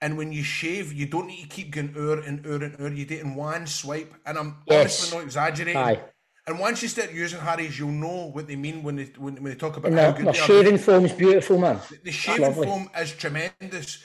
And 0.02 0.16
when 0.16 0.32
you 0.32 0.42
shave, 0.42 0.92
you 0.92 1.06
don't 1.06 1.26
need 1.26 1.42
to 1.42 1.48
keep 1.48 1.72
going 1.72 1.94
hour 1.96 2.20
and 2.20 2.46
hour 2.46 2.54
and 2.64 2.80
hour. 2.80 2.88
You 2.88 3.04
do 3.04 3.16
it 3.16 3.20
in 3.22 3.34
one 3.34 3.66
swipe. 3.66 4.14
And 4.24 4.38
I'm 4.38 4.56
Yes. 4.66 5.00
honestly 5.00 5.18
not 5.18 5.24
exaggerating. 5.24 5.76
Aye. 5.76 6.00
And 6.46 6.58
once 6.58 6.82
you 6.82 6.88
start 6.88 7.12
using 7.12 7.38
Harry's, 7.40 7.78
you'll 7.78 7.90
know 7.90 8.30
what 8.32 8.48
they 8.48 8.56
mean 8.56 8.82
when 8.82 8.96
they 8.96 9.04
when, 9.18 9.34
when 9.34 9.44
they 9.44 9.54
talk 9.54 9.76
about 9.76 9.90
And 9.92 10.00
how 10.00 10.10
the, 10.12 10.16
good 10.16 10.26
the 10.28 10.32
they 10.32 10.38
are. 10.40 10.46
shaving 10.46 10.78
foam's 10.78 11.12
beautiful, 11.12 11.58
man. 11.58 11.78
The 12.02 12.10
shaving 12.10 12.54
foam 12.54 12.90
is 12.98 13.12
tremendous. 13.12 14.02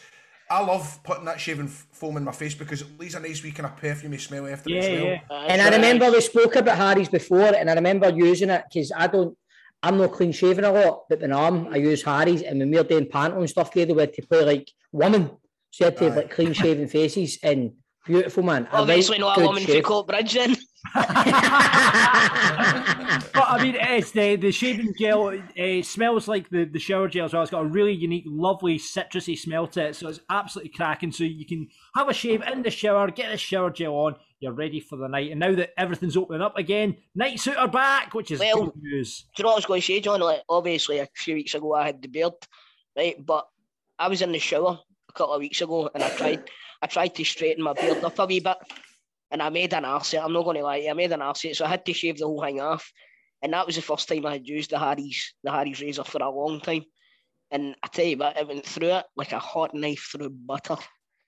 I 0.49 0.63
love 0.63 0.99
putting 1.03 1.25
that 1.25 1.39
shaving 1.39 1.69
foam 1.69 2.17
in 2.17 2.23
my 2.23 2.31
face 2.33 2.53
because 2.53 2.81
it 2.81 2.99
leaves 2.99 3.15
a 3.15 3.19
nice 3.19 3.41
wee 3.41 3.51
kind 3.51 3.65
of 3.65 3.79
perfumy 3.81 4.19
smell 4.19 4.45
after 4.47 4.69
Yeah, 4.69 4.75
it 4.81 4.83
as 4.83 5.01
well. 5.01 5.05
yeah. 5.05 5.47
And 5.47 5.61
I 5.61 5.69
remember 5.69 6.11
we 6.11 6.21
spoke 6.21 6.55
about 6.57 6.77
Harry's 6.77 7.09
before, 7.09 7.55
and 7.55 7.67
I 7.69 7.73
remember 7.73 8.09
using 8.09 8.49
it 8.51 8.63
because 8.71 8.91
I 8.95 9.07
don't, 9.07 9.35
I'm 9.81 9.97
not 9.97 10.11
clean 10.11 10.31
shaven 10.33 10.65
a 10.65 10.71
lot, 10.71 11.05
but 11.09 11.21
when 11.21 11.33
I'm, 11.33 11.67
I 11.73 11.77
use 11.77 12.03
Harry's, 12.03 12.43
and 12.43 12.59
when 12.59 12.69
we're 12.69 12.83
doing 12.83 13.07
panto 13.07 13.39
and 13.39 13.49
stuff, 13.49 13.73
there, 13.73 13.87
we 13.87 13.99
had 13.99 14.13
to 14.13 14.21
play 14.21 14.43
like 14.45 14.69
women, 14.91 15.31
so 15.75 15.83
you 15.83 15.91
had 15.91 15.97
to 15.97 16.03
have 16.05 16.15
like 16.15 16.31
clean 16.31 16.53
shaven 16.53 16.87
faces 16.87 17.37
and 17.43 17.73
beautiful 18.05 18.43
man. 18.43 18.65
Obviously, 18.71 19.15
right 19.15 19.19
not 19.19 19.41
a 19.41 19.41
woman 19.41 19.61
shave. 19.61 19.83
for 19.83 19.89
Court 19.89 20.07
Bridge 20.07 20.33
then. 20.33 20.55
But 23.33 23.47
I 23.49 23.61
mean, 23.61 23.75
it's 23.77 24.11
the 24.11 24.37
the 24.37 24.53
shaving 24.53 24.93
gel. 24.97 25.37
It 25.53 25.85
smells 25.85 26.29
like 26.29 26.49
the, 26.49 26.63
the 26.63 26.79
shower 26.79 27.09
gel 27.09 27.25
as 27.25 27.33
well. 27.33 27.41
It's 27.41 27.51
got 27.51 27.65
a 27.65 27.67
really 27.67 27.91
unique, 27.91 28.23
lovely 28.25 28.79
citrusy 28.79 29.37
smell 29.37 29.67
to 29.67 29.87
it. 29.87 29.97
So 29.97 30.07
it's 30.07 30.21
absolutely 30.29 30.71
cracking. 30.71 31.11
So 31.11 31.25
you 31.25 31.45
can 31.45 31.67
have 31.93 32.07
a 32.07 32.13
shave 32.13 32.41
in 32.43 32.61
the 32.61 32.71
shower, 32.71 33.11
get 33.11 33.31
the 33.31 33.37
shower 33.37 33.69
gel 33.69 33.95
on. 33.95 34.15
You're 34.39 34.53
ready 34.53 34.79
for 34.79 34.95
the 34.95 35.09
night. 35.09 35.31
And 35.31 35.41
now 35.41 35.53
that 35.55 35.77
everything's 35.77 36.15
opening 36.15 36.41
up 36.41 36.57
again, 36.57 36.95
night 37.15 37.41
suit 37.41 37.57
are 37.57 37.67
back, 37.67 38.13
which 38.13 38.31
is 38.31 38.39
Well, 38.39 38.65
good 38.67 38.81
news. 38.81 39.25
Do 39.35 39.41
you 39.41 39.43
know 39.43 39.49
what 39.49 39.55
I 39.55 39.57
was 39.57 39.65
going 39.65 39.81
to 39.81 39.87
say, 39.87 39.99
John? 39.99 40.21
Like, 40.21 40.43
obviously, 40.47 40.99
a 40.99 41.07
few 41.13 41.35
weeks 41.35 41.53
ago 41.53 41.73
I 41.73 41.87
had 41.87 42.01
the 42.01 42.07
beard, 42.07 42.33
right? 42.95 43.15
But 43.25 43.45
I 43.99 44.07
was 44.07 44.21
in 44.21 44.31
the 44.31 44.39
shower 44.39 44.79
a 44.84 44.84
couple 45.15 45.33
of 45.33 45.39
weeks 45.39 45.61
ago, 45.61 45.89
and 45.93 46.03
I 46.03 46.09
tried, 46.09 46.49
I 46.81 46.87
tried 46.87 47.15
to 47.15 47.23
straighten 47.23 47.63
my 47.63 47.73
beard 47.73 48.03
up 48.03 48.19
a 48.19 48.25
wee 48.25 48.39
bit, 48.39 48.57
and 49.31 49.41
I 49.41 49.49
made 49.49 49.73
an 49.73 49.85
arse. 49.85 50.13
I'm 50.13 50.33
not 50.33 50.43
going 50.43 50.57
to 50.57 50.63
lie, 50.63 50.77
you, 50.77 50.89
I 50.89 50.93
made 50.93 51.11
an 51.11 51.21
arse, 51.21 51.45
so 51.53 51.65
I 51.65 51.69
had 51.69 51.85
to 51.85 51.93
shave 51.93 52.17
the 52.17 52.25
whole 52.25 52.41
thing 52.41 52.61
off, 52.61 52.91
and 53.41 53.53
that 53.53 53.65
was 53.65 53.75
the 53.75 53.81
first 53.81 54.07
time 54.07 54.25
I 54.25 54.33
had 54.33 54.47
used 54.47 54.71
the 54.71 54.79
Harry's, 54.79 55.33
the 55.43 55.51
Harry's 55.51 55.81
razor 55.81 56.03
for 56.03 56.21
a 56.21 56.29
long 56.29 56.59
time. 56.61 56.83
And 57.51 57.75
I 57.83 57.87
tell 57.87 58.05
you 58.05 58.17
what, 58.17 58.37
it 58.37 58.47
went 58.47 58.65
through 58.65 58.89
it 58.89 59.05
like 59.15 59.31
a 59.31 59.39
hot 59.39 59.73
knife 59.73 60.09
through 60.11 60.31
butter. 60.31 60.77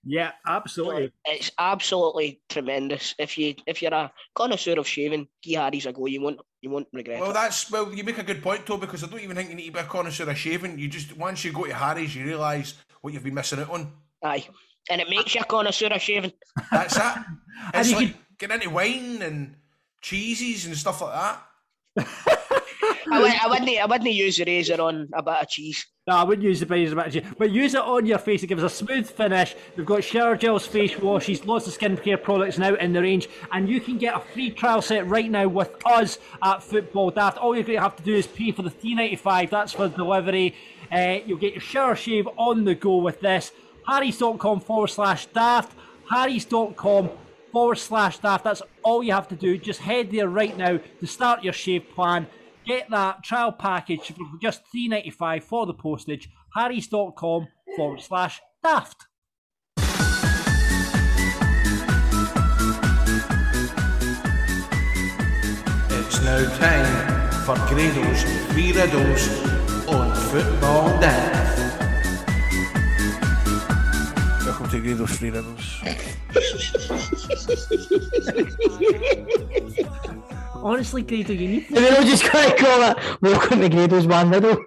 Yeah, 0.03 0.31
absolutely. 0.47 1.11
It's 1.25 1.51
absolutely 1.59 2.41
tremendous. 2.49 3.13
If 3.19 3.38
you 3.38 3.55
if 3.65 3.81
you're 3.81 3.93
a 3.93 4.11
connoisseur 4.35 4.79
of 4.79 4.88
shaving, 4.88 5.27
give 5.43 5.59
Harry's 5.59 5.85
a 5.85 5.91
go. 5.91 6.05
You 6.05 6.21
won't 6.21 6.39
you 6.62 6.70
won't 6.70 6.88
regret 6.91 7.18
it. 7.18 7.22
Well, 7.22 7.32
it. 7.32 7.36
that's 7.36 7.72
well. 7.72 7.93
You 7.93 8.03
make 8.03 8.18
a 8.18 8.24
good 8.24 8.41
point, 8.41 8.66
Toby, 8.66 8.86
because 8.88 9.03
I 9.03 9.08
don't 9.08 9.22
even 9.22 9.36
think 9.36 9.49
you 9.49 9.55
need 9.55 9.68
to 9.68 9.74
be 9.74 9.80
a 9.80 9.84
connoisseur 9.84 10.30
of 10.30 10.38
shaving. 10.38 10.80
You 10.80 10.88
just 10.88 11.16
once 11.18 11.43
you 11.43 11.51
go 11.51 11.66
to 11.66 11.74
Harry's, 11.74 12.16
you 12.16 12.26
realise 12.26 12.76
what 13.01 13.14
you've 13.14 13.24
been 13.24 13.34
missing 13.34 13.60
out 13.60 13.70
on. 13.70 13.91
Aye, 14.24 14.47
and 14.89 15.01
it 15.01 15.10
makes 15.10 15.36
you 15.36 15.41
a 15.41 15.45
connoisseur 15.45 15.88
of 15.88 16.01
shaving. 16.01 16.34
That's 16.72 16.97
it. 16.97 17.03
It's 17.74 17.89
you 17.89 17.95
like 17.95 18.38
getting 18.38 18.62
into 18.62 18.70
wine 18.70 19.24
and 19.24 19.55
cheeses 19.99 20.68
and 20.68 20.78
stuff 20.78 21.01
like 21.01 21.14
that. 21.95 22.36
I, 23.12 23.22
would, 23.22 23.32
I 23.32 23.47
wouldn't 23.47 23.70
I 23.78 23.86
wouldn't 23.86 24.12
use 24.12 24.38
the 24.38 24.45
razor 24.45 24.82
on 24.82 25.08
a 25.14 25.24
bit 25.24 25.41
of 25.41 25.47
cheese. 25.49 25.86
No, 26.08 26.16
I 26.16 26.24
wouldn't 26.24 26.43
use 26.47 26.62
the 26.62 26.66
razor 26.66 26.95
much, 26.95 27.18
but 27.38 27.51
use 27.51 27.74
it 27.74 27.82
on 27.82 28.05
your 28.05 28.18
face. 28.18 28.41
It 28.41 28.47
gives 28.47 28.64
a 28.64 28.70
smooth 28.70 29.10
finish. 29.10 29.55
We've 29.76 29.86
got 29.86 30.03
shower 30.03 30.38
gels, 30.38 30.66
face 30.66 30.97
washes, 30.97 31.45
lots 31.45 31.68
of 31.68 31.78
skincare 31.78 32.22
products 32.22 32.58
now 32.58 32.76
in 32.76 32.93
the 32.93 33.01
range, 33.01 33.28
and 33.51 33.68
you 33.68 33.82
can 33.82 33.97
get 33.97 34.16
a 34.16 34.20
free 34.20 34.51
trial 34.51 34.82
set 34.82 35.08
right 35.08 35.30
now 35.30 35.47
with 35.47 35.76
us 35.86 36.18
at 36.41 36.64
Football 36.64 37.12
Daft. 37.12 37.38
All 37.38 37.55
you're 37.55 37.64
going 37.64 37.78
to 37.78 37.82
have 37.84 37.97
to 37.97 38.03
do 38.03 38.16
is 38.16 38.28
pay 38.28 38.51
for 38.51 38.62
the 38.62 38.70
three 38.70 38.95
ninety 38.95 39.18
five. 39.18 39.49
That's 39.49 39.74
for 39.74 39.89
delivery. 39.89 40.55
Uh, 40.91 41.18
you'll 41.26 41.38
get 41.38 41.53
your 41.53 41.62
shower 41.62 41.95
shave 41.95 42.28
on 42.38 42.64
the 42.64 42.76
go 42.76 42.97
with 42.97 43.20
this. 43.20 43.51
Harrys.com 43.86 44.62
forward 44.62 44.88
slash 44.88 45.26
daft. 45.28 45.78
Harrys.com 46.10 47.10
forward 47.51 47.78
slash 47.78 48.20
daft. 48.20 48.43
That's 48.45 48.62
all 48.84 49.03
you 49.03 49.12
have 49.12 49.28
to 49.28 49.36
do. 49.36 49.58
Just 49.58 49.82
head 49.82 50.12
there 50.12 50.30
right 50.30 50.58
now 50.58 50.80
to 50.99 51.08
start 51.08 51.43
your 51.43 51.53
shave 51.53 51.89
plan. 51.93 52.28
Get 52.68 52.89
that 52.89 53.24
trial 53.24 53.53
package 53.53 54.11
for 54.11 54.26
just 54.41 54.68
three 54.70 54.89
ninety 54.89 55.09
five 55.09 55.45
for 55.45 55.65
the 55.65 55.74
postage. 55.74 56.30
Harrys.com 56.53 57.47
forward 57.78 58.01
slash 58.01 58.41
daft. 58.61 59.05
It's 65.89 66.22
now 66.22 66.43
time 66.57 67.32
for 67.45 67.55
Grado's 67.74 68.24
Three 68.51 68.74
Riddles 68.74 69.30
on 69.88 70.13
Football 70.13 70.89
Daft. 70.99 71.80
Welcome 74.45 74.70
to 74.72 74.80
Grado's 74.82 75.18
Three 75.18 75.30
Riddles. 75.30 75.84
Honestly, 80.64 81.01
Grado, 81.03 81.34
you 81.34 81.47
need 81.47 81.66
And 81.68 81.78
then 81.78 81.95
I'm 81.97 82.05
just 82.08 82.30
going 82.32 82.49
to 82.49 82.55
call 82.58 82.91
it 82.91 83.22
Welcome 83.22 83.62
to 83.62 83.70
Grado's 83.70 84.08
Man 84.08 84.30
Riddle. 84.30 84.58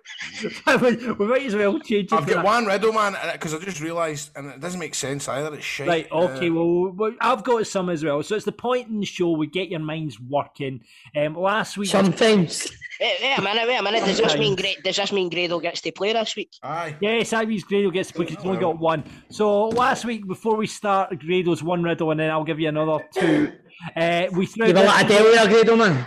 to. 0.40 1.16
we 1.18 1.26
might 1.26 1.42
as 1.46 1.54
well 1.54 1.78
change 1.80 2.06
it. 2.06 2.12
I've 2.12 2.26
got 2.26 2.36
that. 2.36 2.44
one 2.44 2.64
riddle, 2.66 2.92
man, 2.92 3.16
because 3.32 3.52
I 3.54 3.58
just 3.58 3.80
realised, 3.80 4.30
and 4.36 4.46
it 4.46 4.60
doesn't 4.60 4.78
make 4.80 4.94
sense 4.94 5.28
either. 5.28 5.54
It's 5.54 5.64
shit. 5.64 5.88
Right, 5.88 6.10
okay, 6.10 6.48
Uh, 6.48 6.52
well, 6.54 6.92
well, 6.92 7.12
I've 7.20 7.42
got 7.44 7.66
some 7.66 7.90
as 7.90 8.04
well. 8.04 8.22
So 8.22 8.36
it's 8.36 8.44
the 8.44 8.52
point 8.52 8.88
in 8.88 9.00
the 9.00 9.06
show 9.06 9.30
we 9.32 9.46
get 9.46 9.68
your 9.68 9.80
minds 9.80 10.18
working. 10.20 10.80
Um, 11.16 11.34
last 11.34 11.76
week, 11.76 11.90
Sometimes. 11.90 12.68
Wait, 13.00 13.16
wait 13.22 13.38
a 13.38 13.42
minute, 13.42 13.66
wait 13.66 13.76
a 13.78 13.82
minute. 13.82 14.04
Does 14.04 14.18
this 14.18 14.36
mean 14.36 14.54
Gra- 14.56 14.82
does 14.84 14.96
this 14.96 15.12
mean 15.12 15.30
Grado 15.30 15.58
gets 15.58 15.80
to 15.80 15.92
play 15.92 16.12
this 16.12 16.36
week? 16.36 16.50
aye. 16.62 16.94
Yes, 17.00 17.32
Ivy's 17.32 17.64
Grado 17.64 17.90
gets 17.90 18.12
to 18.12 18.18
because 18.18 18.36
he's 18.36 18.44
only 18.44 18.60
got 18.60 18.78
one. 18.78 19.04
So 19.30 19.68
last 19.68 20.04
week, 20.04 20.26
before 20.26 20.56
we 20.56 20.66
start, 20.66 21.18
Grado's 21.18 21.62
one 21.62 21.82
riddle, 21.82 22.10
and 22.10 22.20
then 22.20 22.30
I'll 22.30 22.44
give 22.44 22.60
you 22.60 22.68
another 22.68 23.02
two. 23.14 23.52
Uh, 23.96 24.26
we 24.32 24.46
threw 24.46 24.66
You 24.66 24.74
were 24.74 24.84
like 24.84 25.06
Adele 25.06 25.32
there, 25.32 25.48
Grado, 25.48 25.76
man. 25.76 26.06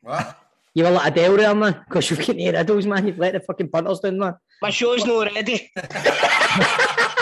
What? 0.00 0.38
You 0.74 0.84
were 0.84 0.90
like 0.90 1.12
Adele 1.12 1.36
there, 1.36 1.54
man. 1.54 1.84
Because 1.88 2.10
you've 2.10 2.26
got 2.26 2.36
no 2.36 2.52
riddles, 2.52 2.86
man. 2.86 3.06
You've 3.06 3.18
let 3.18 3.32
the 3.34 3.40
fucking 3.40 3.68
punters 3.68 4.00
down, 4.00 4.18
man. 4.18 4.34
My 4.60 4.70
show's 4.70 5.04
not 5.04 5.32
ready. 5.34 5.70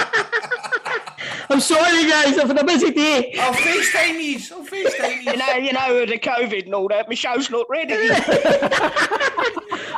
I'm 1.53 1.61
sorry, 1.61 2.09
guys. 2.09 2.39
I've 2.39 2.49
had 2.49 2.59
a 2.59 2.65
busy 2.65 2.91
day. 2.93 3.35
Oh, 3.37 3.41
I'll 3.41 3.53
FaceTime 3.53 4.23
yous. 4.23 4.51
I'll 4.51 4.61
oh, 4.61 4.65
FaceTime 4.65 5.23
You 5.23 5.33
yous. 5.33 5.39
know, 5.39 5.55
you 5.57 5.73
know, 5.75 5.95
with 6.01 6.09
the 6.09 6.19
COVID 6.19 6.65
and 6.65 6.75
all 6.75 6.89
that, 6.89 7.11
my 7.11 7.15
show's 7.15 7.51
not 7.51 7.67
ready. 7.69 7.93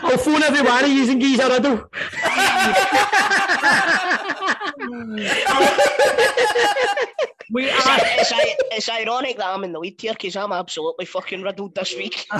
I'll 0.02 0.18
phone 0.18 0.43
every 0.43 0.62
one 0.62 0.85
of 0.85 0.90
you 0.90 1.09
and 1.09 1.20
give 1.20 1.31
you 1.31 1.40
a 1.43 1.48
riddle. 1.48 1.89
we 7.51 7.66
It's, 7.66 8.32
it's, 8.32 8.62
it's 8.72 8.89
ironic 8.89 9.36
that 9.36 9.47
I'm 9.47 9.62
in 9.64 9.72
the 9.72 9.78
lead 9.78 10.01
here 10.01 10.12
because 10.12 10.35
I'm 10.35 10.51
absolutely 10.52 11.05
fucking 11.05 11.43
riddled 11.43 11.74
this 11.74 11.94
week. 11.94 12.26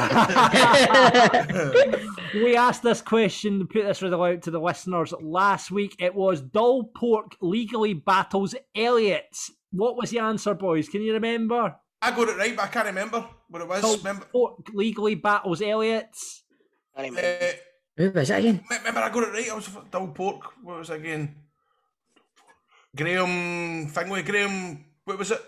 we 2.35 2.57
asked 2.57 2.83
this 2.83 3.01
question 3.01 3.61
to 3.61 3.65
put 3.65 3.85
this 3.85 4.03
riddle 4.03 4.23
out 4.25 4.43
to 4.43 4.51
the 4.51 4.59
listeners 4.61 5.15
last 5.21 5.71
week. 5.71 5.95
It 5.99 6.15
was 6.15 6.41
Dull 6.41 6.91
Pork 6.97 7.37
legally 7.41 7.95
battles 7.95 8.55
Elliot. 8.75 9.04
What 9.71 9.97
was 9.97 10.11
the 10.11 10.21
answer, 10.21 10.55
boys? 10.55 10.89
Can 10.89 11.03
you 11.03 11.13
remember? 11.15 11.75
I 12.01 12.11
got 12.11 12.29
it 12.29 12.37
right, 12.37 12.55
but 12.55 12.65
I 12.65 12.69
can't 12.69 12.87
remember 12.87 13.27
what 13.49 13.63
it 13.63 13.69
was. 13.69 13.83
Dull 13.83 13.97
Remember, 13.97 14.27
Pork 14.27 14.69
legally 14.73 15.15
battles 15.15 15.63
Elliot. 15.63 16.15
Anyway, 16.97 17.39
uh, 17.41 17.57
Who 17.97 18.11
was 18.11 18.29
that 18.29 18.41
again? 18.41 18.63
remember 18.71 19.01
I 19.01 19.09
got 19.11 19.23
it 19.25 19.33
right. 19.33 19.51
I 19.51 19.55
was 19.55 19.69
dull 19.91 20.09
pork. 20.09 20.53
What 20.63 20.79
was 20.79 20.91
it 20.91 21.01
again? 21.01 21.35
Graham 22.95 23.89
Thingley. 23.91 24.25
Graham. 24.25 24.85
What 25.05 25.19
was 25.19 25.31
it? 25.33 25.43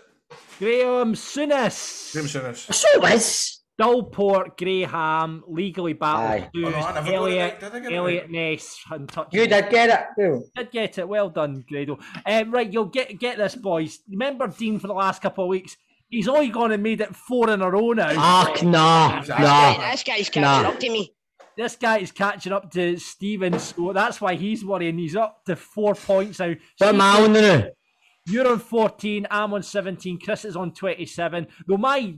Graham 0.59 1.13
Souness. 1.13 2.11
Graham 2.11 2.27
Souness. 2.27 2.73
So 2.73 2.99
was. 2.99 3.56
Dull 3.77 4.03
Pork, 4.03 4.57
Graham, 4.57 5.43
legally 5.47 5.93
battles 5.93 6.43
Aye. 6.43 6.49
Hughes, 6.53 6.73
Oh, 6.75 6.79
I 6.79 6.93
never 6.93 6.93
got 6.93 7.07
it 7.07 7.13
Elliot. 7.13 7.59
Did 7.59 7.71
get 7.73 7.85
it 7.85 7.93
Elliot? 7.95 8.31
Ness, 8.31 8.79
and 8.91 9.07
touch. 9.07 9.27
You 9.31 9.47
did 9.47 9.69
get 9.69 9.89
it. 9.89 10.05
Well, 10.17 10.43
did 10.55 10.71
get 10.71 10.97
it. 10.97 11.07
Well 11.07 11.29
done, 11.29 11.63
Grado. 11.69 11.99
Um, 12.25 12.51
right, 12.51 12.71
you'll 12.71 12.85
get 12.85 13.19
get 13.19 13.37
this, 13.37 13.55
boys. 13.55 13.99
Remember 14.09 14.47
Dean 14.47 14.79
for 14.79 14.87
the 14.87 14.93
last 14.93 15.21
couple 15.21 15.43
of 15.43 15.49
weeks? 15.49 15.77
He's 16.09 16.27
only 16.27 16.49
gone 16.49 16.71
and 16.71 16.81
made 16.81 17.01
it 17.01 17.15
four 17.15 17.49
in 17.51 17.61
a 17.61 17.69
row 17.69 17.91
now. 17.91 18.13
Ah, 18.15 18.51
nah, 18.63 19.19
this, 19.19 19.27
guy, 19.29 19.41
nah. 19.41 19.91
this 19.91 20.03
guy's 20.03 20.29
catching 20.29 20.41
Nah. 20.41 20.69
up 20.69 20.79
to 20.79 20.89
me. 20.89 21.13
this 21.57 21.75
guy 21.75 21.97
is 21.99 22.11
catching 22.11 22.53
up 22.53 22.71
to 22.71 22.97
Steven, 22.97 23.59
so 23.59 23.91
that's 23.93 24.19
why 24.21 24.35
he's 24.35 24.63
worrying. 24.65 24.97
He's 24.97 25.15
up 25.15 25.43
to 25.45 25.55
four 25.55 25.93
points 25.95 26.39
now. 26.39 26.53
What 26.79 26.95
am 26.95 27.01
I 27.01 27.21
on 27.23 27.33
now? 27.33 27.63
You're 28.29 28.47
on 28.47 28.59
14, 28.59 29.25
I'm 29.31 29.53
on 29.53 29.63
17, 29.63 30.19
Chris 30.19 30.43
is 30.43 30.57
on 30.57 30.73
27. 30.73 31.47
Though 31.65 31.77
my 31.77 32.13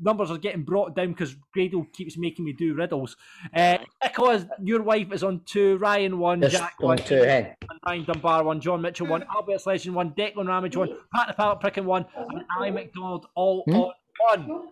numbers 0.00 0.30
are 0.32 0.38
getting 0.38 0.64
brought 0.64 0.96
down 0.96 1.08
because 1.12 1.36
Grado 1.54 1.86
keeps 1.92 2.18
making 2.18 2.44
me 2.44 2.52
do 2.52 2.74
riddles. 2.74 3.16
Uh, 3.54 3.78
Nicola, 4.02 4.44
your 4.62 4.82
wife 4.82 5.12
is 5.12 5.22
on 5.22 5.40
two, 5.44 5.76
Ryan 5.78 6.18
one, 6.18 6.40
Just 6.40 6.56
Jack 6.56 6.74
on 6.80 6.86
one, 6.88 6.98
two, 6.98 7.22
and 7.22 7.54
Ryan 7.86 8.04
Dunbar 8.04 8.42
one, 8.44 8.60
John 8.60 8.82
Mitchell 8.82 9.06
one, 9.06 9.24
Albert 9.34 9.64
Legend 9.64 9.94
one, 9.94 10.10
Declan 10.12 10.48
Ramage 10.48 10.76
one, 10.76 10.88
Pat 11.14 11.28
the 11.28 11.34
Pallet 11.34 11.60
Pricken 11.60 11.84
one, 11.84 12.06
and 12.16 12.42
Ali 12.58 12.70
McDonald 12.72 13.26
all 13.36 13.62
Hmm? 13.66 13.76
on 13.76 13.92
one. 14.46 14.68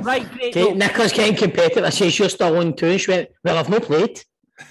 Right, 0.00 0.28
great. 0.32 0.56
Okay, 0.56 0.72
Nicola's 0.74 1.12
getting 1.12 1.36
competitive. 1.36 1.84
I 1.84 1.90
says 1.90 2.18
you're 2.18 2.28
still 2.30 2.56
on 2.56 2.72
two. 2.74 2.86
And 2.86 3.00
she 3.00 3.10
went, 3.10 3.28
Well, 3.44 3.58
I've 3.58 3.68
no 3.68 3.78
played. 3.80 4.24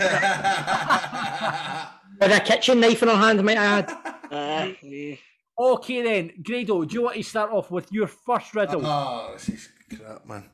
With 2.20 2.32
a 2.32 2.40
kitchen 2.44 2.80
knife 2.80 3.02
in 3.02 3.10
her 3.10 3.16
hand, 3.16 3.44
might 3.44 3.58
I 3.58 3.66
add. 3.80 3.92
Uh, 4.32 4.72
yeah. 4.82 5.16
Okay 5.62 6.02
then, 6.02 6.32
Grado, 6.42 6.84
do 6.86 6.94
you 6.96 7.04
want 7.04 7.18
to 7.18 7.24
start 7.24 7.52
off 7.52 7.70
with 7.70 7.92
your 7.92 8.08
first 8.08 8.56
riddle? 8.56 8.82
Oh, 8.84 9.30
this 9.34 9.48
is 9.48 9.70
crap, 9.96 10.26
man. 10.26 10.50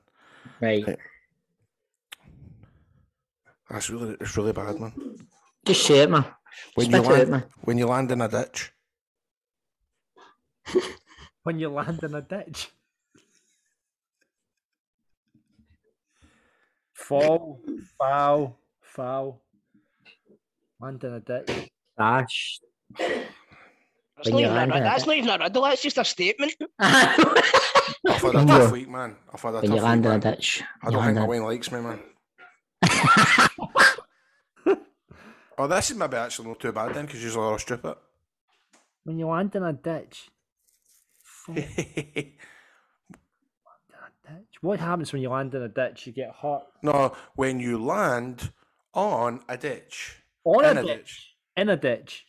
Right. 0.59 0.83
That's 3.69 3.89
really, 3.89 4.17
it's 4.19 4.35
really 4.35 4.51
bad, 4.51 4.77
man. 4.77 4.91
Just 5.65 5.85
say 5.85 5.99
it, 5.99 6.09
man. 6.09 6.25
When 6.75 6.91
you 6.91 6.97
Spit 6.97 7.05
it 7.05 7.09
land, 7.09 7.29
man. 7.29 7.43
when 7.61 7.77
you 7.77 7.87
land 7.87 8.11
in 8.11 8.19
a 8.19 8.27
ditch, 8.27 8.73
when 11.43 11.57
you 11.57 11.69
land 11.69 12.03
in 12.03 12.13
a 12.13 12.21
ditch. 12.21 12.69
Fall, 16.91 17.61
foul, 17.97 18.59
foul. 18.81 19.41
Land 20.81 21.01
in 21.05 21.13
a 21.13 21.19
ditch. 21.21 21.69
Dash. 21.97 22.59
That's, 24.17 24.29
When 24.31 24.33
not 24.33 24.39
you 24.41 24.45
even 24.47 24.55
a, 24.55 24.59
land 24.59 24.71
in 24.71 24.75
rid- 24.77 24.81
a 24.81 24.83
that's 24.85 25.03
ditch. 25.03 25.07
not 25.07 25.17
even 25.17 25.29
a 25.29 25.37
riddle, 25.43 25.61
that's 25.63 25.81
just 25.83 25.97
a 25.99 26.05
statement. 26.05 26.55
I've 26.79 28.21
had 28.21 28.35
a 28.35 28.45
tough 28.45 28.67
you- 28.67 28.73
week, 28.73 28.89
man. 28.89 29.15
I've 29.33 29.41
had 29.41 29.49
a 29.49 29.53
When 29.53 29.63
tough 29.69 29.75
you 29.77 29.81
land 29.83 30.01
week, 30.05 30.05
in 30.13 30.19
a 30.19 30.23
man. 30.25 30.33
ditch. 30.33 30.63
I 30.81 30.85
don't 30.89 30.95
land 30.99 31.07
think 31.15 31.17
my 31.17 31.23
in- 31.23 31.29
Wayne 31.29 31.43
likes 31.43 31.71
me, 31.71 31.79
man. 31.81 31.99
oh, 35.57 35.67
this 35.67 35.91
is 35.91 35.97
maybe 35.97 36.17
actually 36.17 36.47
not 36.49 36.59
too 36.59 36.71
bad 36.71 36.93
then, 36.93 37.05
because 37.05 37.23
you're 37.23 37.39
all 37.39 37.57
stupid. 37.57 37.95
When 39.03 39.17
you 39.19 39.27
land 39.27 39.55
in 39.55 39.63
a 39.63 39.73
ditch. 39.73 40.29
Fall 41.23 41.55
in 41.55 41.63
no, 43.91 43.97
a 43.97 44.11
ditch. 44.33 44.57
What 44.61 44.79
happens 44.79 45.13
when 45.13 45.21
you 45.21 45.29
land 45.29 45.53
in 45.55 45.61
a 45.61 45.69
ditch? 45.69 46.07
You 46.07 46.13
get 46.13 46.31
hurt. 46.41 46.63
No, 46.83 47.15
when 47.35 47.59
you 47.59 47.83
land 47.83 48.51
on 48.93 49.41
a 49.47 49.57
ditch. 49.57 50.23
On 50.43 50.63
In 50.65 50.77
a 50.77 50.81
a 50.81 50.83
ditch. 50.83 50.95
ditch. 50.97 51.35
In 51.55 51.69
a 51.69 51.77
ditch. 51.77 52.25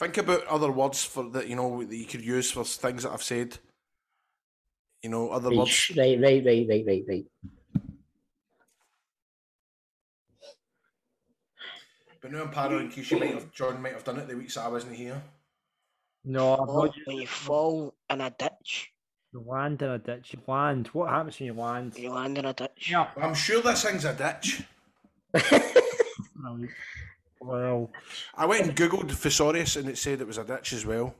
Think 0.00 0.16
about 0.16 0.46
other 0.46 0.72
words 0.72 1.04
for 1.04 1.28
that 1.28 1.46
you 1.46 1.56
know 1.56 1.84
that 1.84 1.94
you 1.94 2.06
could 2.06 2.22
use 2.24 2.50
for 2.50 2.64
things 2.64 3.02
that 3.02 3.12
I've 3.12 3.22
said. 3.22 3.58
You 5.02 5.10
know, 5.10 5.28
other 5.28 5.54
words. 5.54 5.92
Right, 5.94 6.18
right, 6.18 6.42
right, 6.42 6.66
right, 6.66 6.84
right, 6.86 7.04
right. 7.06 7.26
But 12.22 12.32
now 12.32 12.44
I'm 12.44 12.50
paranoid 12.50 12.84
in 12.84 12.88
case 12.88 13.10
you 13.10 13.18
might 13.20 13.34
have 13.34 13.52
John 13.52 13.82
might 13.82 13.92
have 13.92 14.04
done 14.04 14.16
it 14.16 14.26
the 14.26 14.38
weeks 14.38 14.54
that 14.54 14.64
I 14.64 14.68
wasn't 14.68 14.96
here. 14.96 15.20
No, 16.24 16.54
I'm 16.54 16.66
Fall, 16.66 16.84
not. 16.86 16.94
when 17.04 17.16
you 17.18 17.26
fall 17.26 17.94
in 18.08 18.22
a 18.22 18.30
ditch, 18.30 18.92
You 19.34 19.44
land 19.46 19.82
in 19.82 19.90
a 19.90 19.98
ditch. 19.98 20.32
You 20.32 20.40
land. 20.46 20.86
What 20.94 21.10
happens 21.10 21.38
when 21.38 21.46
you 21.48 21.52
land? 21.52 21.98
you 21.98 22.10
land 22.10 22.38
in 22.38 22.46
a 22.46 22.54
ditch. 22.54 22.88
Yeah. 22.90 23.08
I'm 23.20 23.34
sure 23.34 23.60
this 23.60 23.84
thing's 23.84 24.06
a 24.06 24.14
ditch. 24.14 24.62
Well, 27.40 27.90
I 28.36 28.46
went 28.46 28.66
and 28.66 28.76
googled 28.76 29.10
thesaurus 29.10 29.76
and 29.76 29.88
it 29.88 29.98
said 29.98 30.20
it 30.20 30.26
was 30.26 30.38
a 30.38 30.44
ditch 30.44 30.72
as 30.74 30.84
well. 30.84 31.14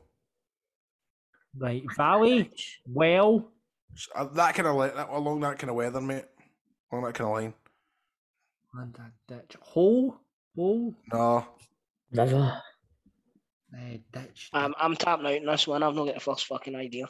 right. 1.57 1.83
Valley. 1.97 2.51
Well. 2.87 3.51
So, 3.95 4.11
uh, 4.15 4.25
that 4.35 4.55
kind 4.55 4.69
of 4.69 4.77
li- 4.77 4.91
that, 4.95 5.09
along 5.11 5.41
that 5.41 5.59
kind 5.59 5.71
of 5.71 5.77
weather, 5.77 6.01
mate. 6.01 6.25
Along 6.93 7.05
that 7.05 7.15
kind 7.15 7.29
of 7.31 7.37
line. 7.37 7.55
And 8.75 8.97
in 8.97 9.35
a 9.35 9.41
ditch. 9.41 9.57
Hole. 9.61 10.17
Hole. 10.55 10.95
No, 11.13 11.47
never. 12.13 12.61
Uh, 13.75 13.97
ditch. 14.13 14.51
I'm, 14.53 14.75
I'm 14.79 14.97
tapping 14.97 15.27
out 15.27 15.33
in 15.33 15.47
this 15.47 15.67
one, 15.67 15.83
I've 15.83 15.95
not 15.95 16.05
got 16.07 16.15
the 16.15 16.21
first 16.21 16.47
fucking 16.47 16.77
idea. 16.77 17.07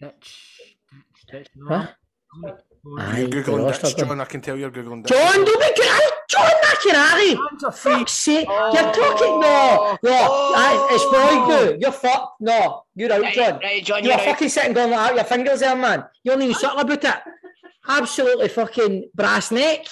Ditch. 0.00 0.76
Ditch. 0.90 1.26
Ditch. 1.30 1.48
No. 1.56 1.76
Huh? 1.76 1.86
Aye, 2.98 3.18
you're 3.20 3.28
googling 3.28 3.64
roster 3.66 3.88
ditch. 3.88 3.96
John. 3.96 4.20
I 4.20 4.24
can 4.24 4.40
tell 4.40 4.56
you're 4.56 4.70
googling 4.70 5.02
ditch. 5.04 5.12
John, 5.16 5.44
don't 5.44 5.60
be 5.60 5.82
good. 5.82 6.12
John 6.32 6.50
McInally. 6.64 7.36
Hands. 7.36 7.78
Fuck's 7.78 8.12
sake. 8.12 8.48
You're 8.48 8.92
talking. 8.92 9.40
No, 9.40 9.98
no. 10.02 10.12
aye, 10.12 10.88
It's 10.90 11.04
for 11.04 11.70
you. 11.72 11.78
You're 11.80 11.92
fucked. 11.92 12.40
No, 12.40 12.82
you're 12.94 13.12
out, 13.12 13.22
Right, 13.22 13.34
John. 13.34 13.60
right, 13.62 13.84
John, 13.84 13.98
You're 14.02 14.12
you're 14.12 14.18
right. 14.18 14.28
fucking 14.30 14.48
sitting 14.48 14.72
going 14.72 14.90
like 14.90 15.10
that, 15.10 15.14
your 15.16 15.24
fingers 15.24 15.60
there, 15.60 15.76
man. 15.76 16.04
You're 16.24 16.36
not 16.36 16.42
even 16.44 16.54
something 16.56 16.80
about 16.80 17.04
it. 17.04 17.22
Absolutely 17.88 18.48
fucking 18.48 19.10
brass 19.14 19.50
neck. 19.50 19.86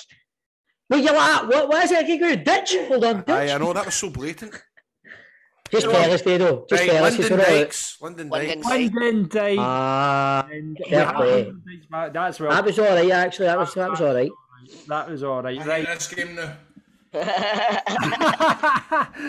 What 0.89 0.99
you 1.03 1.13
like? 1.13 1.49
What, 1.49 1.69
what 1.69 1.85
is 1.85 1.93
it? 1.93 2.03
Okay, 2.05 2.19
go 2.19 2.35
ditch. 2.37 2.77
Hold 2.89 3.05
on, 3.05 3.17
ditch. 3.19 3.29
Aye, 3.29 3.53
I 3.55 3.59
know 3.59 3.73
that 3.73 3.85
was 3.87 3.95
so 3.95 4.11
blatant. 4.11 4.55
Just 5.71 5.89
tell 5.89 6.13
us, 6.13 6.23
Dado. 6.23 6.67
Just 6.69 6.83
Right, 6.83 6.91
tell 6.91 7.05
us. 7.05 7.17
Lyndon 7.19 7.33
all 7.33 7.39
right. 7.47 7.59
Dykes. 7.61 7.97
Lyndon 8.01 8.29
Lyndon 8.31 8.59
Dykes. 8.61 8.69
Dykes. 8.69 8.95
Lyndon 8.95 9.29
Dykes. 9.29 9.59
Ah, 9.61 10.49
And 10.51 10.79
fair 10.89 11.13
play. 11.13 11.45
Lyndon 11.45 11.63
Dykes, 11.65 11.87
Matt, 11.91 12.13
That's 12.13 12.41
well. 12.41 12.51
that 12.51 12.65
was 12.65 12.79
all 12.81 12.87
right. 12.87 13.11
Actually, 13.13 13.47
that 13.47 13.59
was 13.59 13.75
that 13.75 13.91
was 13.91 14.01
all 14.01 14.15
right. 14.15 14.31
That 14.89 15.09
was 15.09 15.23
all 15.23 15.43
right. 15.43 15.65
Right. 15.67 15.87
this 15.87 16.09
game 16.09 16.35
now. 16.35 16.57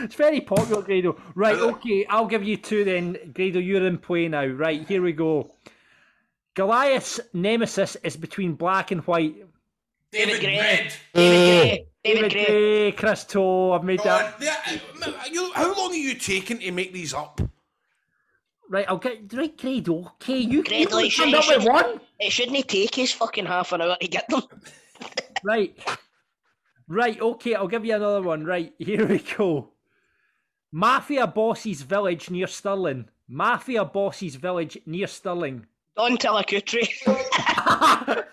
it's 0.03 0.15
very 0.15 0.41
popular, 0.41 0.81
Grado. 0.83 1.15
Right, 1.35 1.57
okay, 1.57 2.05
I'll 2.09 2.27
give 2.27 2.43
you 2.43 2.57
two 2.57 2.83
then. 2.83 3.17
Grado, 3.33 3.59
you're 3.59 3.85
in 3.87 3.97
play 3.97 4.27
now. 4.27 4.45
Right, 4.45 4.87
here 4.87 5.01
we 5.01 5.13
go. 5.13 5.51
Goliath's 6.53 7.19
nemesis 7.33 7.95
is 8.03 8.15
between 8.17 8.53
black 8.53 8.91
and 8.91 9.01
white. 9.01 9.35
David 10.11 10.41
Gray. 10.41 10.57
Red. 10.59 10.93
David 11.13 11.69
Gray. 11.69 11.87
David 12.03 12.31
Gray. 12.31 12.45
Gray, 12.45 12.91
Chris 12.91 13.23
Toe, 13.25 13.71
I've 13.73 13.83
made 13.83 13.99
Go 13.99 14.03
that. 14.05 14.35
uh, 14.41 15.11
you- 15.31 15.51
How 15.53 15.73
long 15.75 15.91
are 15.91 15.95
you 15.95 16.15
taking 16.15 16.59
to 16.59 16.71
make 16.71 16.91
these 16.93 17.13
up? 17.13 17.39
Right, 18.69 18.85
I'll 18.87 18.97
get 18.97 19.31
right, 19.33 19.57
Grado. 19.57 20.05
Okay, 20.21 20.37
you 20.39 20.63
Grado, 20.63 20.97
you 20.99 21.05
you 21.05 21.11
turned 21.11 21.31
should- 21.31 21.33
up 21.35 21.45
you 21.47 21.57
with 21.57 21.67
one. 21.67 21.99
It 22.19 22.31
shouldn't 22.31 22.67
take 22.67 22.97
us 22.99 23.11
fucking 23.11 23.45
half 23.45 23.71
an 23.71 23.81
hour 23.81 23.97
to 23.99 24.07
get 24.07 24.27
them. 24.29 24.43
Right. 25.43 25.77
Right, 26.87 27.21
okay, 27.21 27.55
I'll 27.55 27.67
give 27.67 27.85
you 27.85 27.95
another 27.95 28.21
one. 28.21 28.45
Right, 28.45 28.73
here 28.79 29.07
we 29.07 29.19
go. 29.19 29.69
Mafia 30.71 31.27
Boss's 31.27 31.81
village 31.81 32.29
near 32.29 32.47
Stirling. 32.47 33.05
Mafia 33.27 33.85
Boss's 33.85 34.35
village 34.35 34.77
near 34.85 35.07
Stirling. 35.07 35.65
Don 35.95 36.17
Telacutri. 36.17 36.87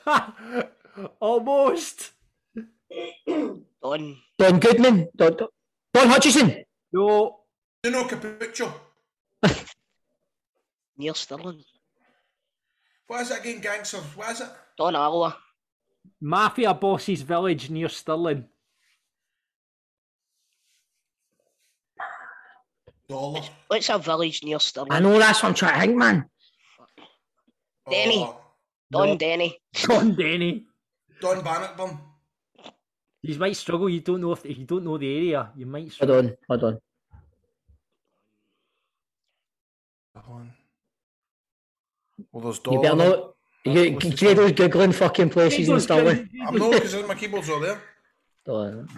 Almost. 1.20 2.12
Don. 3.26 4.16
Don 4.38 4.58
Goodman. 4.58 5.08
Don, 5.16 5.36
Don, 5.36 5.48
Don 5.94 6.08
Hutchison. 6.08 6.64
No. 6.92 7.40
Nuno 7.84 8.04
Capuccio. 8.04 8.72
Neil 10.96 11.14
Stirling. 11.14 11.62
What 13.06 13.22
is 13.22 13.30
it 13.30 13.40
again, 13.40 13.60
gangsters? 13.60 14.02
What 14.16 14.32
is 14.32 14.40
it? 14.40 14.48
Don 14.76 14.94
Alwa. 14.94 15.36
Mafia 16.20 16.74
Boss's 16.74 17.22
village 17.22 17.70
near 17.70 17.88
Stirling. 17.88 18.44
Dollar. 23.08 23.42
What's 23.68 23.88
a 23.88 23.98
village 23.98 24.42
near 24.44 24.60
Stirling? 24.60 24.92
I 24.92 25.00
know 25.00 25.18
that's 25.18 25.42
what 25.42 25.48
I'm 25.50 25.54
trying 25.54 25.74
to 25.74 25.80
think, 25.80 25.96
man. 25.96 26.28
Denny. 27.90 28.18
Oh, 28.18 28.40
Don 28.90 29.08
No. 29.08 29.16
Denny. 29.16 29.58
Don 29.82 30.14
Denny. 30.14 30.66
Don 31.20 31.42
Bannockburn. 31.42 31.98
You 33.22 33.38
might 33.38 33.56
struggle. 33.56 33.88
You 33.88 34.00
don't 34.00 34.20
know 34.20 34.32
if 34.32 34.44
you 34.44 34.64
don't 34.64 34.84
know 34.84 34.98
the 34.98 35.16
area. 35.16 35.50
You 35.56 35.66
might. 35.66 35.92
Struggle. 35.92 36.14
Hold 36.14 36.24
on, 36.26 36.36
hold 36.48 36.64
on. 36.64 36.78
Don. 40.14 40.52
Well, 42.32 42.44
there's 42.44 42.60
You 42.70 42.82
better 42.82 42.96
not. 42.96 43.34
You, 43.64 43.92
What's 43.92 44.08
the 44.08 44.16
Grado's 44.16 44.52
googling 44.52 44.94
fucking 44.94 45.30
places 45.30 45.68
in 45.68 45.80
Stirling. 45.80 46.28
I'm 46.46 46.54
not 46.54 46.72
because 46.72 46.94
my 47.06 47.14
keyboards 47.14 47.50
are 47.50 47.60
there. 47.60 47.80
Oh, 48.46 48.70
Don. 48.70 48.88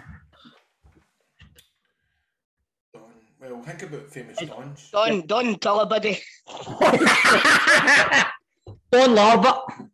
Don. 2.93 3.01
Well, 3.41 3.61
think 3.63 3.83
about 3.83 4.07
famous 4.09 4.37
Dons. 4.37 4.89
Don 4.91 5.21
Don 5.27 5.55
Tullibody. 5.55 6.19
Don 8.91 9.15
Larbert. 9.15 9.89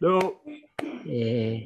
No. 0.00 0.36
Yeah. 1.04 1.58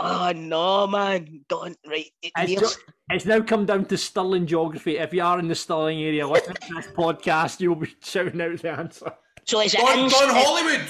Oh 0.00 0.32
no 0.34 0.86
man. 0.86 1.44
Don 1.48 1.74
right. 1.86 2.06
It, 2.22 2.32
It's, 2.38 2.48
near, 2.50 2.60
ju- 2.60 2.92
it's 3.10 3.26
now 3.26 3.40
come 3.42 3.66
down 3.66 3.84
to 3.86 3.96
Stirling 3.98 4.46
geography. 4.46 4.96
If 4.98 5.12
you 5.12 5.22
are 5.22 5.38
in 5.38 5.48
the 5.48 5.54
Stirling 5.54 6.00
area, 6.02 6.26
listen 6.28 6.54
to 6.54 6.74
this 6.74 6.86
podcast, 6.96 7.60
you'll 7.60 7.74
be 7.74 7.94
shouting 8.02 8.40
out 8.40 8.58
the 8.62 8.70
answer. 8.70 9.12
so 9.44 9.60
is 9.60 9.74
it 9.74 9.80
Don, 9.80 9.98
in, 9.98 10.08
Don 10.08 10.28
Hollywood. 10.30 10.86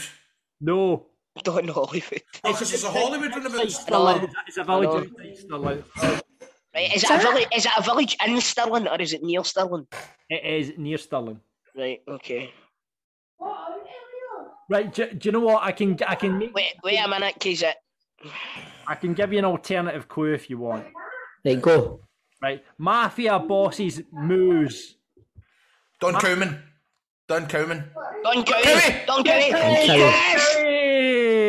No. 0.61 1.07
Don 1.45 1.69
Hollywood. 1.69 2.23
Oh, 2.45 2.53
because 2.53 2.70
there's 2.70 2.85
a 2.85 2.91
Hollywood 2.91 3.31
roundabout. 3.31 3.70
Stirling. 3.70 4.28
It's 4.49 4.59
a 4.59 4.65
village 4.65 4.89
I 4.89 4.93
know. 4.93 4.97
outside 4.99 5.39
Stirling. 5.39 5.85
Right, 6.74 6.95
is 6.95 7.05
it 7.05 7.11
a 7.11 7.19
village? 7.19 7.47
Is 7.57 7.66
it 7.66 7.73
a 7.77 7.82
village 7.82 8.16
in 8.27 8.41
Stirling 8.41 8.89
or 8.89 9.01
is 9.01 9.12
it 9.12 9.23
near 9.23 9.43
Stirling? 9.45 9.87
It 10.28 10.45
is 10.45 10.73
near 10.78 10.99
Stirling. 10.99 11.41
Right, 11.77 12.01
okay. 12.09 12.53
Right, 14.69 14.93
do, 14.93 15.11
do 15.12 15.28
you 15.28 15.32
know 15.32 15.41
what? 15.41 15.62
I 15.65 15.73
can 15.73 15.99
I 16.07 16.15
can 16.15 16.39
make, 16.39 16.55
Wait, 16.55 16.74
wait 16.85 16.99
a 16.99 17.09
minute, 17.09 17.35
cause 17.41 17.62
it. 17.62 17.77
I 18.87 18.95
can 18.95 19.15
give 19.15 19.32
you 19.32 19.39
an 19.41 19.45
alternative 19.45 20.09
clue 20.09 20.32
if 20.32 20.49
you 20.51 20.59
want. 20.59 20.87
Right, 21.45 21.61
go. 21.61 22.01
Right, 22.43 22.62
mafia 22.78 23.39
bosses 23.39 24.03
moves. 24.12 24.97
Don 26.01 26.15
Cowman. 26.20 26.62
Don 27.28 27.47
Cowman. 27.47 27.85
Don 28.24 28.45
County! 28.45 28.97
Don 29.07 29.23
County! 29.24 29.49
Yes! 29.51 30.49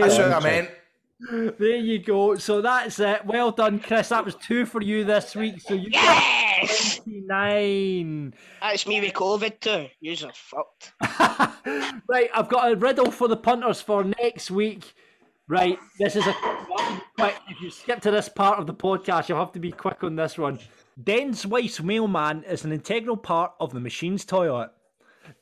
That's 0.01 0.17
what 0.17 0.33
I 0.33 0.39
meant. 0.39 0.69
There 1.29 1.77
you 1.77 1.99
go. 1.99 2.35
So 2.37 2.61
that's 2.61 2.99
it. 2.99 3.25
Well 3.25 3.51
done, 3.51 3.79
Chris. 3.79 4.09
That 4.09 4.25
was 4.25 4.35
two 4.35 4.65
for 4.65 4.81
you 4.81 5.03
this 5.03 5.35
week. 5.35 5.61
So 5.61 5.75
you 5.75 5.89
Yes! 5.91 6.97
got 6.97 7.03
29. 7.05 8.33
That's 8.59 8.87
me 8.87 9.01
with 9.01 9.13
COVID 9.13 9.59
too. 9.59 9.87
You're 9.99 10.31
fucked. 10.33 10.93
right, 12.07 12.29
I've 12.33 12.49
got 12.49 12.71
a 12.71 12.75
riddle 12.75 13.11
for 13.11 13.27
the 13.27 13.37
punters 13.37 13.81
for 13.81 14.03
next 14.03 14.49
week. 14.49 14.93
Right, 15.47 15.77
this 15.99 16.15
is 16.15 16.25
a 16.25 16.33
quick. 17.17 17.35
If 17.49 17.61
you 17.61 17.69
skip 17.69 18.01
to 18.01 18.11
this 18.11 18.29
part 18.29 18.57
of 18.57 18.67
the 18.67 18.73
podcast, 18.73 19.29
you'll 19.29 19.39
have 19.39 19.51
to 19.51 19.59
be 19.59 19.71
quick 19.71 20.03
on 20.03 20.15
this 20.15 20.37
one. 20.37 20.59
Den's 21.03 21.45
wife's 21.45 21.81
mailman 21.81 22.43
is 22.45 22.65
an 22.65 22.71
integral 22.71 23.17
part 23.17 23.51
of 23.59 23.73
the 23.73 23.79
machine's 23.79 24.25
toilet. 24.25 24.71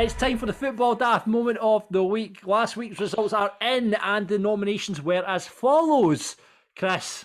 It's 0.00 0.14
time 0.14 0.38
for 0.38 0.46
the 0.46 0.52
football 0.52 0.94
daft 0.94 1.26
moment 1.26 1.58
of 1.58 1.84
the 1.90 2.04
week. 2.04 2.46
Last 2.46 2.76
week's 2.76 3.00
results 3.00 3.32
are 3.32 3.50
in, 3.60 3.94
and 3.94 4.28
the 4.28 4.38
nominations 4.38 5.02
were 5.02 5.24
as 5.26 5.48
follows. 5.48 6.36
Chris, 6.76 7.24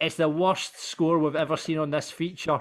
it's 0.00 0.14
the 0.14 0.28
worst 0.28 0.80
score 0.80 1.18
we've 1.18 1.34
ever 1.34 1.56
seen 1.56 1.76
on 1.76 1.90
this 1.90 2.12
feature. 2.12 2.60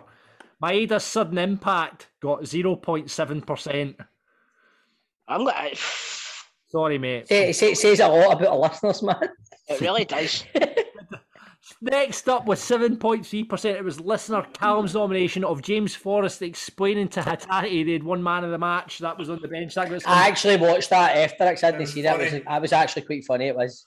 Maeda's 0.59 1.03
sudden 1.03 1.37
impact 1.37 2.07
got 2.19 2.41
0.7%. 2.41 3.95
I'm 5.27 5.45
gonna. 5.45 5.69
Sorry, 6.69 6.97
mate. 6.97 7.27
Say, 7.27 7.51
say, 7.51 7.75
says 7.75 7.99
a 7.99 8.07
lot 8.07 8.41
about 8.41 8.49
the 8.49 8.55
listeners, 8.55 9.03
man. 9.03 9.29
It 9.69 9.81
really 9.81 10.05
does. 10.05 10.45
Next 11.81 12.29
up 12.29 12.45
with 12.45 12.59
7.3%, 12.59 13.65
it 13.65 13.83
was 13.83 13.99
listener 13.99 14.45
Callum's 14.53 14.93
nomination 14.93 15.43
of 15.43 15.61
James 15.61 15.95
Forrest 15.95 16.41
explaining 16.41 17.07
to 17.09 17.21
Hatate 17.21 17.85
they'd 17.85 18.03
one 18.03 18.23
man 18.23 18.43
of 18.43 18.51
the 18.51 18.57
match. 18.57 18.99
That 18.99 19.17
was 19.17 19.29
on 19.29 19.39
the 19.41 19.47
bench. 19.47 19.75
That 19.75 19.89
got 19.89 20.07
I 20.07 20.27
actually 20.27 20.57
watched 20.57 20.89
that 20.89 21.17
after 21.17 21.43
I 21.43 21.71
didn't 21.71 21.87
see 21.87 22.01
that. 22.03 22.19
It 22.19 22.33
was, 22.33 22.41
I 22.47 22.59
was 22.59 22.73
actually 22.73 23.03
quite 23.03 23.25
funny. 23.25 23.47
It 23.47 23.55
was. 23.55 23.85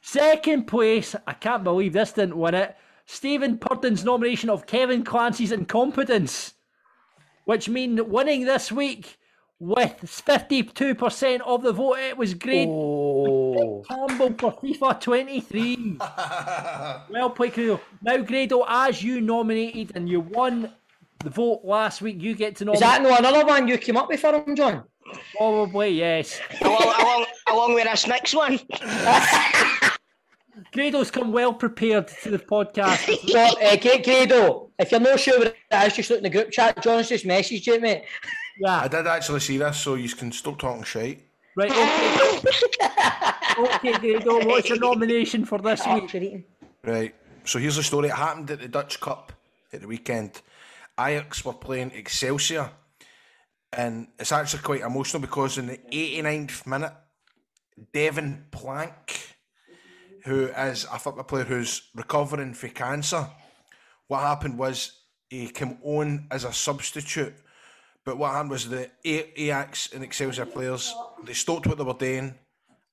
Second 0.00 0.66
place, 0.66 1.14
I 1.26 1.32
can't 1.32 1.64
believe 1.64 1.92
this 1.92 2.12
didn't 2.12 2.36
win 2.36 2.54
it. 2.54 2.76
Stephen 3.06 3.58
Purdon's 3.58 4.04
nomination 4.04 4.50
of 4.50 4.66
Kevin 4.66 5.04
Clancy's 5.04 5.52
incompetence, 5.52 6.54
which 7.44 7.68
mean 7.68 8.10
winning 8.10 8.44
this 8.44 8.72
week 8.72 9.18
with 9.62 9.94
52% 10.02 11.40
of 11.42 11.62
the 11.62 11.72
vote. 11.72 11.96
It 11.98 12.18
was 12.18 12.34
great. 12.34 12.66
Oh. 12.68 13.84
Campbell 13.88 14.34
for 14.36 14.52
FIFA 14.60 15.00
23. 15.00 15.98
well 17.10 17.30
played, 17.30 17.54
Grado. 17.54 17.80
Now, 18.02 18.16
Grado, 18.18 18.64
as 18.66 19.04
you 19.04 19.20
nominated 19.20 19.92
and 19.94 20.08
you 20.08 20.18
won 20.18 20.72
the 21.20 21.30
vote 21.30 21.60
last 21.62 22.02
week, 22.02 22.20
you 22.20 22.34
get 22.34 22.56
to 22.56 22.64
know. 22.64 22.72
Is 22.72 22.80
nominate. 22.80 23.04
that 23.04 23.22
no 23.22 23.28
another 23.28 23.46
one 23.46 23.68
you 23.68 23.78
came 23.78 23.96
up 23.96 24.08
with 24.08 24.18
for 24.18 24.34
him, 24.34 24.56
John? 24.56 24.82
Probably, 25.36 25.90
yes. 25.90 26.40
along, 26.60 26.82
along, 26.82 27.26
along 27.48 27.74
with 27.74 27.84
this 27.84 28.08
next 28.08 28.34
one. 28.34 28.58
Grado's 30.72 31.10
come 31.12 31.30
well 31.30 31.54
prepared 31.54 32.08
to 32.08 32.30
the 32.30 32.38
podcast. 32.38 33.16
So, 33.28 33.38
uh, 33.38 33.76
Grado, 33.76 34.70
if 34.80 34.90
you're 34.90 35.00
not 35.00 35.20
sure 35.20 35.38
what 35.38 35.48
it 35.48 35.86
is, 35.86 35.94
just 35.94 36.10
look 36.10 36.18
in 36.18 36.24
the 36.24 36.30
group 36.30 36.50
chat. 36.50 36.82
John's 36.82 37.08
just 37.08 37.24
messaged 37.24 37.64
you, 37.66 37.80
mate. 37.80 38.04
I 38.66 38.88
did 38.88 39.06
actually 39.06 39.40
see 39.40 39.58
this, 39.58 39.78
so 39.78 39.94
you 39.94 40.08
can 40.10 40.32
stop 40.32 40.58
talking 40.58 40.82
shit. 40.82 41.20
Right, 41.56 41.70
okay. 41.70 42.40
okay, 43.58 43.92
Grado, 43.98 44.46
what's 44.46 44.68
your 44.68 44.78
nomination 44.78 45.44
for 45.44 45.58
this 45.58 45.86
week? 45.86 46.46
Right. 46.82 47.14
So 47.44 47.58
here's 47.58 47.76
the 47.76 47.82
story. 47.82 48.08
It 48.08 48.14
happened 48.14 48.50
at 48.50 48.60
the 48.60 48.68
Dutch 48.68 49.00
Cup 49.00 49.32
at 49.72 49.80
the 49.80 49.88
weekend. 49.88 50.40
Ajax 50.98 51.44
were 51.44 51.52
playing 51.52 51.90
Excelsior, 51.92 52.70
and 53.72 54.08
it's 54.18 54.32
actually 54.32 54.62
quite 54.62 54.82
emotional 54.82 55.20
because 55.20 55.58
in 55.58 55.66
the 55.66 55.78
89th 55.92 56.66
minute, 56.66 56.92
Devin 57.92 58.46
Plank, 58.50 59.36
who 60.24 60.46
is 60.46 60.86
a 60.92 60.98
football 60.98 61.24
player 61.24 61.44
who's 61.44 61.90
recovering 61.94 62.54
from 62.54 62.70
cancer, 62.70 63.28
what 64.08 64.20
happened 64.20 64.58
was 64.58 65.00
he 65.30 65.48
came 65.48 65.78
on 65.82 66.26
as 66.30 66.44
a 66.44 66.52
substitute. 66.52 67.34
But 68.04 68.18
what 68.18 68.32
happened 68.32 68.50
was 68.50 68.68
the 68.68 68.90
A- 69.04 69.40
Ajax 69.42 69.92
and 69.92 70.02
Excelsior 70.02 70.44
players 70.46 70.94
they 71.24 71.34
stopped 71.34 71.66
what 71.66 71.78
they 71.78 71.84
were 71.84 71.92
doing, 71.94 72.34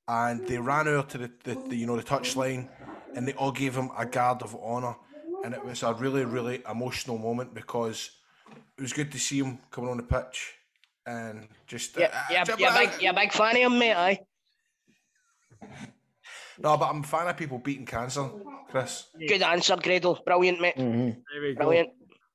and 0.08 0.48
they 0.48 0.58
ran 0.60 0.88
out 0.88 1.10
to 1.10 1.18
the, 1.18 1.32
the, 1.44 1.56
the 1.68 1.76
you 1.76 1.88
know 1.88 1.96
the 1.98 2.04
touchline, 2.04 2.70
and 3.16 3.28
they 3.28 3.34
all 3.34 3.52
gave 3.52 3.76
him 3.76 3.90
a 3.98 4.06
guard 4.06 4.44
of 4.44 4.56
honour, 4.56 4.96
and 5.44 5.54
it 5.56 5.66
was 5.66 5.82
a 5.84 5.94
really 5.96 6.26
really 6.26 6.62
emotional 6.70 7.18
moment 7.18 7.54
because 7.56 8.12
it 8.78 8.82
was 8.82 8.94
good 8.94 9.12
to 9.12 9.20
see 9.20 9.40
him 9.40 9.58
coming 9.72 9.90
on 9.90 9.98
the 9.98 10.04
pitch, 10.04 10.54
and 11.08 11.48
just 11.66 11.98
Yeah, 11.98 12.06
uh, 12.14 12.20
yeah, 12.30 12.44
just- 12.44 12.60
you're, 12.60 12.74
big, 12.74 12.90
you're 13.02 13.14
big 13.14 13.32
fan 13.32 13.56
of 13.56 13.62
him, 13.64 13.80
mate, 13.80 13.94
aye. 13.96 14.20
No, 16.62 16.76
but 16.76 16.90
I'm 16.90 17.00
a 17.00 17.04
fan 17.08 17.26
of 17.30 17.38
people 17.38 17.58
beating 17.58 17.86
cancer, 17.86 18.30
Chris. 18.70 19.06
Good 19.18 19.42
answer, 19.44 19.78
Grado. 19.78 20.16
Brilliant, 20.26 20.60
mate. 20.60 20.76
There 20.76 21.16
we 21.42 21.54
go. 21.54 21.56
Brilliant. 21.56 21.90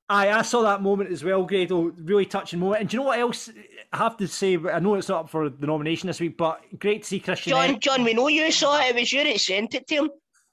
Aye, 0.07 0.31
I 0.31 0.41
saw 0.43 0.61
that 0.61 0.83
moment 0.83 1.11
as 1.11 1.23
well, 1.23 1.43
Grado. 1.43 1.91
Really 1.97 2.25
touching 2.25 2.59
moment. 2.59 2.81
And 2.81 2.89
do 2.89 2.97
you 2.97 3.01
know 3.01 3.07
what 3.07 3.19
else 3.19 3.49
I 3.91 3.97
have 3.97 4.17
to 4.17 4.27
say? 4.27 4.55
I 4.55 4.79
know 4.79 4.95
it's 4.95 5.09
not 5.09 5.25
up 5.25 5.29
for 5.29 5.49
the 5.49 5.65
nomination 5.65 6.07
this 6.07 6.19
week, 6.19 6.37
but 6.37 6.61
great 6.77 7.01
to 7.01 7.07
see 7.07 7.19
Christian. 7.19 7.51
John, 7.51 7.79
John, 7.79 8.03
we 8.03 8.13
know 8.13 8.27
you 8.27 8.51
saw 8.51 8.79
it. 8.79 8.89
It 8.89 8.99
was 8.99 9.11
you 9.11 9.23
that 9.23 9.39
sent 9.39 9.73
it 9.73 9.87
to 9.87 9.95
him. 9.95 10.09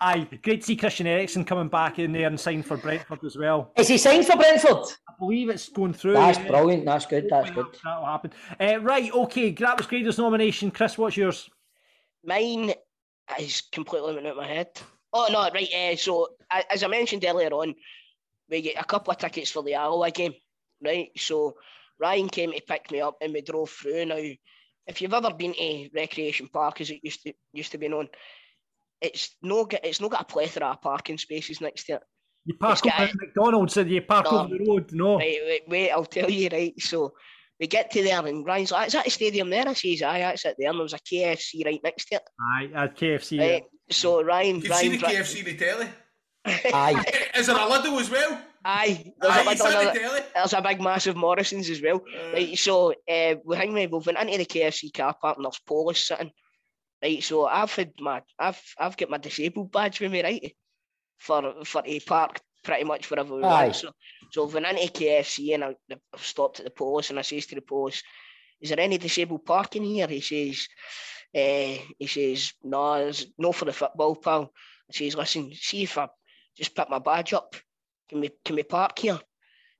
Aye, 0.00 0.26
great 0.42 0.60
to 0.60 0.66
see 0.66 0.76
Christian 0.76 1.06
Eriksen 1.06 1.44
coming 1.44 1.68
back 1.68 1.98
in 2.00 2.12
there 2.12 2.26
and 2.26 2.38
signing 2.38 2.62
for 2.64 2.76
Brentford 2.76 3.22
as 3.24 3.36
well. 3.36 3.72
Is 3.76 3.88
he 3.88 3.98
signed 3.98 4.26
for 4.26 4.36
Brentford? 4.36 4.84
I 5.08 5.12
believe 5.20 5.48
it's 5.48 5.68
going 5.68 5.92
through. 5.92 6.14
That's 6.14 6.38
yeah. 6.38 6.48
brilliant. 6.48 6.84
That's 6.84 7.06
good. 7.06 7.26
That's 7.30 7.50
good. 7.50 7.66
That'll 7.84 8.06
happen. 8.06 8.32
Uh, 8.60 8.80
right, 8.80 9.12
okay, 9.12 9.52
that 9.52 9.76
was 9.76 9.86
Grado's 9.86 10.18
nomination. 10.18 10.70
Chris, 10.72 10.98
what's 10.98 11.16
yours? 11.16 11.48
Mine 12.24 12.72
is 13.38 13.62
completely 13.72 14.14
went 14.14 14.26
out 14.26 14.32
of 14.32 14.38
my 14.38 14.48
head. 14.48 14.68
Oh 15.12 15.28
no, 15.30 15.48
right. 15.52 15.68
Uh, 15.92 15.96
so 15.96 16.28
a- 16.50 16.72
as 16.72 16.82
I 16.82 16.88
mentioned 16.88 17.24
earlier 17.24 17.50
on, 17.50 17.74
we 18.48 18.62
get 18.62 18.80
a 18.80 18.84
couple 18.84 19.12
of 19.12 19.18
tickets 19.18 19.50
for 19.50 19.62
the 19.62 19.74
Alloa 19.74 20.10
game, 20.10 20.34
right? 20.82 21.10
So 21.16 21.56
Ryan 21.98 22.28
came 22.28 22.52
to 22.52 22.60
pick 22.60 22.90
me 22.90 23.00
up 23.00 23.16
and 23.20 23.32
we 23.32 23.40
drove 23.42 23.70
through. 23.70 24.06
Now, 24.06 24.16
if 24.86 25.00
you've 25.00 25.14
ever 25.14 25.32
been 25.32 25.54
to 25.54 25.88
Recreation 25.94 26.48
Park, 26.48 26.80
as 26.80 26.90
it 26.90 27.00
used 27.02 27.22
to 27.24 27.32
used 27.52 27.72
to 27.72 27.78
be 27.78 27.88
known, 27.88 28.08
it's 29.00 29.36
no 29.42 29.64
get 29.64 29.84
it's 29.84 30.00
not 30.00 30.10
got 30.10 30.22
a 30.22 30.24
plethora 30.24 30.70
of 30.70 30.82
parking 30.82 31.18
spaces 31.18 31.60
next 31.60 31.84
to 31.84 31.94
it. 31.94 32.02
You 32.44 32.56
park 32.56 32.84
over 32.84 32.94
at 33.04 33.14
McDonald's 33.14 33.76
and 33.76 33.90
you 33.90 34.02
park 34.02 34.26
No. 34.30 34.40
over 34.40 34.48
the 34.58 34.64
road. 34.66 34.90
No. 34.92 35.16
Right, 35.18 35.38
wait, 35.46 35.62
wait, 35.68 35.90
I'll 35.90 36.04
tell 36.04 36.28
you, 36.30 36.48
right. 36.50 36.74
So 36.80 37.12
we 37.60 37.68
get 37.68 37.92
to 37.92 38.02
there 38.02 38.26
and 38.26 38.44
Ryan's 38.44 38.72
like, 38.72 38.88
is 38.88 38.94
that 38.94 39.04
the 39.04 39.10
stadium 39.12 39.48
there? 39.48 39.68
I 39.68 39.74
says, 39.74 40.02
aye, 40.02 40.18
that's 40.18 40.44
it 40.44 40.56
there. 40.58 40.68
And 40.70 40.78
there 40.78 40.82
was 40.82 40.92
a 40.94 40.98
KFC 40.98 41.64
right 41.64 41.78
next 41.84 42.06
to 42.06 42.16
it. 42.16 42.22
Aye, 42.40 42.70
at 42.74 42.96
KFC. 42.96 43.38
Right. 43.38 43.62
So 43.92 44.22
Ryan, 44.22 44.56
You've 44.56 44.70
Ryan, 44.70 44.82
seen 44.82 44.92
the 44.92 45.06
KFC 45.06 45.38
in 45.40 45.44
the 45.44 45.54
telly. 45.56 45.88
Aye. 46.44 47.04
Is 47.36 47.46
there 47.46 47.56
a 47.56 47.60
Lidl 47.60 48.00
as 48.00 48.10
well? 48.10 48.40
Aye, 48.64 49.12
there's, 49.20 49.32
Aye, 49.32 49.40
a, 49.40 49.44
big, 49.44 49.52
he's 49.52 49.60
on 49.60 49.70
the 49.72 49.80
another- 49.80 49.98
telly. 49.98 50.20
there's 50.34 50.52
a 50.52 50.62
big 50.62 50.80
massive 50.80 51.16
Morrison's 51.16 51.68
as 51.70 51.82
well. 51.82 52.00
Right, 52.32 52.56
so 52.56 52.92
uh, 53.10 53.34
we 53.44 53.56
hang 53.56 53.72
me, 53.74 53.86
we've 53.88 54.06
went 54.06 54.18
into 54.18 54.38
the 54.38 54.44
KFC 54.46 54.92
car 54.94 55.16
park 55.20 55.36
and 55.36 55.44
there's 55.44 55.58
Polish 55.66 56.06
sitting. 56.06 56.30
Right, 57.02 57.22
so 57.22 57.46
I've 57.46 57.74
had 57.74 57.92
my, 57.98 58.22
I've, 58.38 58.60
I've 58.78 58.96
got 58.96 59.10
my 59.10 59.18
disabled 59.18 59.72
badge 59.72 60.00
with 60.00 60.12
me, 60.12 60.22
right, 60.22 60.54
for 61.18 61.64
for 61.64 61.82
a 61.84 61.98
park 62.00 62.40
pretty 62.62 62.84
much 62.84 63.10
wherever 63.10 63.34
we 63.34 63.42
Aye. 63.42 63.64
want. 63.64 63.76
So, 63.76 63.90
so 64.30 64.44
we 64.46 64.54
went 64.54 64.66
into 64.78 64.92
KFC 64.92 65.54
and 65.54 65.64
I, 65.64 65.74
I've 66.14 66.24
stopped 66.24 66.60
at 66.60 66.64
the 66.64 66.70
police 66.70 67.10
and 67.10 67.18
I 67.18 67.22
says 67.22 67.46
to 67.46 67.56
the 67.56 67.60
police, 67.60 68.00
"Is 68.60 68.68
there 68.70 68.78
any 68.78 68.98
disabled 68.98 69.44
parking 69.44 69.82
here?" 69.84 70.06
He 70.06 70.20
says, 70.20 70.68
uh, 71.34 71.78
"He 71.98 72.06
says 72.06 72.52
no, 72.62 72.98
there's 72.98 73.26
no 73.38 73.52
for 73.52 73.64
the 73.64 73.72
football, 73.72 74.16
pal." 74.16 74.52
I 74.90 74.92
says, 74.92 75.16
"Listen, 75.16 75.52
see 75.54 75.84
if 75.84 75.96
I 75.98 76.08
just 76.56 76.74
pick 76.74 76.90
my 76.90 76.98
badge 76.98 77.32
up, 77.32 77.56
can 78.08 78.20
we 78.20 78.30
can 78.44 78.56
we 78.56 78.62
park 78.62 78.98
here?" 78.98 79.18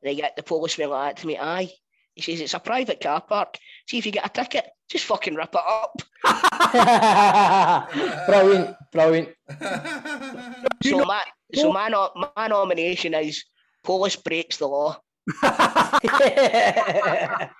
And 0.02 0.10
I 0.10 0.14
get 0.14 0.36
the 0.36 0.42
policeman 0.42 0.90
like 0.90 1.14
that 1.14 1.20
to 1.20 1.26
me, 1.26 1.38
aye. 1.38 1.70
He 2.14 2.20
says, 2.20 2.42
it's 2.42 2.52
a 2.52 2.60
private 2.60 3.00
car 3.00 3.22
park. 3.22 3.56
See 3.86 3.96
if 3.96 4.04
you 4.04 4.12
get 4.12 4.26
a 4.26 4.28
ticket, 4.28 4.66
just 4.90 5.06
fucking 5.06 5.34
rip 5.34 5.54
it 5.54 5.60
up. 5.66 6.02
brilliant, 8.26 8.76
brilliant. 8.92 9.30
So 10.82 11.04
my 11.04 11.22
so 11.54 11.72
my, 11.72 11.88
no, 11.88 12.10
my 12.36 12.48
nomination 12.48 13.14
is 13.14 13.44
Police 13.82 14.16
breaks 14.16 14.58
the 14.58 14.66
law. 14.66 15.00
love 15.42 16.00
it, 16.02 17.50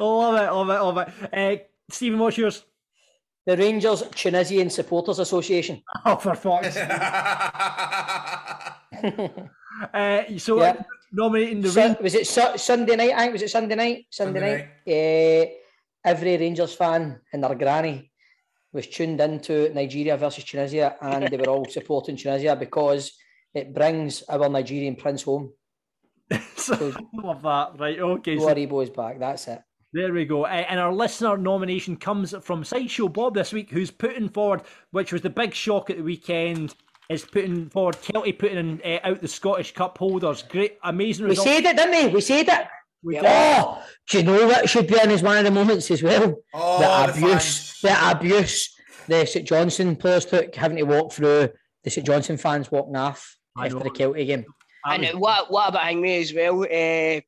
love 0.00 0.70
it, 0.70 0.80
love 0.80 0.98
it. 0.98 1.08
Uh, 1.32 1.56
Stephen, 1.90 2.18
what's 2.18 2.36
yours? 2.38 2.64
The 3.46 3.56
Rangers 3.56 4.02
Tunisian 4.14 4.70
Supporters 4.70 5.18
Association. 5.18 5.82
Oh, 6.06 6.16
for 6.16 6.34
fuck's 6.34 6.74
sake. 6.74 6.90
uh, 9.94 10.22
so, 10.38 10.60
Yeah. 10.60 10.82
nominating 11.12 11.60
the 11.60 11.70
Su- 11.70 11.96
was 12.02 12.14
it 12.14 12.26
Su- 12.26 12.56
Sunday 12.58 12.96
night? 12.96 13.12
I 13.14 13.18
think 13.20 13.32
was 13.32 13.42
it 13.42 13.50
Sunday 13.50 13.74
night. 13.74 14.06
Sunday, 14.10 14.40
Sunday 14.40 14.56
night. 14.56 14.68
Eh, 14.86 15.46
every 16.04 16.36
Rangers 16.36 16.74
fan 16.74 17.20
and 17.32 17.42
their 17.44 17.54
granny 17.54 18.10
was 18.72 18.86
tuned 18.86 19.20
into 19.20 19.72
Nigeria 19.72 20.16
versus 20.16 20.44
Tunisia, 20.44 20.96
and 21.00 21.28
they 21.28 21.36
were 21.36 21.48
all 21.48 21.64
supporting 21.66 22.16
Tunisia 22.16 22.56
because 22.56 23.12
it 23.54 23.72
brings 23.72 24.22
our 24.28 24.48
Nigerian 24.48 24.96
prince 24.96 25.22
home. 25.22 25.52
So, 26.56 26.92
love 27.12 27.42
that. 27.42 27.78
Right, 27.78 27.98
okay. 27.98 28.38
So 28.38 28.66
boys 28.66 28.88
back. 28.90 29.18
That's 29.18 29.46
it. 29.48 29.60
There 29.94 30.12
we 30.12 30.24
go. 30.24 30.44
Uh, 30.44 30.48
and 30.48 30.80
our 30.80 30.92
listener 30.92 31.36
nomination 31.36 31.96
comes 31.96 32.34
from 32.42 32.64
Sideshow 32.64 33.08
Bob 33.08 33.34
this 33.34 33.52
week, 33.52 33.70
who's 33.70 33.92
putting 33.92 34.28
forward, 34.28 34.62
which 34.90 35.12
was 35.12 35.22
the 35.22 35.30
big 35.30 35.54
shock 35.54 35.88
at 35.88 35.98
the 35.98 36.02
weekend, 36.02 36.74
is 37.08 37.24
putting 37.24 37.70
forward 37.70 37.94
Kelty 38.02 38.36
putting 38.36 38.58
in, 38.58 38.82
uh, 38.84 38.98
out 39.04 39.20
the 39.20 39.28
Scottish 39.28 39.72
Cup 39.72 39.96
holders. 39.96 40.42
Great, 40.42 40.78
amazing 40.82 41.26
Result. 41.26 41.46
We 41.46 41.52
result. 41.58 41.64
said 41.64 41.70
it, 41.70 41.76
didn't 41.92 42.08
we? 42.08 42.14
We 42.14 42.20
said 42.22 42.48
it. 42.48 42.66
We 43.04 43.14
did. 43.14 43.24
Oh, 43.24 43.84
do 44.08 44.18
you 44.18 44.24
know 44.24 44.46
what 44.48 44.68
should 44.68 44.88
be 44.88 44.98
in 45.00 45.12
as 45.12 45.22
one 45.22 45.38
of 45.38 45.44
the 45.44 45.52
moments 45.52 45.88
as 45.92 46.02
well? 46.02 46.34
Oh, 46.52 47.06
the 47.06 47.12
the 47.12 47.26
abuse, 47.26 47.80
the 47.80 48.10
abuse 48.10 48.74
the 49.06 49.26
St 49.26 49.46
Johnstone 49.46 49.94
players 49.94 50.24
took, 50.24 50.52
having 50.56 50.78
to 50.78 50.84
walk 50.84 51.12
through 51.12 51.50
the 51.84 51.90
St 51.90 52.04
Johnstone 52.04 52.38
fans 52.38 52.72
walking 52.72 52.96
off 52.96 53.36
I 53.56 53.66
after 53.66 53.76
know. 53.78 53.84
the 53.84 53.90
Celtic 53.90 54.26
game. 54.26 54.44
That 54.86 55.04
And 55.04 55.20
what 55.20 55.52
what 55.52 55.68
about 55.68 55.82
Hangme 55.82 56.20
as 56.20 56.32
well? 56.34 56.62
Uh, 56.62 57.20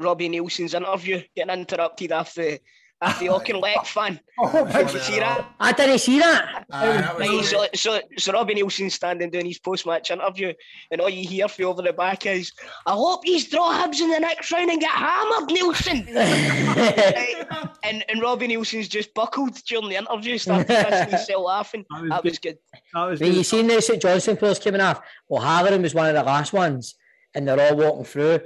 Robbie 0.00 0.28
Neilson's 0.28 0.74
interview 0.74 1.22
getting 1.36 1.54
interrupted 1.60 2.12
after 2.12 2.58
after 3.02 3.24
the 3.24 3.30
Auchinleck 3.34 3.86
fan. 3.86 4.20
Oh 4.38 4.66
Did 4.66 4.92
you 4.92 5.00
see 5.00 5.18
that? 5.20 5.46
I 5.58 5.72
didn't 5.72 5.98
see 6.00 6.18
that. 6.18 6.66
Aye, 6.70 6.96
that 6.98 7.18
was 7.18 7.48
so, 7.48 7.66
so, 7.74 8.00
so 8.18 8.32
Robbie 8.32 8.54
Neilson's 8.56 8.92
standing 8.94 9.30
doing 9.30 9.46
his 9.46 9.58
post-match 9.58 10.10
interview, 10.10 10.52
and 10.90 11.00
all 11.00 11.08
you 11.08 11.26
hear 11.26 11.48
from 11.48 11.64
over 11.66 11.80
the 11.82 11.94
back 11.94 12.26
is, 12.26 12.52
"I 12.86 12.92
hope 12.92 13.22
he's 13.24 13.48
draw 13.48 13.72
Hibs 13.72 14.00
in 14.00 14.10
the 14.10 14.20
next 14.20 14.52
round 14.52 14.70
and 14.70 14.80
get 14.80 14.90
hammered, 14.90 15.48
Neilson." 15.48 16.06
And 17.82 18.04
and 18.10 18.20
Robbie 18.20 18.48
Neilson's 18.48 18.88
just 18.88 19.14
buckled 19.14 19.54
during 19.66 19.88
the 19.88 19.96
interview, 19.96 20.36
started 20.36 20.68
pissing 20.68 21.08
himself 21.08 21.44
laughing. 21.46 21.84
That 21.90 22.02
was 22.02 22.10
That 22.10 22.24
was 22.24 22.38
good. 22.38 22.58
that 22.92 23.04
was 23.04 23.20
When 23.20 23.32
you 23.32 23.42
seen 23.42 23.66
the 23.66 23.80
St 23.80 24.00
Johnstone 24.02 24.36
players 24.36 24.58
coming 24.58 24.80
off, 24.82 25.00
O'Halloran 25.30 25.80
was 25.82 25.94
one 25.94 26.06
of 26.06 26.14
the 26.14 26.22
last 26.22 26.52
ones, 26.52 26.94
and 27.34 27.48
they're 27.48 27.58
all 27.58 27.76
walking 27.76 28.04
through. 28.04 28.40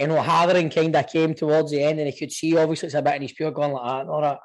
And 0.00 0.10
O'Halloran 0.12 0.70
kind 0.70 0.96
of 0.96 1.06
came 1.08 1.34
towards 1.34 1.70
the 1.70 1.82
end, 1.82 1.98
and 2.00 2.08
he 2.08 2.18
could 2.18 2.32
see 2.32 2.56
obviously 2.56 2.86
it's 2.86 2.94
a 2.94 3.02
bit 3.02 3.16
in 3.16 3.22
his 3.22 3.32
pure 3.32 3.50
going 3.50 3.72
like 3.72 3.82
ah, 3.84 3.96
that 3.96 4.00
and 4.00 4.10
all 4.10 4.22
that. 4.22 4.38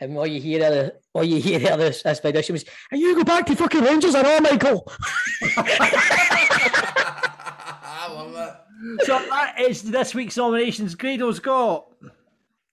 And 0.00 0.18
all 0.18 0.26
you 0.26 0.40
hear, 0.40 0.66
of 0.66 0.72
the, 0.72 0.94
all 1.14 1.22
you 1.22 1.40
hear 1.40 1.70
of 1.70 1.78
this 1.78 2.04
expedition 2.04 2.54
was, 2.54 2.64
"And 2.90 3.00
you 3.00 3.14
go 3.14 3.22
back 3.22 3.46
to 3.46 3.54
fucking 3.54 3.84
Rangers 3.84 4.16
and 4.16 4.26
all, 4.26 4.40
Michael." 4.40 4.92
I 7.96 8.08
love 8.10 8.32
that. 8.32 8.66
So 9.04 9.20
that 9.30 9.60
is 9.60 9.84
this 9.84 10.16
week's 10.16 10.36
nominations. 10.36 10.96
Grado's 10.96 11.38
got. 11.38 11.86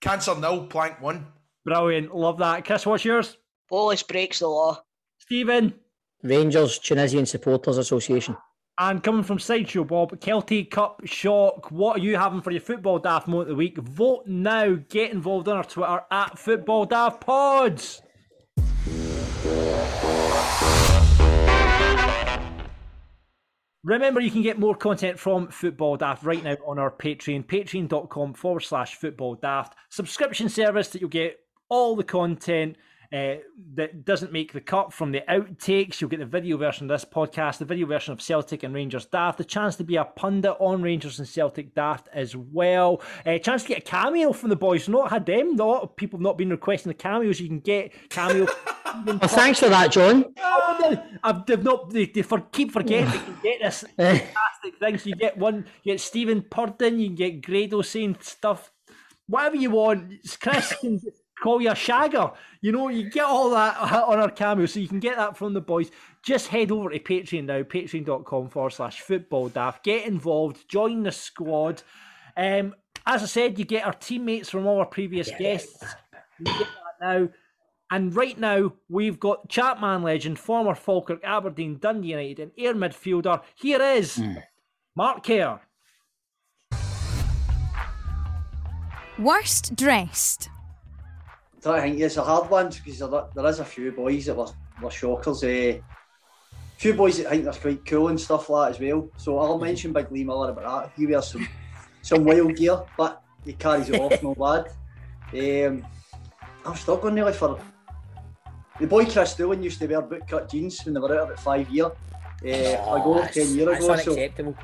Cancer 0.02 0.34
nil, 0.34 0.66
plank 0.66 1.00
one. 1.00 1.28
Brilliant. 1.64 2.16
Love 2.16 2.40
that. 2.40 2.66
Chris, 2.66 2.88
what's 2.88 3.06
yours? 3.06 3.38
Polish 3.70 4.02
breaks 4.02 4.40
the 4.40 4.48
law. 4.48 4.82
Stephen. 5.20 5.76
Rangers 6.24 6.80
Tunisian 6.80 7.28
Supporters 7.28 7.78
Association. 7.78 8.36
And 8.82 9.04
coming 9.04 9.24
from 9.24 9.40
Sideshow 9.40 9.84
Bob, 9.84 10.18
Kelty 10.22 10.70
Cup 10.70 11.02
Shock. 11.04 11.70
What 11.70 11.98
are 11.98 12.00
you 12.00 12.16
having 12.16 12.42
for 12.42 12.52
your 12.52 12.62
football 12.62 12.98
daft 12.98 13.28
moment 13.28 13.50
of 13.50 13.50
the 13.50 13.56
week? 13.56 13.78
Vote 13.78 14.26
now. 14.26 14.76
Get 14.88 15.12
involved 15.12 15.50
on 15.50 15.58
our 15.58 15.66
Twitter 15.66 16.02
at 16.10 16.40
Football 16.40 16.86
Daft 16.86 17.20
Pods. 17.20 18.02
Remember, 23.84 24.22
you 24.22 24.32
can 24.32 24.44
get 24.44 24.58
more 24.58 24.76
content 24.76 25.20
from 25.20 25.50
Football 25.50 25.98
Daft 25.98 26.24
right 26.24 26.42
now 26.42 26.56
on 26.66 26.80
our 26.80 26.92
Patreon, 26.92 27.46
patreon.com 27.48 28.34
forward 28.34 28.62
slash 28.62 28.96
football 28.96 29.36
daft. 29.36 29.76
Subscription 29.90 30.48
service 30.48 30.88
that 30.90 31.02
you'll 31.02 31.10
get 31.10 31.40
all 31.68 31.98
the 31.98 32.04
content 32.06 32.78
uh, 33.12 33.36
that 33.74 34.06
doesn't 34.06 34.32
make 34.32 34.54
the 34.54 34.62
cut 34.62 34.94
from 34.94 35.12
the 35.12 35.22
outtakes. 35.28 36.00
You'll 36.00 36.12
get 36.12 36.20
the 36.20 36.26
video 36.26 36.58
version 36.58 36.90
of 36.90 37.00
this 37.00 37.10
podcast, 37.10 37.58
the 37.58 37.66
video 37.66 37.88
version 37.88 38.14
of 38.14 38.22
Celtic 38.22 38.62
and 38.64 38.74
Rangers 38.74 39.06
Daft, 39.06 39.40
the 39.40 39.44
chance 39.44 39.76
to 39.78 39.84
be 39.84 39.96
a 39.96 40.06
pundit 40.06 40.56
on 40.60 40.84
Rangers 40.84 41.18
and 41.18 41.28
Celtic 41.28 41.74
Daft 41.74 42.08
as 42.14 42.36
well. 42.36 43.02
A 43.26 43.40
chance 43.40 43.64
to 43.64 43.70
get 43.70 43.80
a 43.80 43.82
cameo 43.82 44.32
from 44.32 44.50
the 44.50 44.56
boys. 44.56 44.88
Not 44.88 45.10
had 45.10 45.26
them. 45.26 45.60
A 45.60 45.64
lot 45.64 45.82
of 45.82 45.96
people 45.96 46.18
have 46.18 46.24
not 46.24 46.38
been 46.38 46.50
requesting 46.50 46.92
the 46.92 46.94
cameos. 46.94 47.40
You 47.40 47.48
can 47.48 47.60
get 47.60 47.92
cameo. 48.10 48.48
Well, 49.06 49.20
thanks 49.20 49.60
for 49.60 49.70
that, 49.70 49.92
John. 49.92 50.26
I've, 51.24 51.46
they've 51.46 51.64
not. 51.64 51.92
They, 51.92 52.06
they 52.06 52.24
for, 52.24 52.40
keep 52.40 52.72
forgetting 52.72 53.12
they 53.12 53.20
can 53.20 53.38
get 53.44 53.62
this 53.62 53.84
fantastic 53.98 54.80
things. 54.80 55.06
You 55.06 55.16
get 55.16 55.38
one. 55.38 55.66
You 55.84 55.94
get 55.94 56.02
Stephen 56.02 56.42
Purdon. 56.42 57.00
You 57.00 57.08
can 57.08 57.16
get 57.16 57.42
Grado 57.44 57.84
saying 57.84 58.18
stuff, 58.22 58.72
whatever 59.28 59.58
you 59.58 59.70
want. 59.70 60.14
Chris 60.40 60.74
can 60.82 61.00
call 61.42 61.62
you 61.62 61.70
a 61.70 61.74
shagger. 61.74 62.34
You 62.62 62.72
know, 62.72 62.90
you 62.90 63.10
get 63.10 63.26
all 63.26 63.50
that 63.52 63.78
on 64.08 64.20
our 64.20 64.30
cameo, 64.30 64.66
so 64.66 64.80
you 64.80 64.88
can 64.88 65.00
get 65.00 65.18
that 65.18 65.38
from 65.38 65.54
the 65.54 65.62
boys. 65.62 65.92
Just 66.22 66.48
head 66.48 66.72
over 66.72 66.90
to 66.90 67.00
Patreon 67.00 67.46
now, 67.46 67.64
patreon.com 67.64 68.50
forward 68.50 68.72
slash 68.72 69.02
football 69.02 69.50
daft. 69.50 69.84
Get 69.84 70.06
involved, 70.06 70.68
join 70.68 71.04
the 71.04 71.12
squad. 71.12 71.82
Um, 72.36 72.76
as 73.06 73.24
I 73.24 73.26
said, 73.26 73.58
you 73.58 73.66
get 73.66 73.86
our 73.86 73.94
teammates 73.94 74.50
from 74.50 74.68
all 74.68 74.80
our 74.80 74.86
previous 74.86 75.32
guests. 75.38 75.84
You 76.40 76.46
get 76.46 76.58
that 76.60 77.02
now. 77.02 77.30
And 77.92 78.16
right 78.16 78.38
now, 78.38 78.74
we've 78.88 79.20
got 79.20 79.50
Chapman 79.50 80.04
legend, 80.04 80.38
former 80.38 80.76
Falkirk, 80.76 81.24
Aberdeen, 81.24 81.80
Dundee 81.80 82.10
United, 82.10 82.40
and 82.40 82.52
Ayr 82.56 82.76
midfielder. 82.76 83.42
Here 83.56 83.82
is 83.82 84.22
Mark 84.96 85.26
Kerr. 85.26 85.60
Worst 89.18 89.76
dressed. 89.76 90.50
I 91.66 91.82
think 91.82 92.00
it's 92.00 92.18
a 92.18 92.24
hard 92.24 92.50
one 92.50 92.70
because 92.70 93.00
there, 93.00 93.24
there 93.36 93.46
is 93.48 93.60
a 93.60 93.66
few 93.66 93.92
boys 93.92 94.26
that 94.28 94.36
were, 94.36 94.48
were 94.82 94.92
shockers. 94.92 95.44
A 95.44 95.82
few 96.78 96.94
boys 96.94 97.18
that 97.18 97.30
think 97.30 97.44
they're 97.44 97.54
quite 97.54 97.86
cool 97.86 98.08
and 98.08 98.20
stuff 98.20 98.50
like 98.50 98.70
that 98.70 98.76
as 98.76 98.82
well. 98.82 99.10
So 99.18 99.40
I'll 99.40 99.60
mention 99.60 99.92
Big 99.92 100.12
Lee 100.12 100.24
Miller 100.24 100.52
about 100.52 100.84
that. 100.84 100.92
He 100.96 101.06
wears 101.06 101.28
some 101.28 101.48
some 102.02 102.24
wild 102.24 102.56
gear, 102.56 102.82
but 102.98 103.22
he 103.44 103.54
carries 103.54 103.90
it 103.90 104.00
off, 104.00 104.24
no 104.24 104.34
bad. 105.34 105.68
Um, 105.68 105.86
I'm 106.66 106.76
struggling 106.76 107.16
really 107.16 107.34
for 107.34 107.60
the 108.80 108.88
boy 108.88 109.06
Chris 109.06 109.34
Doolan 109.36 109.62
used 109.62 109.80
to 109.80 109.88
wear 109.88 110.02
bootcut 110.02 110.50
jeans 110.50 110.80
when 110.86 110.94
they 110.94 111.00
were 111.00 111.20
out 111.20 111.26
about 111.26 111.40
five 111.40 111.70
year 111.70 111.86
uh, 111.86 112.48
ago, 112.96 113.16
that's- 113.16 113.34
ten 113.36 113.56
years 113.56 113.68
that's 113.68 113.86
ago. 113.86 113.98
So 113.98 114.12
unacceptable. 114.14 114.58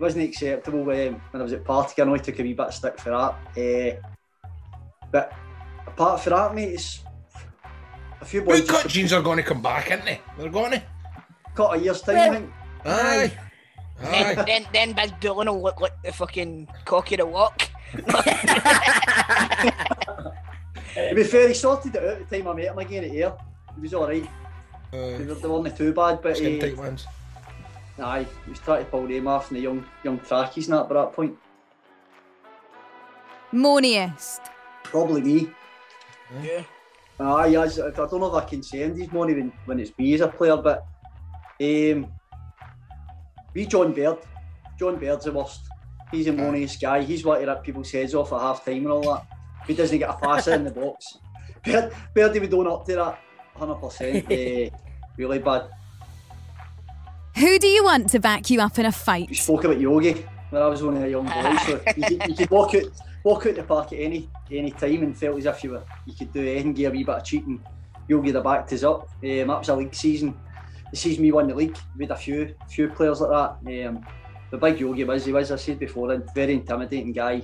wasn't 0.00 0.24
acceptable 0.24 0.80
um, 0.80 0.86
when 0.86 1.20
I 1.34 1.42
was 1.42 1.52
at 1.52 1.64
Partick. 1.64 1.98
I 1.98 2.16
took 2.18 2.38
a 2.38 2.42
wee 2.42 2.54
bit 2.54 2.66
of 2.66 2.74
stick 2.74 2.98
for 2.98 3.10
that. 3.10 4.00
Uh, 4.02 4.08
but 5.10 5.32
apart 5.88 6.20
from 6.20 6.32
that, 6.34 6.54
mate, 6.54 6.74
it's 6.74 7.00
a 8.20 8.24
few 8.24 8.42
boys. 8.42 8.62
Bootcut 8.62 8.88
jeans 8.88 9.12
are 9.12 9.22
going 9.22 9.36
to 9.38 9.42
come 9.42 9.60
back, 9.62 9.90
aren't 9.90 10.04
they? 10.04 10.20
They're 10.38 10.48
going 10.50 10.72
to. 10.72 10.82
Cut 11.54 11.76
a 11.76 11.80
year's 11.82 12.00
time, 12.02 12.16
I 12.16 12.28
think. 12.30 12.50
Aye. 12.84 13.32
Then, 14.00 14.44
then, 14.46 14.66
then 14.72 14.92
Big 14.92 15.18
Dillon 15.18 15.48
will 15.48 15.60
look 15.62 15.80
like 15.80 16.00
the 16.04 16.12
fucking 16.12 16.68
cock 16.84 17.10
of 17.12 17.18
the 17.18 17.26
walk. 17.26 17.62
To 20.94 21.14
be 21.14 21.24
fair, 21.24 21.48
he 21.48 21.54
sorted 21.54 21.94
it 21.96 22.04
out 22.04 22.28
the 22.28 22.36
time 22.36 22.48
I 22.48 22.52
met 22.54 22.66
him 22.66 22.78
again 22.78 23.04
at 23.04 23.10
Ayr. 23.10 23.36
He 23.74 23.80
was 23.80 23.94
alright. 23.94 24.28
They, 24.92 25.24
were- 25.26 25.34
they 25.34 25.48
weren't 25.48 25.76
too 25.76 25.92
bad, 25.92 26.20
but 26.22 26.36
Skin 26.36 26.58
uh, 26.58 26.60
tight 26.60 26.76
ones. 26.76 27.06
aye, 27.98 28.26
he 28.44 28.50
was 28.50 28.58
trying 28.60 28.84
to 28.84 28.90
pull 28.90 29.06
them 29.06 29.26
off 29.28 29.48
and 29.50 29.58
the 29.58 29.62
young 29.62 29.84
young 30.04 30.18
trackies 30.20 30.68
and 30.68 30.78
that 30.78 30.88
by 30.88 30.94
that 30.94 31.12
point. 31.12 31.36
Moniest. 33.52 34.40
Probably 34.84 35.20
me. 35.22 35.50
Yeah. 36.42 36.62
Aye, 37.20 37.56
as, 37.56 37.80
I 37.80 37.90
don't 37.90 38.20
know 38.20 38.36
if 38.36 38.44
I 38.44 38.48
can 38.48 38.62
send 38.62 38.96
his 38.96 39.10
money 39.12 39.34
when, 39.34 39.52
when 39.64 39.80
it's 39.80 39.96
me 39.98 40.14
as 40.14 40.20
a 40.20 40.28
player, 40.28 40.56
but 40.56 40.86
um, 41.60 42.06
we 43.54 43.66
John 43.66 43.92
Baird. 43.92 44.18
John 44.78 44.98
Baird's 44.98 45.24
the 45.24 45.32
worst. 45.32 45.68
He's 46.12 46.28
a 46.28 46.32
moneyest 46.32 46.80
guy. 46.80 47.02
He's 47.02 47.24
what 47.24 47.40
to 47.40 47.46
rip 47.46 47.64
people's 47.64 47.90
heads 47.90 48.14
off 48.14 48.32
at 48.32 48.40
half 48.40 48.64
time 48.64 48.76
and 48.76 48.88
all 48.88 49.02
that. 49.02 49.26
He 49.66 49.74
doesn't 49.74 49.98
get 49.98 50.08
a 50.08 50.14
pass 50.14 50.46
in 50.46 50.64
the 50.64 50.70
box. 50.70 51.18
Baird, 51.64 51.92
Baird 52.14 52.40
would 52.40 52.50
don't 52.50 52.66
up 52.68 52.86
to 52.86 52.94
that 52.94 53.18
100%. 53.58 54.70
uh, 54.72 54.76
really 55.16 55.38
bad. 55.40 55.68
Who 57.36 57.58
do 57.58 57.66
you 57.66 57.84
want 57.84 58.10
to 58.10 58.20
back 58.20 58.48
you 58.48 58.60
up 58.60 58.78
in 58.78 58.86
a 58.86 58.92
fight? 58.92 59.34
spoke 59.34 59.64
about 59.64 59.80
yogi 59.80 60.24
when 60.50 60.62
I 60.62 60.66
was 60.66 60.82
only 60.82 61.02
a 61.02 61.08
young 61.08 61.26
boy. 61.26 61.56
So 61.66 61.80
you 61.96 62.02
could, 62.04 62.28
you 62.28 62.34
could 62.34 62.50
walk 62.50 62.74
out 62.74 62.84
walk 63.24 63.46
out 63.46 63.56
the 63.56 63.62
park 63.62 63.92
at 63.92 64.00
any 64.00 64.28
any 64.50 64.70
time 64.70 65.02
and 65.02 65.16
felt 65.16 65.38
as 65.38 65.46
if 65.46 65.64
you 65.64 65.70
were 65.72 65.84
you 66.06 66.14
could 66.14 66.32
do 66.32 66.40
anything, 66.40 66.74
give 66.74 66.92
a 66.92 66.96
wee 66.96 67.04
bit 67.04 67.16
of 67.16 67.24
cheating. 67.24 67.62
Yogi 68.08 68.30
the 68.30 68.40
back 68.40 68.72
us 68.72 68.82
up. 68.82 69.02
Um, 69.22 69.48
that 69.48 69.58
was 69.58 69.68
a 69.68 69.76
league 69.76 69.94
season. 69.94 70.34
The 70.90 70.96
season 70.96 71.22
we 71.22 71.32
won 71.32 71.46
the 71.46 71.54
league, 71.54 71.76
we 71.96 72.06
had 72.06 72.12
a 72.12 72.16
few 72.16 72.54
few 72.68 72.88
players 72.88 73.20
like 73.20 73.30
that. 73.30 73.86
Um, 73.86 74.06
the 74.50 74.56
big 74.56 74.80
yogi 74.80 75.04
was, 75.04 75.26
he 75.26 75.32
was, 75.32 75.52
I 75.52 75.56
said 75.56 75.78
before, 75.78 76.10
a 76.10 76.22
very 76.34 76.54
intimidating 76.54 77.12
guy 77.12 77.42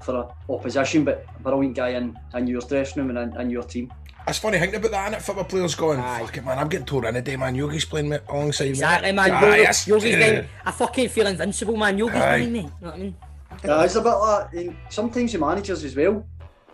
for 0.00 0.32
opposition, 0.48 1.04
but 1.04 1.26
a 1.36 1.42
brilliant 1.42 1.74
guy 1.74 1.90
in, 1.90 2.16
in 2.34 2.46
your 2.46 2.60
dressing 2.60 3.02
room 3.02 3.16
and 3.16 3.34
in, 3.34 3.40
in 3.40 3.50
your 3.50 3.64
team. 3.64 3.92
It's 4.28 4.38
funny 4.38 4.58
thinking 4.58 4.80
about 4.80 4.90
that, 4.90 5.12
innit? 5.12 5.22
Football 5.22 5.44
players 5.44 5.74
going, 5.76 6.00
fuck 6.00 6.36
it, 6.36 6.44
man, 6.44 6.58
I'm 6.58 6.68
getting 6.68 6.84
tore 6.86 7.06
in 7.06 7.14
today, 7.14 7.36
man. 7.36 7.54
Yogi's 7.54 7.84
playing 7.84 8.08
me 8.08 8.18
alongside 8.28 8.68
Exactly, 8.68 9.12
me. 9.12 9.18
Exactly, 9.18 9.30
man. 9.30 9.44
Aye, 9.44 9.46
Yogi- 9.50 9.62
yes. 9.62 9.86
Yogi's 9.86 10.04
Yeah. 10.16 10.18
game. 10.40 10.48
I 10.64 10.70
fucking 10.72 11.08
feel 11.10 11.26
invincible, 11.28 11.76
man. 11.76 11.96
Yogi's 11.96 12.16
Aye. 12.20 12.32
winning 12.40 12.52
me. 12.52 12.58
You 12.60 12.64
know 12.64 12.72
what 12.80 12.94
I 12.94 12.98
mean? 12.98 13.16
Yeah, 13.64 13.84
it's 13.84 13.94
a 13.94 14.00
bit 14.02 14.10
like 14.10 14.52
and 14.54 14.76
sometimes 14.88 15.32
the 15.32 15.38
managers 15.38 15.84
as 15.84 15.94
well. 15.94 16.26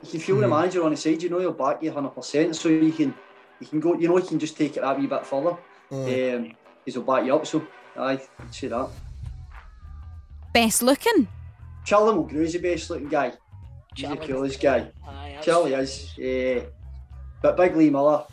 You 0.02 0.10
can 0.10 0.20
feel 0.20 0.36
the 0.38 0.46
Mhm. 0.46 0.50
manager 0.50 0.82
on 0.82 0.90
the 0.92 0.96
side, 0.96 1.22
you 1.22 1.28
know 1.28 1.40
you'll 1.40 1.52
back 1.52 1.82
you 1.82 1.92
hundred 1.92 2.10
percent, 2.10 2.56
so 2.56 2.68
you 2.70 2.90
can 2.92 3.14
you 3.60 3.66
can 3.68 3.78
go, 3.80 3.94
you 3.94 4.08
know, 4.08 4.16
you 4.18 4.24
can 4.24 4.38
just 4.40 4.56
take 4.56 4.76
it 4.76 4.80
that 4.80 4.98
wee 4.98 5.06
bit 5.06 5.24
further. 5.24 5.56
Mm. 5.92 6.34
Um, 6.36 6.52
he's 6.84 6.96
will 6.96 7.04
back 7.04 7.24
you 7.24 7.36
up. 7.36 7.46
So, 7.46 7.62
aye, 7.96 8.18
I'd 8.40 8.52
say 8.54 8.66
that. 8.68 8.88
Best 10.52 10.82
looking. 10.82 11.28
Charlie 11.84 12.14
Mulgrew 12.14 12.42
is 12.42 12.54
the 12.54 12.58
best 12.58 12.90
looking 12.90 13.08
guy. 13.08 13.32
He's 13.94 14.08
the 14.08 14.16
coolest 14.16 14.60
guy. 14.60 14.90
Charlie 15.42 15.74
is. 15.74 16.18
Uh, 16.18 16.64
but 17.42 17.56
Big 17.56 17.76
Lee 17.76 17.90
Miller 17.90 18.24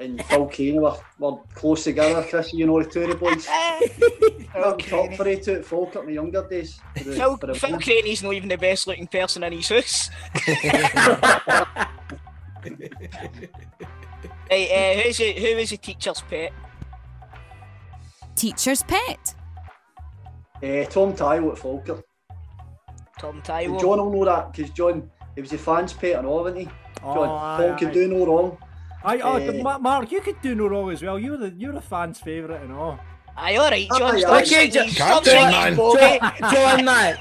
and 0.00 0.24
Phil 0.24 0.46
Kane 0.46 0.80
were, 0.80 0.96
were 1.18 1.38
close 1.54 1.84
together, 1.84 2.26
Chris. 2.28 2.52
You 2.52 2.66
know 2.66 2.82
the 2.82 2.88
two 2.88 3.02
of 3.02 3.08
the 3.10 3.14
boys. 3.14 3.46
They're 4.54 4.76
top 4.76 5.14
for 5.14 5.28
it 5.28 5.42
two 5.42 5.54
at 5.54 5.64
Falkirk 5.64 6.02
in 6.02 6.08
the 6.08 6.14
younger 6.14 6.46
days. 6.48 6.80
for 6.96 7.04
the- 7.04 7.12
Phil, 7.12 7.36
for 7.36 7.46
the 7.46 7.54
Phil 7.54 7.70
women. 7.70 7.82
Craney's 7.82 8.22
not 8.22 8.32
even 8.32 8.48
the 8.48 8.58
best 8.58 8.86
looking 8.86 9.06
person 9.06 9.44
in 9.44 9.52
his 9.52 9.68
house. 9.68 10.10
right, 10.34 11.86
uh, 14.50 15.02
who's 15.02 15.18
the, 15.18 15.32
who 15.34 15.46
is 15.58 15.70
the 15.70 15.76
teacher's 15.76 16.22
pet? 16.22 16.52
Teacher's 18.34 18.82
pet. 18.82 19.34
Uh, 20.62 20.84
Tom 20.84 21.14
Tyrell 21.14 21.52
at 21.52 21.58
Falkirk. 21.58 22.04
Tom 23.18 23.42
And 23.46 23.78
John 23.78 23.98
will 23.98 24.10
know 24.12 24.24
that 24.24 24.52
because 24.52 24.70
John, 24.70 25.10
he 25.34 25.42
was 25.42 25.52
a 25.52 25.58
fan's 25.58 25.92
pet 25.92 26.16
and 26.16 26.26
all, 26.26 26.42
wasn't 26.42 26.62
he? 26.62 26.68
Oh, 27.02 27.14
John, 27.14 27.28
aye, 27.28 27.56
Paul 27.58 27.70
aye. 27.72 27.78
could 27.78 27.92
do 27.92 28.08
no 28.08 28.26
wrong. 28.26 28.58
I, 29.02 29.18
oh, 29.20 29.62
Ma- 29.62 29.78
Mark, 29.78 30.12
you 30.12 30.20
could 30.20 30.40
do 30.42 30.54
no 30.54 30.66
wrong 30.66 30.90
as 30.90 31.02
well. 31.02 31.18
You're 31.18 31.38
the 31.38 31.50
you're 31.56 31.72
the 31.72 31.80
fans' 31.80 32.18
favourite 32.20 32.62
and 32.62 32.72
all. 32.72 32.98
Aye, 33.36 33.56
all 33.56 33.70
right, 33.70 33.88
John. 33.96 34.02
Aye, 34.16 34.22
aye. 34.28 34.42
saying 34.42 34.42
Okay, 34.42 34.66
he's- 34.66 34.74
John- 34.74 34.88
stop 34.90 35.24
Captain, 35.24 35.50
man. 35.50 35.74
John, 35.76 36.52
John, 36.52 36.84
man. 36.84 37.16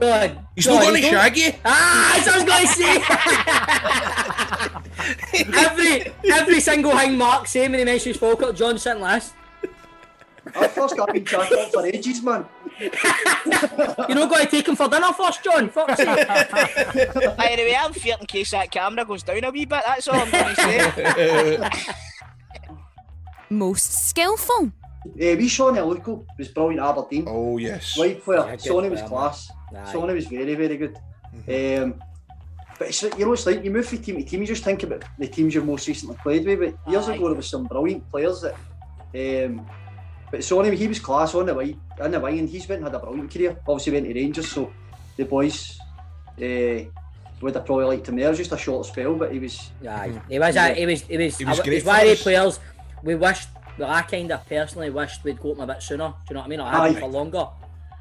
John. 0.00 0.46
He's 0.56 0.64
John, 0.64 0.74
not 0.74 0.82
going 0.82 0.94
you 0.96 1.02
to 1.02 1.10
don't- 1.10 1.12
Shaggy. 1.14 1.56
Ah, 1.64 2.12
that's 2.16 2.26
what 2.26 2.34
I 2.34 2.38
was 2.38 2.46
going 2.50 2.66
to 2.66 2.72
say. 2.74 2.94
every 5.54 6.12
every 6.32 6.60
single 6.60 6.96
thing 6.98 7.16
Mark 7.18 7.46
saying 7.46 7.70
when 7.70 7.78
he 7.78 7.84
mentions 7.84 8.16
Falkirk, 8.16 8.56
John 8.56 8.78
sitting 8.78 9.02
last. 9.02 9.34
I 10.56 10.68
first 10.68 10.96
got 10.96 11.12
been 11.12 11.24
chatting 11.24 11.58
up 11.58 11.72
for 11.72 11.84
ages, 11.86 12.22
man. 12.22 12.44
You're 12.80 12.90
not 14.16 14.30
going 14.30 14.44
to 14.44 14.48
take 14.50 14.68
him 14.68 14.76
for 14.76 14.88
dinner 14.88 15.12
first, 15.12 15.42
John. 15.44 15.68
Fuck's 15.68 15.96
sake. 15.96 16.06
By 16.06 17.54
the 17.56 17.62
way, 17.64 17.76
I'm 17.78 17.92
fearing 17.92 18.20
in 18.20 18.26
case 18.26 18.50
that 18.52 18.70
camera 18.70 19.04
goes 19.04 19.22
down 19.22 19.44
a 19.44 19.50
wee 19.50 19.64
bit. 19.64 19.82
That's 19.86 20.06
all 20.08 20.14
I'm 20.16 20.30
going 20.30 20.54
to 20.54 20.60
say. 20.60 21.94
Most 23.50 24.08
skillful. 24.08 24.72
Eh, 25.20 25.34
wee 25.36 25.48
Sone 25.48 25.74
Aluko 25.76 26.24
was 26.38 26.48
brilliant 26.48 26.80
at 26.80 26.88
Aberdeen. 26.88 27.24
Oh, 27.28 27.58
yes. 27.58 27.98
Right 27.98 28.22
player. 28.22 28.44
Yeah, 28.46 28.56
Sonny 28.56 28.88
was 28.88 29.02
class. 29.02 29.50
man. 29.72 29.84
Aye. 29.86 29.92
Sonny 29.92 30.14
was 30.14 30.26
very, 30.26 30.54
very 30.54 30.76
good. 30.76 30.96
Um, 31.48 32.00
but 32.78 32.88
it's, 32.88 33.02
like- 33.02 33.18
you 33.18 33.26
know, 33.26 33.32
it's 33.34 33.46
like 33.46 33.62
you 33.64 33.70
move 33.70 33.86
from 33.86 33.98
team 33.98 34.16
to 34.16 34.22
team, 34.24 34.40
you 34.40 34.46
just 34.46 34.64
think 34.64 34.82
about 34.82 35.04
the 35.18 35.28
teams 35.28 35.54
you've 35.54 35.66
most 35.66 35.86
recently 35.86 36.16
played 36.22 36.46
with. 36.46 36.58
But 36.60 36.90
years 36.90 37.08
Aye. 37.08 37.14
ago, 37.16 37.26
there 37.28 37.36
was 37.36 37.48
some 37.48 37.64
brilliant 37.64 38.08
players 38.10 38.40
that. 38.42 38.54
Um, 39.16 39.64
but 40.34 40.42
Sonny, 40.42 40.74
he 40.74 40.88
was 40.88 40.98
class 40.98 41.32
on 41.36 41.46
the 41.46 41.54
wing, 41.54 41.80
in 42.00 42.10
the 42.10 42.18
wing, 42.18 42.40
and 42.40 42.48
he's 42.48 42.68
went 42.68 42.82
and 42.82 42.92
had 42.92 43.00
a 43.00 43.04
brilliant 43.04 43.32
career. 43.32 43.56
Obviously, 43.68 43.92
went 43.92 44.06
to 44.06 44.14
Rangers, 44.14 44.50
so 44.50 44.72
the 45.16 45.24
boys 45.24 45.78
uh, 46.42 46.90
would 47.40 47.54
have 47.54 47.64
probably 47.64 47.84
liked 47.84 48.08
him 48.08 48.16
there. 48.16 48.26
It 48.26 48.30
was 48.30 48.38
just 48.38 48.50
a 48.50 48.58
short 48.58 48.84
spell, 48.84 49.14
but 49.14 49.30
he 49.30 49.38
was. 49.38 49.70
Aye, 49.88 50.20
he 50.28 50.40
was. 50.40 50.56
Uh, 50.56 50.74
he 50.74 50.86
was. 50.86 51.02
He 51.02 51.16
was. 51.16 51.38
He 51.38 51.44
was 51.44 51.60
great 51.60 51.74
he's 51.74 51.84
one 51.84 52.04
the 52.04 52.16
players 52.16 52.58
we 53.04 53.14
wished. 53.14 53.48
Well, 53.78 53.88
I 53.88 54.02
kind 54.02 54.32
of 54.32 54.44
personally 54.48 54.90
wished 54.90 55.22
we'd 55.22 55.38
got 55.38 55.52
him 55.52 55.60
a 55.60 55.66
bit 55.68 55.80
sooner. 55.84 56.08
Do 56.08 56.14
you 56.30 56.34
know 56.34 56.40
what 56.40 56.46
I 56.46 56.48
mean? 56.48 56.60
I 56.60 56.82
had 56.82 56.90
him 56.96 57.00
for 57.00 57.06
longer 57.06 57.46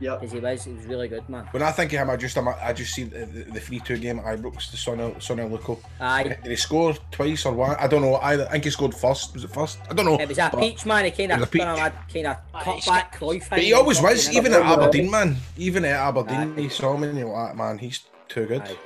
Yeah. 0.03 0.15
because 0.15 0.31
he 0.33 0.39
was. 0.39 0.63
He 0.65 0.73
was 0.73 0.85
really 0.85 1.07
good, 1.07 1.27
man. 1.29 1.45
When 1.51 1.63
I 1.63 1.71
think 1.71 1.93
of 1.93 1.99
him, 1.99 2.09
I 2.09 2.17
just 2.17 2.35
ima- 2.37 2.57
I 2.61 2.73
just 2.73 2.93
see 2.93 3.03
the, 3.05 3.25
the, 3.25 3.41
the 3.55 3.59
3-2 3.59 4.01
game 4.01 4.19
at 4.19 4.25
Ibrox, 4.25 4.71
the 4.71 4.77
Sonny, 4.77 5.15
Sone 5.19 5.37
Aluko. 5.45 5.79
Aye. 5.99 6.23
Did 6.43 6.51
he 6.55 6.55
score 6.55 6.93
twice 7.11 7.45
or 7.45 7.53
what? 7.53 7.79
I 7.79 7.87
don't 7.87 8.01
know. 8.01 8.15
I, 8.15 8.33
I 8.33 8.49
think 8.51 8.65
he 8.65 8.69
scored 8.69 8.93
first. 8.93 9.33
Was 9.33 9.43
it 9.43 9.51
first? 9.59 9.79
I 9.89 9.93
don't 9.93 10.05
know. 10.05 10.19
It 10.19 10.27
was 10.29 10.37
a 10.37 10.49
peach, 10.59 10.85
man. 10.85 11.05
He 11.05 11.11
kind 11.11 11.31
It 11.31 11.39
was 11.39 11.43
of 11.47 11.51
kind 11.51 12.27
of 12.27 12.37
cut 12.63 12.85
back 12.85 13.15
Cruyff. 13.17 13.49
But 13.49 13.59
he 13.59 13.73
always 13.73 14.01
was, 14.01 14.33
even 14.37 14.53
at 14.53 14.61
Aberdeen, 14.61 15.09
man. 15.09 15.37
Even 15.57 15.85
at 15.85 15.99
Aberdeen, 16.09 16.53
Aye. 16.57 16.61
he 16.63 16.69
saw 16.69 16.97
me 16.97 17.07
and 17.09 17.17
you're 17.17 17.29
like, 17.29 17.55
man, 17.55 17.77
he's 17.77 18.01
too 18.27 18.45
good. 18.45 18.61
Aye. 18.61 18.77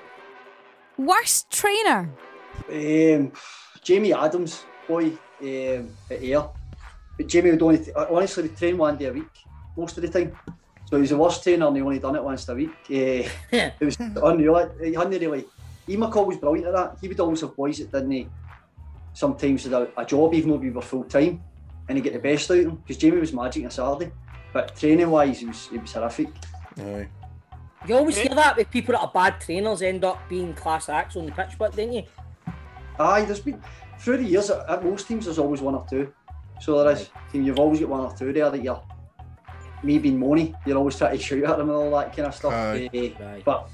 Worst 0.98 1.50
trainer. 1.52 2.10
Um, 2.72 3.32
Jamie 3.84 4.14
Adams, 4.14 4.64
boy, 4.88 5.06
um, 5.42 5.90
at 6.12 6.22
Ayr. 6.22 6.50
But 7.18 7.28
Jamie 7.28 7.52
would 7.52 7.62
only, 7.62 7.86
honestly, 7.96 8.44
would 8.44 8.58
train 8.58 8.78
one 8.78 8.98
day 8.98 9.06
a 9.06 9.14
week, 9.14 9.30
most 9.76 9.98
of 9.98 10.04
the 10.04 10.10
time. 10.10 10.38
So 10.90 10.96
he's 10.96 11.02
was 11.02 11.10
the 11.10 11.18
worst 11.18 11.44
trainer 11.44 11.68
and 11.68 11.76
he 11.76 11.82
only 11.82 12.00
done 12.00 12.16
it 12.16 12.24
once 12.24 12.48
a 12.48 12.56
week. 12.56 12.70
Uh, 12.90 13.28
it 13.52 13.74
was 13.82 13.98
unreal. 14.00 14.72
He 14.82 14.94
hadn't 14.94 15.20
really, 15.20 15.46
Ian 15.88 16.02
McCall 16.02 16.28
was 16.28 16.38
brilliant 16.38 16.68
at 16.68 16.74
that. 16.74 16.98
He 17.02 17.10
would 17.10 17.20
always 17.20 17.42
have 17.42 17.56
boys 17.56 17.80
that 17.80 17.92
didn't 17.92 18.12
he, 18.12 18.28
sometimes 19.14 19.66
had 19.66 19.74
a, 19.74 19.90
a 19.98 20.06
job, 20.06 20.34
even 20.34 20.52
though 20.52 20.58
we 20.58 20.70
were 20.70 20.82
full 20.82 21.04
time, 21.04 21.44
and 21.90 21.98
he 21.98 22.02
get 22.02 22.14
the 22.14 22.20
best 22.20 22.50
out 22.52 22.60
of 22.60 22.66
them. 22.66 22.76
Because 22.78 22.98
Jamie 22.98 23.20
was 23.20 23.34
magic 23.34 23.66
on 23.66 23.72
Saturday. 23.72 24.12
But 24.54 24.78
training 24.78 25.10
wise, 25.10 25.40
he 25.40 25.48
was, 25.48 25.68
he 25.68 25.78
was 25.78 25.92
horrific. 25.92 26.30
Aye. 26.78 27.10
You 27.86 27.96
always 27.96 28.18
hear 28.18 28.34
that 28.34 28.56
with 28.56 28.72
people 28.72 28.94
that 28.94 29.02
are 29.02 29.12
bad 29.14 29.42
trainers 29.42 29.82
end 29.82 30.06
up 30.06 30.20
being 30.30 30.54
class 30.54 30.88
acts 30.88 31.18
on 31.18 31.26
the 31.26 31.32
pitch, 31.34 31.52
but 31.60 31.76
didn't 31.76 31.94
you? 31.94 32.04
Aye, 32.98 33.26
there's 33.26 33.42
been 33.42 33.62
through 34.00 34.18
the 34.18 34.24
years 34.24 34.50
at, 34.50 34.70
at 34.70 34.84
most 34.84 35.08
teams 35.08 35.26
there's 35.26 35.38
always 35.38 35.62
one 35.62 35.76
or 35.76 35.86
two. 35.90 36.14
So 36.62 36.82
there 36.82 36.94
is. 36.94 37.10
Team, 37.32 37.44
you've 37.44 37.60
always 37.60 37.82
got 37.82 37.90
one 37.90 38.02
or 38.02 38.16
two 38.16 38.32
there 38.32 38.50
that 38.50 38.64
you're 38.64 38.82
me 39.84 40.00
being 40.00 40.20
money, 40.20 40.56
you're 40.66 40.78
always 40.78 40.98
trying 40.98 41.18
to 41.18 41.24
shoot 41.24 41.44
at 41.44 41.58
them 41.58 41.70
and 41.70 41.78
all 41.78 41.92
that 41.92 42.16
kind 42.16 42.28
of 42.28 42.36
stuff. 42.36 42.54
Aye. 42.54 42.90
Eh, 42.94 43.12
right. 43.20 43.46
but 43.46 43.70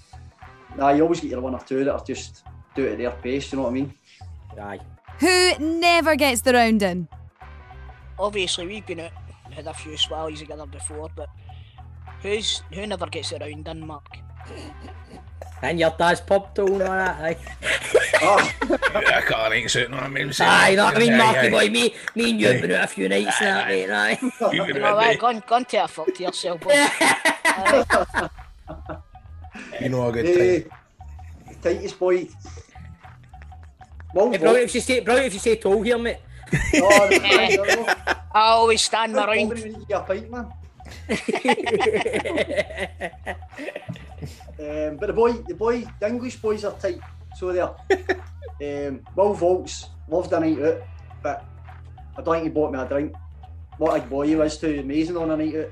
nah, 0.77 0.89
you 0.89 1.03
always 1.03 1.19
get 1.19 1.31
your 1.31 1.41
one 1.41 1.53
or 1.53 1.61
two 1.61 1.83
that 1.83 1.93
are 1.93 2.03
just 2.03 2.43
do 2.75 2.85
it 2.85 2.93
at 2.93 2.97
their 2.97 3.11
pace. 3.11 3.51
You 3.51 3.57
know 3.57 3.63
what 3.63 3.69
I 3.69 3.73
mean? 3.73 3.93
Aye. 4.59 4.79
Who 5.19 5.53
never 5.59 6.15
gets 6.15 6.41
the 6.41 6.53
round 6.53 6.83
in? 6.83 7.07
Obviously, 8.19 8.67
we've 8.67 8.85
been 8.85 8.99
out, 8.99 9.11
had 9.51 9.67
a 9.67 9.73
few 9.73 9.97
swallows 9.97 10.39
together 10.39 10.65
before, 10.65 11.09
but 11.15 11.29
who's 12.21 12.63
who 12.73 12.85
never 12.87 13.07
gets 13.07 13.33
around 13.33 13.67
in, 13.67 13.85
Mark? 13.85 14.17
And 15.61 15.79
your 15.79 15.91
dad's 15.97 16.19
pub 16.21 16.53
too 16.53 16.65
and 16.65 16.81
all 16.83 16.89
that. 16.89 17.19
Aye. 17.21 17.37
Ah, 18.25 18.53
I 18.95 19.21
can't 19.27 19.53
ain't 19.53 19.69
sitting 19.69 19.93
on 19.93 20.15
him. 20.15 20.31
Aye, 20.39 20.69
you 20.69 20.77
know 20.77 20.85
what 20.85 20.95
I 20.95 20.99
mean, 20.99 21.13
Aye, 21.13 21.17
Marky 21.17 21.39
aye. 21.39 21.49
boy, 21.49 21.69
me, 21.69 21.93
me 22.15 22.29
and 22.29 22.39
you 22.39 22.47
have 22.47 22.61
been 22.61 22.71
out 22.71 22.83
a 22.85 22.87
few 22.87 23.09
nights 23.09 23.41
now, 23.41 23.65
mate, 23.65 23.89
right? 23.89 24.21
You 24.21 24.31
You 24.51 24.57
know 24.59 24.65
know 24.79 24.95
what 24.95 25.03
I 25.03 25.07
what? 25.09 25.19
Go 25.19 25.27
on, 25.27 25.43
go 25.45 25.55
on 25.55 25.65
to 25.65 25.77
a 25.83 25.87
fuck 25.89 26.13
to 26.15 26.23
yourself, 26.23 26.61
boy. 26.61 26.71
You 29.81 29.89
know 29.89 30.07
a 30.07 30.11
good 30.11 30.63
time. 30.65 30.71
tightest 31.61 31.99
boy. 31.99 32.27
Well, 34.13 34.31
Hey, 34.31 34.37
brilliant 34.37 34.69
if 34.69 34.75
you 34.75 34.81
say, 34.81 34.99
brilliant 35.01 35.27
if 35.27 35.33
you 35.33 35.39
say 35.39 35.55
toll 35.57 35.81
here, 35.81 35.97
mate. 35.97 36.17
Oh, 36.75 37.09
no, 37.11 37.19
I 37.23 37.55
don't. 37.55 37.89
I 38.33 38.41
always 38.55 38.81
stand 38.81 39.13
Probably 39.13 39.39
around. 39.39 39.49
when 39.49 39.57
you 39.75 39.85
get 39.87 40.01
a 40.01 40.03
pint, 40.03 40.31
man. 40.31 40.47
Um, 44.59 44.97
but 44.97 45.07
the 45.07 45.13
boy, 45.13 45.33
the 45.33 45.55
boy, 45.55 45.83
the 45.99 46.07
English 46.07 46.37
boys 46.37 46.63
are 46.63 46.73
tight. 46.73 46.99
So 47.37 47.51
they're. 47.51 47.73
um, 48.87 49.01
Will 49.15 49.33
Volks 49.33 49.89
loved 50.07 50.31
a 50.31 50.39
night 50.39 50.61
out, 50.61 50.81
but 51.21 51.45
I 52.17 52.21
don't 52.21 52.35
think 52.35 52.43
he 52.45 52.49
bought 52.49 52.71
me 52.71 52.79
a 52.79 52.85
drink. 52.85 53.13
What 53.77 53.99
a 53.99 54.05
boy 54.05 54.27
he 54.27 54.35
was 54.35 54.57
too, 54.57 54.79
amazing 54.79 55.17
on 55.17 55.31
a 55.31 55.37
night 55.37 55.55
out. 55.55 55.71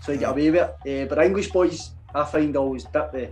So 0.00 0.12
he 0.12 0.18
got 0.18 0.32
away 0.32 0.50
with 0.50 0.62
it. 0.84 1.04
Uh, 1.04 1.08
but 1.08 1.24
English 1.24 1.50
boys, 1.50 1.90
I 2.14 2.24
find 2.24 2.56
always 2.56 2.84
dip 2.84 3.12
the, 3.12 3.30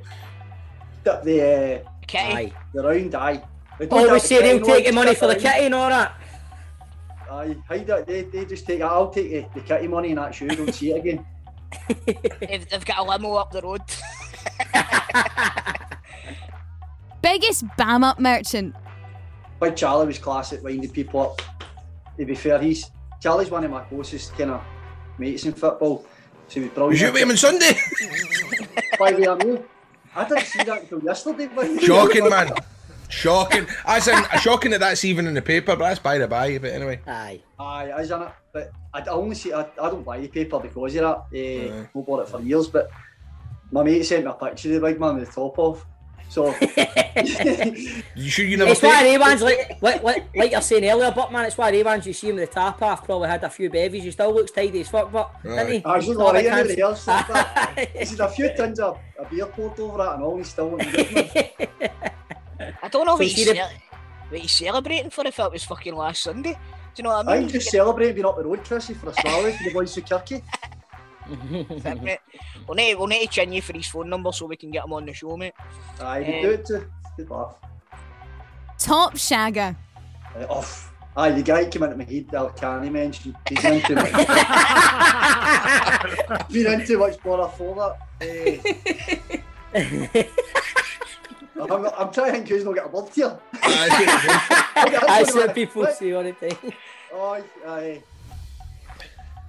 dip 1.05 1.23
the, 1.23 1.83
uh, 1.85 1.91
Kitty. 2.07 2.53
The 2.75 2.83
round 2.83 3.15
eye. 3.15 3.43
They 3.79 3.87
don't 3.87 4.07
Always 4.07 4.23
dip 4.23 4.29
say 4.29 4.43
they'll 4.43 4.65
take 4.65 4.87
the 4.87 4.93
money 4.93 5.15
for 5.15 5.27
the 5.27 5.35
round. 5.35 5.43
kitty 5.43 5.65
and 5.67 5.75
all 5.75 5.89
that. 5.89 6.13
Aye, 7.33 7.57
hide 7.67 7.89
it. 7.89 8.07
They, 8.07 8.23
they 8.23 8.45
just 8.45 8.67
take 8.67 8.81
it. 8.81 8.83
I'll 8.83 9.11
take 9.11 9.31
the, 9.31 9.47
the 9.61 9.67
kitty 9.67 9.89
money 9.89 10.11
and 10.11 10.19
that 10.19 10.35
shoe. 10.35 10.49
Don't 10.49 10.75
see 10.75 10.93
it 10.93 10.99
again. 10.99 11.25
They've, 12.41 12.69
they've 12.69 12.85
got 12.85 12.99
a 12.99 13.03
limo 13.03 13.35
up 13.37 13.51
the 13.51 13.63
road. 13.63 13.81
Biggest 17.23 17.65
bam 17.79 18.05
up 18.05 18.21
merchant. 18.21 18.75
Big 19.61 19.77
Charlie 19.77 20.07
was 20.07 20.19
class 20.19 20.53
at 20.53 20.63
winding 20.63 20.91
people 20.91 21.23
up. 21.23 21.41
To 22.19 22.27
be 22.27 22.35
fair, 22.35 22.61
he's 22.61 22.91
Charlie's 23.23 23.51
one 23.51 23.65
of 23.65 23.71
my 23.71 23.83
closest 23.85 24.37
kind 24.37 24.51
of 24.51 24.63
mates 25.17 25.47
in 25.47 25.55
football. 25.55 26.05
So 26.49 26.61
he 26.61 26.67
was 26.67 26.71
brilliant. 26.71 26.93
Was 26.93 27.01
you 27.01 27.13
with 27.13 27.23
him 27.23 27.31
on 27.31 27.37
Sunday? 27.39 27.73
By 28.99 29.13
the 29.13 29.21
way, 29.21 29.29
I 29.29 29.35
know. 29.37 29.65
I 30.15 30.29
didn't 30.29 30.45
see 30.45 30.63
that 30.65 30.83
until 30.83 31.01
yesterday. 31.01 31.49
but- 31.55 31.81
Shocking, 31.81 32.29
man. 32.29 32.53
Shocking. 33.13 33.67
As 33.85 34.09
in, 34.09 34.23
shocking 34.41 34.71
that 34.71 34.81
that's 34.81 35.05
even 35.05 35.27
in 35.27 35.35
the 35.35 35.43
paper, 35.43 35.77
but 35.77 35.85
that's 35.89 36.01
by 36.01 36.19
the 36.19 36.27
by. 36.27 36.57
But 36.59 36.71
anyway. 36.73 37.01
Aye. 37.07 37.41
Aye, 37.59 38.01
is 38.01 38.11
it? 38.11 38.19
but 38.53 38.71
I 38.95 39.03
only 39.07 39.35
see. 39.35 39.53
I, 39.53 39.61
I 39.63 39.91
don't 39.91 40.05
buy 40.05 40.19
the 40.21 40.29
paper 40.29 40.59
because 40.59 40.95
of 40.97 41.03
that. 41.03 41.07
Uh, 41.07 41.75
Aye. 41.83 41.89
I've 41.95 42.07
bought 42.07 42.21
it 42.23 42.29
for 42.29 42.41
years, 42.41 42.69
but 42.69 42.91
my 43.71 43.83
mate 43.83 44.03
sent 44.05 44.25
me 44.25 44.31
a 44.31 44.35
picture 44.35 44.75
of 44.75 44.81
the 44.81 44.87
big 44.89 44.99
man 45.01 45.17
with 45.17 45.29
the 45.29 45.33
top 45.35 45.59
off. 45.59 45.85
So 46.31 46.47
You 48.17 48.31
sure 48.31 48.47
you 48.47 48.57
never 48.57 48.71
It's 48.71 48.81
why 48.81 49.03
take- 49.03 49.19
Ray-Bans, 49.21 49.43
like, 49.43 49.77
like, 49.83 50.03
like, 50.03 50.35
like 50.35 50.53
you're 50.53 50.63
saying 50.63 50.89
earlier, 50.89 51.13
but 51.15 51.31
man, 51.31 51.45
it's 51.45 51.59
why 51.59 51.71
Ray-Bans, 51.71 52.07
you 52.07 52.15
see 52.15 52.31
him 52.31 52.37
with 52.37 52.49
the 52.49 52.55
tap 52.55 52.81
off, 52.81 53.05
probably 53.05 53.29
had 53.29 53.45
a 53.45 53.51
few 53.51 53.69
bevies, 53.69 54.03
he 54.05 54.11
still 54.13 54.33
looks 54.35 54.51
tidy 54.51 54.81
as 54.81 54.89
fuck, 54.89 55.13
but, 55.13 55.31
didn't 55.43 55.71
he? 55.73 55.85
I 55.85 55.97
was 55.97 56.07
He's 56.07 56.17
looking 56.17 56.19
not 56.21 56.27
alright 56.29 56.45
like 56.47 56.53
everybody 56.55 56.81
him. 56.81 56.87
else. 56.87 57.07
like 57.07 57.27
that. 57.29 58.19
A 58.21 58.29
few 58.29 58.57
tins 58.57 58.81
of 58.81 58.99
a 59.19 59.25
beer 59.27 59.45
poured 59.45 59.79
over 59.79 59.99
that 59.99 60.15
and 60.15 60.23
all, 60.23 60.39
he's 60.39 60.49
still 60.49 60.71
looking 60.71 60.91
good. 60.91 61.51
man. 61.81 61.91
I 62.61 62.89
don't 62.89 63.07
know 63.07 63.13
So 63.13 63.19
what 63.19 63.29
see 63.29 63.35
he's, 63.35 63.47
the- 63.49 63.55
ce- 63.55 64.31
what 64.31 64.41
he's 64.41 64.53
celebrating 64.53 65.11
for 65.11 65.27
if 65.27 65.39
it 65.39 65.53
was 65.53 65.65
fucking 65.65 65.95
last 65.95 66.23
Sunday. 66.23 66.53
Do 66.53 66.59
you 66.97 67.05
know 67.05 67.11
what 67.17 67.27
I 67.29 67.35
mean? 67.35 67.45
I'm 67.45 67.49
just 67.51 67.71
celebrating 67.71 68.15
being 68.17 68.27
up 68.27 68.37
the 68.37 68.45
road, 68.45 68.65
Chrissy, 68.65 68.95
for 68.95 69.09
a 69.11 69.15
swallow 69.15 69.51
for 69.53 69.65
the 69.65 69.73
boys 69.73 69.97
of 69.97 70.05
Kirky. 70.05 70.43
Fair, 71.83 71.95
mate. 72.03 72.19
we'll, 72.69 72.75
need, 72.77 72.95
we'll 72.97 73.07
need 73.07 73.27
to 73.27 73.33
chin 73.33 73.53
you 73.53 73.63
for 73.63 73.73
his 73.73 73.87
phone 73.87 74.11
number 74.11 74.31
so 74.33 74.45
we 74.47 74.57
can 74.57 74.71
get 74.71 74.85
him 74.85 74.93
on 74.93 75.07
the 75.07 75.15
show, 75.15 75.37
mate. 75.37 75.55
Aye, 76.01 76.21
we 76.21 76.25
Eh, 76.27 76.43
do 76.43 76.51
it 76.51 76.67
too. 76.67 76.85
Good 77.17 77.31
laugh. 77.31 77.55
Top 78.79 79.15
Shagger. 79.15 79.75
Uh, 80.39 80.45
off. 80.51 80.93
Aye, 81.17 81.31
the 81.33 81.43
guy 81.43 81.65
came 81.67 81.83
into 81.85 81.97
my 81.97 82.05
head, 82.05 82.27
the 82.31 82.39
Alcani 82.39 82.89
mentioned. 82.91 83.37
He's 83.49 83.65
into 83.65 83.95
Been 86.51 86.67
into 86.81 86.99
much 86.99 87.23
more 87.25 87.49
for 87.51 87.75
that. 87.75 87.99
Eh, 89.75 90.23
I'm, 91.61 91.87
I'm 91.87 92.13
trying 92.13 92.27
to 92.27 92.33
think 92.33 92.49
who's 92.49 92.65
not 92.65 92.75
got 92.77 92.87
a 92.87 92.89
blood 92.89 93.11
here. 93.15 93.39
I 93.63 95.25
see 95.25 95.39
what 95.39 95.55
people 95.61 95.87
say 95.87 96.13
all 96.13 96.23
the 96.23 96.33
time. 96.33 96.73
Oh, 97.13 97.45
aye. 97.67 98.03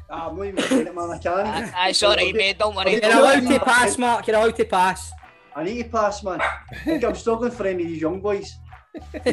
Ah, 0.10 0.30
I'm 0.30 0.38
not 0.38 0.46
even 0.48 0.64
saying 0.64 0.88
it, 0.88 0.96
man. 0.96 1.10
I 1.10 1.18
can't. 1.18 1.48
Aye, 1.48 1.74
aye, 1.76 1.92
sorry, 1.94 2.34
mate, 2.34 2.60
don't 2.60 2.76
worry. 2.76 2.94
You're 2.94 3.06
allowed 3.06 3.48
to 3.48 3.60
pass, 3.60 3.98
Mark, 3.98 4.28
you're 4.28 4.36
allowed 4.36 4.56
to 4.58 4.66
pass. 4.66 5.12
I 5.56 5.64
need 5.64 5.84
to 5.84 5.90
pass, 5.90 6.24
man. 6.24 6.42
I 6.42 6.76
think 6.84 7.04
I'm 7.04 7.16
struggling 7.16 7.52
for 7.52 7.66
any 7.66 7.84
of 7.84 7.90
these 7.90 8.02
young 8.02 8.20
boys. 8.20 8.54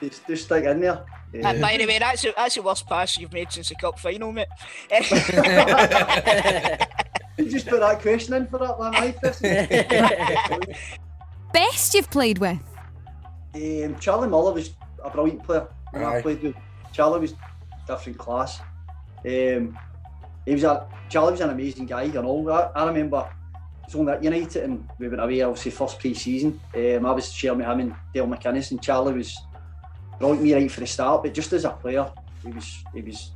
just, 0.00 0.26
just 0.26 0.44
stick 0.44 0.64
in 0.64 0.80
there. 0.80 1.04
Uh, 1.42 1.60
by 1.60 1.76
the 1.76 1.86
way, 1.86 1.98
that's 1.98 2.22
the, 2.22 2.34
that's 2.36 2.56
the 2.56 2.62
worst 2.62 2.86
pass 2.86 3.16
you've 3.18 3.32
made 3.32 3.50
since 3.52 3.68
the 3.68 3.76
cup 3.76 3.98
final, 3.98 4.32
mate. 4.32 4.48
You 7.38 7.50
just 7.50 7.68
put 7.68 7.80
that 7.80 8.02
question 8.02 8.34
in 8.34 8.46
for 8.48 8.58
that 8.58 8.78
one, 8.78 8.94
aye, 8.94 9.12
Chris? 9.12 9.40
Best 11.52 11.94
you've 11.94 12.10
played 12.10 12.38
with. 12.38 12.58
Um, 13.54 13.96
Charlie 13.98 14.28
Miller 14.28 14.52
was 14.52 14.70
a 15.02 15.10
brilliant 15.10 15.42
player. 15.42 15.66
When 15.90 16.04
I 16.04 16.18
Aye. 16.18 16.22
played 16.22 16.42
with 16.42 16.56
Charlie 16.92 17.20
was 17.20 17.34
different 17.86 18.18
class. 18.18 18.60
Um, 19.24 19.76
he 20.46 20.52
was 20.52 20.64
a 20.64 20.86
Charlie 21.08 21.32
was 21.32 21.40
an 21.40 21.50
amazing 21.50 21.86
guy, 21.86 22.04
you 22.04 22.20
all 22.20 22.50
I, 22.52 22.70
I 22.74 22.86
remember 22.86 23.28
it 23.82 23.86
was 23.86 23.94
only 23.96 24.12
at 24.12 24.22
United 24.22 24.64
and 24.64 24.88
we 24.98 25.08
went 25.08 25.20
away 25.20 25.42
obviously 25.42 25.72
first 25.72 25.98
pre-season. 25.98 26.60
Um, 26.74 27.04
I 27.04 27.10
was 27.12 27.32
sharing 27.32 27.58
with 27.58 27.66
him 27.66 27.80
and 27.80 27.94
Dale 28.14 28.26
McInnes 28.26 28.70
and 28.70 28.80
Charlie 28.80 29.14
was 29.14 29.36
brought 30.18 30.38
me 30.40 30.54
right 30.54 30.70
for 30.70 30.80
the 30.80 30.86
start, 30.86 31.22
but 31.22 31.34
just 31.34 31.52
as 31.52 31.64
a 31.64 31.70
player, 31.70 32.10
he 32.44 32.52
was 32.52 32.84
he 32.94 33.02
was 33.02 33.32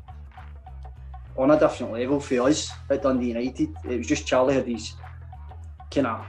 on 1.37 1.51
a 1.51 1.59
different 1.59 1.93
level 1.93 2.21
for 2.21 2.43
us 2.43 2.71
at 2.89 3.03
Dundee 3.03 3.29
United. 3.29 3.75
It 3.85 3.99
was 3.99 4.07
just 4.07 4.27
Charlie 4.27 4.55
had 4.55 4.69
his 4.69 4.95
kind 5.91 6.07
of 6.07 6.25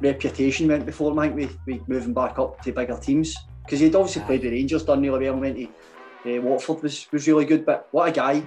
reputation 0.00 0.68
went 0.68 0.86
before 0.86 1.18
I 1.18 1.28
think, 1.28 1.36
with, 1.36 1.58
with 1.66 1.88
moving 1.88 2.14
back 2.14 2.38
up 2.38 2.62
to 2.62 2.72
bigger 2.72 2.96
teams. 2.96 3.34
Because 3.64 3.80
he'd 3.80 3.94
obviously 3.94 4.22
played 4.22 4.42
with 4.42 4.52
Rangers, 4.52 4.84
done 4.84 5.00
really 5.00 5.24
well, 5.24 5.32
and 5.32 5.40
went 5.40 5.56
to 5.56 6.38
uh, 6.38 6.40
Watford, 6.42 6.82
was, 6.82 7.06
was 7.10 7.26
really 7.26 7.44
good. 7.44 7.64
But 7.64 7.88
what 7.92 8.08
a 8.08 8.12
guy. 8.12 8.42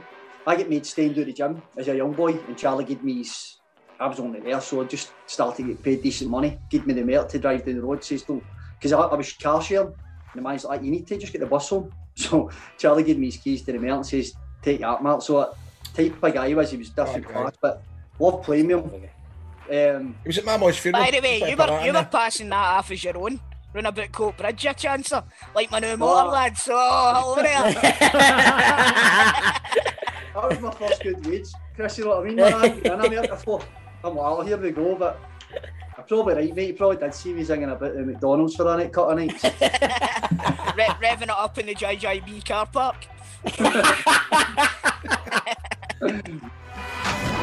I 0.46 0.56
get 0.56 0.70
made 0.70 0.86
staying 0.86 1.14
do 1.14 1.26
the 1.26 1.34
gym 1.34 1.62
as 1.76 1.88
a 1.88 1.96
young 1.96 2.14
boy, 2.14 2.38
and 2.48 2.58
Charlie 2.58 2.86
gave 2.86 3.04
me 3.04 3.18
his. 3.18 3.56
I 4.00 4.08
was 4.08 4.20
only 4.20 4.40
there, 4.40 4.62
so 4.62 4.82
I 4.82 4.86
just 4.86 5.12
started 5.26 5.64
to 5.64 5.70
get 5.70 5.84
paid 5.84 6.04
decent 6.04 6.30
money. 6.30 6.60
Give 6.70 6.86
me 6.86 6.94
the 6.94 7.04
mare 7.04 7.26
to 7.26 7.40
drive 7.40 7.66
down 7.66 7.76
the 7.76 7.82
road, 7.82 8.04
says 8.04 8.22
don't. 8.22 8.44
Because 8.78 8.94
I, 8.94 9.00
I 9.00 9.16
was 9.16 9.34
car 9.34 9.62
sharing, 9.62 9.88
and 9.88 9.96
the 10.36 10.42
man's 10.42 10.66
like, 10.66 10.84
you 10.84 10.92
need 10.92 11.08
to 11.08 11.18
just 11.18 11.34
get 11.34 11.40
the 11.40 11.48
bus 11.48 11.70
home. 11.70 11.92
So 12.18 12.50
Charlie 12.80 13.04
gave 13.04 13.20
me 13.20 13.28
his 13.28 13.38
keys 13.38 13.62
to 13.62 13.72
the 13.72 13.78
mare 13.78 13.94
and 13.94 14.06
says, 14.06 14.34
take 14.64 14.80
that, 14.80 15.04
Mark. 15.04 15.22
So 15.22 15.38
uh, 15.38 15.54
type 15.94 16.24
of 16.24 16.34
guy 16.34 16.48
he 16.48 16.56
was, 16.56 16.72
he 16.72 16.78
was 16.78 16.90
different 16.90 17.28
class, 17.28 17.54
but 17.62 17.84
loved 18.20 18.44
playing 18.44 18.68
with 18.68 18.92
him. 18.92 19.10
Um, 19.70 20.16
He 20.24 20.30
was 20.30 20.38
at 20.38 20.46
my 20.46 20.58
boy's 20.58 20.78
funeral. 20.78 21.04
By 21.04 21.12
the 21.12 21.20
way, 21.22 21.50
you 21.50 21.58
were 21.58 21.82
you 21.86 21.94
were 21.94 22.06
passing 22.10 22.50
that 22.50 22.78
off 22.78 22.92
as 22.92 23.04
your 23.04 23.18
own. 23.18 23.40
Run 23.74 23.86
about 23.86 24.12
Coatbridge, 24.12 24.64
you 24.64 24.70
chancer. 24.72 25.24
Like 25.54 25.70
my 25.72 25.80
new 25.80 25.90
Oh. 25.94 25.98
motor 25.98 26.30
lads. 26.30 26.64
So, 26.64 26.74
hello 26.78 27.36
there. 27.36 27.74
That 30.34 30.50
was 30.50 30.60
my 30.62 30.72
first 30.72 31.04
good 31.04 31.26
wage, 31.26 31.48
Chris. 31.76 31.98
You 31.98 32.06
know 32.06 32.22
what 32.22 32.26
I 32.26 32.30
mean? 32.30 32.38
When 32.38 32.54
I 32.54 32.66
and 32.94 33.02
I'm 33.02 33.12
here 33.12 33.28
before. 33.28 33.62
I'm 34.04 34.16
like, 34.16 34.28
oh, 34.32 34.42
here 34.42 34.58
we 34.58 34.72
go. 34.72 34.96
But 34.96 35.20
I'm 35.98 36.04
probably 36.06 36.34
right, 36.36 36.56
mate. 36.56 36.68
You 36.68 36.74
probably 36.76 36.98
did 36.98 37.14
see 37.14 37.34
me 37.34 37.44
singing 37.44 37.70
about 37.70 37.94
the 37.96 38.04
McDonald's 38.04 38.56
for 38.56 38.72
a 38.72 38.78
night, 38.78 38.94
cut 38.94 39.10
a 39.12 39.16
night. 39.16 39.44
Re- 39.44 40.96
revving 41.04 41.24
it 41.24 41.30
up 41.32 41.58
in 41.58 41.66
the 41.66 41.76
JJB 41.76 42.46
car 42.46 42.68
park. 42.68 43.06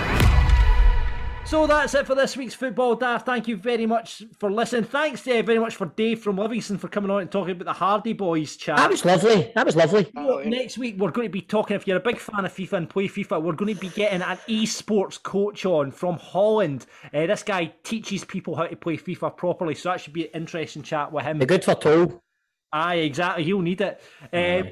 So 1.54 1.68
that's 1.68 1.94
it 1.94 2.04
for 2.04 2.16
this 2.16 2.36
week's 2.36 2.52
football 2.52 2.96
daft. 2.96 3.26
Thank 3.26 3.46
you 3.46 3.56
very 3.56 3.86
much 3.86 4.24
for 4.40 4.50
listening. 4.50 4.82
Thanks 4.82 5.24
uh, 5.28 5.40
very 5.40 5.60
much 5.60 5.76
for 5.76 5.86
Dave 5.86 6.20
from 6.20 6.36
Livingston 6.36 6.78
for 6.78 6.88
coming 6.88 7.12
on 7.12 7.20
and 7.20 7.30
talking 7.30 7.52
about 7.52 7.66
the 7.66 7.72
Hardy 7.72 8.12
Boys 8.12 8.56
chat. 8.56 8.76
That 8.76 8.90
was 8.90 9.04
lovely. 9.04 9.52
That 9.54 9.64
was 9.64 9.76
lovely. 9.76 10.10
So 10.16 10.42
next 10.44 10.78
week 10.78 10.96
we're 10.98 11.12
going 11.12 11.28
to 11.28 11.32
be 11.32 11.42
talking. 11.42 11.76
If 11.76 11.86
you're 11.86 11.98
a 11.98 12.00
big 12.00 12.18
fan 12.18 12.44
of 12.44 12.52
FIFA 12.52 12.72
and 12.72 12.90
play 12.90 13.06
FIFA, 13.06 13.40
we're 13.40 13.52
going 13.52 13.72
to 13.72 13.80
be 13.80 13.88
getting 13.90 14.20
an 14.20 14.36
esports 14.48 15.22
coach 15.22 15.64
on 15.64 15.92
from 15.92 16.16
Holland. 16.16 16.86
Uh, 17.14 17.26
this 17.26 17.44
guy 17.44 17.72
teaches 17.84 18.24
people 18.24 18.56
how 18.56 18.66
to 18.66 18.74
play 18.74 18.96
FIFA 18.96 19.36
properly, 19.36 19.76
so 19.76 19.90
that 19.90 20.00
should 20.00 20.12
be 20.12 20.24
an 20.24 20.30
interesting 20.34 20.82
chat 20.82 21.12
with 21.12 21.24
him. 21.24 21.38
They're 21.38 21.46
good 21.46 21.62
for 21.62 21.76
toll. 21.76 22.20
Aye, 22.72 22.96
exactly. 22.96 23.44
He'll 23.44 23.62
need 23.62 23.80
it. 23.80 24.02
Um, 24.32 24.70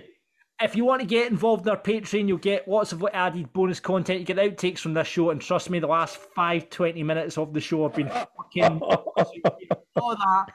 if 0.62 0.76
you 0.76 0.84
want 0.84 1.01
to 1.01 1.06
get 1.06 1.30
involved 1.30 1.66
in 1.66 1.70
our 1.70 1.80
Patreon, 1.80 2.28
you'll 2.28 2.39
get 2.39 2.68
lots 2.68 2.93
of 2.93 3.05
added 3.12 3.52
bonus 3.52 3.80
content. 3.80 4.20
You 4.20 4.26
get 4.26 4.36
outtakes 4.36 4.78
from 4.78 4.94
this 4.94 5.09
show, 5.09 5.30
and 5.30 5.40
trust 5.40 5.70
me, 5.70 5.78
the 5.78 5.86
last 5.86 6.16
five, 6.16 6.70
20 6.70 7.02
minutes 7.02 7.39
of 7.39 7.52
the 7.52 7.60
show 7.60 7.82
have 7.84 7.94
been 7.94 8.09
fucking. 8.09 8.80
all 9.97 10.16
that 10.16 10.47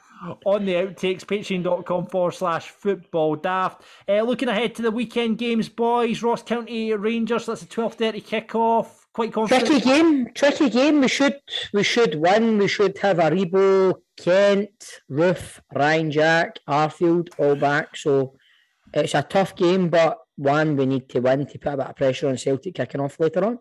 on 0.45 0.65
the 0.65 0.73
outtakes, 0.73 1.23
patreon.com 1.23 2.07
forward 2.07 2.33
slash 2.33 2.69
football 2.69 3.35
daft. 3.35 3.83
Uh, 4.07 4.21
looking 4.21 4.49
ahead 4.49 4.75
to 4.75 4.81
the 4.81 4.91
weekend 4.91 5.37
games, 5.37 5.69
boys, 5.69 6.23
Ross 6.23 6.43
County 6.43 6.93
Rangers, 6.93 7.45
that's 7.45 7.61
a 7.61 7.65
12.30 7.65 8.23
kickoff. 8.23 8.87
Quite 9.13 9.33
confident. 9.33 9.65
Tricky 9.65 9.83
game, 9.83 10.27
tricky 10.33 10.69
game. 10.69 11.01
We 11.01 11.07
should 11.07 11.41
we 11.73 11.81
should 11.81 12.21
win. 12.21 12.59
We 12.59 12.67
should 12.67 12.99
have 12.99 13.17
Aribo, 13.17 13.95
Kent, 14.15 15.01
Roofe, 15.09 15.59
Ryan 15.73 16.11
Jack, 16.11 16.59
Arfield 16.69 17.29
all 17.39 17.55
back. 17.55 17.97
So 17.97 18.36
it's 19.05 19.15
a 19.15 19.23
tough 19.23 19.55
game, 19.55 19.89
but 19.89 20.17
one 20.35 20.75
we 20.75 20.85
need 20.85 21.09
to 21.09 21.19
win 21.19 21.45
to 21.47 21.59
put 21.59 21.73
a 21.73 21.77
bit 21.77 21.87
of 21.87 21.95
pressure 21.95 22.29
on 22.29 22.37
Celtic 22.37 22.75
kicking 22.75 23.01
off 23.01 23.19
later 23.19 23.43
on. 23.43 23.59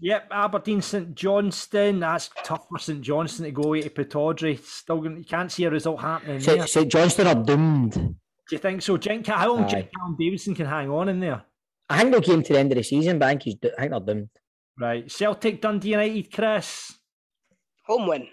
Yep, 0.00 0.28
Aberdeen 0.30 0.80
St 0.80 1.14
Johnstone. 1.14 2.00
That's 2.00 2.30
tough 2.44 2.66
for 2.68 2.78
St 2.78 3.00
Johnstone 3.00 3.46
to 3.46 3.50
go 3.50 3.62
away 3.62 3.82
to 3.82 3.90
Pittodrie. 3.90 4.62
Still, 4.64 5.00
gonna, 5.00 5.18
you 5.18 5.24
can't 5.24 5.50
see 5.50 5.64
a 5.64 5.70
result 5.70 6.00
happening 6.00 6.38
there. 6.38 6.56
St, 6.58 6.68
St 6.68 6.92
Johnstone 6.92 7.26
are 7.26 7.34
doomed. 7.34 7.94
Do 7.94 8.14
you 8.52 8.58
think 8.58 8.80
so? 8.82 8.96
Jink, 8.96 9.26
how 9.26 9.52
long 9.52 9.66
do 9.66 9.72
you 9.72 9.78
Aye. 9.78 9.80
think 9.82 9.90
Callum 9.94 10.16
Davidson 10.18 10.54
can 10.54 10.66
hang 10.66 10.88
on 10.90 11.08
in 11.08 11.18
there? 11.20 11.42
I 11.90 11.98
think 11.98 12.12
they'll 12.12 12.20
game 12.20 12.42
to 12.42 12.52
the 12.52 12.58
end 12.58 12.70
of 12.70 12.76
the 12.76 12.84
season, 12.84 13.18
but 13.18 13.26
I 13.26 13.30
think, 13.30 13.42
he's, 13.42 13.56
I 13.76 13.80
think 13.80 13.90
they're 13.90 14.14
doomed. 14.14 14.28
Right. 14.78 15.10
Celtic, 15.10 15.60
Dundee 15.60 15.90
United, 15.90 16.32
Chris. 16.32 16.94
Home 17.86 18.06
win. 18.06 18.28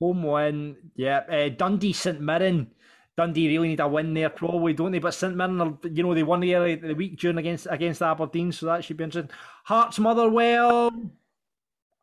Home 0.00 0.22
win. 0.22 0.76
Yeah. 0.94 1.20
Uh, 1.20 1.48
Dundee, 1.48 1.94
St 1.94 2.20
Mirren. 2.20 2.72
Dundee 3.18 3.48
really 3.48 3.68
need 3.68 3.80
a 3.80 3.88
win 3.88 4.14
there, 4.14 4.30
probably, 4.30 4.72
don't 4.72 4.92
they? 4.92 5.00
But 5.00 5.12
St 5.12 5.34
Mirren, 5.34 5.60
are, 5.60 5.76
you 5.90 6.04
know, 6.04 6.14
they 6.14 6.22
won 6.22 6.38
the 6.38 6.54
early 6.54 6.76
the 6.76 6.94
week 6.94 7.18
during 7.18 7.36
against 7.36 7.66
against 7.68 8.00
Aberdeen, 8.00 8.52
so 8.52 8.66
that 8.66 8.84
should 8.84 8.96
be 8.96 9.02
interesting. 9.02 9.34
Hearts, 9.64 9.98
Motherwell. 9.98 10.92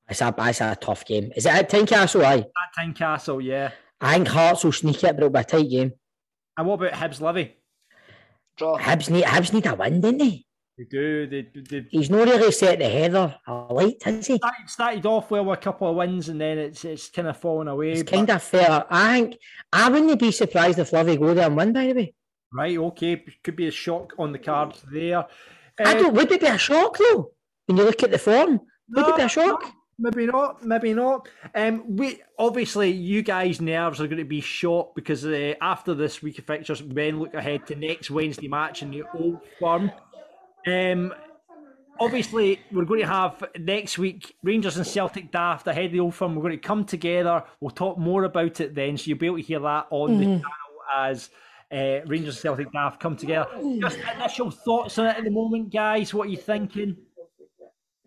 It's 0.10 0.20
a, 0.20 0.36
it's 0.38 0.60
a 0.60 0.76
tough 0.76 1.06
game. 1.06 1.32
Is 1.38 1.46
it 1.46 1.54
at 1.54 1.70
Tynecastle? 1.70 2.24
Aye. 2.26 2.40
At 2.40 2.76
Tynecastle, 2.78 3.42
yeah. 3.42 3.72
I 4.02 4.16
think 4.16 4.28
Hearts 4.28 4.66
will 4.66 4.74
sneak 4.74 4.98
it, 5.06 5.16
but 5.16 5.18
it'll 5.18 5.30
be 5.30 5.40
a 5.40 5.44
tight 5.46 5.70
game. 5.70 5.94
And 6.58 6.68
what 6.68 6.82
about 6.82 6.92
Hibs, 6.92 7.22
Livy? 7.22 7.56
Draw. 8.58 8.78
Hibs 8.78 9.10
need, 9.10 9.24
Hibs 9.24 9.54
need 9.54 9.66
a 9.66 9.74
win, 9.74 10.02
didn't 10.02 10.18
they? 10.18 10.45
They 10.78 10.84
do. 10.84 11.26
They, 11.28 11.48
they, 11.70 11.86
He's 11.90 12.10
not 12.10 12.28
really 12.28 12.52
set 12.52 12.80
the 12.80 12.90
header 12.90 13.34
alight, 13.48 14.04
has 14.04 14.28
he? 14.28 14.36
started, 14.38 14.70
started 14.70 15.06
off 15.06 15.32
well 15.32 15.46
with 15.46 15.60
a 15.60 15.62
couple 15.62 15.90
of 15.90 15.96
wins, 15.96 16.28
and 16.28 16.40
then 16.42 16.58
it's 16.58 16.84
it's 16.84 17.10
kind 17.10 17.30
of 17.30 17.38
fallen 17.38 17.70
away. 17.70 17.92
It's 17.92 18.04
but- 18.04 18.12
kind 18.12 18.30
of 18.30 18.44
fair. 18.44 18.84
I 18.90 19.20
think 19.22 19.38
I 19.72 19.90
wouldn't 19.90 20.20
be 20.20 20.32
surprised 20.32 20.78
if 20.80 20.92
Lovey 20.92 21.16
go 21.16 21.34
there 21.34 21.48
and 21.48 21.56
win. 21.56 21.72
By 21.72 21.88
the 21.88 21.94
way, 21.94 22.14
Right, 22.54 22.78
okay. 22.78 23.24
Could 23.44 23.56
be 23.56 23.68
a 23.68 23.72
shock 23.72 24.14
on 24.20 24.32
the 24.34 24.40
cards 24.40 24.82
there. 24.92 25.26
I 25.80 25.84
Uh, 25.84 25.94
don't. 25.94 26.14
Would 26.14 26.32
it 26.32 26.42
be 26.42 26.48
a 26.48 26.58
shock 26.58 26.98
though? 26.98 27.32
When 27.68 27.78
you 27.78 27.84
look 27.86 28.04
at 28.04 28.12
the 28.12 28.20
form, 28.20 28.60
would 28.90 29.08
it 29.08 29.16
be 29.16 29.22
a 29.24 29.30
shock? 29.30 29.72
Maybe 29.98 30.26
not. 30.26 30.62
Maybe 30.62 30.94
not. 30.94 31.30
Um, 31.56 31.96
we 31.96 32.22
obviously 32.38 32.92
you 32.92 33.22
guys' 33.22 33.62
nerves 33.62 34.02
are 34.02 34.08
going 34.08 34.18
to 34.20 34.26
be 34.26 34.42
shot 34.42 34.94
because 34.94 35.26
uh, 35.26 35.54
after 35.62 35.94
this 35.94 36.22
week 36.22 36.38
of 36.38 36.46
fixtures, 36.46 36.84
then 36.86 37.18
look 37.20 37.34
ahead 37.34 37.66
to 37.68 37.76
next 37.78 38.12
Wednesday 38.12 38.50
match 38.50 38.82
in 38.82 38.92
the 38.92 39.04
Old 39.18 39.40
Firm. 39.58 39.90
Um, 40.66 41.14
obviously, 42.00 42.60
we're 42.72 42.86
going 42.86 43.02
to 43.02 43.08
have 43.08 43.44
next 43.60 43.98
week 43.98 44.36
Rangers 44.44 44.78
and 44.78 44.86
Celtic 44.88 45.32
daft 45.32 45.68
ahead 45.68 45.86
of 45.86 45.92
the 45.92 46.00
old 46.00 46.16
firm. 46.16 46.36
We're 46.36 46.42
going 46.44 46.60
to 46.60 46.68
come 46.68 46.86
together. 46.86 47.44
We'll 47.60 47.72
talk 47.72 47.98
more 47.98 48.24
about 48.24 48.60
it 48.62 48.74
then, 48.76 48.98
so 48.98 49.06
you'll 49.08 49.18
be 49.18 49.28
able 49.28 49.38
to 49.38 49.44
hear 49.44 49.60
that 49.60 49.88
on 49.90 50.18
the 50.18 50.26
Mhm. 50.26 50.42
channel 50.42 50.52
as 50.98 51.30
uh, 51.72 52.02
Rangers 52.06 52.36
and 52.36 52.42
Celtic 52.42 52.72
daft 52.72 53.00
come 53.00 53.18
together. 53.18 53.48
Just 53.82 53.98
initial 54.16 54.52
thoughts 54.52 54.98
on 55.00 55.08
it 55.08 55.18
at 55.18 55.24
the 55.24 55.32
moment, 55.32 55.74
guys. 55.74 56.14
What 56.14 56.28
are 56.28 56.30
you 56.32 56.38
thinking? 56.38 56.96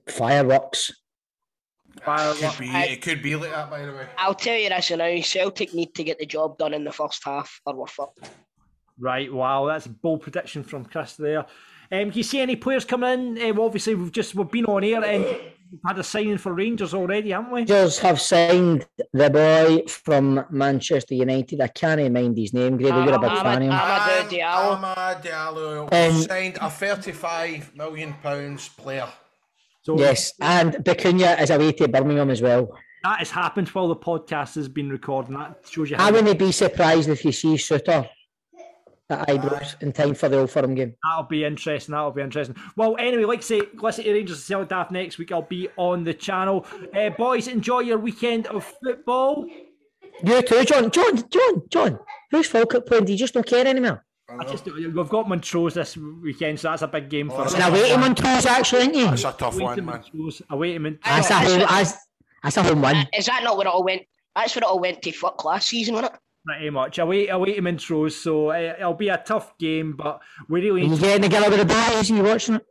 Fireworks. 0.09 0.93
Could 2.05 2.59
be, 2.61 2.69
it 2.69 3.03
could 3.03 3.23
be 3.23 3.35
like 3.35 3.51
that, 3.51 3.69
by 3.69 3.85
the 3.85 3.93
way. 3.93 4.07
I'll 4.17 4.35
tell 4.35 4.57
you 4.57 4.69
this 4.69 4.91
now, 4.93 5.21
Celtic 5.21 5.75
need 5.75 5.95
to 5.97 6.05
get 6.05 6.19
the 6.21 6.27
job 6.27 6.57
done 6.57 6.73
in 6.73 6.85
the 6.85 6.93
first 6.93 7.23
half 7.25 7.61
or 7.67 7.75
we're 7.75 7.87
fucked. 7.89 8.31
Right, 9.01 9.33
wow, 9.33 9.67
that's 9.67 9.87
a 9.87 9.91
bold 9.91 10.23
prediction 10.23 10.63
from 10.63 10.85
Chris 10.85 11.15
there. 11.17 11.45
Um, 11.91 12.11
can 12.11 12.13
you 12.19 12.23
see 12.23 12.41
any 12.41 12.57
players 12.57 12.85
coming 12.85 13.37
in? 13.39 13.51
Um, 13.51 13.61
obviously, 13.61 13.95
we've 13.95 14.13
just 14.13 14.35
we've 14.35 14.51
been 14.51 14.67
on 14.67 14.85
air 14.85 15.03
and 15.05 15.25
we've 15.25 15.81
had 15.87 15.99
a 15.99 16.05
signing 16.05 16.37
for 16.39 16.53
Rangers 16.53 16.93
already, 16.93 17.31
haven't 17.31 17.51
we? 17.51 17.61
Rangers 17.61 17.99
have 18.01 18.21
signed 18.21 18.87
the 19.13 19.31
boy 19.31 19.85
from 19.89 20.45
Manchester 20.51 21.15
United. 21.15 21.61
I 21.63 21.69
can't 21.69 22.13
mind 22.13 22.37
his 22.37 22.53
name. 22.53 22.77
Grado, 22.77 23.05
you're 23.05 23.15
a 23.15 23.19
big 23.19 23.31
fan 23.43 23.57
of 23.57 23.63
him. 23.63 23.71
Amadou 23.73 24.29
Diallo. 24.29 24.81
Amad 24.83 25.23
Diallo 25.23 25.89
Um, 26.11 26.23
signed 26.23 26.59
a 26.61 26.69
35 26.71 27.75
million 27.75 28.15
pounds 28.23 28.69
player. 28.69 29.09
yes, 29.87 30.35
and 30.41 30.75
Bacuna 30.85 31.41
is 31.41 31.49
away 31.51 31.73
to 31.73 31.89
Birmingham 31.89 32.29
as 32.31 32.43
well. 32.43 32.69
That 33.05 33.21
has 33.21 33.31
happened 33.31 33.69
while 33.69 33.89
the 33.89 33.97
podcast 33.97 34.57
has 34.57 34.69
been 34.69 34.91
recording. 34.91 35.35
That 35.39 35.61
shows 35.71 35.89
you 35.91 35.97
how 35.97 36.09
I 36.09 36.11
wouldn't 36.11 36.39
be 36.39 36.53
surprised 36.53 37.09
if 37.09 37.25
you 37.25 37.33
see 37.33 37.55
Souttar 37.55 38.09
at 39.11 39.29
Ibrox 39.29 39.81
in 39.83 39.93
time 39.93 40.15
for 40.15 40.29
the 40.29 40.39
Old 40.39 40.51
Firm 40.51 40.75
game. 40.75 40.95
That'll 41.03 41.29
be 41.29 41.45
interesting. 41.45 41.93
That'll 41.93 42.11
be 42.11 42.23
interesting. 42.23 42.57
Well, 42.77 42.97
anyway, 42.99 43.25
like 43.25 43.39
I 43.39 43.43
say, 43.43 43.63
listen 43.75 44.05
to 44.05 44.13
Rangers 44.13 44.37
and 44.39 44.45
Celtic 44.45 44.69
Daft 44.69 44.91
next 44.91 45.19
week. 45.19 45.33
I'll 45.33 45.43
be 45.43 45.69
on 45.77 46.05
the 46.05 46.15
channel. 46.15 46.67
Uh, 46.95 47.11
boys, 47.11 47.49
enjoy 47.49 47.81
your 47.81 47.99
weekend 47.99 48.47
of 48.49 48.65
football. 48.83 49.47
You 50.23 50.43
too, 50.43 50.65
John. 50.65 50.91
John, 50.91 51.29
John, 51.31 51.63
John. 51.71 51.99
Who's 52.31 52.49
Falkirk 52.49 52.87
playing? 52.87 53.07
Do 53.07 53.13
you 53.13 53.19
just 53.19 53.35
don't 53.35 53.47
care 53.47 53.67
anymore? 53.67 54.05
I 54.31 54.45
just 54.45 54.67
we've 54.67 55.09
got 55.09 55.27
Montrose 55.27 55.73
this 55.73 55.97
weekend, 55.97 56.61
so 56.61 56.69
that's 56.69 56.83
a 56.83 56.87
big 56.89 57.09
game 57.09 57.31
for 57.31 57.43
us. 57.43 57.55
And 57.55 57.63
away 57.65 57.89
to 57.89 57.97
Montrose, 57.97 58.45
actually, 58.45 58.81
isn't 58.81 58.95
you? 58.95 59.05
That's 59.07 59.25
a 59.25 59.33
tough 59.33 59.55
Away 59.55 59.65
one, 59.65 59.77
to 59.77 59.83
man. 59.83 59.95
Montrose, 59.95 60.43
away 60.51 60.73
to 60.75 60.79
Montrose. 60.81 61.01
That's 61.03 61.31
a 61.31 61.35
home, 61.35 61.59
that's, 61.61 61.97
that's 62.43 62.57
a 62.59 62.63
home 62.63 62.83
win. 62.83 63.07
Is 63.17 63.25
that 63.25 63.43
not 63.43 63.57
where 63.57 63.67
it 63.67 63.71
all 63.71 63.85
went? 63.85 64.03
That's 64.37 64.55
where 64.55 64.65
it 64.65 64.67
all 64.67 64.81
went 64.81 65.01
to 65.01 65.13
fuck 65.13 65.43
last 65.47 65.69
season, 65.69 65.95
wasn't 65.95 66.13
it? 66.13 66.21
Pretty 66.49 66.71
much 66.71 66.99
away 66.99 67.29
away 67.29 67.55
to 67.55 67.61
Montrose, 67.61 68.17
so 68.17 68.51
uh, 68.51 68.75
it'll 68.79 68.95
be 68.95 69.09
a 69.11 69.19
tough 69.19 69.57
game, 69.59 69.95
but 69.97 70.21
we 70.49 70.63
really. 70.63 70.83
Are 70.83 70.85
you 70.87 70.97
getting 70.97 71.23
together 71.23 71.51
with 71.51 71.59
the 71.61 71.67
boys? 71.67 72.11
Are 72.11 72.15
you 72.17 72.23
watching 72.23 72.55
it? 72.57 72.67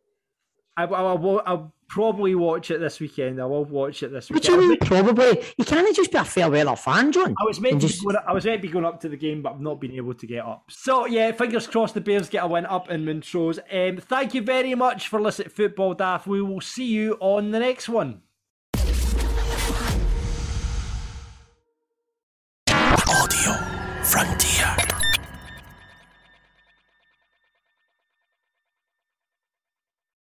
I, 0.75 0.83
I, 0.85 1.01
I 1.01 1.13
will, 1.13 1.41
I'll 1.45 1.73
probably 1.89 2.35
watch 2.35 2.69
it 2.71 2.79
this 2.79 2.99
weekend. 2.99 3.41
I 3.41 3.45
will 3.45 3.65
watch 3.65 4.03
it 4.03 4.11
this 4.11 4.29
What 4.29 4.41
weekend. 4.41 4.61
you 4.61 4.69
mean, 4.69 4.77
probably? 4.79 5.43
You 5.57 5.65
can't 5.65 5.95
just 5.95 6.11
be 6.11 6.17
a 6.17 6.23
fair 6.25 6.49
weather 6.51 6.75
fan, 6.75 7.11
John. 7.11 7.33
I 7.39 7.43
was 7.45 7.59
meant 7.59 7.81
to 7.81 7.87
just- 7.87 8.03
going, 8.03 8.15
I 8.27 8.33
was 8.33 8.45
meant 8.45 8.61
to 8.61 8.67
be 8.67 8.71
going 8.71 8.85
up 8.85 8.99
to 9.01 9.09
the 9.09 9.17
game, 9.17 9.41
but 9.41 9.53
I've 9.53 9.61
not 9.61 9.79
been 9.81 9.91
able 9.93 10.13
to 10.13 10.27
get 10.27 10.45
up. 10.45 10.65
So 10.69 11.05
yeah, 11.07 11.31
fingers 11.31 11.65
crossed 11.67 11.93
the 11.95 12.01
Bears 12.01 12.29
get 12.29 12.43
a 12.43 12.47
win 12.47 12.65
up 12.65 12.89
in 12.91 13.05
Montrose. 13.05 13.59
Um, 13.71 13.97
thank 13.97 14.33
you 14.35 14.41
very 14.41 14.75
much 14.75 15.07
for 15.07 15.19
listening 15.21 15.49
to 15.49 15.55
Football 15.55 15.93
Daft. 15.95 16.27
We 16.27 16.41
will 16.41 16.61
see 16.61 16.85
you 16.85 17.17
on 17.19 17.51
the 17.51 17.59
next 17.59 17.89
one. 17.89 18.21